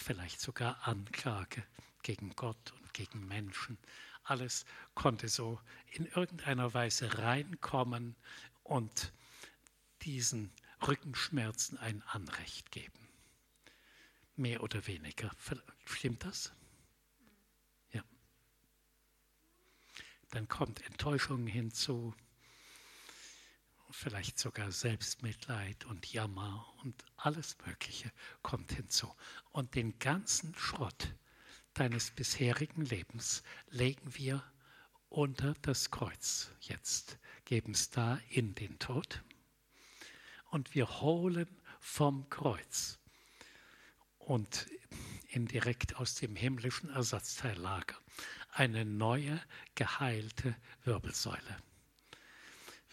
vielleicht 0.05 0.39
sogar 0.39 0.87
Anklage 0.87 1.63
gegen 2.03 2.35
Gott 2.35 2.73
und 2.73 2.93
gegen 2.93 3.27
Menschen. 3.27 3.77
Alles 4.23 4.65
konnte 4.93 5.27
so 5.27 5.59
in 5.91 6.05
irgendeiner 6.05 6.73
Weise 6.75 7.17
reinkommen 7.17 8.15
und 8.63 9.11
diesen 10.03 10.51
Rückenschmerzen 10.87 11.79
ein 11.79 12.03
Anrecht 12.03 12.71
geben. 12.71 13.07
Mehr 14.35 14.61
oder 14.61 14.85
weniger. 14.85 15.31
Stimmt 15.85 16.23
das? 16.23 16.53
Ja. 17.91 18.03
Dann 20.29 20.47
kommt 20.47 20.85
Enttäuschung 20.85 21.47
hinzu, 21.47 22.13
vielleicht 23.95 24.37
sogar 24.37 24.71
Selbstmitleid 24.71 25.85
und 25.85 26.11
Jammer 26.11 26.65
und 26.83 27.05
alles 27.17 27.57
Mögliche 27.65 28.11
kommt 28.41 28.73
hinzu. 28.73 29.13
Und 29.51 29.75
den 29.75 29.97
ganzen 29.99 30.53
Schrott 30.55 31.15
deines 31.73 32.11
bisherigen 32.11 32.83
Lebens 32.83 33.43
legen 33.69 34.15
wir 34.15 34.43
unter 35.09 35.53
das 35.61 35.91
Kreuz 35.91 36.51
jetzt, 36.59 37.17
geben 37.45 37.71
es 37.71 37.89
da 37.89 38.19
in 38.29 38.53
den 38.55 38.77
Tod 38.79 39.23
und 40.51 40.75
wir 40.75 41.01
holen 41.01 41.47
vom 41.79 42.29
Kreuz 42.29 42.99
und 44.17 44.67
indirekt 45.29 45.95
aus 45.95 46.15
dem 46.15 46.35
himmlischen 46.35 46.89
Ersatzteillager 46.89 47.95
eine 48.51 48.85
neue, 48.85 49.41
geheilte 49.75 50.55
Wirbelsäule. 50.83 51.57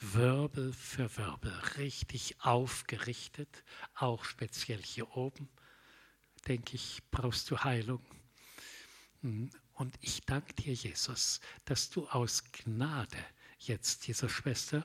Wirbel 0.05 0.73
für 0.73 1.17
Wirbel, 1.17 1.53
richtig 1.79 2.35
aufgerichtet, 2.41 3.63
auch 3.95 4.25
speziell 4.25 4.83
hier 4.83 5.17
oben, 5.17 5.49
denke 6.49 6.75
ich, 6.75 7.05
brauchst 7.13 7.49
du 7.51 7.59
Heilung. 7.59 8.05
Und 9.23 9.93
ich 10.01 10.23
danke 10.23 10.55
dir, 10.55 10.75
Jesus, 10.75 11.39
dass 11.67 11.89
du 11.89 12.09
aus 12.09 12.43
Gnade 12.51 13.17
jetzt 13.61 14.09
dieser 14.09 14.29
Schwester 14.29 14.85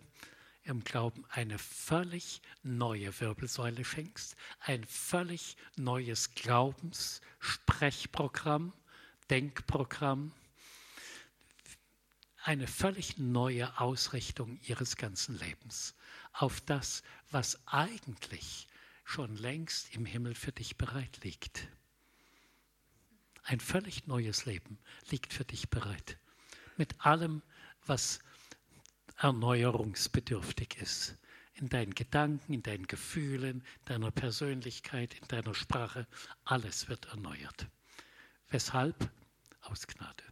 im 0.62 0.84
Glauben 0.84 1.26
eine 1.30 1.58
völlig 1.58 2.44
neue 2.62 3.20
Wirbelsäule 3.20 3.84
schenkst, 3.84 4.36
ein 4.60 4.84
völlig 4.84 5.58
neues 5.78 6.36
Glaubenssprechprogramm, 6.36 8.72
Denkprogramm, 9.32 10.32
eine 12.48 12.68
völlig 12.68 13.18
neue 13.18 13.78
Ausrichtung 13.78 14.58
ihres 14.62 14.96
ganzen 14.96 15.38
Lebens 15.38 15.96
auf 16.32 16.62
das, 16.62 17.04
was 17.30 17.60
eigentlich 17.68 18.70
schon 19.04 19.36
längst 19.36 19.94
im 19.94 20.06
Himmel 20.06 20.34
für 20.34 20.54
dich 20.54 20.78
bereit 20.78 21.26
liegt. 21.26 21.68
Ein 23.44 23.60
völlig 23.60 24.08
neues 24.08 24.46
Leben 24.46 24.80
liegt 25.10 25.34
für 25.34 25.44
dich 25.44 25.70
bereit. 25.70 26.20
Mit 26.78 27.06
allem, 27.06 27.42
was 27.86 28.20
erneuerungsbedürftig 29.18 30.78
ist. 30.78 31.18
In 31.54 31.68
deinen 31.68 31.96
Gedanken, 31.96 32.54
in 32.54 32.64
deinen 32.64 32.88
Gefühlen, 32.88 33.62
deiner 33.84 34.12
Persönlichkeit, 34.12 35.16
in 35.16 35.28
deiner 35.28 35.54
Sprache. 35.54 36.08
Alles 36.46 36.88
wird 36.88 37.08
erneuert. 37.08 37.68
Weshalb? 38.48 39.12
Aus 39.60 39.86
Gnade. 39.86 40.24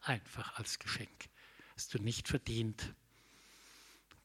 Einfach 0.00 0.58
als 0.58 0.80
Geschenk. 0.80 1.28
Hast 1.76 1.94
du 1.94 1.98
nicht 1.98 2.28
verdient. 2.28 2.94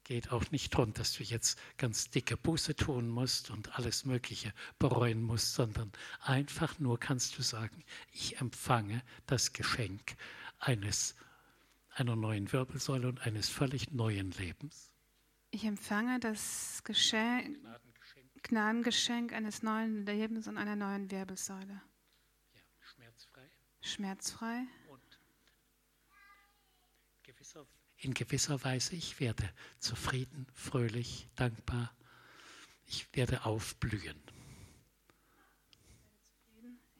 Geht 0.03 0.31
auch 0.31 0.49
nicht 0.51 0.73
darum, 0.73 0.93
dass 0.93 1.13
du 1.13 1.23
jetzt 1.23 1.59
ganz 1.77 2.09
dicke 2.09 2.35
Buße 2.35 2.75
tun 2.75 3.09
musst 3.09 3.51
und 3.51 3.77
alles 3.77 4.05
Mögliche 4.05 4.53
bereuen 4.79 5.21
musst, 5.21 5.53
sondern 5.53 5.91
einfach 6.21 6.79
nur 6.79 6.99
kannst 6.99 7.37
du 7.37 7.43
sagen, 7.43 7.83
ich 8.11 8.37
empfange 8.41 9.03
das 9.27 9.53
Geschenk 9.53 10.15
eines 10.59 11.15
einer 11.91 12.15
neuen 12.15 12.51
Wirbelsäule 12.51 13.07
und 13.07 13.21
eines 13.21 13.49
völlig 13.49 13.91
neuen 13.91 14.31
Lebens. 14.31 14.93
Ich 15.51 15.65
empfange 15.65 16.19
das 16.19 16.83
Geschenk, 16.83 17.59
Gnadengeschenk. 17.61 18.43
Gnadengeschenk 18.43 19.33
eines 19.33 19.63
neuen 19.63 20.05
Lebens 20.05 20.47
und 20.47 20.57
einer 20.57 20.75
neuen 20.75 21.09
Wirbelsäule. 21.11 21.81
Ja, 22.53 22.61
schmerzfrei. 22.81 23.49
Schmerzfrei. 23.81 24.67
Und 24.87 25.19
gewisser, 27.23 27.65
in 27.99 28.13
gewisser 28.13 28.63
Weise, 28.63 28.95
ich 28.95 29.19
werde 29.19 29.49
zufrieden, 29.79 30.47
fröhlich, 30.53 31.27
dankbar. 31.35 31.93
Ich 32.85 33.07
werde 33.13 33.45
aufblühen. 33.45 34.19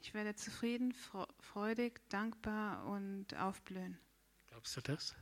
Ich 0.02 0.14
werde 0.14 0.36
zufrieden, 0.36 0.94
freudig, 1.40 2.02
dankbar 2.10 2.86
und 2.86 3.36
aufblühen. 3.36 3.98
Glaubst 4.48 4.76
du 4.78 4.82
das? 4.82 5.16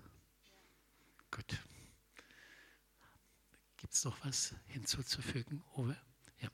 Gut. 1.32 1.60
Gibt 3.78 3.94
es 3.94 4.04
noch 4.06 4.24
was 4.26 4.56
hinzuzufügen, 4.68 5.64
Uwe? 5.76 5.98
Ja. 6.40 6.50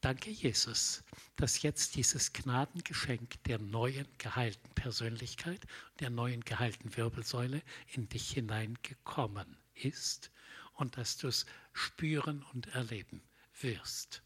Danke, 0.00 0.30
Jesus, 0.30 1.02
dass 1.36 1.62
jetzt 1.62 1.96
dieses 1.96 2.32
Gnadengeschenk 2.32 3.42
der 3.44 3.58
neuen 3.58 4.06
geheilten 4.18 4.72
Persönlichkeit, 4.74 5.66
der 6.00 6.10
neuen 6.10 6.42
geheilten 6.42 6.96
Wirbelsäule 6.96 7.62
in 7.92 8.08
dich 8.08 8.30
hineingekommen 8.30 9.56
ist 9.74 10.30
und 10.74 10.96
dass 10.96 11.16
du 11.16 11.28
es 11.28 11.46
spüren 11.72 12.44
und 12.52 12.68
erleben 12.68 13.22
wirst. 13.60 14.22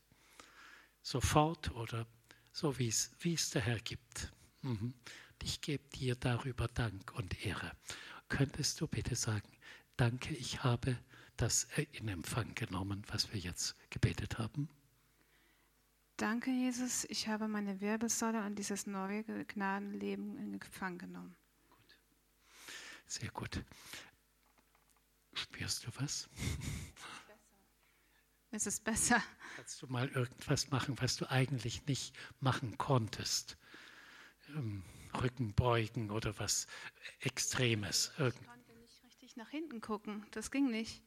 Sofort 1.00 1.70
oder 1.72 2.06
so, 2.52 2.78
wie 2.78 2.88
es 2.88 3.50
der 3.50 3.62
Herr 3.62 3.80
gibt. 3.80 4.32
Mhm 4.60 4.94
ich 5.42 5.60
gebe 5.60 5.82
dir 5.90 6.14
darüber 6.14 6.68
Dank 6.68 7.12
und 7.14 7.44
Ehre. 7.44 7.72
Könntest 8.28 8.80
du 8.80 8.86
bitte 8.86 9.16
sagen, 9.16 9.48
danke, 9.96 10.34
ich 10.34 10.62
habe 10.62 10.96
das 11.36 11.66
in 11.92 12.08
Empfang 12.08 12.54
genommen, 12.54 13.02
was 13.08 13.32
wir 13.32 13.40
jetzt 13.40 13.74
gebetet 13.90 14.38
haben? 14.38 14.68
Danke, 16.22 16.52
Jesus, 16.52 17.04
ich 17.06 17.26
habe 17.26 17.48
meine 17.48 17.80
Wirbelsäule 17.80 18.46
und 18.46 18.54
dieses 18.54 18.86
neue 18.86 19.24
Gnadenleben 19.24 20.38
in 20.38 20.54
Empfang 20.54 20.96
genommen. 20.96 21.34
Gut. 21.68 21.98
Sehr 23.06 23.28
gut. 23.32 23.64
Spürst 25.34 25.84
du 25.84 25.90
was? 26.00 26.28
Es 28.54 28.66
ist 28.66 28.84
besser. 28.84 29.20
Kannst 29.56 29.80
du 29.80 29.86
mal 29.86 30.06
irgendwas 30.10 30.70
machen, 30.70 30.94
was 31.00 31.16
du 31.16 31.28
eigentlich 31.28 31.86
nicht 31.86 32.14
machen 32.38 32.76
konntest? 32.76 33.56
Ähm, 34.50 34.84
Rücken 35.22 35.54
beugen 35.54 36.10
oder 36.10 36.38
was 36.38 36.66
Extremes. 37.20 38.12
Ich 38.18 38.46
konnte 38.46 38.74
nicht 38.74 39.02
richtig 39.02 39.36
nach 39.36 39.48
hinten 39.48 39.80
gucken, 39.80 40.26
das 40.32 40.50
ging 40.50 40.70
nicht. 40.70 41.02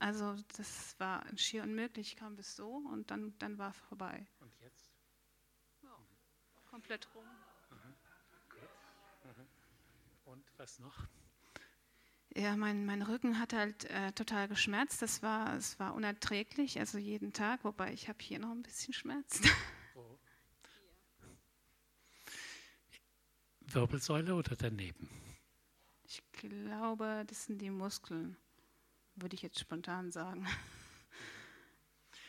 Also 0.00 0.36
das 0.56 0.98
war 0.98 1.24
schier 1.36 1.62
unmöglich, 1.62 2.12
ich 2.12 2.16
kam 2.16 2.36
bis 2.36 2.56
so 2.56 2.68
und 2.68 3.10
dann, 3.10 3.36
dann 3.38 3.58
war 3.58 3.72
vorbei. 3.72 4.26
Und 4.40 4.52
jetzt? 4.60 4.90
Ja, 5.82 5.96
komplett 6.70 7.08
rum. 7.14 7.24
Mhm. 7.70 7.94
Mhm. 9.30 9.46
Und 10.24 10.44
was 10.56 10.78
noch? 10.78 11.08
Ja, 12.36 12.56
mein, 12.56 12.86
mein 12.86 13.02
Rücken 13.02 13.40
hat 13.40 13.52
halt 13.52 13.84
äh, 13.86 14.12
total 14.12 14.46
geschmerzt. 14.48 15.02
Das 15.02 15.22
war, 15.22 15.56
es 15.56 15.80
war 15.80 15.94
unerträglich, 15.94 16.78
also 16.78 16.98
jeden 16.98 17.32
Tag, 17.32 17.64
wobei 17.64 17.92
ich 17.92 18.08
habe 18.08 18.18
hier 18.22 18.38
noch 18.38 18.52
ein 18.52 18.62
bisschen 18.62 18.94
Schmerz. 18.94 19.40
Wo? 19.94 20.18
Wirbelsäule 23.60 24.34
oder 24.34 24.54
daneben? 24.56 25.08
Ich 26.04 26.22
glaube, 26.32 27.24
das 27.26 27.46
sind 27.46 27.60
die 27.60 27.70
Muskeln, 27.70 28.36
würde 29.20 29.34
ich 29.34 29.42
jetzt 29.42 29.58
spontan 29.58 30.10
sagen. 30.10 30.46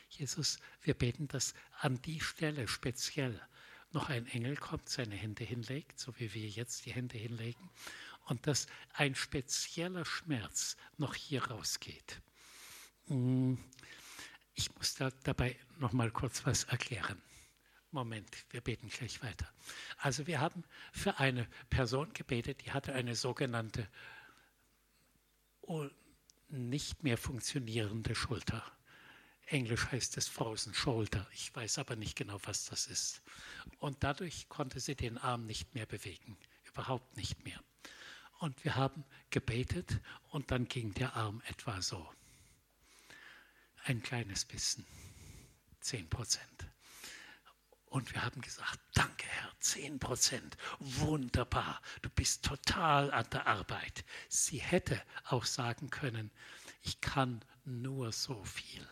Jesus, 0.09 0.59
wir 0.81 0.93
beten, 0.93 1.27
dass 1.27 1.53
an 1.79 2.01
die 2.01 2.19
Stelle 2.19 2.67
speziell 2.67 3.39
noch 3.91 4.09
ein 4.09 4.27
Engel 4.27 4.57
kommt, 4.57 4.89
seine 4.89 5.15
Hände 5.15 5.43
hinlegt, 5.43 5.99
so 5.99 6.17
wie 6.19 6.33
wir 6.33 6.47
jetzt 6.47 6.85
die 6.85 6.93
Hände 6.93 7.17
hinlegen, 7.17 7.69
und 8.25 8.45
dass 8.45 8.67
ein 8.93 9.15
spezieller 9.15 10.05
Schmerz 10.05 10.77
noch 10.97 11.15
hier 11.15 11.45
rausgeht. 11.45 12.21
Mm, 13.07 13.55
ich 14.53 14.75
muss 14.75 14.95
da 14.95 15.09
dabei 15.23 15.57
noch 15.77 15.93
mal 15.93 16.11
kurz 16.11 16.45
was 16.45 16.65
erklären. 16.65 17.21
Moment, 17.91 18.45
wir 18.51 18.61
beten 18.61 18.89
gleich 18.89 19.23
weiter. 19.23 19.51
Also 19.97 20.27
wir 20.27 20.39
haben 20.39 20.63
für 20.91 21.17
eine 21.17 21.47
Person 21.71 22.13
gebetet, 22.13 22.63
die 22.63 22.71
hatte 22.71 22.93
eine 22.93 23.15
sogenannte 23.15 23.89
nicht 26.51 27.03
mehr 27.03 27.17
funktionierende 27.17 28.15
Schulter. 28.15 28.63
Englisch 29.45 29.87
heißt 29.91 30.17
es 30.17 30.27
Frozen 30.27 30.73
Shoulder. 30.73 31.27
Ich 31.33 31.55
weiß 31.55 31.79
aber 31.79 31.95
nicht 31.95 32.15
genau, 32.15 32.39
was 32.43 32.65
das 32.65 32.87
ist. 32.87 33.21
Und 33.79 34.03
dadurch 34.03 34.47
konnte 34.47 34.79
sie 34.79 34.95
den 34.95 35.17
Arm 35.17 35.45
nicht 35.45 35.73
mehr 35.73 35.85
bewegen. 35.85 36.37
Überhaupt 36.65 37.17
nicht 37.17 37.43
mehr. 37.45 37.59
Und 38.39 38.63
wir 38.63 38.75
haben 38.75 39.03
gebetet 39.31 39.99
und 40.29 40.51
dann 40.51 40.67
ging 40.67 40.93
der 40.93 41.15
Arm 41.15 41.41
etwa 41.47 41.81
so. 41.81 42.07
Ein 43.83 44.03
kleines 44.03 44.45
bisschen. 44.45 44.85
Zehn 45.81 46.07
Prozent. 46.09 46.67
Und 47.89 48.13
wir 48.13 48.23
haben 48.23 48.41
gesagt, 48.41 48.79
danke 48.93 49.25
Herr, 49.25 49.51
10 49.59 49.99
Prozent, 49.99 50.57
wunderbar, 50.79 51.81
du 52.03 52.09
bist 52.09 52.45
total 52.45 53.11
an 53.11 53.25
der 53.31 53.47
Arbeit. 53.47 54.05
Sie 54.27 54.59
hätte 54.59 55.01
auch 55.25 55.45
sagen 55.45 55.89
können, 55.89 56.29
ich 56.81 57.01
kann 57.01 57.43
nur 57.65 58.11
so 58.11 58.43
viel 58.43 58.87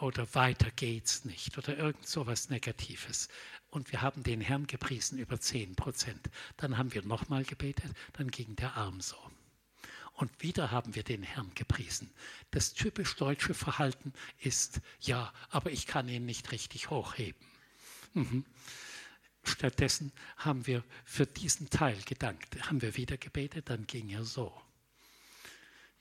oder 0.00 0.34
weiter 0.34 0.70
geht's 0.70 1.24
nicht 1.24 1.58
oder 1.58 1.76
irgend 1.76 2.06
so 2.06 2.26
was 2.26 2.48
Negatives. 2.48 3.28
Und 3.70 3.92
wir 3.92 4.02
haben 4.02 4.22
den 4.22 4.40
Herrn 4.40 4.66
gepriesen 4.66 5.18
über 5.18 5.38
10 5.38 5.76
Prozent. 5.76 6.30
Dann 6.56 6.78
haben 6.78 6.94
wir 6.94 7.02
nochmal 7.02 7.44
gebetet, 7.44 7.92
dann 8.14 8.30
ging 8.30 8.56
der 8.56 8.76
Arm 8.76 9.00
so. 9.00 9.16
Und 10.14 10.30
wieder 10.42 10.70
haben 10.70 10.94
wir 10.94 11.02
den 11.02 11.22
Herrn 11.22 11.52
gepriesen. 11.54 12.10
Das 12.50 12.74
typisch 12.74 13.16
deutsche 13.16 13.54
Verhalten 13.54 14.12
ist, 14.38 14.80
ja, 15.00 15.32
aber 15.48 15.70
ich 15.70 15.86
kann 15.86 16.08
ihn 16.08 16.26
nicht 16.26 16.52
richtig 16.52 16.90
hochheben. 16.90 17.40
Mhm. 18.12 18.44
stattdessen 19.42 20.12
haben 20.36 20.66
wir 20.66 20.84
für 21.04 21.26
diesen 21.26 21.70
Teil 21.70 22.00
gedankt. 22.02 22.60
Haben 22.68 22.82
wir 22.82 22.96
wieder 22.96 23.16
gebetet, 23.16 23.70
dann 23.70 23.86
ging 23.86 24.10
er 24.10 24.24
so. 24.24 24.60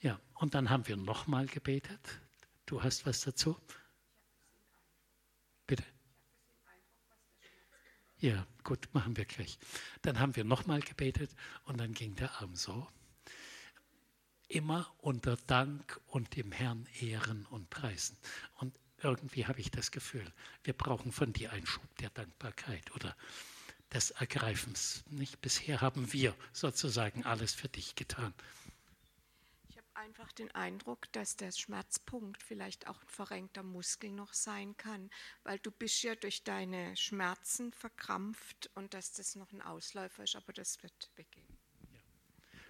Ja, 0.02 0.20
und 0.36 0.56
dann 0.56 0.70
haben 0.70 0.88
wir 0.88 0.98
nochmal 0.98 1.46
gebetet. 1.46 2.00
Du 2.66 2.84
hast 2.84 3.06
was 3.06 3.22
dazu? 3.22 3.60
Bitte. 5.68 5.84
Ja, 8.20 8.46
gut, 8.64 8.90
machen 8.94 9.16
wir 9.16 9.26
gleich. 9.26 9.58
Dann 10.02 10.20
haben 10.20 10.36
wir 10.36 10.44
nochmal 10.44 10.82
gebetet 10.82 11.32
und 11.64 11.78
dann 11.80 11.94
ging 11.94 12.16
der 12.16 12.42
Arm 12.42 12.56
so. 12.56 12.88
Immer 14.48 14.92
unter 14.98 15.38
Dank 15.48 16.02
und 16.08 16.36
dem 16.36 16.52
Herrn 16.52 16.88
ehren 17.00 17.46
und 17.46 17.70
preisen. 17.70 18.18
Und 18.56 18.78
irgendwie 19.04 19.46
habe 19.46 19.60
ich 19.60 19.72
das 19.72 19.92
Gefühl, 19.92 20.26
wir 20.64 20.74
brauchen 20.74 21.12
von 21.12 21.34
dir 21.34 21.52
einen 21.52 21.66
Schub 21.66 21.98
der 21.98 22.10
Dankbarkeit 22.10 22.92
oder 22.96 23.16
des 23.94 24.12
Ergreifens. 24.12 25.04
Nicht? 25.10 25.42
Bisher 25.42 25.82
haben 25.82 26.14
wir 26.14 26.36
sozusagen 26.54 27.26
alles 27.26 27.54
für 27.54 27.70
dich 27.70 27.96
getan. 27.96 28.34
Ich 29.70 29.78
habe 29.78 29.88
einfach 29.96 30.32
den 30.32 30.52
Eindruck, 30.52 31.12
dass 31.12 31.36
der 31.36 31.52
Schmerzpunkt 31.52 32.44
vielleicht 32.44 32.88
auch 32.88 33.02
ein 33.02 33.08
verrenkter 33.08 33.64
Muskel 33.64 34.12
noch 34.12 34.34
sein 34.34 34.78
kann, 34.78 35.10
weil 35.44 35.60
du 35.60 35.72
bist 35.72 36.04
ja 36.04 36.16
durch 36.16 36.44
deine 36.44 36.96
Schmerzen 36.96 37.72
verkrampft 37.74 38.70
und 38.76 38.94
dass 38.94 39.14
das 39.14 39.36
noch 39.36 39.52
ein 39.52 39.62
Ausläufer 39.62 40.24
ist, 40.24 40.36
aber 40.36 40.54
das 40.54 40.82
wird 40.84 41.12
weggehen. 41.16 41.58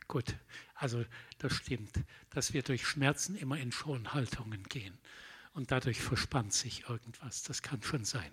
Gut, 0.07 0.35
also 0.73 1.05
das 1.37 1.53
stimmt, 1.53 2.03
dass 2.31 2.53
wir 2.53 2.63
durch 2.63 2.87
Schmerzen 2.87 3.35
immer 3.35 3.59
in 3.59 3.71
Schonhaltungen 3.71 4.63
gehen 4.63 4.97
und 5.59 5.71
dadurch 5.71 5.99
verspannt 5.99 6.53
sich 6.53 6.87
irgendwas. 6.87 7.43
Das 7.43 7.61
kann 7.61 7.83
schon 7.83 8.05
sein. 8.05 8.31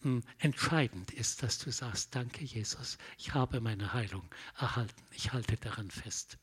Hm, 0.00 0.24
entscheidend 0.38 1.12
ist, 1.12 1.44
dass 1.44 1.60
du 1.60 1.70
sagst, 1.70 2.16
danke 2.16 2.44
Jesus, 2.44 2.98
ich 3.16 3.32
habe 3.32 3.60
meine 3.60 3.92
Heilung 3.92 4.28
erhalten, 4.58 5.04
ich 5.12 5.32
halte 5.32 5.56
daran 5.56 5.88
fest. 5.88 6.38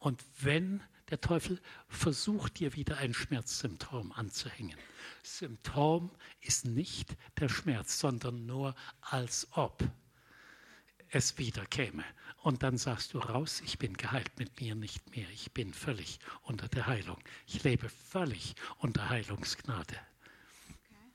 Und 0.00 0.24
wenn 0.40 0.82
der 1.10 1.20
Teufel 1.20 1.60
versucht, 1.86 2.58
dir 2.58 2.74
wieder 2.74 2.96
ein 2.96 3.14
Schmerzsymptom 3.14 4.10
anzuhängen, 4.10 4.76
Symptom 5.22 6.10
ist 6.40 6.64
nicht 6.64 7.16
der 7.38 7.48
Schmerz, 7.48 8.00
sondern 8.00 8.44
nur 8.44 8.74
als 9.00 9.46
ob 9.52 9.84
es 11.10 11.38
wieder 11.38 11.64
käme. 11.66 12.04
Und 12.42 12.62
dann 12.62 12.78
sagst 12.78 13.14
du 13.14 13.18
raus, 13.18 13.60
ich 13.64 13.78
bin 13.78 13.94
geheilt 13.96 14.38
mit 14.38 14.60
mir 14.60 14.74
nicht 14.74 15.14
mehr. 15.14 15.28
Ich 15.30 15.52
bin 15.52 15.72
völlig 15.74 16.18
unter 16.42 16.68
der 16.68 16.86
Heilung. 16.86 17.18
Ich 17.46 17.62
lebe 17.64 17.88
völlig 17.88 18.54
unter 18.78 19.08
Heilungsgnade. 19.08 19.96
Okay. 20.70 21.12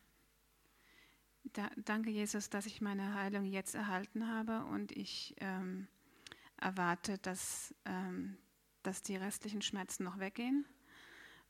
Da, 1.53 1.71
danke, 1.77 2.09
Jesus, 2.09 2.49
dass 2.49 2.65
ich 2.65 2.81
meine 2.81 3.13
Heilung 3.13 3.45
jetzt 3.45 3.73
erhalten 3.73 4.27
habe 4.27 4.65
und 4.65 4.91
ich 4.91 5.35
ähm, 5.39 5.87
erwarte, 6.57 7.17
dass, 7.19 7.73
ähm, 7.85 8.37
dass 8.83 9.01
die 9.01 9.15
restlichen 9.15 9.61
Schmerzen 9.61 10.03
noch 10.03 10.19
weggehen. 10.19 10.65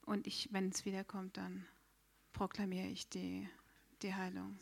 Und 0.05 0.27
ich, 0.27 0.49
wenn 0.51 0.69
es 0.69 0.85
wiederkommt, 0.85 1.37
dann 1.37 1.65
proklamiere 2.31 2.87
ich 2.87 3.09
die, 3.09 3.49
die 4.01 4.13
Heilung. 4.13 4.59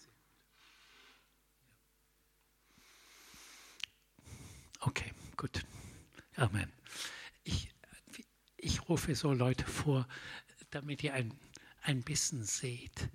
Okay, 4.83 5.13
gut. 5.37 5.63
Amen. 6.37 6.73
Ich, 7.43 7.69
ich 8.57 8.89
rufe 8.89 9.13
so 9.13 9.31
Leute 9.31 9.63
vor, 9.63 10.07
damit 10.71 11.03
ihr 11.03 11.13
ein, 11.13 11.39
ein 11.83 12.01
bisschen 12.01 12.43
seht, 12.43 13.09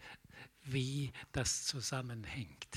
wie 0.62 1.12
das 1.32 1.66
zusammenhängt. 1.66 2.68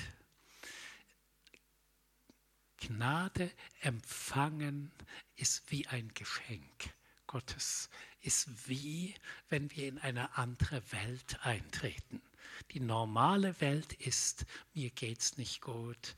Gnade 2.77 3.51
empfangen 3.81 4.91
ist 5.35 5.69
wie 5.69 5.85
ein 5.85 6.11
Geschenk 6.15 6.95
Gottes, 7.27 7.91
ist 8.21 8.67
wie, 8.67 9.13
wenn 9.49 9.69
wir 9.69 9.87
in 9.87 9.99
eine 9.99 10.35
andere 10.35 10.81
Welt 10.91 11.37
eintreten. 11.45 12.23
Die 12.71 12.79
normale 12.79 13.61
Welt 13.61 13.93
ist, 13.93 14.47
mir 14.73 14.89
geht's 14.89 15.37
nicht 15.37 15.61
gut 15.61 16.15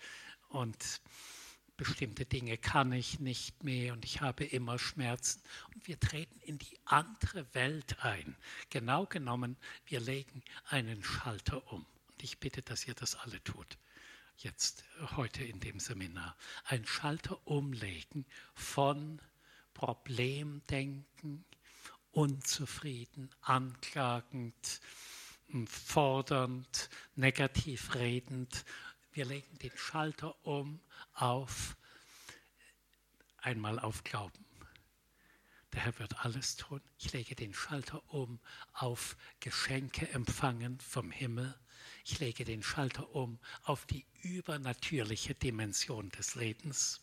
und 0.48 1.02
bestimmte 1.78 2.26
Dinge 2.26 2.58
kann 2.58 2.92
ich 2.92 3.20
nicht 3.20 3.64
mehr 3.64 3.94
und 3.94 4.06
ich 4.06 4.22
habe 4.22 4.44
immer 4.44 4.78
Schmerzen. 4.78 5.42
Und 5.74 5.88
wir 5.88 6.00
treten 6.00 6.40
in 6.42 6.58
die 6.58 6.80
andere 6.86 7.52
Welt 7.54 8.04
ein. 8.04 8.36
Genau 8.70 9.06
genommen, 9.06 9.58
wir 9.86 10.00
legen 10.00 10.44
einen 10.66 11.04
Schalter 11.04 11.72
um. 11.72 11.86
Und 12.12 12.24
ich 12.24 12.40
bitte, 12.40 12.62
dass 12.62 12.88
ihr 12.88 12.94
das 12.94 13.16
alle 13.16 13.44
tut. 13.44 13.78
Jetzt, 14.38 14.84
heute 15.16 15.44
in 15.44 15.60
dem 15.60 15.80
Seminar. 15.80 16.36
Ein 16.66 16.86
Schalter 16.86 17.46
umlegen 17.46 18.26
von 18.54 19.22
Problemdenken, 19.74 21.46
unzufrieden, 22.12 23.30
anklagend, 23.42 24.82
fordernd, 25.68 26.90
negativ 27.16 27.96
redend 27.96 28.66
wir 29.14 29.26
legen 29.26 29.58
den 29.60 29.76
Schalter 29.76 30.36
um 30.46 30.80
auf 31.14 31.76
einmal 33.38 33.80
auf 33.80 34.04
Glauben. 34.04 34.46
Der 35.74 35.86
Herr 35.86 36.00
wird 36.00 36.26
alles 36.26 36.58
tun. 36.58 36.82
Ich 36.98 37.14
lege 37.14 37.36
den 37.36 37.54
Schalter 37.54 38.02
um 38.14 38.40
auf 38.74 39.16
Geschenke 39.40 40.10
empfangen 40.10 40.80
vom 40.80 41.12
Himmel. 41.12 41.58
Ich 42.06 42.20
lege 42.20 42.44
den 42.44 42.62
Schalter 42.62 43.16
um 43.16 43.40
auf 43.64 43.86
die 43.86 44.06
übernatürliche 44.22 45.34
Dimension 45.34 46.10
des 46.10 46.36
Lebens. 46.36 47.02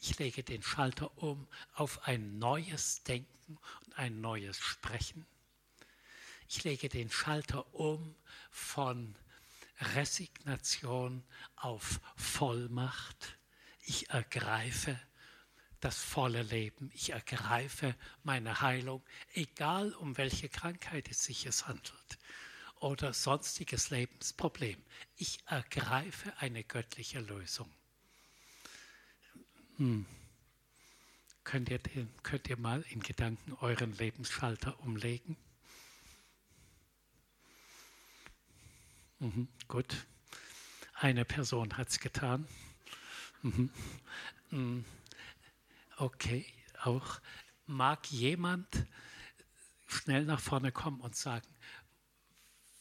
Ich 0.00 0.18
lege 0.18 0.42
den 0.42 0.62
Schalter 0.62 1.16
um 1.16 1.48
auf 1.74 2.06
ein 2.06 2.38
neues 2.38 3.02
Denken 3.04 3.58
und 3.84 3.98
ein 3.98 4.20
neues 4.20 4.58
Sprechen. 4.58 5.26
Ich 6.48 6.64
lege 6.64 6.88
den 6.88 7.10
Schalter 7.10 7.74
um 7.74 8.14
von 8.50 9.16
Resignation 9.80 11.24
auf 11.56 12.00
Vollmacht. 12.16 13.38
Ich 13.80 14.10
ergreife 14.10 14.98
das 15.80 15.98
volle 15.98 16.42
Leben. 16.42 16.90
Ich 16.94 17.10
ergreife 17.10 17.94
meine 18.22 18.60
Heilung, 18.60 19.04
egal 19.34 19.92
um 19.94 20.16
welche 20.16 20.48
Krankheit 20.48 21.10
es 21.10 21.24
sich 21.24 21.46
es 21.46 21.66
handelt 21.66 22.18
oder 22.80 23.12
sonstiges 23.12 23.90
Lebensproblem. 23.90 24.82
Ich 25.16 25.38
ergreife 25.46 26.32
eine 26.38 26.64
göttliche 26.64 27.20
Lösung. 27.20 27.70
Hm. 29.76 30.06
Könnt, 31.44 31.68
ihr 31.68 31.78
könnt 32.22 32.48
ihr 32.48 32.56
mal 32.56 32.84
in 32.90 33.00
Gedanken 33.00 33.52
euren 33.60 33.92
Lebensschalter 33.92 34.80
umlegen? 34.80 35.36
Mhm, 39.18 39.48
gut. 39.68 40.06
Eine 40.94 41.24
Person 41.24 41.76
hat 41.76 41.88
es 41.88 42.00
getan. 42.00 42.46
Mhm. 43.42 43.70
mhm. 44.50 44.84
Okay, 45.96 46.46
auch. 46.82 47.20
Mag 47.66 48.10
jemand 48.10 48.86
schnell 49.86 50.24
nach 50.24 50.40
vorne 50.40 50.70
kommen 50.70 51.00
und 51.00 51.16
sagen, 51.16 51.48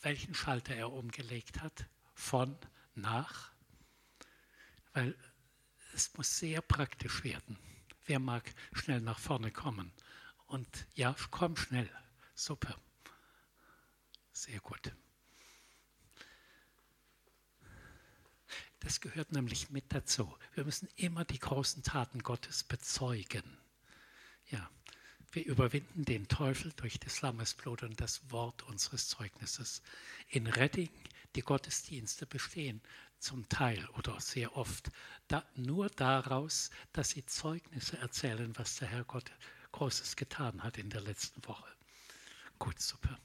welchen 0.02 0.36
Schalter 0.36 0.76
er 0.76 0.92
umgelegt 0.92 1.62
hat? 1.62 1.86
Von, 2.14 2.58
nach? 2.94 3.52
Weil 4.94 5.16
es 5.94 6.14
muss 6.16 6.38
sehr 6.38 6.62
praktisch 6.62 7.24
werden. 7.24 7.58
Wer 8.06 8.20
mag 8.20 8.54
schnell 8.74 9.02
nach 9.02 9.18
vorne 9.20 9.52
kommen? 9.52 9.92
Und 10.48 10.88
ja, 10.94 11.16
komm 11.32 11.56
schnell. 11.58 11.90
Super. 12.36 12.78
Sehr 14.32 14.60
gut. 14.60 14.92
Das 18.86 19.02
gehört 19.02 19.32
nämlich 19.32 19.72
mit 19.72 19.86
dazu. 19.90 20.32
Wir 20.54 20.64
müssen 20.64 20.88
immer 20.96 21.26
die 21.26 21.40
großen 21.40 21.82
Taten 21.82 22.20
Gottes 22.22 22.64
bezeugen. 22.64 23.58
Ja, 24.52 24.70
wir 25.32 25.44
überwinden 25.44 26.06
den 26.06 26.28
Teufel 26.28 26.72
durch 26.76 27.00
das 27.00 27.24
Lammesblut 27.24 27.82
und 27.82 28.00
das 28.00 28.30
Wort 28.30 28.62
unseres 28.62 29.08
Zeugnisses. 29.08 29.82
In 30.30 30.46
Redding, 30.46 30.92
die 31.36 31.42
Gottesdienste 31.42 32.28
bestehen 32.28 32.80
zum 33.18 33.50
Teil 33.50 33.84
oder 33.98 34.20
sehr 34.22 34.56
oft 34.56 34.92
da, 35.30 35.44
nur 35.56 35.90
daraus, 35.90 36.70
dass 36.94 37.10
sie 37.10 37.26
Zeugnisse 37.26 37.98
erzählen, 37.98 38.54
was 38.56 38.76
der 38.76 38.90
Herr 38.90 39.04
Gott 39.04 39.32
Großes 39.72 40.16
getan 40.16 40.62
hat 40.62 40.78
in 40.78 40.92
der 40.92 41.02
letzten 41.02 41.44
Woche. 41.48 41.74
Gut, 42.60 42.80
super. 42.80 43.18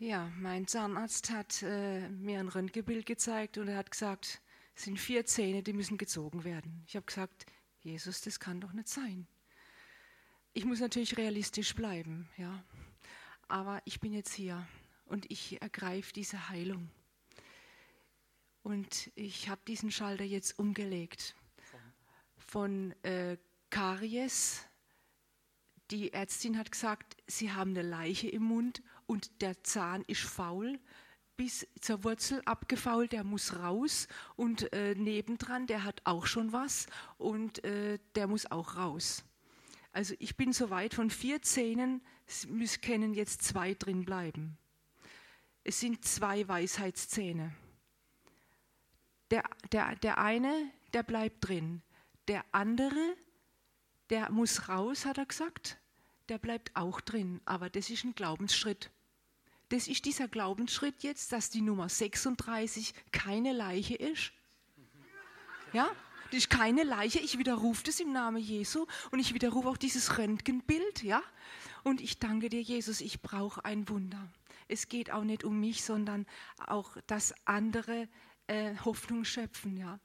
Ja, 0.00 0.30
mein 0.36 0.68
Zahnarzt 0.68 1.30
hat 1.30 1.60
äh, 1.64 2.08
mir 2.08 2.38
ein 2.38 2.46
Röntgenbild 2.48 3.04
gezeigt 3.04 3.58
und 3.58 3.66
er 3.66 3.78
hat 3.78 3.90
gesagt, 3.90 4.40
es 4.76 4.84
sind 4.84 4.96
vier 4.96 5.26
Zähne, 5.26 5.64
die 5.64 5.72
müssen 5.72 5.98
gezogen 5.98 6.44
werden. 6.44 6.84
Ich 6.86 6.94
habe 6.94 7.04
gesagt, 7.06 7.46
Jesus, 7.80 8.20
das 8.20 8.38
kann 8.38 8.60
doch 8.60 8.72
nicht 8.72 8.86
sein. 8.86 9.26
Ich 10.52 10.64
muss 10.64 10.78
natürlich 10.78 11.16
realistisch 11.16 11.74
bleiben, 11.74 12.28
ja. 12.36 12.62
Aber 13.48 13.82
ich 13.86 13.98
bin 13.98 14.12
jetzt 14.12 14.32
hier 14.32 14.68
und 15.06 15.28
ich 15.32 15.60
ergreife 15.62 16.12
diese 16.12 16.48
Heilung. 16.48 16.88
Und 18.62 19.10
ich 19.16 19.48
habe 19.48 19.62
diesen 19.66 19.90
Schalter 19.90 20.24
jetzt 20.24 20.60
umgelegt. 20.60 21.34
Von 22.36 22.92
äh, 23.02 23.36
Karies. 23.68 24.64
Die 25.90 26.12
Ärztin 26.12 26.56
hat 26.56 26.70
gesagt, 26.70 27.16
sie 27.26 27.50
haben 27.50 27.70
eine 27.70 27.82
Leiche 27.82 28.28
im 28.28 28.44
Mund 28.44 28.80
und 29.08 29.42
der 29.42 29.64
Zahn 29.64 30.02
ist 30.06 30.22
faul 30.22 30.78
bis 31.38 31.66
zur 31.80 32.02
Wurzel 32.02 32.42
abgefault, 32.46 33.12
der 33.12 33.22
muss 33.22 33.56
raus 33.56 34.08
und 34.34 34.72
äh, 34.72 34.96
nebendran, 34.96 35.68
der 35.68 35.84
hat 35.84 36.00
auch 36.04 36.26
schon 36.26 36.52
was 36.52 36.86
und 37.16 37.64
äh, 37.64 37.98
der 38.16 38.26
muss 38.26 38.50
auch 38.50 38.76
raus. 38.76 39.24
Also 39.92 40.14
ich 40.18 40.36
bin 40.36 40.52
so 40.52 40.70
weit 40.70 40.94
von 40.94 41.10
vier 41.10 41.40
Zähnen, 41.40 42.02
es 42.26 42.80
können 42.80 43.14
jetzt 43.14 43.42
zwei 43.42 43.74
drin 43.74 44.04
bleiben. 44.04 44.58
Es 45.62 45.78
sind 45.78 46.04
zwei 46.04 46.46
Weisheitszähne. 46.46 47.54
Der, 49.30 49.44
der, 49.70 49.94
der 49.96 50.18
eine, 50.18 50.70
der 50.92 51.04
bleibt 51.04 51.46
drin. 51.46 51.82
Der 52.26 52.44
andere, 52.50 53.16
der 54.10 54.30
muss 54.30 54.68
raus, 54.68 55.04
hat 55.04 55.18
er 55.18 55.26
gesagt. 55.26 55.78
Der 56.28 56.38
bleibt 56.38 56.74
auch 56.74 57.00
drin. 57.00 57.40
Aber 57.44 57.70
das 57.70 57.90
ist 57.90 58.04
ein 58.04 58.14
Glaubensschritt. 58.14 58.90
Das 59.70 59.86
ist 59.88 60.04
dieser 60.04 60.28
Glaubensschritt 60.28 61.02
jetzt, 61.02 61.32
dass 61.32 61.50
die 61.50 61.60
Nummer 61.60 61.88
36 61.88 62.94
keine 63.12 63.52
Leiche 63.52 63.94
ist. 63.94 64.32
Ja, 65.72 65.90
das 66.30 66.38
ist 66.38 66.50
keine 66.50 66.82
Leiche. 66.82 67.18
Ich 67.18 67.38
widerrufe 67.38 67.84
das 67.84 68.00
im 68.00 68.12
Namen 68.12 68.38
Jesu 68.38 68.86
und 69.10 69.18
ich 69.18 69.34
widerrufe 69.34 69.68
auch 69.68 69.76
dieses 69.76 70.18
Röntgenbild. 70.18 71.02
Ja, 71.02 71.22
und 71.84 72.00
ich 72.00 72.18
danke 72.18 72.48
dir, 72.48 72.62
Jesus. 72.62 73.00
Ich 73.00 73.20
brauche 73.20 73.64
ein 73.64 73.88
Wunder. 73.88 74.28
Es 74.68 74.88
geht 74.88 75.10
auch 75.10 75.24
nicht 75.24 75.44
um 75.44 75.60
mich, 75.60 75.82
sondern 75.82 76.26
auch, 76.66 76.96
dass 77.06 77.34
andere 77.46 78.08
äh, 78.46 78.74
Hoffnung 78.84 79.24
schöpfen. 79.24 79.76
Ja, 79.76 79.98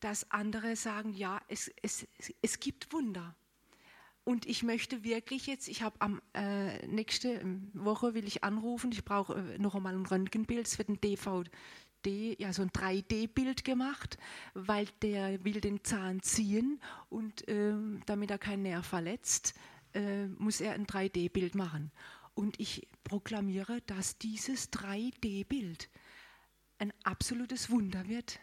dass 0.00 0.30
andere 0.30 0.76
sagen, 0.76 1.12
ja, 1.12 1.40
es, 1.48 1.70
es, 1.82 2.06
es 2.42 2.60
gibt 2.60 2.92
Wunder. 2.92 3.34
Und 4.24 4.46
ich 4.46 4.62
möchte 4.62 5.02
wirklich 5.02 5.46
jetzt, 5.46 5.68
ich 5.68 5.82
habe 5.82 5.96
am 6.00 6.20
äh, 6.34 6.86
nächste 6.86 7.40
Woche 7.72 8.14
will 8.14 8.26
ich 8.26 8.44
anrufen, 8.44 8.92
ich 8.92 9.04
brauche 9.04 9.34
äh, 9.34 9.58
noch 9.58 9.74
einmal 9.74 9.94
ein 9.94 10.06
Röntgenbild, 10.06 10.66
es 10.66 10.78
wird 10.78 10.88
ein 10.88 11.00
DVD, 11.00 11.50
ja 12.38 12.52
so 12.52 12.62
ein 12.62 12.70
3D-Bild 12.70 13.64
gemacht, 13.64 14.18
weil 14.54 14.86
der 15.02 15.42
will 15.44 15.60
den 15.60 15.82
Zahn 15.84 16.22
ziehen. 16.22 16.80
Und 17.08 17.48
äh, 17.48 17.74
damit 18.06 18.30
er 18.30 18.38
keinen 18.38 18.62
Nerv 18.62 18.86
verletzt, 18.86 19.54
äh, 19.94 20.26
muss 20.26 20.60
er 20.60 20.74
ein 20.74 20.86
3D-Bild 20.86 21.54
machen. 21.54 21.90
Und 22.34 22.60
ich 22.60 22.88
proklamiere, 23.04 23.80
dass 23.86 24.18
dieses 24.18 24.70
3D-Bild 24.72 25.88
ein 26.78 26.92
absolutes 27.04 27.70
Wunder 27.70 28.08
wird 28.08 28.38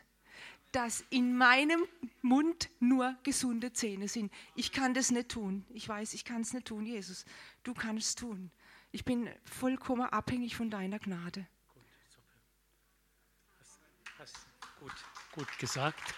dass 0.71 1.03
in 1.09 1.37
meinem 1.37 1.83
Mund 2.21 2.69
nur 2.79 3.15
gesunde 3.23 3.73
Zähne 3.73 4.07
sind. 4.07 4.31
Ich 4.55 4.71
kann 4.71 4.93
das 4.93 5.11
nicht 5.11 5.29
tun. 5.29 5.65
Ich 5.69 5.87
weiß, 5.87 6.13
ich 6.13 6.25
kann 6.25 6.41
es 6.41 6.53
nicht 6.53 6.67
tun, 6.67 6.85
Jesus. 6.85 7.25
Du 7.63 7.73
kannst 7.73 8.07
es 8.07 8.15
tun. 8.15 8.51
Ich 8.91 9.05
bin 9.05 9.29
vollkommen 9.43 10.05
abhängig 10.05 10.55
von 10.55 10.69
deiner 10.69 10.99
Gnade. 10.99 11.47
Gut, 11.73 11.83
super. 12.09 12.33
Hast, 13.59 13.79
hast 14.19 14.47
gut, 14.79 14.93
gut 15.33 15.59
gesagt. 15.59 16.13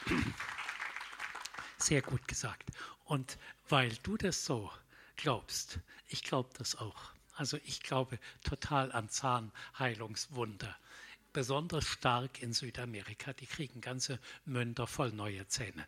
Sehr 1.78 2.02
gut 2.02 2.28
gesagt. 2.28 2.70
Und 3.06 3.38
weil 3.70 3.96
du 4.04 4.18
das 4.18 4.46
so 4.46 4.72
glaubst, 5.16 5.80
ich 6.08 6.24
glaube 6.24 6.50
das 6.58 6.76
auch. 6.76 7.14
Also 7.34 7.58
ich 7.64 7.82
glaube 7.82 8.20
total 8.44 8.92
an 8.92 9.10
Zahnheilungswunder 9.10 10.76
besonders 11.34 11.86
stark 11.86 12.42
in 12.42 12.54
Südamerika. 12.54 13.34
Die 13.34 13.46
kriegen 13.46 13.82
ganze 13.82 14.20
Münder 14.46 14.88
voll 14.88 15.12
neue 15.12 15.48
Zähne. 15.48 15.88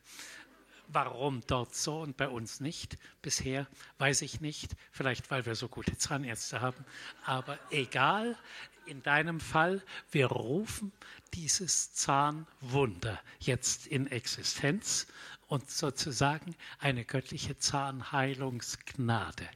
Warum 0.87 1.41
dort 1.47 1.73
so 1.73 2.01
und 2.01 2.17
bei 2.17 2.27
uns 2.27 2.59
nicht? 2.59 2.97
Bisher 3.21 3.67
weiß 3.97 4.23
ich 4.23 4.41
nicht. 4.41 4.75
Vielleicht, 4.91 5.31
weil 5.31 5.45
wir 5.45 5.55
so 5.55 5.69
gute 5.69 5.97
Zahnärzte 5.97 6.59
haben. 6.59 6.83
Aber 7.25 7.57
egal, 7.69 8.37
in 8.85 9.01
deinem 9.01 9.39
Fall, 9.39 9.81
wir 10.11 10.27
rufen 10.27 10.91
dieses 11.33 11.93
Zahnwunder 11.93 13.21
jetzt 13.39 13.87
in 13.87 14.07
Existenz 14.07 15.07
und 15.47 15.69
sozusagen 15.69 16.55
eine 16.79 17.05
göttliche 17.05 17.57
Zahnheilungsgnade 17.57 19.47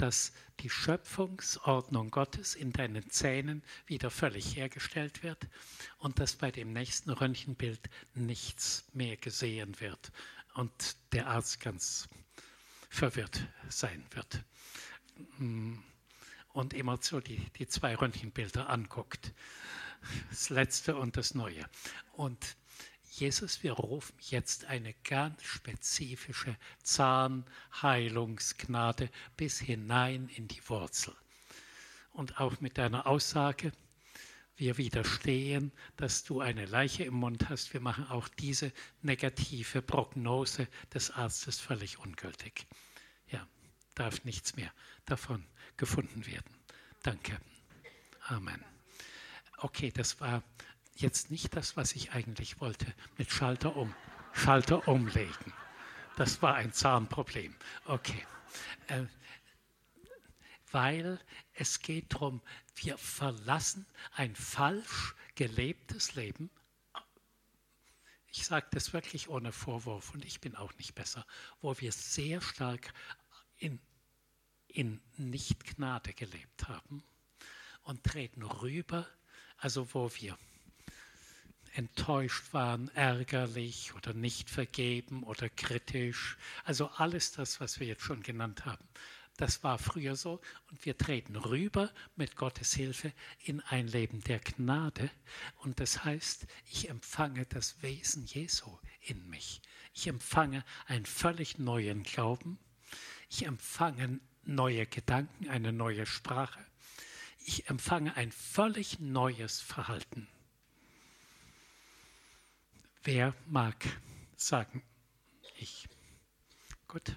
dass 0.00 0.32
die 0.60 0.70
Schöpfungsordnung 0.70 2.10
Gottes 2.10 2.54
in 2.54 2.72
deinen 2.72 3.10
Zähnen 3.10 3.62
wieder 3.86 4.10
völlig 4.10 4.56
hergestellt 4.56 5.22
wird 5.22 5.46
und 5.98 6.18
dass 6.18 6.36
bei 6.36 6.50
dem 6.50 6.72
nächsten 6.72 7.10
Röntgenbild 7.10 7.90
nichts 8.14 8.84
mehr 8.94 9.16
gesehen 9.16 9.78
wird 9.80 10.10
und 10.54 10.96
der 11.12 11.26
Arzt 11.26 11.60
ganz 11.60 12.08
verwirrt 12.88 13.46
sein 13.68 14.04
wird 14.12 14.42
und 16.52 16.74
immer 16.74 16.98
so 17.00 17.20
die, 17.20 17.38
die 17.58 17.66
zwei 17.66 17.94
Röntgenbilder 17.94 18.68
anguckt, 18.70 19.32
das 20.30 20.48
letzte 20.48 20.96
und 20.96 21.16
das 21.16 21.34
neue. 21.34 21.64
Und 22.12 22.56
Jesus, 23.10 23.62
wir 23.62 23.72
rufen 23.72 24.14
jetzt 24.20 24.64
eine 24.66 24.94
ganz 25.04 25.42
spezifische 25.42 26.56
Zahnheilungsgnade 26.82 29.10
bis 29.36 29.58
hinein 29.58 30.28
in 30.28 30.48
die 30.48 30.66
Wurzel. 30.68 31.14
Und 32.12 32.40
auch 32.40 32.60
mit 32.60 32.78
deiner 32.78 33.06
Aussage, 33.06 33.72
wir 34.56 34.78
widerstehen, 34.78 35.72
dass 35.96 36.22
du 36.22 36.40
eine 36.40 36.66
Leiche 36.66 37.02
im 37.04 37.14
Mund 37.14 37.48
hast. 37.48 37.72
Wir 37.72 37.80
machen 37.80 38.06
auch 38.08 38.28
diese 38.28 38.72
negative 39.02 39.82
Prognose 39.82 40.68
des 40.92 41.10
Arztes 41.10 41.58
völlig 41.58 41.98
ungültig. 41.98 42.66
Ja, 43.28 43.46
darf 43.94 44.24
nichts 44.24 44.54
mehr 44.56 44.72
davon 45.06 45.46
gefunden 45.76 46.26
werden. 46.26 46.54
Danke. 47.02 47.40
Amen. 48.28 48.64
Okay, 49.56 49.90
das 49.90 50.20
war 50.20 50.44
jetzt 51.00 51.30
nicht 51.30 51.56
das, 51.56 51.76
was 51.76 51.92
ich 51.92 52.12
eigentlich 52.12 52.60
wollte, 52.60 52.86
mit 53.16 53.30
Schalter 53.30 53.76
um, 53.76 53.94
Schalter 54.32 54.86
umlegen. 54.88 55.52
Das 56.16 56.42
war 56.42 56.54
ein 56.54 56.72
Zahnproblem. 56.72 57.54
Okay. 57.86 58.26
Äh, 58.88 59.04
weil 60.72 61.20
es 61.54 61.80
geht 61.80 62.14
darum, 62.14 62.40
wir 62.76 62.96
verlassen 62.98 63.86
ein 64.12 64.34
falsch 64.36 65.14
gelebtes 65.34 66.14
Leben. 66.14 66.50
Ich 68.32 68.46
sage 68.46 68.68
das 68.70 68.92
wirklich 68.92 69.28
ohne 69.28 69.52
Vorwurf 69.52 70.14
und 70.14 70.24
ich 70.24 70.40
bin 70.40 70.54
auch 70.54 70.72
nicht 70.76 70.94
besser, 70.94 71.26
wo 71.60 71.78
wir 71.80 71.90
sehr 71.90 72.40
stark 72.40 72.92
in, 73.56 73.80
in 74.68 75.00
Nicht-Gnade 75.16 76.14
gelebt 76.14 76.68
haben 76.68 77.02
und 77.82 78.04
treten 78.04 78.42
rüber, 78.42 79.08
also 79.56 79.92
wo 79.94 80.10
wir 80.14 80.38
enttäuscht 81.74 82.52
waren, 82.52 82.88
ärgerlich 82.94 83.94
oder 83.94 84.12
nicht 84.12 84.50
vergeben 84.50 85.22
oder 85.22 85.48
kritisch. 85.48 86.36
Also 86.64 86.88
alles 86.88 87.32
das, 87.32 87.60
was 87.60 87.80
wir 87.80 87.86
jetzt 87.86 88.02
schon 88.02 88.22
genannt 88.22 88.64
haben. 88.64 88.84
Das 89.36 89.64
war 89.64 89.78
früher 89.78 90.16
so 90.16 90.40
und 90.70 90.84
wir 90.84 90.98
treten 90.98 91.34
rüber 91.34 91.90
mit 92.14 92.36
Gottes 92.36 92.74
Hilfe 92.74 93.12
in 93.42 93.60
ein 93.62 93.86
Leben 93.86 94.20
der 94.24 94.38
Gnade. 94.38 95.10
Und 95.62 95.80
das 95.80 96.04
heißt, 96.04 96.46
ich 96.70 96.90
empfange 96.90 97.46
das 97.46 97.82
Wesen 97.82 98.26
Jesu 98.26 98.78
in 99.00 99.30
mich. 99.30 99.62
Ich 99.94 100.06
empfange 100.08 100.62
einen 100.86 101.06
völlig 101.06 101.58
neuen 101.58 102.02
Glauben. 102.02 102.58
Ich 103.30 103.46
empfange 103.46 104.20
neue 104.44 104.86
Gedanken, 104.86 105.48
eine 105.48 105.72
neue 105.72 106.04
Sprache. 106.04 106.60
Ich 107.38 107.70
empfange 107.70 108.16
ein 108.16 108.32
völlig 108.32 109.00
neues 109.00 109.60
Verhalten. 109.60 110.28
Wer 113.02 113.34
mag 113.46 113.76
sagen? 114.36 114.82
Ich. 115.58 115.88
Gut. 116.86 117.16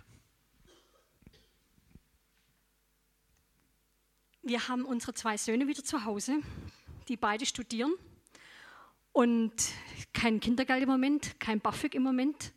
Wir 4.42 4.70
haben 4.70 4.86
unsere 4.86 5.14
zwei 5.14 5.36
Söhne 5.36 5.68
wieder 5.68 5.84
zu 5.84 6.06
Hause, 6.06 6.40
die 7.10 7.18
beide 7.18 7.46
studieren 7.46 7.94
und 9.12 9.54
kein 10.14 10.40
Kindergeld 10.40 10.84
im 10.84 10.90
Moment, 10.90 11.38
kein 11.42 11.60
BAföG 11.60 11.96
im 11.96 12.04
Moment. 12.04 12.54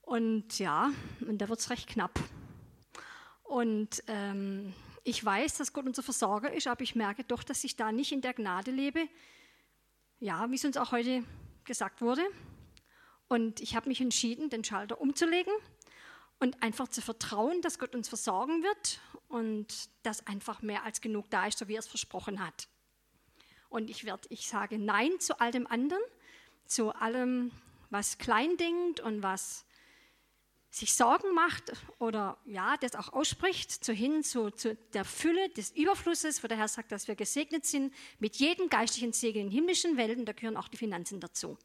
Und 0.00 0.58
ja, 0.58 0.90
und 1.20 1.38
da 1.38 1.50
wird 1.50 1.60
es 1.60 1.68
recht 1.68 1.86
knapp. 1.86 2.18
Und 3.42 4.02
ähm, 4.06 4.72
ich 5.04 5.22
weiß, 5.22 5.58
dass 5.58 5.74
Gott 5.74 5.84
unser 5.84 6.02
Versorger 6.02 6.50
ist, 6.50 6.66
aber 6.66 6.80
ich 6.80 6.94
merke 6.94 7.24
doch, 7.24 7.42
dass 7.42 7.62
ich 7.64 7.76
da 7.76 7.92
nicht 7.92 8.12
in 8.12 8.22
der 8.22 8.32
Gnade 8.32 8.70
lebe. 8.70 9.06
Ja, 10.18 10.50
wie 10.50 10.54
es 10.54 10.64
uns 10.64 10.78
auch 10.78 10.92
heute 10.92 11.24
gesagt 11.68 12.00
wurde. 12.00 12.26
Und 13.28 13.60
ich 13.60 13.76
habe 13.76 13.88
mich 13.88 14.00
entschieden, 14.00 14.50
den 14.50 14.64
Schalter 14.64 15.00
umzulegen 15.00 15.52
und 16.40 16.60
einfach 16.62 16.88
zu 16.88 17.00
vertrauen, 17.00 17.62
dass 17.62 17.78
Gott 17.78 17.94
uns 17.94 18.08
versorgen 18.08 18.64
wird 18.64 19.00
und 19.28 19.88
dass 20.02 20.26
einfach 20.26 20.62
mehr 20.62 20.82
als 20.82 21.00
genug 21.00 21.30
da 21.30 21.46
ist, 21.46 21.58
so 21.58 21.68
wie 21.68 21.76
er 21.76 21.80
es 21.80 21.86
versprochen 21.86 22.44
hat. 22.44 22.68
Und 23.68 23.90
ich, 23.90 24.04
werd, 24.04 24.26
ich 24.30 24.48
sage 24.48 24.78
Nein 24.78 25.20
zu 25.20 25.40
all 25.40 25.52
dem 25.52 25.66
anderen, 25.66 26.02
zu 26.64 26.92
allem, 26.92 27.52
was 27.90 28.18
klein 28.18 28.56
denkt 28.56 29.00
und 29.00 29.22
was 29.22 29.66
sich 30.70 30.92
Sorgen 30.92 31.34
macht 31.34 31.72
oder 31.98 32.38
ja, 32.44 32.76
das 32.76 32.94
auch 32.94 33.12
ausspricht, 33.12 33.70
zu 33.70 33.92
hin 33.92 34.22
zu, 34.22 34.50
zu, 34.50 34.76
der 34.92 35.04
Fülle 35.04 35.48
des 35.50 35.70
Überflusses, 35.70 36.42
wo 36.42 36.48
der 36.48 36.58
Herr 36.58 36.68
sagt, 36.68 36.92
dass 36.92 37.08
wir 37.08 37.16
gesegnet 37.16 37.64
sind 37.64 37.94
mit 38.18 38.36
jedem 38.36 38.68
geistlichen 38.68 39.12
Segen 39.12 39.46
in 39.46 39.50
himmlischen 39.50 39.96
Welten, 39.96 40.26
da 40.26 40.32
gehören 40.32 40.56
auch 40.56 40.68
die 40.68 40.76
Finanzen 40.76 41.20
dazu. 41.20 41.58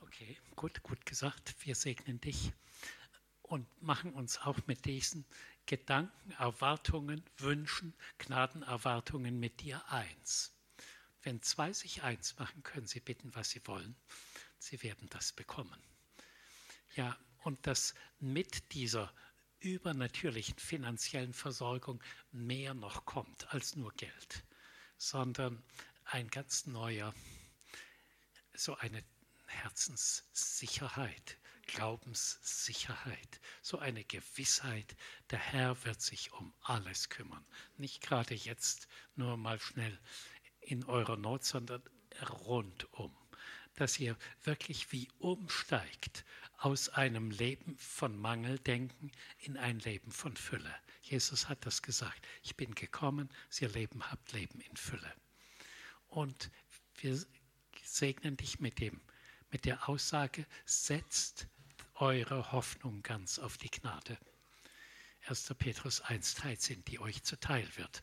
Okay, 0.00 0.38
gut, 0.54 0.82
gut 0.82 1.04
gesagt. 1.04 1.54
Wir 1.64 1.74
segnen 1.74 2.20
dich 2.20 2.52
und 3.42 3.66
machen 3.82 4.12
uns 4.14 4.38
auch 4.38 4.58
mit 4.66 4.84
diesen 4.84 5.24
Gedanken, 5.66 6.30
Erwartungen, 6.32 7.22
Wünschen, 7.38 7.94
Gnadenerwartungen 8.18 9.38
mit 9.38 9.60
dir 9.60 9.82
eins. 9.90 10.52
Wenn 11.22 11.42
zwei 11.42 11.72
sich 11.72 12.02
eins 12.02 12.38
machen, 12.38 12.62
können 12.62 12.86
sie 12.86 13.00
bitten, 13.00 13.34
was 13.34 13.50
sie 13.50 13.60
wollen. 13.66 13.94
Sie 14.58 14.82
werden 14.82 15.08
das 15.10 15.32
bekommen. 15.32 15.80
Ja, 16.96 17.16
und 17.38 17.66
dass 17.66 17.94
mit 18.18 18.72
dieser 18.72 19.12
übernatürlichen 19.60 20.58
finanziellen 20.58 21.32
Versorgung 21.34 22.02
mehr 22.32 22.74
noch 22.74 23.04
kommt 23.04 23.52
als 23.52 23.76
nur 23.76 23.92
Geld, 23.92 24.44
sondern 24.96 25.62
ein 26.04 26.28
ganz 26.28 26.66
neuer, 26.66 27.14
so 28.54 28.76
eine 28.76 29.04
Herzenssicherheit, 29.46 31.38
Glaubenssicherheit, 31.66 33.40
so 33.62 33.78
eine 33.78 34.04
Gewissheit, 34.04 34.96
der 35.30 35.38
Herr 35.38 35.84
wird 35.84 36.00
sich 36.00 36.32
um 36.32 36.52
alles 36.62 37.08
kümmern. 37.08 37.44
Nicht 37.76 38.02
gerade 38.02 38.34
jetzt 38.34 38.88
nur 39.14 39.36
mal 39.36 39.60
schnell 39.60 39.98
in 40.60 40.84
eurer 40.84 41.16
Not, 41.16 41.44
sondern 41.44 41.82
rundum. 42.28 43.19
Dass 43.76 43.98
ihr 43.98 44.16
wirklich 44.44 44.92
wie 44.92 45.08
umsteigt 45.18 46.24
aus 46.58 46.90
einem 46.90 47.30
Leben 47.30 47.76
von 47.78 48.18
Mangeldenken 48.18 49.10
in 49.38 49.56
ein 49.56 49.78
Leben 49.78 50.12
von 50.12 50.36
Fülle. 50.36 50.74
Jesus 51.02 51.48
hat 51.48 51.64
das 51.64 51.82
gesagt. 51.82 52.26
Ich 52.42 52.56
bin 52.56 52.74
gekommen, 52.74 53.30
ihr 53.60 53.68
Leben 53.70 54.10
habt, 54.10 54.32
Leben 54.32 54.60
in 54.60 54.76
Fülle. 54.76 55.12
Und 56.08 56.50
wir 56.96 57.18
segnen 57.82 58.36
dich 58.36 58.60
mit 58.60 58.78
dem, 58.78 59.00
mit 59.50 59.64
der 59.64 59.88
Aussage, 59.88 60.46
setzt 60.66 61.46
eure 61.94 62.52
Hoffnung 62.52 63.02
ganz 63.02 63.38
auf 63.38 63.56
die 63.56 63.70
Gnade. 63.70 64.18
1. 65.26 65.54
Petrus 65.58 66.02
1,13, 66.04 66.84
die 66.84 66.98
euch 66.98 67.22
zuteil 67.22 67.68
wird 67.76 68.02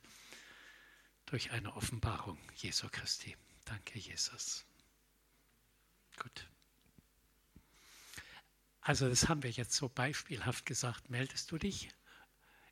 durch 1.26 1.52
eine 1.52 1.76
Offenbarung 1.76 2.38
Jesu 2.56 2.88
Christi. 2.90 3.36
Danke, 3.66 4.00
Jesus. 4.00 4.67
Gut. 6.18 6.48
Also 8.82 9.10
das 9.10 9.28
haben 9.28 9.44
wir 9.44 9.52
jetzt 9.52 9.74
so 9.74 9.90
beispielhaft 9.90 10.66
gesagt. 10.66 11.10
Meldest 11.10 11.52
du 11.52 11.58
dich? 11.58 11.90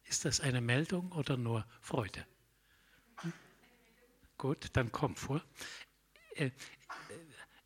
Ist 0.05 0.25
das 0.25 0.39
eine 0.39 0.61
Meldung 0.61 1.11
oder 1.11 1.35
nur 1.35 1.65
Freude? 1.81 2.25
Hm? 3.21 3.33
Gut, 4.37 4.69
dann 4.73 4.91
komm 4.91 5.15
vor. 5.15 5.43
Äh, 6.35 6.51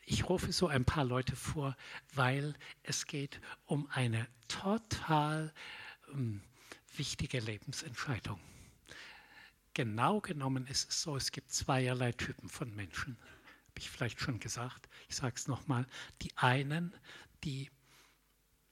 ich 0.06 0.28
rufe 0.28 0.52
so 0.52 0.68
ein 0.68 0.86
paar 0.86 1.06
Leute 1.06 1.36
vor, 1.36 1.78
weil 2.16 2.56
es 2.82 3.06
geht 3.06 3.40
um 3.66 3.88
eine 3.92 4.28
total 4.48 5.54
ähm, 6.12 6.42
wichtige 6.96 7.40
Lebensentscheidung. 7.40 8.40
Genau 9.76 10.20
genommen 10.20 10.66
ist 10.66 10.90
es 10.90 11.04
so, 11.04 11.16
es 11.16 11.32
gibt 11.32 11.52
zweierlei 11.52 12.12
Typen 12.14 12.50
von 12.50 12.76
Menschen. 12.76 13.18
Habe 13.70 13.80
ich 13.80 13.90
vielleicht 13.90 14.20
schon 14.20 14.40
gesagt. 14.40 14.90
Ich 15.08 15.16
sage 15.16 15.36
es 15.36 15.48
nochmal. 15.48 15.86
Die 16.22 16.36
einen, 16.38 16.94
die 17.44 17.70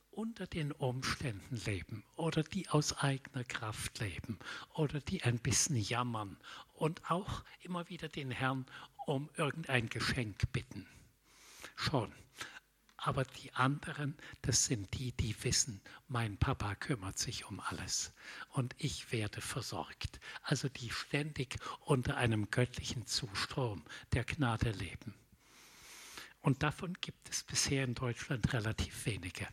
unter 0.10 0.48
den 0.48 0.72
Umständen 0.72 1.58
leben 1.58 2.04
oder 2.16 2.42
die 2.42 2.68
aus 2.70 2.98
eigener 2.98 3.44
Kraft 3.44 4.00
leben 4.00 4.40
oder 4.74 5.00
die 5.00 5.22
ein 5.24 5.38
bisschen 5.38 5.76
jammern 5.76 6.38
und 6.74 7.12
auch 7.12 7.44
immer 7.62 7.88
wieder 7.90 8.10
den 8.10 8.32
Herrn 8.32 8.66
um 9.06 9.30
irgendein 9.36 9.88
Geschenk 9.90 10.52
bitten 10.52 10.88
schon. 11.76 12.12
Aber 13.08 13.24
die 13.24 13.54
anderen, 13.54 14.18
das 14.42 14.66
sind 14.66 14.94
die, 14.96 15.14
die 15.14 15.34
wissen, 15.46 15.80
mein 16.10 16.36
Papa 16.36 16.76
kümmert 16.76 17.18
sich 17.18 17.46
um 17.46 17.62
alles 17.62 18.12
und 18.50 18.76
ich 18.78 19.14
werde 19.14 19.40
versorgt. 19.40 20.20
Also 20.42 20.68
die 20.68 20.90
ständig 20.90 21.56
unter 21.80 22.18
einem 22.18 22.52
göttlichen 22.52 23.08
Zustrom 23.08 23.86
der 24.12 24.26
Gnade 24.26 24.72
leben. 24.72 25.14
Und 26.42 26.64
davon 26.64 26.96
gibt 27.00 27.30
es 27.30 27.44
bisher 27.44 27.86
in 27.86 27.96
Deutschland 27.96 28.52
relativ 28.52 29.06
wenige. 29.06 29.48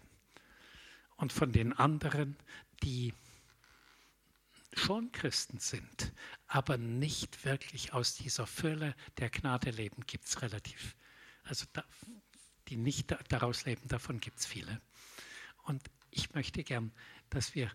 Und 1.14 1.32
von 1.32 1.52
den 1.52 1.72
anderen, 1.74 2.36
die 2.82 3.14
schon 4.72 5.12
Christen 5.12 5.60
sind, 5.60 6.12
aber 6.48 6.76
nicht 6.76 7.44
wirklich 7.44 7.92
aus 7.92 8.16
dieser 8.16 8.48
Fülle 8.48 8.96
der 9.18 9.30
Gnade 9.30 9.70
leben, 9.70 10.04
gibt 10.08 10.24
es 10.24 10.42
relativ. 10.42 10.96
Also 11.44 11.66
da, 11.72 11.84
die 12.68 12.76
nicht 12.76 13.14
daraus 13.28 13.64
leben, 13.64 13.88
davon 13.88 14.20
gibt 14.20 14.38
es 14.38 14.46
viele. 14.46 14.80
Und 15.64 15.82
ich 16.10 16.34
möchte 16.34 16.62
gern, 16.64 16.92
dass 17.30 17.54
wir 17.54 17.70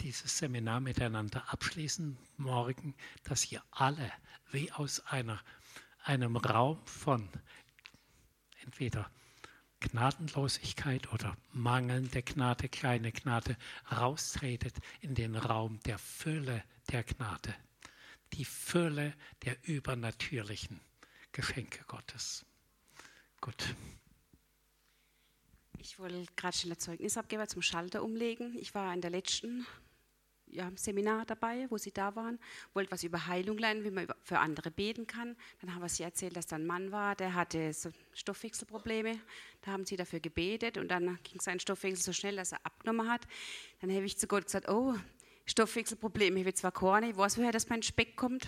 dieses 0.00 0.38
Seminar 0.38 0.80
miteinander 0.80 1.50
abschließen 1.52 2.18
morgen, 2.36 2.94
dass 3.24 3.50
ihr 3.50 3.62
alle 3.70 4.12
wie 4.50 4.70
aus 4.72 5.00
einer, 5.06 5.40
einem 6.04 6.36
Raum 6.36 6.84
von 6.86 7.28
entweder 8.62 9.10
Gnadenlosigkeit 9.80 11.12
oder 11.12 11.36
mangelnde 11.52 12.22
Gnade, 12.22 12.68
kleine 12.68 13.12
Gnade, 13.12 13.56
raustretet 13.90 14.74
in 15.00 15.14
den 15.14 15.36
Raum 15.36 15.80
der 15.80 15.98
Fülle 15.98 16.64
der 16.90 17.04
Gnade, 17.04 17.54
die 18.32 18.44
Fülle 18.44 19.14
der 19.44 19.56
übernatürlichen 19.68 20.80
Geschenke 21.32 21.84
Gottes. 21.84 22.44
Gut. 23.40 23.74
Ich 25.88 26.00
wollte 26.00 26.26
gerade 26.34 26.56
schnell 26.56 26.72
ein 26.72 26.80
Zeugnis 26.80 27.16
abgeben 27.16 27.46
zum 27.46 27.62
Schalter 27.62 28.02
umlegen. 28.02 28.58
Ich 28.58 28.74
war 28.74 28.92
in 28.92 29.00
der 29.00 29.10
letzten 29.10 29.64
ja, 30.48 30.68
Seminar 30.74 31.24
dabei, 31.26 31.66
wo 31.70 31.78
sie 31.78 31.92
da 31.92 32.16
waren, 32.16 32.40
wollte 32.74 32.90
was 32.90 33.04
über 33.04 33.28
Heilung 33.28 33.56
lernen, 33.56 33.84
wie 33.84 33.92
man 33.92 34.08
für 34.24 34.40
andere 34.40 34.72
beten 34.72 35.06
kann. 35.06 35.36
Dann 35.60 35.72
haben 35.72 35.82
wir 35.82 35.88
sie 35.88 36.02
erzählt, 36.02 36.36
dass 36.36 36.48
da 36.48 36.56
ein 36.56 36.66
Mann 36.66 36.90
war, 36.90 37.14
der 37.14 37.34
hatte 37.34 37.72
so 37.72 37.90
Stoffwechselprobleme. 38.14 39.20
Da 39.62 39.70
haben 39.70 39.86
sie 39.86 39.96
dafür 39.96 40.18
gebetet 40.18 40.76
und 40.76 40.88
dann 40.88 41.20
ging 41.22 41.40
sein 41.40 41.60
Stoffwechsel 41.60 42.02
so 42.02 42.12
schnell, 42.12 42.34
dass 42.34 42.50
er 42.50 42.58
abgenommen 42.64 43.08
hat. 43.08 43.22
Dann 43.80 43.94
habe 43.94 44.06
ich 44.06 44.18
zu 44.18 44.26
Gott 44.26 44.46
gesagt, 44.46 44.68
oh, 44.68 44.96
Stoffwechselprobleme, 45.44 46.40
ich 46.40 46.46
habe 46.46 46.54
zwar 46.54 46.72
keine, 46.72 47.10
ich 47.10 47.16
weiß, 47.16 47.38
woher 47.38 47.52
das 47.52 47.68
mein 47.68 47.84
Speck 47.84 48.16
kommt. 48.16 48.44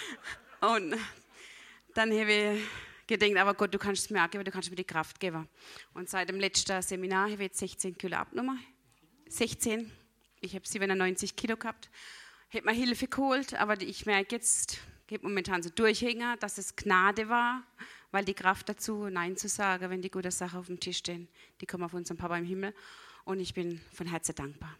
und 0.60 0.96
dann 1.94 2.10
habe 2.10 2.32
ich 2.32 2.62
gedacht, 3.06 3.36
aber 3.36 3.54
Gott, 3.54 3.74
du 3.74 3.78
kannst 3.78 4.04
es 4.04 4.10
mir 4.10 4.24
auch 4.24 4.30
geben, 4.30 4.44
du 4.44 4.50
kannst 4.50 4.70
mir 4.70 4.76
die 4.76 4.84
Kraft 4.84 5.20
geben. 5.20 5.48
Und 5.94 6.08
seit 6.08 6.28
dem 6.28 6.38
letzten 6.38 6.80
Seminar 6.82 7.24
habe 7.24 7.34
ich 7.34 7.40
jetzt 7.40 7.58
16 7.58 7.96
Kilo 7.98 8.16
abgenommen. 8.16 8.58
16. 9.28 9.90
Ich 10.40 10.54
habe 10.54 10.66
97 10.66 11.36
Kilo 11.36 11.56
gehabt. 11.56 11.90
Hätte 12.48 12.66
mir 12.66 12.72
Hilfe 12.72 13.06
geholt, 13.06 13.54
aber 13.54 13.80
ich 13.80 14.04
merke 14.06 14.36
jetzt, 14.36 14.78
geht 15.06 15.22
momentan 15.22 15.62
so 15.62 15.70
Durchhänger, 15.70 16.36
dass 16.36 16.58
es 16.58 16.76
Gnade 16.76 17.28
war, 17.28 17.62
weil 18.10 18.24
die 18.24 18.34
Kraft 18.34 18.68
dazu, 18.68 19.08
Nein 19.08 19.36
zu 19.36 19.48
sagen, 19.48 19.88
wenn 19.90 20.02
die 20.02 20.10
gute 20.10 20.30
Sachen 20.30 20.58
auf 20.58 20.66
dem 20.66 20.80
Tisch 20.80 20.98
stehen, 20.98 21.28
die 21.60 21.66
kommen 21.66 21.84
auf 21.84 21.94
unseren 21.94 22.18
Papa 22.18 22.36
im 22.36 22.44
Himmel. 22.44 22.74
Und 23.24 23.40
ich 23.40 23.54
bin 23.54 23.80
von 23.94 24.06
Herzen 24.06 24.34
dankbar. 24.34 24.76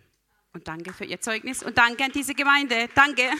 Und 0.52 0.68
danke 0.68 0.92
für 0.92 1.04
Ihr 1.04 1.20
Zeugnis 1.20 1.62
und 1.62 1.78
danke 1.78 2.04
an 2.04 2.12
diese 2.12 2.34
Gemeinde. 2.34 2.88
Danke. 2.94 3.30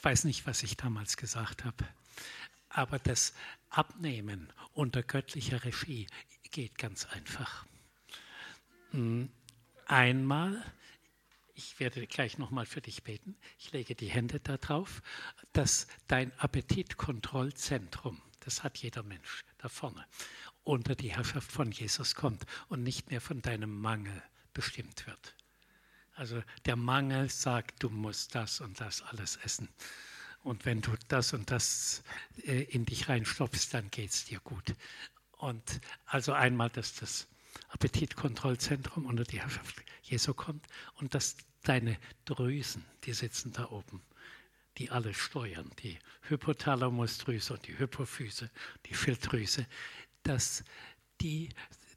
Ich 0.00 0.04
weiß 0.06 0.24
nicht, 0.24 0.46
was 0.46 0.62
ich 0.62 0.78
damals 0.78 1.18
gesagt 1.18 1.66
habe, 1.66 1.86
aber 2.70 2.98
das 2.98 3.34
Abnehmen 3.68 4.50
unter 4.72 5.02
göttlicher 5.02 5.62
Regie 5.62 6.06
geht 6.52 6.78
ganz 6.78 7.04
einfach. 7.04 7.66
Hm, 8.92 9.28
einmal, 9.84 10.64
ich 11.54 11.78
werde 11.80 12.06
gleich 12.06 12.38
nochmal 12.38 12.64
für 12.64 12.80
dich 12.80 13.02
beten, 13.02 13.36
ich 13.58 13.72
lege 13.72 13.94
die 13.94 14.08
Hände 14.08 14.40
darauf, 14.40 15.02
dass 15.52 15.86
dein 16.08 16.32
Appetitkontrollzentrum, 16.38 18.22
das 18.40 18.62
hat 18.62 18.78
jeder 18.78 19.02
Mensch 19.02 19.44
da 19.58 19.68
vorne, 19.68 20.06
unter 20.64 20.94
die 20.94 21.14
Herrschaft 21.14 21.52
von 21.52 21.72
Jesus 21.72 22.14
kommt 22.14 22.46
und 22.68 22.82
nicht 22.82 23.10
mehr 23.10 23.20
von 23.20 23.42
deinem 23.42 23.78
Mangel 23.78 24.22
bestimmt 24.54 25.06
wird. 25.06 25.34
Also 26.20 26.42
der 26.66 26.76
Mangel 26.76 27.30
sagt, 27.30 27.82
du 27.82 27.88
musst 27.88 28.34
das 28.34 28.60
und 28.60 28.78
das 28.78 29.00
alles 29.00 29.36
essen. 29.36 29.70
Und 30.42 30.66
wenn 30.66 30.82
du 30.82 30.90
das 31.08 31.32
und 31.32 31.50
das 31.50 32.02
äh, 32.44 32.64
in 32.64 32.84
dich 32.84 33.08
reinstopfst, 33.08 33.68
dann 33.72 33.90
geht 33.90 34.10
es 34.10 34.26
dir 34.26 34.38
gut. 34.40 34.74
Und 35.38 35.80
also 36.04 36.34
einmal, 36.34 36.68
dass 36.68 36.92
das 36.92 37.26
Appetitkontrollzentrum 37.70 39.06
unter 39.06 39.24
die 39.24 39.40
Herrschaft 39.40 39.82
Jesu 40.02 40.34
kommt 40.34 40.66
und 40.96 41.14
dass 41.14 41.38
deine 41.62 41.96
Drüsen, 42.26 42.84
die 43.04 43.14
sitzen 43.14 43.52
da 43.52 43.70
oben, 43.70 44.02
die 44.76 44.90
alles 44.90 45.16
steuern, 45.16 45.70
die 45.82 45.98
Hypothalamusdrüse 46.28 47.54
und 47.54 47.66
die 47.66 47.78
Hypophyse, 47.78 48.50
die 48.84 48.94
Schilddrüse, 48.94 49.66
dass 50.22 50.64
die 51.22 51.48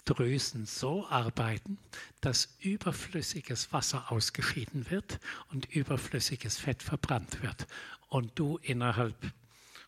Drüsen 0.05 0.65
so 0.65 1.07
arbeiten, 1.07 1.77
dass 2.21 2.57
überflüssiges 2.59 3.71
Wasser 3.71 4.11
ausgeschieden 4.11 4.89
wird 4.89 5.19
und 5.49 5.73
überflüssiges 5.73 6.57
Fett 6.57 6.84
verbrannt 6.84 7.41
wird 7.41 7.67
und 8.09 8.38
du 8.38 8.57
innerhalb 8.57 9.15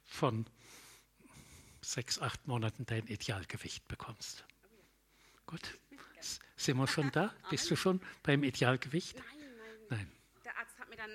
von 0.05 0.45
sechs, 1.81 2.19
acht 2.19 2.47
Monaten 2.47 2.85
dein 2.85 3.07
Idealgewicht 3.07 3.87
bekommst. 3.87 4.45
Gut, 5.45 5.77
sind 6.55 6.77
wir 6.77 6.87
schon 6.87 7.11
da? 7.11 7.33
Bist 7.49 7.69
du 7.69 7.75
schon 7.75 8.01
beim 8.23 8.43
Idealgewicht? 8.43 9.17
Nein, 9.17 9.25
nein. 9.89 9.97
nein. 9.99 10.11
Der 10.43 10.57
Arzt 10.57 10.79
hat 10.79 10.89
mir 10.89 10.95
dann, 10.95 11.11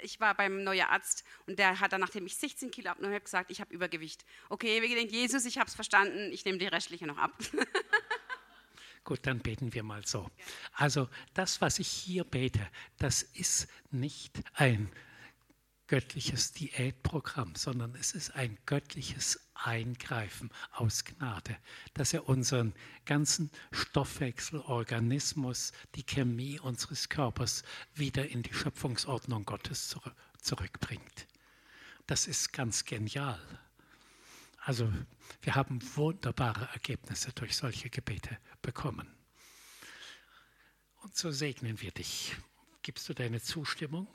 ich 0.00 0.18
war 0.18 0.34
beim 0.34 0.64
neuen 0.64 0.86
Arzt 0.86 1.24
und 1.46 1.58
der 1.58 1.78
hat 1.78 1.92
dann, 1.92 2.00
nachdem 2.00 2.26
ich 2.26 2.36
16 2.36 2.70
Kilo 2.70 2.90
abgenommen 2.90 3.14
habe, 3.14 3.24
gesagt, 3.24 3.50
ich 3.50 3.60
habe 3.60 3.72
Übergewicht. 3.72 4.24
Okay, 4.48 4.80
wir 4.82 4.88
denken, 4.88 5.14
Jesus, 5.14 5.44
ich 5.44 5.58
habe 5.58 5.68
es 5.68 5.74
verstanden, 5.74 6.32
ich 6.32 6.44
nehme 6.44 6.58
die 6.58 6.66
restliche 6.66 7.06
noch 7.06 7.18
ab. 7.18 7.32
Gut, 9.04 9.20
dann 9.26 9.40
beten 9.40 9.74
wir 9.74 9.82
mal 9.82 10.06
so. 10.06 10.30
Also 10.74 11.08
das, 11.34 11.60
was 11.60 11.78
ich 11.78 11.88
hier 11.88 12.24
bete, 12.24 12.66
das 12.98 13.22
ist 13.22 13.68
nicht 13.90 14.42
ein 14.54 14.90
göttliches 15.88 16.52
Diätprogramm, 16.52 17.54
sondern 17.54 17.94
es 17.96 18.12
ist 18.12 18.30
ein 18.30 18.56
göttliches 18.64 19.40
Eingreifen 19.54 20.50
aus 20.70 21.04
Gnade, 21.04 21.56
dass 21.94 22.14
er 22.14 22.28
unseren 22.28 22.72
ganzen 23.04 23.50
Stoffwechsel, 23.72 24.60
Organismus, 24.60 25.72
die 25.94 26.04
Chemie 26.04 26.58
unseres 26.58 27.08
Körpers 27.08 27.62
wieder 27.94 28.26
in 28.28 28.42
die 28.42 28.54
Schöpfungsordnung 28.54 29.44
Gottes 29.44 29.94
zurückbringt. 30.40 31.26
Das 32.06 32.26
ist 32.26 32.52
ganz 32.52 32.84
genial. 32.84 33.40
Also 34.64 34.92
wir 35.42 35.56
haben 35.56 35.80
wunderbare 35.96 36.68
Ergebnisse 36.72 37.32
durch 37.32 37.56
solche 37.56 37.90
Gebete 37.90 38.38
bekommen. 38.62 39.12
Und 41.02 41.16
so 41.16 41.32
segnen 41.32 41.80
wir 41.80 41.90
dich. 41.90 42.36
Gibst 42.82 43.08
du 43.08 43.14
deine 43.14 43.40
Zustimmung? 43.40 44.06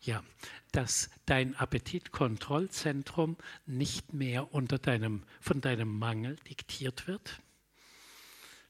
Ja, 0.00 0.24
dass 0.70 1.10
dein 1.26 1.56
Appetitkontrollzentrum 1.56 3.36
nicht 3.66 4.12
mehr 4.12 4.54
unter 4.54 4.78
deinem, 4.78 5.24
von 5.40 5.60
deinem 5.60 5.98
Mangel 5.98 6.36
diktiert 6.48 7.06
wird, 7.08 7.42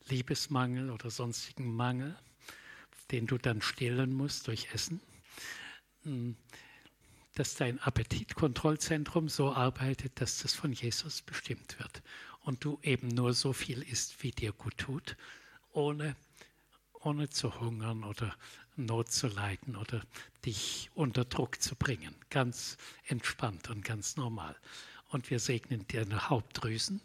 Liebesmangel 0.09 0.91
oder 0.91 1.11
sonstigen 1.11 1.73
Mangel, 1.73 2.19
den 3.11 3.27
du 3.27 3.39
dann 3.39 3.61
stillen 3.61 4.13
musst 4.13 4.49
durch 4.49 4.73
Essen, 4.73 5.01
hm, 6.03 6.37
dass 7.35 7.55
dein 7.55 7.79
Appetitkontrollzentrum 7.81 9.29
so 9.29 9.53
arbeitet, 9.53 10.21
dass 10.21 10.39
das 10.39 10.55
von 10.55 10.73
Jesus 10.73 11.23
bestimmt 11.23 11.79
wird 11.79 12.03
und 12.41 12.65
du 12.65 12.79
eben 12.83 13.09
nur 13.09 13.33
so 13.33 13.53
viel 13.53 13.83
isst, 13.83 14.23
wie 14.23 14.31
dir 14.31 14.53
gut 14.53 14.77
tut, 14.79 15.17
ohne, 15.73 16.17
ohne 16.93 17.29
zu 17.29 17.61
hungern 17.61 18.05
oder 18.05 18.35
Not 18.77 19.11
zu 19.11 19.27
leiden 19.27 19.77
oder 19.77 20.03
dich 20.45 20.91
unter 20.95 21.25
Druck 21.25 21.61
zu 21.61 21.77
bringen. 21.77 22.15
Ganz 22.31 22.79
entspannt 23.05 23.69
und 23.69 23.85
ganz 23.85 24.17
normal. 24.17 24.57
Und 25.09 25.31
wir 25.31 25.39
segnen 25.39 25.87
deine 25.89 26.31
Hauptdrüsen, 26.31 27.01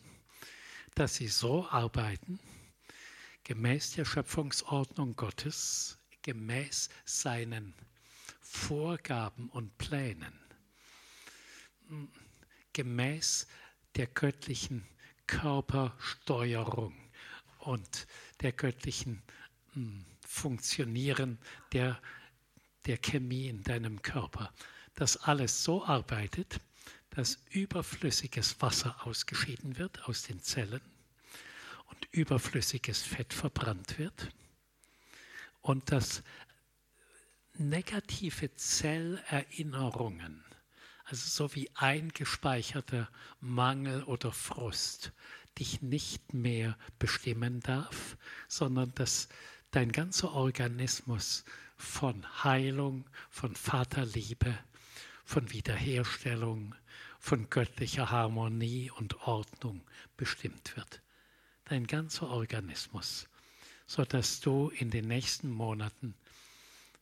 dass 0.94 1.16
sie 1.16 1.28
so 1.28 1.68
arbeiten, 1.68 2.40
gemäß 3.44 3.92
der 3.92 4.06
Schöpfungsordnung 4.06 5.16
Gottes, 5.16 5.98
gemäß 6.22 6.90
seinen 7.04 7.74
Vorgaben 8.56 9.50
und 9.50 9.78
Plänen, 9.78 10.34
gemäß 12.74 13.48
der 13.96 14.08
göttlichen 14.08 14.88
Körpersteuerung 15.28 16.96
und 17.60 18.08
der 18.42 18.54
göttlichen 18.54 19.22
hm, 19.74 20.04
Funktionieren 20.26 21.38
der, 21.74 22.02
der 22.86 22.98
Chemie 22.98 23.50
in 23.50 23.62
deinem 23.62 24.02
Körper, 24.02 24.52
dass 24.96 25.18
alles 25.18 25.64
so 25.64 25.86
arbeitet, 25.86 26.60
dass 27.12 27.38
überflüssiges 27.52 28.60
Wasser 28.62 29.06
ausgeschieden 29.06 29.78
wird 29.78 30.04
aus 30.06 30.24
den 30.24 30.42
Zellen 30.42 30.82
und 31.88 32.08
überflüssiges 32.12 33.04
Fett 33.04 33.32
verbrannt 33.32 34.00
wird 34.00 34.32
und 35.62 35.92
dass 35.92 36.24
negative 37.60 38.54
Zellerinnerungen, 38.56 40.44
also 41.06 41.28
so 41.28 41.56
wie 41.56 41.70
eingespeicherter 41.76 43.10
Mangel 43.40 44.04
oder 44.04 44.32
Frust, 44.32 45.12
dich 45.58 45.82
nicht 45.82 46.34
mehr 46.34 46.78
bestimmen 47.00 47.62
darf, 47.62 48.18
sondern 48.48 48.94
dass 48.96 49.30
dein 49.72 49.92
ganzer 49.92 50.34
Organismus 50.34 51.46
von 51.78 52.26
Heilung, 52.44 53.06
von 53.30 53.56
Vaterliebe, 53.56 54.58
von 55.24 55.52
Wiederherstellung, 55.52 56.76
von 57.20 57.50
göttlicher 57.50 58.12
Harmonie 58.12 58.92
und 58.92 59.28
Ordnung 59.28 59.82
bestimmt 60.18 60.76
wird. 60.76 61.02
Dein 61.66 61.88
ganzer 61.88 62.30
Organismus, 62.30 63.28
sodass 63.88 64.40
du 64.40 64.70
in 64.70 64.92
den 64.92 65.08
nächsten 65.08 65.50
Monaten 65.50 66.16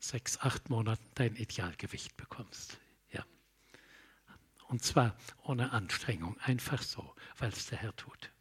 sechs, 0.04 0.38
acht 0.40 0.70
Monaten 0.70 1.06
dein 1.16 1.36
Idealgewicht 1.36 2.18
bekommst. 2.18 2.78
Ja. 3.12 3.26
Und 4.68 4.84
zwar 4.84 5.16
ohne 5.44 5.72
Anstrengung, 5.72 6.38
einfach 6.42 6.82
so, 6.82 7.16
weil 7.38 7.50
es 7.50 7.68
der 7.68 7.80
Herr 7.80 7.96
tut. 7.96 8.32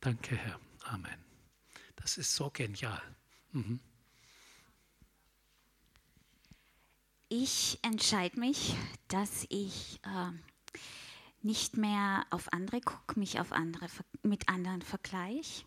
Danke, 0.00 0.36
Herr. 0.36 0.60
Amen. 0.84 1.24
Das 1.96 2.16
ist 2.16 2.34
so 2.34 2.50
genial. 2.50 3.02
Mhm. 3.52 3.80
Ich 7.28 7.78
entscheide 7.82 8.38
mich, 8.38 8.74
dass 9.08 9.46
ich 9.48 9.98
äh, 10.04 10.30
nicht 11.42 11.76
mehr 11.76 12.26
auf 12.30 12.52
andere 12.52 12.80
gucke, 12.80 13.18
mich 13.18 13.40
auf 13.40 13.50
andere, 13.50 13.88
mit 14.22 14.48
anderen 14.48 14.82
vergleiche, 14.82 15.64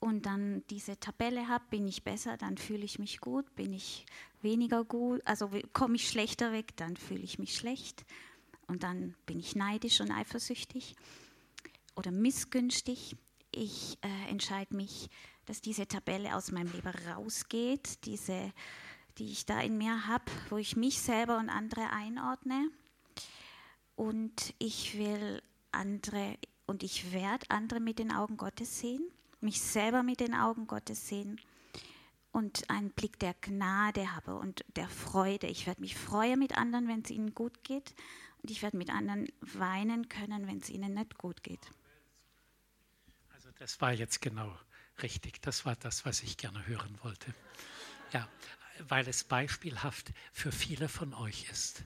und 0.00 0.26
dann 0.26 0.62
diese 0.70 0.98
Tabelle 1.00 1.48
habe, 1.48 1.64
bin 1.70 1.88
ich 1.88 2.04
besser, 2.04 2.36
dann 2.36 2.56
fühle 2.56 2.84
ich 2.84 2.98
mich 2.98 3.20
gut, 3.20 3.54
bin 3.56 3.72
ich 3.72 4.06
weniger 4.42 4.84
gut, 4.84 5.20
also 5.24 5.50
komme 5.72 5.96
ich 5.96 6.08
schlechter 6.08 6.52
weg, 6.52 6.76
dann 6.76 6.96
fühle 6.96 7.22
ich 7.22 7.38
mich 7.38 7.56
schlecht 7.56 8.04
und 8.68 8.82
dann 8.84 9.16
bin 9.26 9.40
ich 9.40 9.56
neidisch 9.56 10.00
und 10.00 10.10
eifersüchtig 10.10 10.94
oder 11.96 12.12
missgünstig. 12.12 13.16
Ich 13.50 13.98
äh, 14.02 14.30
entscheide 14.30 14.76
mich, 14.76 15.08
dass 15.46 15.60
diese 15.60 15.88
Tabelle 15.88 16.36
aus 16.36 16.52
meinem 16.52 16.70
Leben 16.72 16.92
rausgeht, 17.08 18.04
diese, 18.04 18.52
die 19.16 19.32
ich 19.32 19.46
da 19.46 19.60
in 19.60 19.78
mir 19.78 20.06
habe, 20.06 20.30
wo 20.50 20.58
ich 20.58 20.76
mich 20.76 21.00
selber 21.00 21.38
und 21.38 21.48
andere 21.48 21.90
einordne. 21.90 22.70
Und 23.96 24.54
ich 24.58 24.96
will 24.96 25.42
andere 25.72 26.38
und 26.66 26.84
ich 26.84 27.12
werde 27.12 27.46
andere 27.48 27.80
mit 27.80 27.98
den 27.98 28.12
Augen 28.12 28.36
Gottes 28.36 28.78
sehen 28.78 29.02
mich 29.40 29.60
selber 29.60 30.02
mit 30.02 30.20
den 30.20 30.34
Augen 30.34 30.66
Gottes 30.66 31.08
sehen 31.08 31.40
und 32.32 32.68
einen 32.70 32.90
Blick 32.90 33.18
der 33.18 33.34
Gnade 33.34 34.14
habe 34.14 34.36
und 34.36 34.64
der 34.76 34.88
Freude. 34.88 35.46
Ich 35.46 35.66
werde 35.66 35.80
mich 35.80 35.96
freuen 35.96 36.38
mit 36.38 36.56
anderen, 36.56 36.88
wenn 36.88 37.02
es 37.02 37.10
ihnen 37.10 37.34
gut 37.34 37.64
geht 37.64 37.94
und 38.42 38.50
ich 38.50 38.62
werde 38.62 38.76
mit 38.76 38.90
anderen 38.90 39.28
weinen 39.40 40.08
können, 40.08 40.46
wenn 40.46 40.58
es 40.58 40.70
ihnen 40.70 40.94
nicht 40.94 41.18
gut 41.18 41.42
geht. 41.42 41.60
Also 43.34 43.50
das 43.58 43.80
war 43.80 43.92
jetzt 43.92 44.20
genau 44.20 44.56
richtig. 45.02 45.40
Das 45.42 45.64
war 45.64 45.76
das, 45.76 46.04
was 46.04 46.22
ich 46.22 46.36
gerne 46.36 46.66
hören 46.66 46.98
wollte. 47.02 47.34
Ja, 48.12 48.28
weil 48.88 49.08
es 49.08 49.24
beispielhaft 49.24 50.12
für 50.32 50.52
viele 50.52 50.88
von 50.88 51.14
euch 51.14 51.50
ist. 51.50 51.84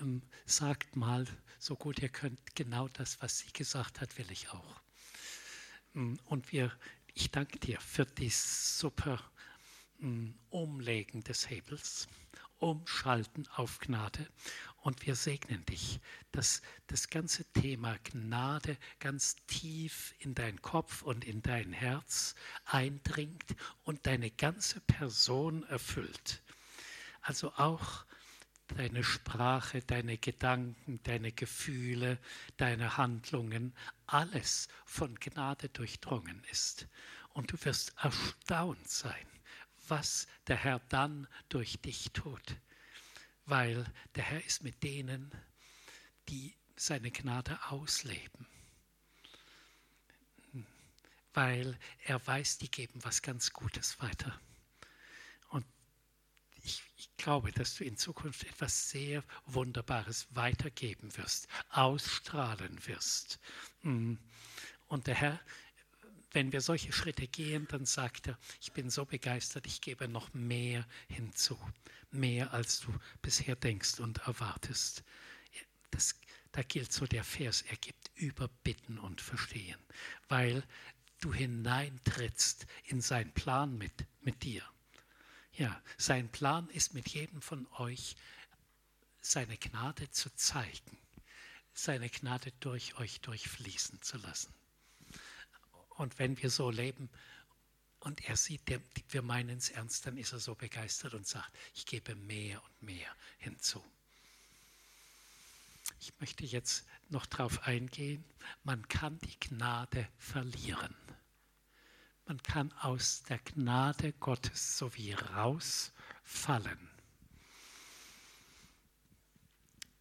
Ähm, 0.00 0.22
sagt 0.44 0.96
mal, 0.96 1.26
so 1.58 1.76
gut 1.76 1.98
ihr 2.00 2.08
könnt, 2.08 2.54
genau 2.54 2.88
das, 2.88 3.20
was 3.22 3.38
sie 3.38 3.52
gesagt 3.52 4.00
hat, 4.00 4.18
will 4.18 4.30
ich 4.30 4.50
auch. 4.50 4.80
Mm, 5.96 6.16
und 6.26 6.52
wir, 6.52 6.70
ich 7.14 7.30
danke 7.30 7.58
dir 7.58 7.80
für 7.80 8.04
das 8.04 8.78
super 8.78 9.18
mm, 9.98 10.28
Umlegen 10.50 11.24
des 11.24 11.48
Hebels, 11.48 12.06
Umschalten 12.58 13.48
auf 13.56 13.78
Gnade. 13.80 14.28
Und 14.82 15.06
wir 15.06 15.16
segnen 15.16 15.64
dich, 15.64 16.00
dass 16.32 16.60
das 16.86 17.08
ganze 17.08 17.44
Thema 17.52 17.96
Gnade 18.04 18.76
ganz 19.00 19.36
tief 19.46 20.14
in 20.18 20.34
dein 20.34 20.60
Kopf 20.60 21.00
und 21.02 21.24
in 21.24 21.42
dein 21.42 21.72
Herz 21.72 22.34
eindringt 22.66 23.56
und 23.82 24.06
deine 24.06 24.30
ganze 24.30 24.80
Person 24.80 25.64
erfüllt. 25.64 26.42
Also 27.22 27.52
auch 27.54 28.04
deine 28.68 29.04
Sprache, 29.04 29.82
deine 29.82 30.18
Gedanken, 30.18 31.00
deine 31.04 31.32
Gefühle, 31.32 32.18
deine 32.56 32.96
Handlungen, 32.96 33.74
alles 34.06 34.68
von 34.84 35.14
Gnade 35.16 35.68
durchdrungen 35.68 36.42
ist. 36.50 36.88
Und 37.34 37.52
du 37.52 37.64
wirst 37.64 37.94
erstaunt 38.02 38.88
sein, 38.88 39.26
was 39.88 40.26
der 40.48 40.56
Herr 40.56 40.80
dann 40.88 41.28
durch 41.48 41.78
dich 41.80 42.10
tut. 42.12 42.56
weil 43.46 43.84
der 44.14 44.24
Herr 44.24 44.44
ist 44.44 44.62
mit 44.62 44.82
denen, 44.82 45.30
die 46.28 46.54
seine 46.76 47.10
Gnade 47.10 47.58
ausleben. 47.70 48.46
Weil 51.32 51.78
er 52.04 52.24
weiß, 52.26 52.58
die 52.58 52.70
geben 52.70 53.04
was 53.04 53.22
ganz 53.22 53.52
Gutes 53.52 54.00
weiter. 54.00 54.40
Glaube, 57.16 57.52
dass 57.52 57.74
du 57.76 57.84
in 57.84 57.96
Zukunft 57.96 58.44
etwas 58.44 58.90
sehr 58.90 59.24
Wunderbares 59.46 60.26
weitergeben 60.30 61.16
wirst, 61.16 61.48
ausstrahlen 61.70 62.78
wirst. 62.86 63.38
Mm. 63.82 64.14
Und 64.88 65.06
der 65.06 65.14
Herr 65.14 65.40
wenn 66.36 66.52
wir 66.52 66.60
solche 66.60 66.92
Schritte 66.92 67.26
gehen, 67.26 67.66
dann 67.68 67.86
sagt 67.86 68.28
er, 68.28 68.38
ich 68.60 68.70
bin 68.72 68.90
so 68.90 69.06
begeistert, 69.06 69.66
ich 69.66 69.80
gebe 69.80 70.06
noch 70.06 70.34
mehr 70.34 70.86
hinzu, 71.08 71.58
mehr 72.10 72.52
als 72.52 72.80
du 72.80 72.94
bisher 73.22 73.56
denkst 73.56 74.00
und 74.00 74.18
erwartest. 74.26 75.02
Das, 75.90 76.14
da 76.52 76.60
gilt 76.62 76.92
so 76.92 77.06
der 77.06 77.24
Vers, 77.24 77.62
er 77.62 77.78
gibt 77.78 78.10
Überbitten 78.16 78.98
und 78.98 79.22
Verstehen, 79.22 79.78
weil 80.28 80.62
du 81.20 81.32
hineintrittst 81.32 82.66
in 82.84 83.00
seinen 83.00 83.32
Plan 83.32 83.78
mit, 83.78 84.04
mit 84.20 84.42
dir. 84.42 84.62
Ja, 85.58 85.82
sein 85.96 86.30
Plan 86.30 86.68
ist 86.70 86.92
mit 86.92 87.08
jedem 87.08 87.40
von 87.40 87.66
euch, 87.78 88.16
seine 89.22 89.56
Gnade 89.56 90.10
zu 90.10 90.28
zeigen, 90.34 90.98
seine 91.72 92.10
Gnade 92.10 92.52
durch 92.60 92.96
euch 92.98 93.20
durchfließen 93.22 94.02
zu 94.02 94.18
lassen. 94.18 94.52
Und 95.96 96.18
wenn 96.18 96.36
wir 96.42 96.50
so 96.50 96.70
leben 96.70 97.08
und 98.00 98.22
er 98.28 98.36
sieht, 98.36 98.60
wir 99.08 99.22
meinen 99.22 99.56
es 99.56 99.70
ernst, 99.70 100.06
dann 100.06 100.18
ist 100.18 100.32
er 100.32 100.40
so 100.40 100.54
begeistert 100.54 101.14
und 101.14 101.26
sagt, 101.26 101.50
ich 101.74 101.86
gebe 101.86 102.14
mehr 102.14 102.62
und 102.62 102.82
mehr 102.82 103.16
hinzu. 103.38 103.82
Ich 106.00 106.12
möchte 106.20 106.44
jetzt 106.44 106.84
noch 107.08 107.24
darauf 107.24 107.62
eingehen, 107.62 108.24
man 108.62 108.86
kann 108.88 109.18
die 109.20 109.40
Gnade 109.40 110.06
verlieren. 110.18 110.94
Man 112.26 112.42
kann 112.42 112.72
aus 112.80 113.22
der 113.22 113.38
Gnade 113.38 114.12
Gottes 114.14 114.76
so 114.78 114.94
wie 114.96 115.12
rausfallen. 115.12 116.90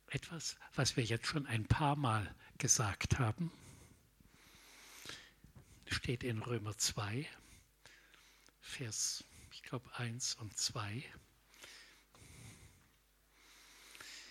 Etwas, 0.07 0.57
was 0.73 0.97
wir 0.97 1.03
jetzt 1.03 1.27
schon 1.27 1.45
ein 1.45 1.65
paar 1.65 1.95
Mal 1.95 2.34
gesagt 2.57 3.19
haben 3.19 3.52
steht 5.95 6.23
in 6.23 6.39
Römer 6.41 6.77
2, 6.77 7.27
Vers, 8.60 9.23
ich 9.52 9.64
glaube, 9.64 9.89
1 9.95 10.35
und 10.35 10.57
2. 10.57 11.03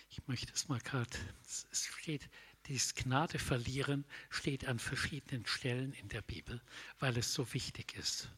Ich 0.09 0.27
möchte 0.27 0.53
es 0.53 0.67
mal 0.67 0.79
gerade, 0.79 1.17
es 1.43 1.85
steht, 1.99 2.29
dieses 2.67 2.95
Gnade 2.95 3.39
verlieren 3.39 4.05
steht 4.29 4.67
an 4.67 4.79
verschiedenen 4.79 5.45
Stellen 5.45 5.93
in 5.93 6.09
der 6.09 6.21
Bibel, 6.21 6.61
weil 6.99 7.17
es 7.17 7.33
so 7.33 7.53
wichtig 7.53 7.95
ist. 7.95 8.29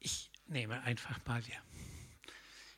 Ich 0.00 0.30
nehme 0.46 0.82
einfach 0.82 1.24
mal 1.26 1.42
hier. 1.42 1.62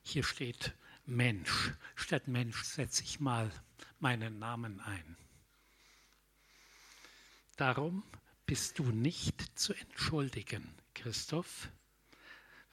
Hier 0.02 0.22
steht 0.22 0.74
Mensch. 1.06 1.72
Statt 1.94 2.28
Mensch 2.28 2.62
setze 2.62 3.02
ich 3.02 3.18
mal 3.20 3.50
meinen 3.98 4.38
Namen 4.38 4.80
ein. 4.80 5.16
Darum 7.56 8.04
bist 8.44 8.78
du 8.78 8.84
nicht 8.84 9.58
zu 9.58 9.72
entschuldigen, 9.74 10.72
Christoph, 10.94 11.68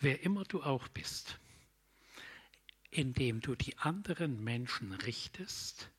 wer 0.04 0.22
immer 0.22 0.44
du 0.44 0.62
auch 0.62 0.90
bist, 0.90 1.40
indem 2.90 3.40
du 3.40 3.56
die 3.56 3.78
anderen 3.78 4.44
Menschen 4.44 4.92
richtest, 4.92 5.90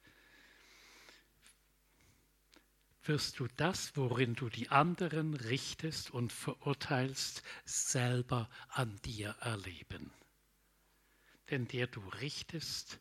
wirst 3.04 3.38
du 3.38 3.48
das, 3.56 3.96
worin 3.96 4.34
du 4.34 4.50
die 4.50 4.68
anderen 4.68 5.34
richtest 5.34 6.10
und 6.10 6.32
verurteilst, 6.32 7.42
selber 7.64 8.48
an 8.68 8.94
dir 9.04 9.30
erleben. 9.40 10.12
Denn 11.50 11.66
der 11.68 11.86
du 11.86 12.00
richtest, 12.00 13.00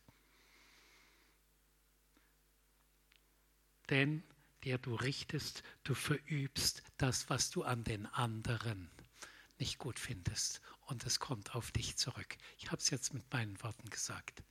denn 3.90 4.22
der 4.64 4.78
du 4.78 4.94
richtest, 4.94 5.62
du 5.84 5.94
verübst 5.94 6.82
das, 6.96 7.28
was 7.28 7.50
du 7.50 7.62
an 7.62 7.84
den 7.84 8.06
anderen 8.06 8.90
nicht 9.58 9.78
gut 9.78 9.98
findest 9.98 10.60
und 10.86 11.04
es 11.06 11.18
kommt 11.18 11.54
auf 11.54 11.70
dich 11.72 11.96
zurück. 11.96 12.36
Ich 12.58 12.70
habe 12.70 12.78
es 12.78 12.90
jetzt 12.90 13.14
mit 13.14 13.30
meinen 13.32 13.60
Worten 13.62 13.88
gesagt. 13.90 14.42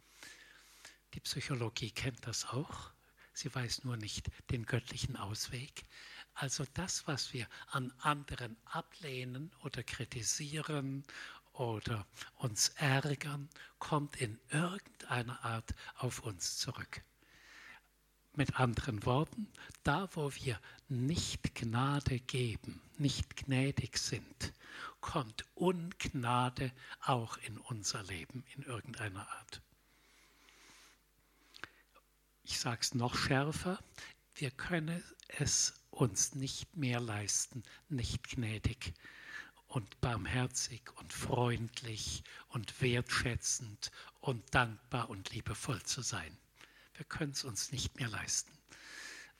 Die 1.13 1.19
Psychologie 1.19 1.91
kennt 1.91 2.25
das 2.25 2.45
auch. 2.45 2.91
Sie 3.33 3.53
weiß 3.53 3.83
nur 3.83 3.97
nicht 3.97 4.29
den 4.51 4.65
göttlichen 4.65 5.15
Ausweg. 5.15 5.85
Also 6.35 6.65
das, 6.73 7.07
was 7.07 7.33
wir 7.33 7.47
an 7.67 7.93
anderen 7.99 8.57
ablehnen 8.65 9.51
oder 9.63 9.83
kritisieren 9.83 11.03
oder 11.53 12.07
uns 12.37 12.69
ärgern, 12.69 13.49
kommt 13.77 14.15
in 14.17 14.39
irgendeiner 14.49 15.43
Art 15.43 15.75
auf 15.95 16.19
uns 16.19 16.57
zurück. 16.57 17.03
Mit 18.35 18.59
anderen 18.59 19.05
Worten, 19.05 19.47
da 19.83 20.09
wo 20.13 20.33
wir 20.33 20.59
nicht 20.89 21.53
Gnade 21.53 22.19
geben, 22.19 22.81
nicht 22.97 23.35
gnädig 23.35 23.97
sind, 23.97 24.53
kommt 25.01 25.45
Ungnade 25.53 26.71
auch 27.01 27.37
in 27.37 27.59
unser 27.59 28.01
Leben 28.03 28.43
in 28.55 28.63
irgendeiner 28.63 29.27
Art. 29.29 29.61
Ich 32.43 32.59
sage 32.59 32.79
es 32.81 32.95
noch 32.95 33.15
schärfer, 33.15 33.77
wir 34.35 34.49
können 34.49 35.03
es 35.27 35.75
uns 35.91 36.33
nicht 36.33 36.75
mehr 36.75 36.99
leisten, 36.99 37.63
nicht 37.87 38.29
gnädig 38.29 38.93
und 39.67 40.01
barmherzig 40.01 40.81
und 40.97 41.13
freundlich 41.13 42.23
und 42.49 42.81
wertschätzend 42.81 43.91
und 44.21 44.43
dankbar 44.55 45.09
und 45.09 45.29
liebevoll 45.31 45.83
zu 45.83 46.01
sein. 46.01 46.37
Wir 46.95 47.05
können 47.05 47.31
es 47.31 47.43
uns 47.43 47.71
nicht 47.71 47.95
mehr 47.95 48.07
leisten, 48.09 48.51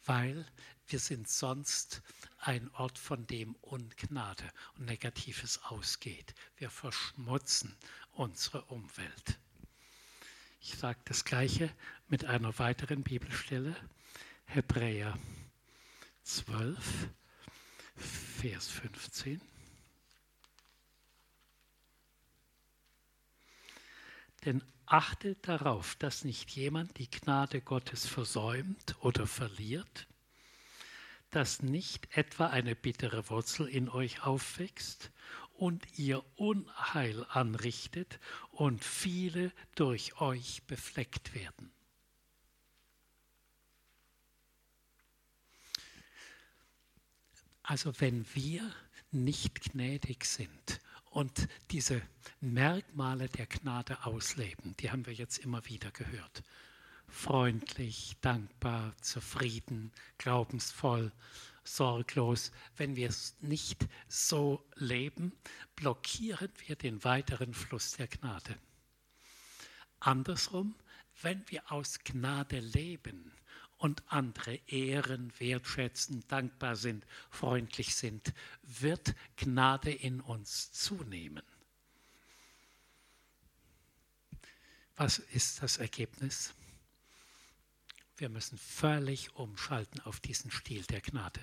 weil 0.06 0.46
wir 0.88 1.00
sind 1.00 1.30
sonst 1.30 2.02
ein 2.40 2.70
Ort, 2.72 3.00
von 3.00 3.26
dem 3.28 3.56
Ungnade 3.62 4.44
und 4.78 4.86
Negatives 4.86 5.60
ausgeht. 5.64 6.34
Wir 6.58 6.70
verschmutzen 6.70 7.76
unsere 8.12 8.64
Umwelt. 8.66 9.40
Ich 10.60 10.76
sage 10.76 11.00
das 11.06 11.26
gleiche 11.26 11.74
mit 12.08 12.26
einer 12.26 12.58
weiteren 12.60 13.04
Bibelstelle, 13.04 13.76
Hebräer 14.46 15.18
12, 16.24 17.10
Vers 17.96 18.68
15. 18.68 19.42
Denn 24.46 24.62
achtet 24.86 25.48
darauf, 25.48 25.96
dass 25.96 26.26
nicht 26.26 26.52
jemand 26.52 26.98
die 26.98 27.10
Gnade 27.10 27.62
Gottes 27.62 28.06
versäumt 28.06 28.96
oder 29.00 29.26
verliert, 29.26 30.08
dass 31.32 31.62
nicht 31.62 32.16
etwa 32.16 32.48
eine 32.48 32.76
bittere 32.76 33.30
Wurzel 33.30 33.68
in 33.68 33.90
euch 33.90 34.24
aufwächst 34.24 35.12
und 35.54 35.98
ihr 35.98 36.24
Unheil 36.36 37.26
anrichtet 37.30 38.20
und 38.52 38.84
viele 38.84 39.52
durch 39.76 40.20
euch 40.20 40.64
befleckt 40.64 41.34
werden. 41.34 41.72
Also 47.64 47.94
wenn 48.00 48.26
wir 48.36 48.70
nicht 49.12 49.62
gnädig 49.62 50.26
sind 50.26 50.82
und 51.14 51.48
diese 51.72 52.02
Merkmale 52.42 53.30
der 53.30 53.46
Gnade 53.46 54.04
ausleben. 54.06 54.76
Die 54.80 54.92
haben 54.92 55.06
wir 55.06 55.14
jetzt 55.14 55.38
immer 55.38 55.66
wieder 55.68 55.92
gehört. 55.92 56.44
Freundlich, 57.08 58.18
dankbar, 58.22 58.96
zufrieden, 59.00 59.92
glaubensvoll, 60.18 61.12
sorglos. 61.64 62.52
Wenn 62.76 62.96
wir 62.96 63.10
es 63.10 63.36
nicht 63.42 63.88
so 64.08 64.66
leben, 64.76 65.32
blockieren 65.76 66.50
wir 66.66 66.76
den 66.76 67.04
weiteren 67.04 67.54
Fluss 67.54 67.92
der 67.92 68.08
Gnade. 68.08 68.58
Andersrum, 70.00 70.76
wenn 71.22 71.44
wir 71.50 71.72
aus 71.72 72.00
Gnade 72.04 72.60
leben, 72.60 73.32
und 73.84 74.02
andere 74.08 74.56
ehren, 74.68 75.34
wertschätzen, 75.40 76.24
dankbar 76.30 76.78
sind, 76.78 77.06
freundlich 77.30 77.96
sind, 77.96 78.34
wird 78.62 79.14
Gnade 79.36 79.92
in 79.92 80.22
uns 80.22 80.72
zunehmen. 80.72 81.44
Was 84.96 85.20
ist 85.20 85.62
das 85.62 85.80
Ergebnis? 85.80 86.54
Wir 88.16 88.30
müssen 88.30 88.58
völlig 88.58 89.36
umschalten 89.36 90.00
auf 90.00 90.22
diesen 90.22 90.50
Stil 90.50 90.84
der 90.84 91.02
Gnade. 91.02 91.42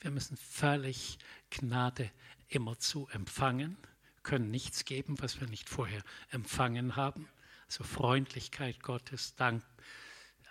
Wir 0.00 0.10
müssen 0.10 0.36
völlig 0.36 1.18
Gnade 1.48 2.10
immerzu 2.48 3.08
empfangen, 3.10 3.78
können 4.22 4.50
nichts 4.50 4.84
geben, 4.84 5.18
was 5.18 5.40
wir 5.40 5.48
nicht 5.48 5.70
vorher 5.70 6.04
empfangen 6.28 6.94
haben. 6.94 7.26
Also 7.68 7.84
Freundlichkeit 7.84 8.82
Gottes, 8.82 9.34
Dank, 9.36 9.64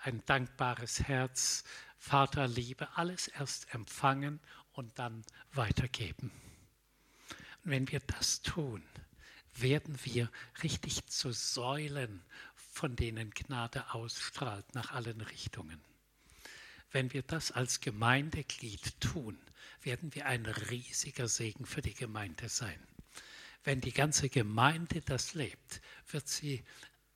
ein 0.03 0.23
dankbares 0.26 1.03
Herz, 1.03 1.64
Vaterliebe, 1.98 2.88
alles 2.98 3.28
erst 3.28 3.73
empfangen 3.73 4.40
und 4.73 4.98
dann 4.98 5.23
weitergeben. 5.53 6.32
Und 7.64 7.72
wenn 7.72 7.91
wir 7.91 7.99
das 7.99 8.41
tun, 8.41 8.84
werden 9.56 9.98
wir 10.03 10.32
richtig 10.64 11.06
zu 11.07 11.32
Säulen, 11.32 12.23
von 12.56 12.95
denen 12.95 13.32
Gnade 13.32 13.94
ausstrahlt 13.94 14.73
nach 14.73 14.91
allen 14.91 15.22
Richtungen. 15.22 15.80
Wenn 16.91 17.14
wir 17.14 17.22
das 17.22 17.52
als 17.52 17.80
Gemeindeglied 17.82 18.99
tun, 18.99 19.38
werden 19.82 20.14
wir 20.15 20.26
ein 20.26 20.45
riesiger 20.45 21.28
Segen 21.28 21.65
für 21.65 21.82
die 21.82 21.94
Gemeinde 21.94 22.49
sein. 22.49 22.80
Wenn 23.64 23.82
die 23.82 23.94
ganze 23.94 24.30
Gemeinde 24.30 25.02
das 25.02 25.34
lebt, 25.34 25.82
wird 26.07 26.28
sie 26.28 26.64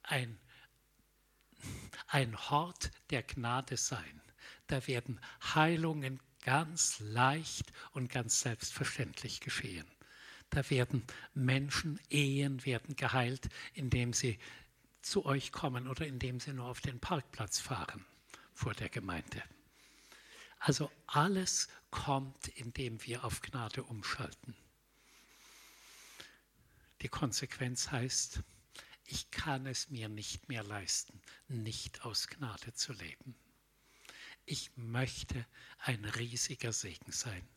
ein, 0.04 0.38
ein 2.08 2.38
Hort 2.50 2.92
der 3.10 3.24
Gnade 3.24 3.78
sein. 3.78 4.22
Da 4.68 4.88
werden 4.88 5.20
Heilungen 5.54 6.20
ganz 6.44 7.00
leicht 7.00 7.72
und 7.92 8.10
ganz 8.10 8.42
selbstverständlich 8.42 9.42
geschehen. 9.42 9.88
Da 10.50 10.70
werden 10.70 11.04
Menschen, 11.34 12.00
Ehen 12.10 12.66
werden 12.66 12.96
geheilt, 12.96 13.50
indem 13.74 14.14
sie 14.14 14.38
zu 15.02 15.26
euch 15.26 15.52
kommen 15.52 15.88
oder 15.88 16.08
indem 16.08 16.40
sie 16.40 16.54
nur 16.54 16.66
auf 16.68 16.82
den 16.82 17.00
Parkplatz 17.00 17.60
fahren 17.60 18.06
vor 18.54 18.74
der 18.74 18.90
Gemeinde. 18.90 19.44
Also 20.60 20.92
alles 21.08 21.68
kommt, 21.92 22.48
indem 22.50 23.04
wir 23.06 23.24
auf 23.24 23.42
Gnade 23.42 23.84
umschalten. 23.84 24.56
Die 27.02 27.08
Konsequenz 27.08 27.92
heißt, 27.92 28.42
ich 29.06 29.30
kann 29.32 29.66
es 29.66 29.90
mir 29.90 30.10
nicht 30.10 30.50
mehr 30.50 30.64
leisten, 30.64 31.22
nicht 31.48 32.04
aus 32.04 32.28
Gnade 32.28 32.74
zu 32.74 32.94
leben. 32.94 33.36
Ich 34.46 34.72
möchte 34.76 35.46
ein 35.80 36.06
riesiger 36.06 36.74
Segen 36.74 37.12
sein. 37.12 37.48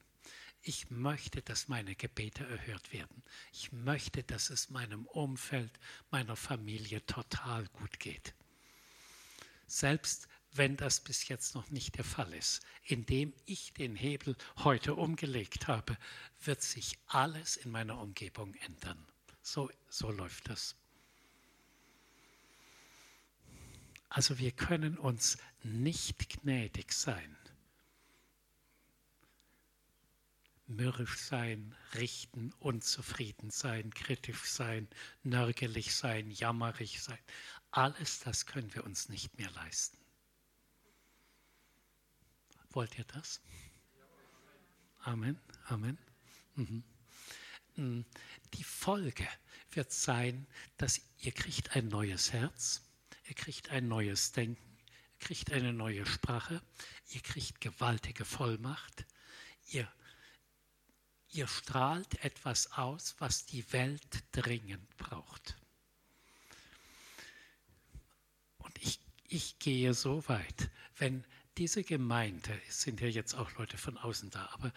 Ich 0.62 0.90
möchte, 0.90 1.42
dass 1.42 1.68
meine 1.68 1.94
Gebete 1.94 2.44
erhört 2.44 2.92
werden. 2.92 3.22
Ich 3.52 3.72
möchte, 3.72 4.22
dass 4.22 4.50
es 4.50 4.70
meinem 4.70 5.06
Umfeld, 5.06 5.78
meiner 6.10 6.36
Familie 6.36 7.04
total 7.06 7.66
gut 7.68 8.00
geht. 8.00 8.34
Selbst 9.66 10.28
wenn 10.52 10.76
das 10.76 11.00
bis 11.00 11.28
jetzt 11.28 11.54
noch 11.54 11.70
nicht 11.70 11.96
der 11.96 12.04
Fall 12.04 12.32
ist. 12.32 12.62
Indem 12.84 13.32
ich 13.44 13.72
den 13.74 13.94
Hebel 13.96 14.36
heute 14.58 14.94
umgelegt 14.94 15.68
habe, 15.68 15.96
wird 16.40 16.62
sich 16.62 16.98
alles 17.06 17.56
in 17.56 17.70
meiner 17.70 18.00
Umgebung 18.00 18.54
ändern. 18.54 19.06
So, 19.42 19.70
so 19.88 20.10
läuft 20.10 20.48
das. 20.48 20.74
Also 24.08 24.38
wir 24.38 24.52
können 24.52 24.96
uns 24.96 25.38
nicht 25.62 26.40
gnädig 26.40 26.92
sein, 26.92 27.36
mürrisch 30.66 31.18
sein, 31.18 31.74
richten, 31.94 32.52
unzufrieden 32.54 33.50
sein, 33.50 33.92
kritisch 33.92 34.44
sein, 34.44 34.88
nörgelig 35.22 35.94
sein, 35.94 36.30
jammerig 36.30 37.02
sein. 37.02 37.18
Alles 37.70 38.20
das 38.20 38.46
können 38.46 38.72
wir 38.74 38.84
uns 38.84 39.08
nicht 39.08 39.36
mehr 39.38 39.50
leisten. 39.50 39.98
Wollt 42.70 42.98
ihr 42.98 43.04
das? 43.04 43.40
Amen, 45.00 45.40
Amen. 45.66 45.98
Mhm. 46.54 46.84
Mm, 47.76 48.04
die 48.54 48.64
Folge 48.64 49.26
wird 49.70 49.92
sein, 49.92 50.46
dass 50.76 51.00
ihr 51.18 51.32
kriegt 51.32 51.76
ein 51.76 51.88
neues 51.88 52.32
Herz, 52.32 52.82
ihr 53.28 53.34
kriegt 53.34 53.70
ein 53.70 53.88
neues 53.88 54.32
Denken, 54.32 54.78
ihr 55.12 55.18
kriegt 55.18 55.52
eine 55.52 55.72
neue 55.72 56.06
Sprache, 56.06 56.62
ihr 57.10 57.20
kriegt 57.20 57.60
gewaltige 57.60 58.24
Vollmacht, 58.24 59.04
ihr, 59.66 59.90
ihr 61.28 61.46
strahlt 61.46 62.24
etwas 62.24 62.72
aus, 62.72 63.16
was 63.18 63.46
die 63.46 63.70
Welt 63.72 64.24
dringend 64.32 64.96
braucht. 64.96 65.56
Und 68.58 68.78
ich, 68.78 69.00
ich 69.28 69.58
gehe 69.58 69.94
so 69.94 70.26
weit, 70.28 70.70
wenn 70.96 71.24
diese 71.58 71.82
Gemeinde, 71.82 72.60
es 72.68 72.82
sind 72.82 73.00
ja 73.00 73.08
jetzt 73.08 73.34
auch 73.34 73.52
Leute 73.58 73.76
von 73.76 73.98
außen 73.98 74.30
da, 74.30 74.46
aber 74.52 74.72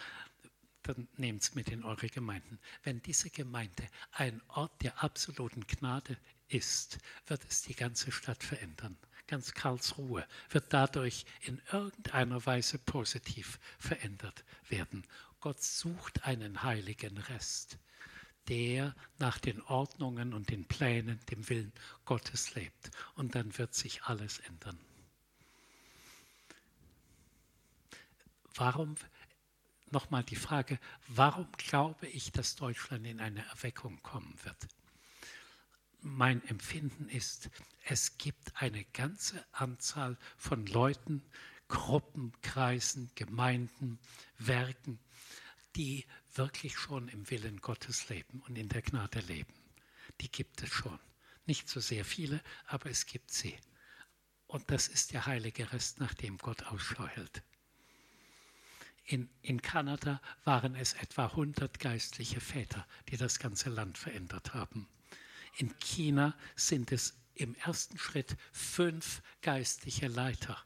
dann 0.83 1.07
nehmt 1.15 1.43
es 1.43 1.53
mit 1.53 1.69
in 1.69 1.83
eure 1.83 2.07
Gemeinden. 2.07 2.59
Wenn 2.83 3.01
diese 3.03 3.29
Gemeinde 3.29 3.87
ein 4.11 4.41
Ort 4.47 4.81
der 4.81 5.03
absoluten 5.03 5.67
Gnade 5.67 6.17
ist, 6.53 6.99
wird 7.27 7.43
es 7.49 7.61
die 7.61 7.75
ganze 7.75 8.11
Stadt 8.11 8.43
verändern. 8.43 8.97
Ganz 9.27 9.53
Karlsruhe 9.53 10.27
wird 10.49 10.73
dadurch 10.73 11.25
in 11.41 11.61
irgendeiner 11.71 12.45
Weise 12.45 12.77
positiv 12.77 13.59
verändert 13.79 14.43
werden. 14.67 15.07
Gott 15.39 15.63
sucht 15.63 16.25
einen 16.25 16.63
heiligen 16.63 17.17
Rest, 17.17 17.79
der 18.49 18.95
nach 19.19 19.39
den 19.39 19.61
Ordnungen 19.61 20.33
und 20.33 20.49
den 20.49 20.67
Plänen, 20.67 21.19
dem 21.29 21.47
Willen 21.49 21.71
Gottes 22.05 22.55
lebt. 22.55 22.91
Und 23.15 23.35
dann 23.35 23.57
wird 23.57 23.73
sich 23.73 24.03
alles 24.03 24.39
ändern. 24.39 24.77
Warum, 28.55 28.95
nochmal 29.91 30.23
die 30.23 30.35
Frage, 30.35 30.77
warum 31.07 31.49
glaube 31.53 32.07
ich, 32.07 32.31
dass 32.31 32.55
Deutschland 32.55 33.07
in 33.07 33.21
eine 33.21 33.45
Erweckung 33.47 34.03
kommen 34.03 34.37
wird? 34.43 34.67
Mein 36.03 36.43
Empfinden 36.45 37.09
ist, 37.09 37.51
es 37.83 38.17
gibt 38.17 38.59
eine 38.59 38.83
ganze 38.85 39.45
Anzahl 39.51 40.17
von 40.35 40.65
Leuten, 40.65 41.23
Gruppen, 41.67 42.33
Kreisen, 42.41 43.11
Gemeinden, 43.13 43.99
Werken, 44.39 44.99
die 45.75 46.05
wirklich 46.33 46.75
schon 46.77 47.07
im 47.07 47.29
Willen 47.29 47.61
Gottes 47.61 48.09
leben 48.09 48.41
und 48.47 48.57
in 48.57 48.67
der 48.67 48.81
Gnade 48.81 49.19
leben. 49.19 49.53
Die 50.21 50.31
gibt 50.31 50.63
es 50.63 50.69
schon. 50.69 50.99
Nicht 51.45 51.69
so 51.69 51.79
sehr 51.79 52.03
viele, 52.03 52.41
aber 52.65 52.89
es 52.89 53.05
gibt 53.05 53.31
sie. 53.31 53.55
Und 54.47 54.71
das 54.71 54.87
ist 54.87 55.13
der 55.13 55.27
heilige 55.27 55.71
Rest, 55.71 55.99
nach 55.99 56.15
dem 56.15 56.39
Gott 56.39 56.63
Ausschau 56.63 57.05
hält. 57.05 57.43
In, 59.05 59.29
in 59.41 59.61
Kanada 59.61 60.19
waren 60.45 60.75
es 60.75 60.93
etwa 60.93 61.25
100 61.27 61.79
geistliche 61.79 62.41
Väter, 62.41 62.87
die 63.09 63.17
das 63.17 63.37
ganze 63.37 63.69
Land 63.69 63.97
verändert 63.97 64.53
haben. 64.53 64.87
In 65.57 65.77
China 65.79 66.35
sind 66.55 66.91
es 66.91 67.17
im 67.35 67.55
ersten 67.55 67.97
Schritt 67.97 68.37
fünf 68.51 69.21
geistliche 69.41 70.07
Leiter, 70.07 70.57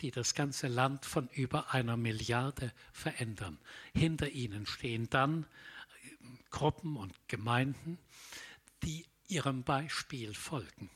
die 0.00 0.10
das 0.10 0.34
ganze 0.34 0.68
Land 0.68 1.04
von 1.04 1.28
über 1.28 1.72
einer 1.74 1.96
Milliarde 1.96 2.72
verändern. 2.92 3.58
Hinter 3.94 4.30
ihnen 4.30 4.66
stehen 4.66 5.08
dann 5.10 5.44
äh, 5.44 6.26
Gruppen 6.50 6.96
und 6.96 7.14
Gemeinden, 7.28 7.98
die 8.82 9.06
ihrem 9.28 9.62
Beispiel 9.62 10.34
folgen. 10.34 10.90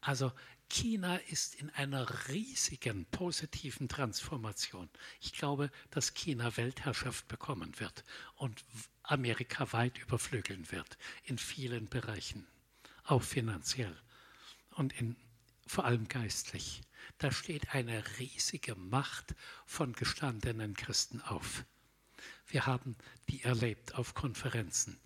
Also 0.00 0.32
China 0.72 1.16
ist 1.28 1.54
in 1.56 1.68
einer 1.68 2.28
riesigen 2.28 3.04
positiven 3.04 3.90
Transformation. 3.90 4.88
Ich 5.20 5.34
glaube, 5.34 5.70
dass 5.90 6.14
China 6.14 6.56
Weltherrschaft 6.56 7.28
bekommen 7.28 7.78
wird 7.78 8.04
und 8.36 8.64
Amerika 9.02 9.70
weit 9.74 9.98
überflügeln 9.98 10.72
wird 10.72 10.96
in 11.24 11.36
vielen 11.36 11.90
Bereichen, 11.90 12.46
auch 13.04 13.22
finanziell 13.22 13.94
und 14.70 14.98
in, 14.98 15.14
vor 15.66 15.84
allem 15.84 16.08
geistlich. 16.08 16.80
Da 17.18 17.30
steht 17.32 17.74
eine 17.74 18.02
riesige 18.18 18.74
Macht 18.74 19.34
von 19.66 19.92
gestandenen 19.92 20.72
Christen 20.72 21.20
auf. 21.20 21.66
Wir 22.46 22.64
haben 22.64 22.96
die 23.28 23.42
erlebt 23.42 23.94
auf 23.94 24.14
Konferenzen. 24.14 24.98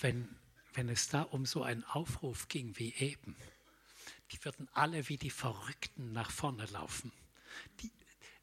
Wenn, 0.00 0.28
wenn 0.72 0.88
es 0.88 1.06
da 1.06 1.22
um 1.22 1.46
so 1.46 1.62
einen 1.62 1.84
Aufruf 1.84 2.48
ging 2.48 2.76
wie 2.78 2.92
eben, 2.94 3.36
die 4.32 4.44
würden 4.44 4.68
alle 4.72 5.08
wie 5.08 5.16
die 5.16 5.30
Verrückten 5.30 6.12
nach 6.12 6.30
vorne 6.30 6.66
laufen. 6.66 7.12
Die, 7.80 7.92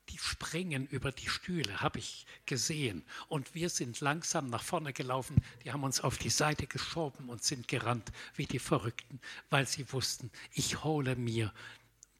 die 0.09 0.17
springen 0.17 0.87
über 0.87 1.11
die 1.11 1.29
Stühle, 1.29 1.81
habe 1.81 1.99
ich 1.99 2.25
gesehen. 2.45 3.03
Und 3.27 3.55
wir 3.55 3.69
sind 3.69 3.99
langsam 3.99 4.49
nach 4.49 4.63
vorne 4.63 4.93
gelaufen. 4.93 5.41
Die 5.63 5.71
haben 5.71 5.83
uns 5.83 6.01
auf 6.01 6.17
die 6.17 6.29
Seite 6.29 6.67
geschoben 6.67 7.29
und 7.29 7.43
sind 7.43 7.67
gerannt 7.67 8.11
wie 8.35 8.45
die 8.45 8.59
Verrückten, 8.59 9.19
weil 9.49 9.67
sie 9.67 9.91
wussten, 9.91 10.31
ich 10.53 10.83
hole 10.83 11.15
mir 11.15 11.53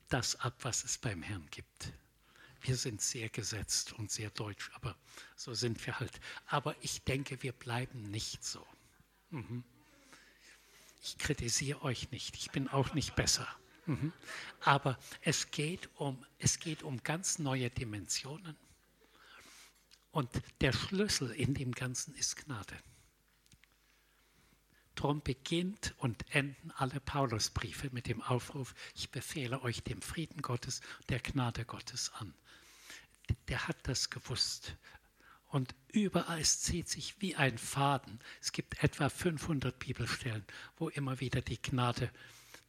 das 0.10 0.36
ab, 0.38 0.56
was 0.62 0.84
es 0.84 0.98
beim 0.98 1.22
Herrn 1.22 1.48
gibt. 1.52 1.94
Wir 2.62 2.76
sind 2.76 3.02
sehr 3.02 3.30
gesetzt 3.30 3.94
und 3.94 4.12
sehr 4.12 4.30
deutsch, 4.30 4.70
aber 4.74 4.96
so 5.36 5.54
sind 5.54 5.84
wir 5.86 6.00
halt. 6.00 6.20
Aber 6.46 6.76
ich 6.82 7.04
denke, 7.04 7.42
wir 7.42 7.54
bleiben 7.54 8.04
nicht 8.12 8.44
so. 8.44 8.66
Mhm. 9.32 9.64
Ich 11.02 11.18
kritisiere 11.18 11.82
euch 11.82 12.11
nicht, 12.11 12.36
ich 12.36 12.52
bin 12.52 12.68
auch 12.68 12.94
nicht 12.94 13.15
besser. 13.15 13.48
Mhm. 13.86 14.14
Aber 14.60 14.98
es 15.22 15.49
geht, 15.52 15.90
um, 15.95 16.23
es 16.38 16.60
geht 16.60 16.84
um 16.84 17.02
ganz 17.03 17.40
neue 17.40 17.69
Dimensionen. 17.69 18.56
Und 20.11 20.30
der 20.60 20.73
Schlüssel 20.73 21.32
in 21.32 21.53
dem 21.53 21.72
Ganzen 21.72 22.14
ist 22.15 22.36
Gnade. 22.36 22.78
Darum 24.95 25.22
beginnt 25.22 25.95
und 25.98 26.23
enden 26.36 26.69
alle 26.72 26.99
Paulusbriefe 26.99 27.90
mit 27.91 28.07
dem 28.07 28.22
Aufruf, 28.22 28.76
ich 28.94 29.10
befehle 29.10 29.61
euch 29.64 29.84
dem 29.84 30.02
Frieden 30.02 30.41
Gottes, 30.41 30.82
der 31.10 31.19
Gnade 31.19 31.65
Gottes 31.65 32.11
an. 32.14 32.34
Der 33.48 33.68
hat 33.68 33.78
das 33.84 34.10
gewusst. 34.10 34.76
Und 35.52 35.76
überall, 35.91 36.40
es 36.40 36.61
zieht 36.61 36.88
sich 36.88 37.19
wie 37.19 37.36
ein 37.36 37.57
Faden. 37.57 38.19
Es 38.40 38.53
gibt 38.53 38.82
etwa 38.82 39.10
500 39.10 39.78
Bibelstellen, 39.78 40.45
wo 40.78 40.88
immer 40.88 41.19
wieder 41.19 41.41
die 41.41 41.61
Gnade 41.61 42.10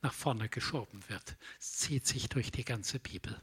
nach 0.02 0.12
vorne 0.12 0.48
geschoben 0.48 1.00
wird. 1.08 1.36
Es 1.60 1.74
zieht 1.74 2.08
sich 2.08 2.28
durch 2.28 2.50
die 2.50 2.64
ganze 2.64 2.98
Bibel. 2.98 3.40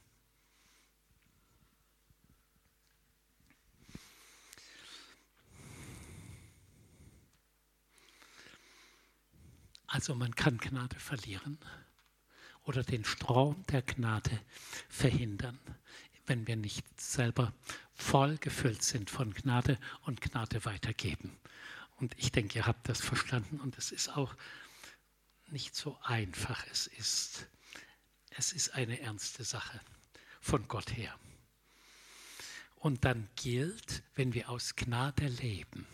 Also 9.87 10.15
man 10.15 10.35
kann 10.35 10.57
Gnade 10.57 10.99
verlieren 10.99 11.57
oder 12.63 12.83
den 12.83 13.05
Strom 13.05 13.65
der 13.67 13.83
Gnade 13.83 14.41
verhindern, 14.89 15.59
wenn 16.29 16.47
wir 16.47 16.55
nicht 16.55 16.85
selber 17.01 17.53
voll 17.95 18.37
gefüllt 18.37 18.83
sind 18.83 19.09
von 19.09 19.33
Gnade 19.33 19.77
und 20.03 20.21
Gnade 20.21 20.63
weitergeben. 20.63 21.37
Und 21.97 22.13
ich 22.17 22.31
denke, 22.31 22.59
ihr 22.59 22.65
habt 22.65 22.87
das 22.87 23.01
verstanden 23.01 23.59
und 23.59 23.77
es 23.77 23.91
ist 23.91 24.15
auch 24.15 24.33
nicht 25.47 25.75
so 25.75 25.97
einfach. 26.03 26.65
Es 26.71 26.87
ist, 26.87 27.47
es 28.29 28.53
ist 28.53 28.73
eine 28.75 28.99
ernste 29.01 29.43
Sache 29.43 29.81
von 30.39 30.67
Gott 30.67 30.95
her. 30.95 31.13
Und 32.75 33.03
dann 33.03 33.27
gilt, 33.35 34.03
wenn 34.15 34.33
wir 34.33 34.49
aus 34.49 34.75
Gnade 34.75 35.27
leben, 35.27 35.85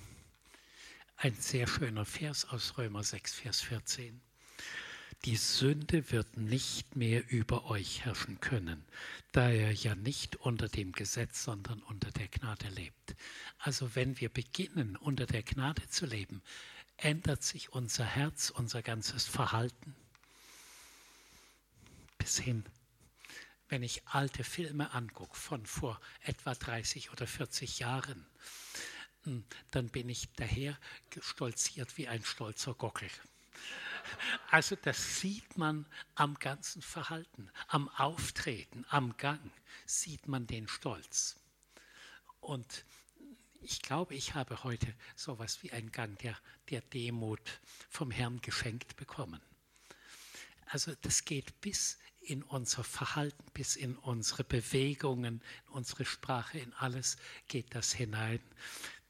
ein 1.18 1.34
sehr 1.34 1.66
schöner 1.66 2.06
Vers 2.06 2.46
aus 2.46 2.78
Römer 2.78 3.04
6, 3.04 3.34
Vers 3.34 3.62
14. 3.62 4.22
Die 5.26 5.38
Sünde 5.38 6.12
wird 6.12 6.38
nicht 6.38 6.96
mehr 6.96 7.28
über 7.32 7.66
euch 7.66 8.06
herrschen 8.06 8.40
können, 8.42 8.86
da 9.32 9.50
er 9.50 9.72
ja 9.72 9.96
nicht 9.96 10.36
unter 10.36 10.70
dem 10.70 10.92
Gesetz, 10.92 11.44
sondern 11.44 11.82
unter 11.82 12.12
der 12.12 12.28
Gnade 12.28 12.70
lebt. 12.70 13.16
Also 13.58 13.96
wenn 13.96 14.20
wir 14.20 14.30
beginnen, 14.30 14.96
unter 14.96 15.26
der 15.26 15.42
Gnade 15.42 15.90
zu 15.90 16.06
leben, 16.06 16.44
ändert 16.98 17.42
sich 17.42 17.74
unser 17.74 18.06
Herz, 18.06 18.52
unser 18.52 18.84
ganzes 18.84 19.26
Verhalten. 19.26 19.96
Bis 22.20 22.38
hin, 22.38 22.64
wenn 23.68 23.82
ich 23.82 24.08
alte 24.08 24.44
Filme 24.44 24.94
angucke 24.94 25.36
von 25.36 25.66
vor 25.66 26.00
etwa 26.22 26.54
30 26.54 27.10
oder 27.12 27.26
40 27.26 27.80
Jahren, 27.80 28.28
hm, 29.24 29.44
dann 29.72 29.90
bin 29.90 30.08
ich 30.08 30.30
daher 30.36 30.78
stolziert 31.20 31.98
wie 31.98 32.08
ein 32.08 32.24
stolzer 32.24 32.76
Gockel. 32.76 33.10
Also 34.50 34.76
das 34.76 35.20
sieht 35.20 35.58
man 35.58 35.86
am 36.16 36.36
ganzen 36.36 36.82
Verhalten, 36.82 37.50
am 37.68 37.90
Auftreten, 37.90 38.86
am 38.90 39.16
Gang 39.18 39.52
sieht 39.86 40.28
man 40.28 40.48
den 40.48 40.68
Stolz. 40.68 41.38
Und 42.40 42.86
ich 43.62 43.82
glaube, 43.82 44.14
ich 44.16 44.36
habe 44.36 44.64
heute 44.64 44.94
sowas 45.16 45.64
wie 45.64 45.72
einen 45.72 45.92
Gang 45.92 46.18
der, 46.20 46.38
der 46.70 46.82
Demut 46.82 47.60
vom 47.90 48.12
Herrn 48.12 48.42
geschenkt 48.42 48.96
bekommen. 48.96 49.42
Also 50.68 50.94
das 51.02 51.26
geht 51.26 51.62
bis 51.62 51.98
in 52.20 52.42
unser 52.44 52.84
Verhalten, 52.84 53.44
bis 53.54 53.76
in 53.76 53.98
unsere 53.98 54.44
Bewegungen, 54.44 55.42
in 55.68 55.72
unsere 55.74 56.06
Sprache, 56.06 56.58
in 56.58 56.74
alles 56.74 57.18
geht 57.48 57.76
das 57.76 57.94
hinein 57.94 58.40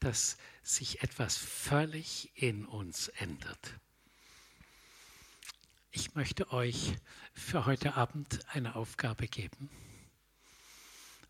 dass 0.00 0.36
sich 0.62 1.02
etwas 1.02 1.36
völlig 1.36 2.30
in 2.34 2.66
uns 2.66 3.08
ändert. 3.08 3.74
Ich 5.96 6.14
möchte 6.14 6.52
euch 6.52 6.94
für 7.32 7.64
heute 7.64 7.94
Abend 7.94 8.46
eine 8.54 8.76
Aufgabe 8.76 9.28
geben 9.28 9.70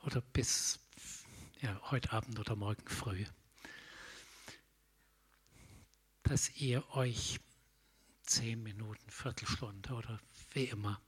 oder 0.03 0.21
bis 0.21 0.81
ja, 1.61 1.81
heute 1.93 2.11
Abend 2.11 2.41
oder 2.41 2.57
morgen 2.57 2.89
früh, 2.89 3.25
dass 6.25 6.51
ihr 6.57 6.83
euch 6.97 7.39
zehn 8.25 8.61
Minuten, 8.65 9.09
Viertelstunde 9.09 9.95
oder 9.95 10.19
wie 10.51 10.65
immer 10.65 11.01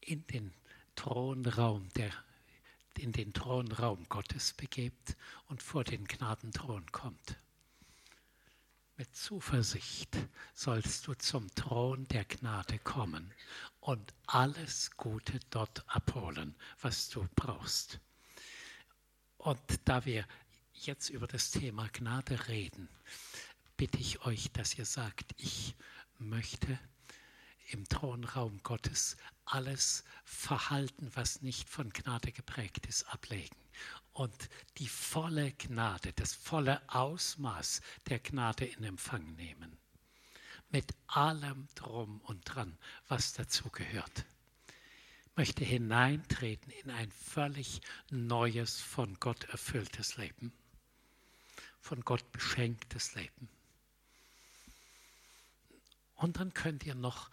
in 0.00 0.26
den 0.26 0.52
Thronraum 0.96 1.88
der 1.90 2.10
in 2.98 3.12
den 3.12 3.32
Thronraum 3.32 4.08
Gottes 4.08 4.54
begebt 4.54 5.16
und 5.46 5.62
vor 5.62 5.84
den 5.84 6.04
Gnadenthron 6.08 6.90
kommt. 6.90 7.38
Mit 8.96 9.16
Zuversicht 9.16 10.16
sollst 10.54 11.06
du 11.06 11.14
zum 11.14 11.52
Thron 11.54 12.06
der 12.08 12.24
Gnade 12.26 12.78
kommen 12.78 13.32
und 13.80 14.12
alles 14.26 14.90
Gute 14.96 15.40
dort 15.48 15.82
abholen, 15.88 16.54
was 16.80 17.08
du 17.08 17.26
brauchst. 17.34 18.00
Und 19.38 19.60
da 19.86 20.04
wir 20.04 20.26
jetzt 20.74 21.08
über 21.08 21.26
das 21.26 21.50
Thema 21.50 21.88
Gnade 21.88 22.48
reden, 22.48 22.88
bitte 23.78 23.98
ich 23.98 24.20
euch, 24.26 24.52
dass 24.52 24.76
ihr 24.76 24.86
sagt, 24.86 25.32
ich 25.38 25.74
möchte 26.18 26.78
im 27.70 27.88
Thronraum 27.88 28.62
Gottes 28.62 29.16
alles 29.46 30.04
Verhalten, 30.24 31.10
was 31.14 31.40
nicht 31.40 31.68
von 31.68 31.90
Gnade 31.90 32.30
geprägt 32.30 32.86
ist, 32.86 33.04
ablegen 33.04 33.56
und 34.12 34.48
die 34.78 34.88
volle 34.88 35.52
Gnade, 35.52 36.12
das 36.12 36.34
volle 36.34 36.82
Ausmaß 36.88 37.80
der 38.08 38.18
Gnade 38.18 38.64
in 38.64 38.84
Empfang 38.84 39.34
nehmen. 39.34 39.78
Mit 40.70 40.94
allem 41.06 41.68
drum 41.74 42.20
und 42.22 42.42
dran, 42.44 42.78
was 43.08 43.32
dazu 43.32 43.70
gehört. 43.70 44.24
Ich 45.24 45.36
möchte 45.36 45.64
hineintreten 45.64 46.70
in 46.72 46.90
ein 46.90 47.10
völlig 47.10 47.80
neues, 48.10 48.80
von 48.80 49.18
Gott 49.18 49.44
erfülltes 49.44 50.16
Leben, 50.16 50.52
von 51.80 52.02
Gott 52.02 52.30
beschenktes 52.32 53.14
Leben. 53.14 53.48
Und 56.16 56.36
dann 56.36 56.54
könnt 56.54 56.84
ihr 56.84 56.94
noch 56.94 57.30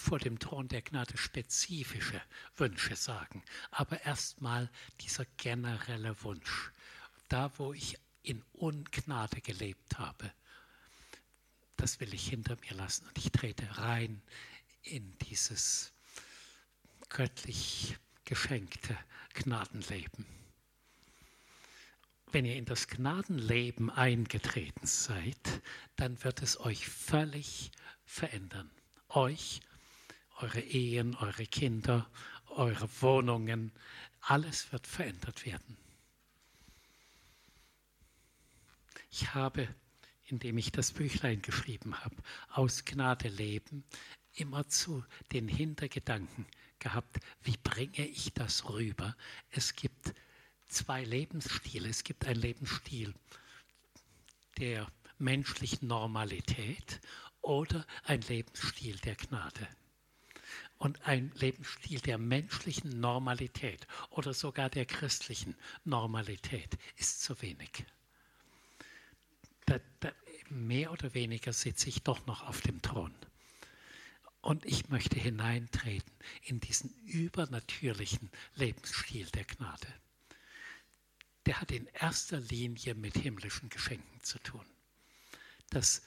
vor 0.00 0.18
dem 0.18 0.38
Thron 0.38 0.68
der 0.68 0.82
Gnade 0.82 1.16
spezifische 1.16 2.20
Wünsche 2.56 2.96
sagen. 2.96 3.42
Aber 3.70 4.02
erstmal 4.02 4.70
dieser 5.00 5.24
generelle 5.36 6.20
Wunsch. 6.22 6.70
Da, 7.28 7.52
wo 7.58 7.72
ich 7.72 7.98
in 8.22 8.42
Ungnade 8.52 9.40
gelebt 9.40 9.98
habe, 9.98 10.32
das 11.76 12.00
will 12.00 12.12
ich 12.12 12.28
hinter 12.28 12.56
mir 12.60 12.74
lassen. 12.74 13.06
Und 13.06 13.18
ich 13.18 13.30
trete 13.30 13.78
rein 13.78 14.20
in 14.82 15.16
dieses 15.18 15.92
göttlich 17.08 17.96
geschenkte 18.24 18.96
Gnadenleben. 19.34 20.26
Wenn 22.32 22.44
ihr 22.44 22.56
in 22.56 22.64
das 22.64 22.86
Gnadenleben 22.86 23.90
eingetreten 23.90 24.86
seid, 24.86 25.62
dann 25.96 26.22
wird 26.22 26.42
es 26.42 26.60
euch 26.60 26.88
völlig 26.88 27.72
verändern. 28.04 28.70
Euch 29.08 29.60
eure 30.42 30.60
Ehen, 30.60 31.14
eure 31.16 31.46
Kinder, 31.46 32.08
eure 32.46 32.88
Wohnungen, 33.00 33.72
alles 34.20 34.72
wird 34.72 34.86
verändert 34.86 35.44
werden. 35.46 35.76
Ich 39.10 39.34
habe, 39.34 39.68
indem 40.24 40.58
ich 40.58 40.72
das 40.72 40.92
Büchlein 40.92 41.42
geschrieben 41.42 41.98
habe, 42.02 42.16
aus 42.48 42.84
Gnade 42.84 43.28
leben, 43.28 43.84
immer 44.34 44.68
zu 44.68 45.04
den 45.32 45.48
Hintergedanken 45.48 46.46
gehabt, 46.78 47.18
wie 47.42 47.56
bringe 47.56 48.06
ich 48.06 48.32
das 48.32 48.68
rüber? 48.68 49.16
Es 49.50 49.74
gibt 49.74 50.14
zwei 50.68 51.02
Lebensstile. 51.04 51.88
Es 51.88 52.04
gibt 52.04 52.24
einen 52.26 52.40
Lebensstil 52.40 53.12
der 54.58 54.90
menschlichen 55.18 55.88
Normalität 55.88 57.00
oder 57.42 57.84
ein 58.04 58.20
Lebensstil 58.22 58.96
der 58.98 59.16
Gnade 59.16 59.68
und 60.80 61.06
ein 61.06 61.30
Lebensstil 61.34 62.00
der 62.00 62.16
menschlichen 62.16 63.00
Normalität 63.00 63.86
oder 64.08 64.32
sogar 64.32 64.70
der 64.70 64.86
christlichen 64.86 65.54
Normalität 65.84 66.78
ist 66.96 67.22
zu 67.22 67.40
wenig. 67.42 67.84
Da, 69.66 69.78
da, 70.00 70.10
mehr 70.48 70.90
oder 70.90 71.12
weniger 71.12 71.52
sitze 71.52 71.90
ich 71.90 72.02
doch 72.02 72.24
noch 72.24 72.48
auf 72.48 72.62
dem 72.62 72.80
Thron. 72.80 73.14
Und 74.40 74.64
ich 74.64 74.88
möchte 74.88 75.20
hineintreten 75.20 76.14
in 76.44 76.60
diesen 76.60 76.94
übernatürlichen 77.04 78.30
Lebensstil 78.54 79.26
der 79.26 79.44
Gnade. 79.44 79.94
Der 81.44 81.60
hat 81.60 81.72
in 81.72 81.86
erster 81.88 82.40
Linie 82.40 82.94
mit 82.94 83.18
himmlischen 83.18 83.68
Geschenken 83.68 84.22
zu 84.22 84.38
tun. 84.38 84.64
Das 85.68 86.00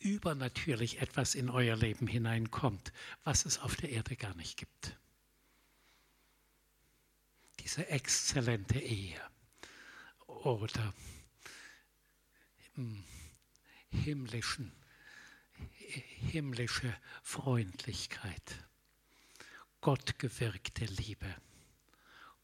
übernatürlich 0.00 1.00
etwas 1.00 1.34
in 1.34 1.50
euer 1.50 1.76
Leben 1.76 2.06
hineinkommt, 2.06 2.92
was 3.22 3.44
es 3.44 3.58
auf 3.58 3.76
der 3.76 3.90
Erde 3.90 4.16
gar 4.16 4.34
nicht 4.34 4.56
gibt. 4.56 4.96
Diese 7.60 7.86
exzellente 7.88 8.80
Ehe 8.80 9.20
oder 10.26 10.94
himmlischen, 13.90 14.72
himmlische 16.30 16.96
Freundlichkeit, 17.22 18.66
Gottgewirkte 19.82 20.86
Liebe, 20.86 21.34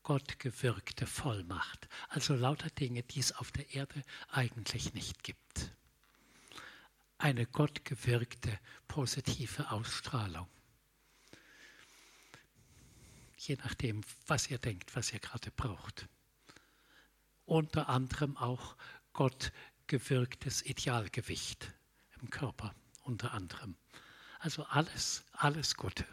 Gottgewirkte 0.03 1.07
Vollmacht. 1.07 1.89
Also 2.09 2.35
lauter 2.35 2.71
Dinge, 2.71 3.03
die 3.03 3.21
es 3.21 3.33
auf 3.33 3.51
der 3.51 3.75
Erde 3.75 4.03
eigentlich 4.29 4.95
nicht 4.95 5.23
gibt. 5.23 5.76
Eine 7.27 7.45
gottgewirkte 7.45 8.57
positive 8.87 9.73
Ausstrahlung. 9.73 10.47
Je 13.37 13.57
nachdem, 13.57 14.03
was 14.29 14.49
ihr 14.49 14.59
denkt, 14.59 14.95
was 14.95 15.13
ihr 15.13 15.19
gerade 15.19 15.51
braucht. 15.51 16.07
Unter 17.45 17.89
anderem 17.89 18.37
auch 18.37 18.77
Gott 19.13 19.51
gewirktes 19.89 20.65
Idealgewicht 20.65 21.75
im 22.21 22.31
Körper 22.31 22.73
unter 23.03 23.33
anderem. 23.33 23.75
Also 24.39 24.63
alles, 24.67 25.25
alles 25.33 25.75
Gute. 25.75 26.07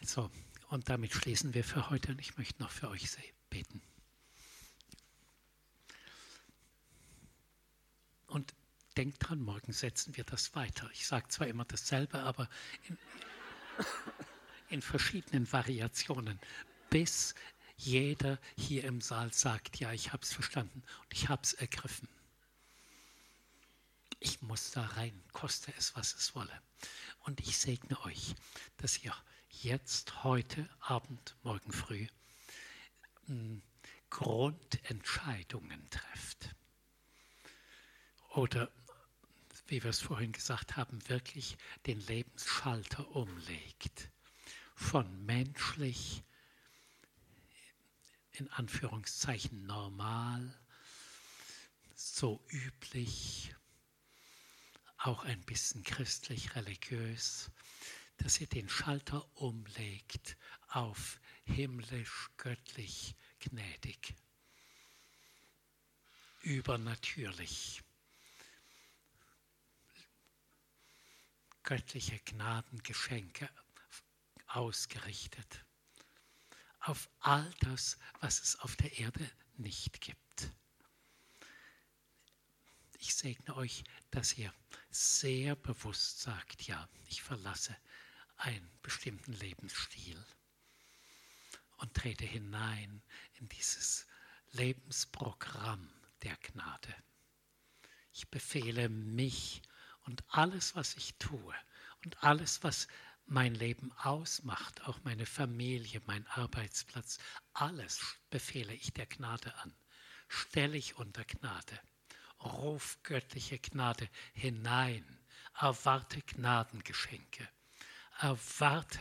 So, 0.00 0.28
und 0.70 0.88
damit 0.88 1.12
schließen 1.12 1.54
wir 1.54 1.62
für 1.62 1.88
heute 1.88 2.10
und 2.10 2.20
ich 2.20 2.36
möchte 2.36 2.60
noch 2.60 2.72
für 2.72 2.88
euch 2.88 3.06
beten. 3.48 3.80
Und 8.32 8.54
denkt 8.94 9.18
dran, 9.20 9.40
morgen 9.40 9.72
setzen 9.72 10.16
wir 10.16 10.24
das 10.24 10.54
weiter. 10.54 10.88
Ich 10.92 11.06
sage 11.06 11.28
zwar 11.28 11.46
immer 11.46 11.64
dasselbe, 11.64 12.18
aber 12.20 12.48
in, 12.88 12.98
in 14.68 14.82
verschiedenen 14.82 15.50
Variationen, 15.52 16.38
bis 16.90 17.34
jeder 17.76 18.38
hier 18.56 18.84
im 18.84 19.00
Saal 19.00 19.32
sagt, 19.32 19.80
ja, 19.80 19.92
ich 19.92 20.12
habe 20.12 20.22
es 20.22 20.32
verstanden 20.32 20.82
und 21.02 21.12
ich 21.12 21.28
habe 21.28 21.42
es 21.42 21.54
ergriffen. 21.54 22.08
Ich 24.20 24.40
muss 24.40 24.70
da 24.70 24.82
rein, 24.82 25.20
koste 25.32 25.72
es, 25.76 25.96
was 25.96 26.14
es 26.14 26.34
wolle. 26.36 26.62
Und 27.20 27.40
ich 27.40 27.58
segne 27.58 28.00
euch, 28.04 28.34
dass 28.76 29.02
ihr 29.02 29.14
jetzt, 29.48 30.22
heute 30.22 30.68
Abend, 30.80 31.34
morgen 31.42 31.72
früh 31.72 32.06
hm, 33.26 33.62
Grundentscheidungen 34.10 35.88
trefft. 35.90 36.54
Oder, 38.30 38.70
wie 39.66 39.82
wir 39.82 39.90
es 39.90 40.00
vorhin 40.00 40.32
gesagt 40.32 40.76
haben, 40.76 41.08
wirklich 41.08 41.56
den 41.86 42.00
Lebensschalter 42.06 43.08
umlegt. 43.14 44.10
Von 44.74 45.24
menschlich 45.24 46.22
in 48.32 48.48
Anführungszeichen 48.50 49.66
normal, 49.66 50.58
so 51.94 52.44
üblich, 52.48 53.54
auch 54.96 55.24
ein 55.24 55.40
bisschen 55.42 55.82
christlich-religiös, 55.82 57.50
dass 58.18 58.40
ihr 58.40 58.46
den 58.46 58.68
Schalter 58.68 59.26
umlegt 59.36 60.36
auf 60.68 61.20
himmlisch, 61.44 62.30
göttlich, 62.36 63.14
gnädig, 63.40 64.14
übernatürlich. 66.42 67.82
Göttliche 71.62 72.18
Gnadengeschenke 72.24 73.48
ausgerichtet 74.46 75.64
auf 76.80 77.08
all 77.20 77.48
das, 77.60 77.96
was 78.20 78.40
es 78.40 78.58
auf 78.60 78.76
der 78.76 78.98
Erde 78.98 79.30
nicht 79.56 80.00
gibt. 80.00 80.50
Ich 82.98 83.14
segne 83.14 83.56
euch, 83.56 83.84
dass 84.10 84.36
ihr 84.36 84.52
sehr 84.90 85.56
bewusst 85.56 86.20
sagt, 86.20 86.62
ja, 86.62 86.88
ich 87.06 87.22
verlasse 87.22 87.76
einen 88.36 88.70
bestimmten 88.82 89.32
Lebensstil 89.34 90.24
und 91.78 91.94
trete 91.94 92.24
hinein 92.24 93.02
in 93.34 93.48
dieses 93.48 94.06
Lebensprogramm 94.50 95.88
der 96.22 96.36
Gnade. 96.36 96.94
Ich 98.12 98.28
befehle 98.28 98.88
mich 98.88 99.62
und 100.02 100.24
alles, 100.28 100.74
was 100.76 100.96
ich 100.96 101.14
tue 101.18 101.54
und 102.04 102.22
alles, 102.22 102.62
was 102.62 102.88
mein 103.26 103.54
Leben 103.54 103.92
ausmacht, 103.98 104.82
auch 104.86 104.98
meine 105.04 105.26
Familie, 105.26 106.02
mein 106.06 106.26
Arbeitsplatz, 106.28 107.18
alles 107.52 108.00
befehle 108.30 108.74
ich 108.74 108.92
der 108.92 109.06
Gnade 109.06 109.54
an, 109.58 109.74
stelle 110.28 110.76
ich 110.76 110.96
unter 110.96 111.24
Gnade, 111.24 111.80
ruf 112.42 112.98
göttliche 113.02 113.58
Gnade 113.58 114.08
hinein, 114.32 115.18
erwarte 115.58 116.20
Gnadengeschenke, 116.22 117.48
erwarte 118.18 119.00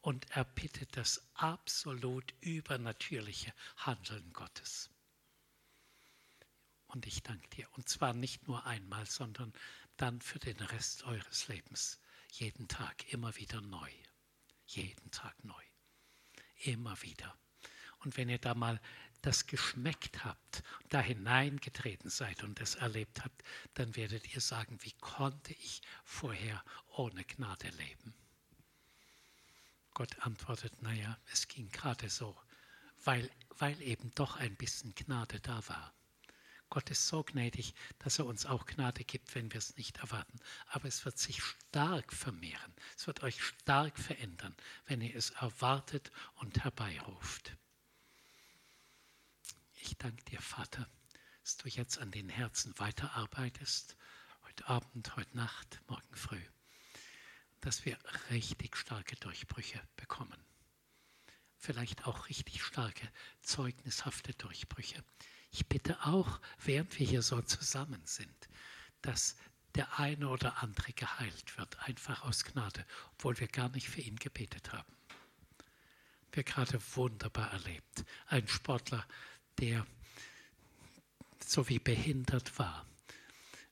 und 0.00 0.30
erbitte 0.30 0.86
das 0.86 1.22
absolut 1.34 2.34
übernatürliche 2.40 3.52
Handeln 3.76 4.32
Gottes. 4.32 4.90
Und 6.86 7.06
ich 7.06 7.22
danke 7.22 7.48
dir. 7.50 7.68
Und 7.72 7.88
zwar 7.88 8.12
nicht 8.14 8.48
nur 8.48 8.66
einmal, 8.66 9.06
sondern 9.06 9.52
dann 10.00 10.20
für 10.20 10.38
den 10.38 10.58
Rest 10.60 11.04
eures 11.04 11.48
Lebens 11.48 12.00
jeden 12.32 12.68
Tag, 12.68 13.12
immer 13.12 13.36
wieder 13.36 13.60
neu. 13.60 13.90
Jeden 14.66 15.10
Tag 15.10 15.44
neu. 15.44 15.62
Immer 16.64 17.00
wieder. 17.02 17.36
Und 17.98 18.16
wenn 18.16 18.28
ihr 18.28 18.38
da 18.38 18.54
mal 18.54 18.80
das 19.20 19.46
geschmeckt 19.46 20.24
habt, 20.24 20.62
da 20.88 21.00
hineingetreten 21.00 22.08
seid 22.08 22.42
und 22.42 22.60
es 22.60 22.76
erlebt 22.76 23.22
habt, 23.22 23.42
dann 23.74 23.94
werdet 23.96 24.32
ihr 24.34 24.40
sagen, 24.40 24.78
wie 24.82 24.92
konnte 25.00 25.52
ich 25.52 25.82
vorher 26.04 26.64
ohne 26.96 27.24
Gnade 27.24 27.68
leben? 27.68 28.14
Gott 29.92 30.18
antwortet, 30.20 30.80
naja, 30.80 31.18
es 31.32 31.48
ging 31.48 31.68
gerade 31.70 32.08
so, 32.08 32.40
weil, 33.04 33.30
weil 33.58 33.80
eben 33.82 34.14
doch 34.14 34.36
ein 34.36 34.56
bisschen 34.56 34.94
Gnade 34.94 35.40
da 35.40 35.66
war. 35.68 35.92
Gott 36.70 36.88
ist 36.90 37.08
so 37.08 37.24
gnädig, 37.24 37.74
dass 37.98 38.20
er 38.20 38.26
uns 38.26 38.46
auch 38.46 38.64
Gnade 38.64 39.04
gibt, 39.04 39.34
wenn 39.34 39.52
wir 39.52 39.58
es 39.58 39.76
nicht 39.76 39.98
erwarten. 39.98 40.38
Aber 40.66 40.86
es 40.86 41.04
wird 41.04 41.18
sich 41.18 41.42
stark 41.42 42.12
vermehren. 42.12 42.72
Es 42.96 43.08
wird 43.08 43.24
euch 43.24 43.42
stark 43.42 43.98
verändern, 43.98 44.56
wenn 44.86 45.00
ihr 45.00 45.14
es 45.16 45.30
erwartet 45.30 46.12
und 46.36 46.62
herbeiruft. 46.62 47.56
Ich 49.82 49.96
danke 49.98 50.22
dir, 50.24 50.40
Vater, 50.40 50.88
dass 51.42 51.56
du 51.56 51.68
jetzt 51.68 51.98
an 51.98 52.12
den 52.12 52.28
Herzen 52.28 52.72
weiterarbeitest, 52.78 53.96
heute 54.42 54.68
Abend, 54.68 55.16
heute 55.16 55.36
Nacht, 55.36 55.80
morgen 55.88 56.14
früh, 56.14 56.42
dass 57.62 57.84
wir 57.84 57.98
richtig 58.30 58.76
starke 58.76 59.16
Durchbrüche 59.16 59.80
bekommen. 59.96 60.44
Vielleicht 61.56 62.06
auch 62.06 62.28
richtig 62.28 62.62
starke, 62.62 63.10
zeugnishafte 63.42 64.34
Durchbrüche. 64.34 65.02
Ich 65.50 65.66
bitte 65.66 65.98
auch, 66.04 66.40
während 66.58 66.98
wir 66.98 67.06
hier 67.06 67.22
so 67.22 67.40
zusammen 67.42 68.00
sind, 68.04 68.48
dass 69.02 69.36
der 69.74 69.98
eine 69.98 70.28
oder 70.28 70.62
andere 70.62 70.92
geheilt 70.92 71.56
wird, 71.58 71.78
einfach 71.80 72.24
aus 72.24 72.44
Gnade, 72.44 72.84
obwohl 73.14 73.38
wir 73.38 73.48
gar 73.48 73.68
nicht 73.70 73.88
für 73.88 74.00
ihn 74.00 74.16
gebetet 74.16 74.72
haben. 74.72 74.92
Wir 76.32 76.44
gerade 76.44 76.80
wunderbar 76.94 77.52
erlebt. 77.52 78.04
Ein 78.26 78.46
Sportler, 78.46 79.04
der 79.58 79.86
so 81.44 81.68
wie 81.68 81.78
behindert 81.78 82.58
war. 82.58 82.86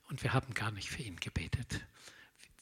Und 0.09 0.23
wir 0.23 0.33
haben 0.33 0.53
gar 0.53 0.71
nicht 0.71 0.89
für 0.89 1.03
ihn 1.03 1.17
gebetet. 1.17 1.85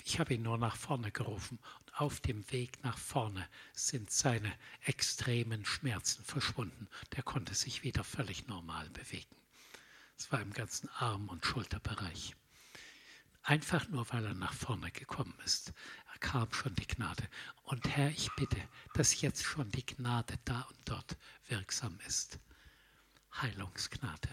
Ich 0.03 0.19
habe 0.19 0.35
ihn 0.35 0.43
nur 0.43 0.57
nach 0.57 0.75
vorne 0.75 1.11
gerufen 1.11 1.59
auf 1.99 2.19
dem 2.19 2.49
Weg 2.51 2.83
nach 2.83 2.97
vorne 2.97 3.47
sind 3.73 4.11
seine 4.11 4.53
extremen 4.85 5.65
Schmerzen 5.65 6.23
verschwunden. 6.23 6.87
Der 7.15 7.23
konnte 7.23 7.55
sich 7.55 7.83
wieder 7.83 8.03
völlig 8.03 8.47
normal 8.47 8.89
bewegen. 8.91 9.35
Es 10.17 10.31
war 10.31 10.41
im 10.41 10.53
ganzen 10.53 10.89
Arm- 10.89 11.29
und 11.29 11.45
Schulterbereich. 11.45 12.35
Einfach 13.43 13.87
nur, 13.87 14.07
weil 14.11 14.25
er 14.25 14.33
nach 14.33 14.53
vorne 14.53 14.91
gekommen 14.91 15.37
ist. 15.45 15.73
Er 16.13 16.19
kam 16.19 16.51
schon 16.53 16.75
die 16.75 16.87
Gnade. 16.87 17.27
Und 17.63 17.87
Herr, 17.87 18.09
ich 18.09 18.29
bitte, 18.35 18.61
dass 18.93 19.21
jetzt 19.21 19.43
schon 19.43 19.71
die 19.71 19.85
Gnade 19.85 20.35
da 20.45 20.61
und 20.61 20.79
dort 20.85 21.17
wirksam 21.47 21.99
ist. 22.07 22.39
Heilungsgnade, 23.41 24.29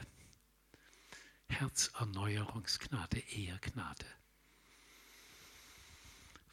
Herzerneuerungsgnade, 1.49 3.21
Ehegnade. 3.21 4.07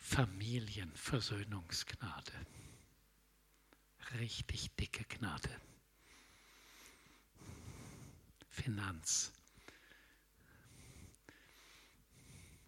Familienversöhnungsgnade. 0.02 2.34
Richtig 4.20 4.76
dicke 4.76 5.06
Gnade. 5.06 5.50
Finanz. 8.50 9.32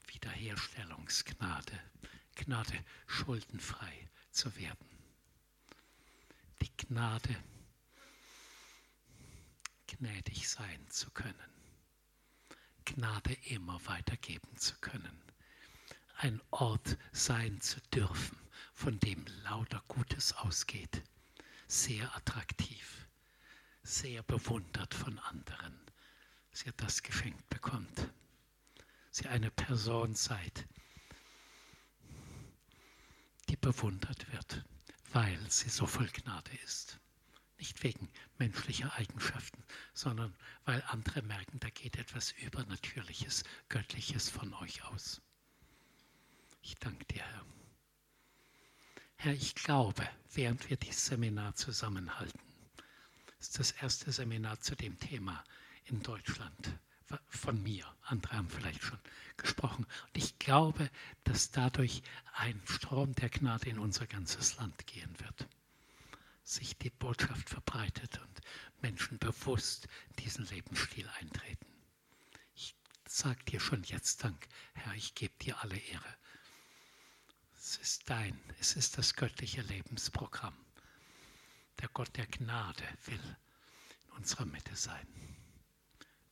Wiederherstellungsgnade. 0.07 1.77
Gnade, 2.35 2.85
schuldenfrei 3.07 4.09
zu 4.31 4.55
werden. 4.55 4.87
Die 6.61 6.71
Gnade, 6.77 7.35
gnädig 9.87 10.47
sein 10.47 10.89
zu 10.89 11.11
können, 11.11 11.35
Gnade 12.85 13.33
immer 13.49 13.85
weitergeben 13.85 14.55
zu 14.55 14.77
können, 14.79 15.22
ein 16.15 16.41
Ort 16.51 16.97
sein 17.11 17.59
zu 17.61 17.79
dürfen, 17.93 18.37
von 18.73 18.99
dem 18.99 19.25
lauter 19.43 19.83
Gutes 19.87 20.33
ausgeht, 20.33 21.03
sehr 21.67 22.15
attraktiv, 22.15 23.07
sehr 23.83 24.23
bewundert 24.23 24.93
von 24.93 25.19
anderen, 25.19 25.79
dass 26.51 26.65
ihr 26.65 26.73
das 26.73 27.03
geschenkt 27.03 27.49
bekommt, 27.49 28.09
dass 29.09 29.21
ihr 29.21 29.31
eine 29.31 29.51
Person 29.51 30.15
seid, 30.15 30.67
die 33.49 33.57
bewundert 33.57 34.31
wird, 34.31 34.65
weil 35.11 35.39
sie 35.51 35.69
so 35.69 35.85
voll 35.85 36.07
Gnade 36.07 36.51
ist. 36.63 36.99
Nicht 37.57 37.83
wegen 37.83 38.09
menschlicher 38.37 38.93
Eigenschaften, 38.93 39.63
sondern 39.93 40.35
weil 40.65 40.83
andere 40.87 41.21
merken, 41.21 41.59
da 41.59 41.69
geht 41.69 41.97
etwas 41.97 42.31
Übernatürliches, 42.33 43.43
Göttliches 43.69 44.29
von 44.29 44.53
euch 44.55 44.83
aus. 44.85 45.21
Ich 46.63 46.75
danke 46.75 47.03
dir, 47.05 47.21
Herr. 47.21 47.45
Herr, 49.17 49.33
ich 49.33 49.53
glaube, 49.53 50.07
während 50.33 50.69
wir 50.69 50.77
dieses 50.77 51.05
Seminar 51.07 51.55
zusammenhalten, 51.55 52.39
ist 53.37 53.59
das 53.59 53.71
erste 53.71 54.13
Seminar 54.13 54.61
zu 54.61 54.73
dem 54.75 54.97
Thema 54.97 55.43
in 55.85 56.01
Deutschland 56.01 56.79
von 57.27 57.61
mir. 57.61 57.85
Andere 58.03 58.37
haben 58.37 58.49
vielleicht 58.49 58.81
schon 58.81 58.99
gesprochen. 59.35 59.83
Und 59.83 60.17
ich 60.17 60.39
glaube, 60.39 60.89
dass 61.25 61.51
dadurch 61.51 62.01
ein 62.35 62.61
Strom 62.65 63.13
der 63.15 63.29
Gnade 63.29 63.69
in 63.69 63.77
unser 63.79 64.07
ganzes 64.07 64.55
Land 64.55 64.87
gehen 64.87 65.19
wird. 65.19 65.49
Sich 66.45 66.77
die 66.77 66.89
Botschaft 66.89 67.49
verbreitet 67.49 68.19
und 68.19 68.41
Menschen 68.81 69.19
bewusst 69.19 69.89
diesen 70.19 70.45
Lebensstil 70.47 71.09
eintreten. 71.19 71.65
Ich 72.55 72.73
sage 73.05 73.43
dir 73.43 73.59
schon 73.59 73.83
jetzt 73.83 74.23
Dank, 74.23 74.47
Herr, 74.73 74.93
ich 74.93 75.13
gebe 75.13 75.33
dir 75.39 75.61
alle 75.61 75.77
Ehre. 75.77 76.17
Es 77.73 77.79
ist 77.79 78.07
dein, 78.07 78.39
es 78.59 78.75
ist 78.75 78.99
das 78.99 79.15
göttliche 79.15 79.63
Lebensprogramm. 79.63 80.55
Der 81.81 81.87
Gott 81.87 82.15
der 82.15 82.27
Gnade 82.27 82.83
will 83.05 83.37
in 84.05 84.11
unserer 84.11 84.45
Mitte 84.45 84.75
sein 84.75 85.07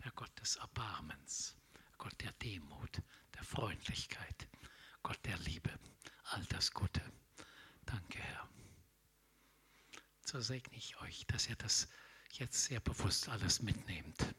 der 0.03 0.11
Gott 0.11 0.31
des 0.39 0.57
Erbarmens, 0.57 1.55
Gott 1.97 2.13
der 2.21 2.31
Demut, 2.33 3.01
der 3.33 3.43
Freundlichkeit, 3.43 4.47
Gott 5.01 5.19
der 5.25 5.37
Liebe, 5.39 5.71
all 6.25 6.45
das 6.45 6.71
Gute. 6.71 7.01
Danke, 7.85 8.19
Herr. 8.19 8.47
So 10.23 10.39
segne 10.41 10.77
ich 10.77 10.95
euch, 11.01 11.25
dass 11.25 11.49
ihr 11.49 11.55
das 11.55 11.87
jetzt 12.33 12.65
sehr 12.65 12.81
bewusst 12.81 13.29
alles 13.29 13.63
mitnehmt. 13.63 14.35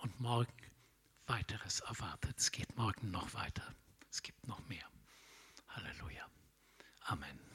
Und 0.00 0.18
morgen 0.18 0.52
weiteres 1.26 1.80
erwartet. 1.80 2.36
Es 2.36 2.50
geht 2.50 2.76
morgen 2.76 3.12
noch 3.12 3.32
weiter. 3.34 3.76
Es 4.10 4.22
gibt 4.22 4.46
noch 4.48 4.58
mehr. 4.66 4.89
Halleluja. 5.74 6.26
Amen. 7.10 7.49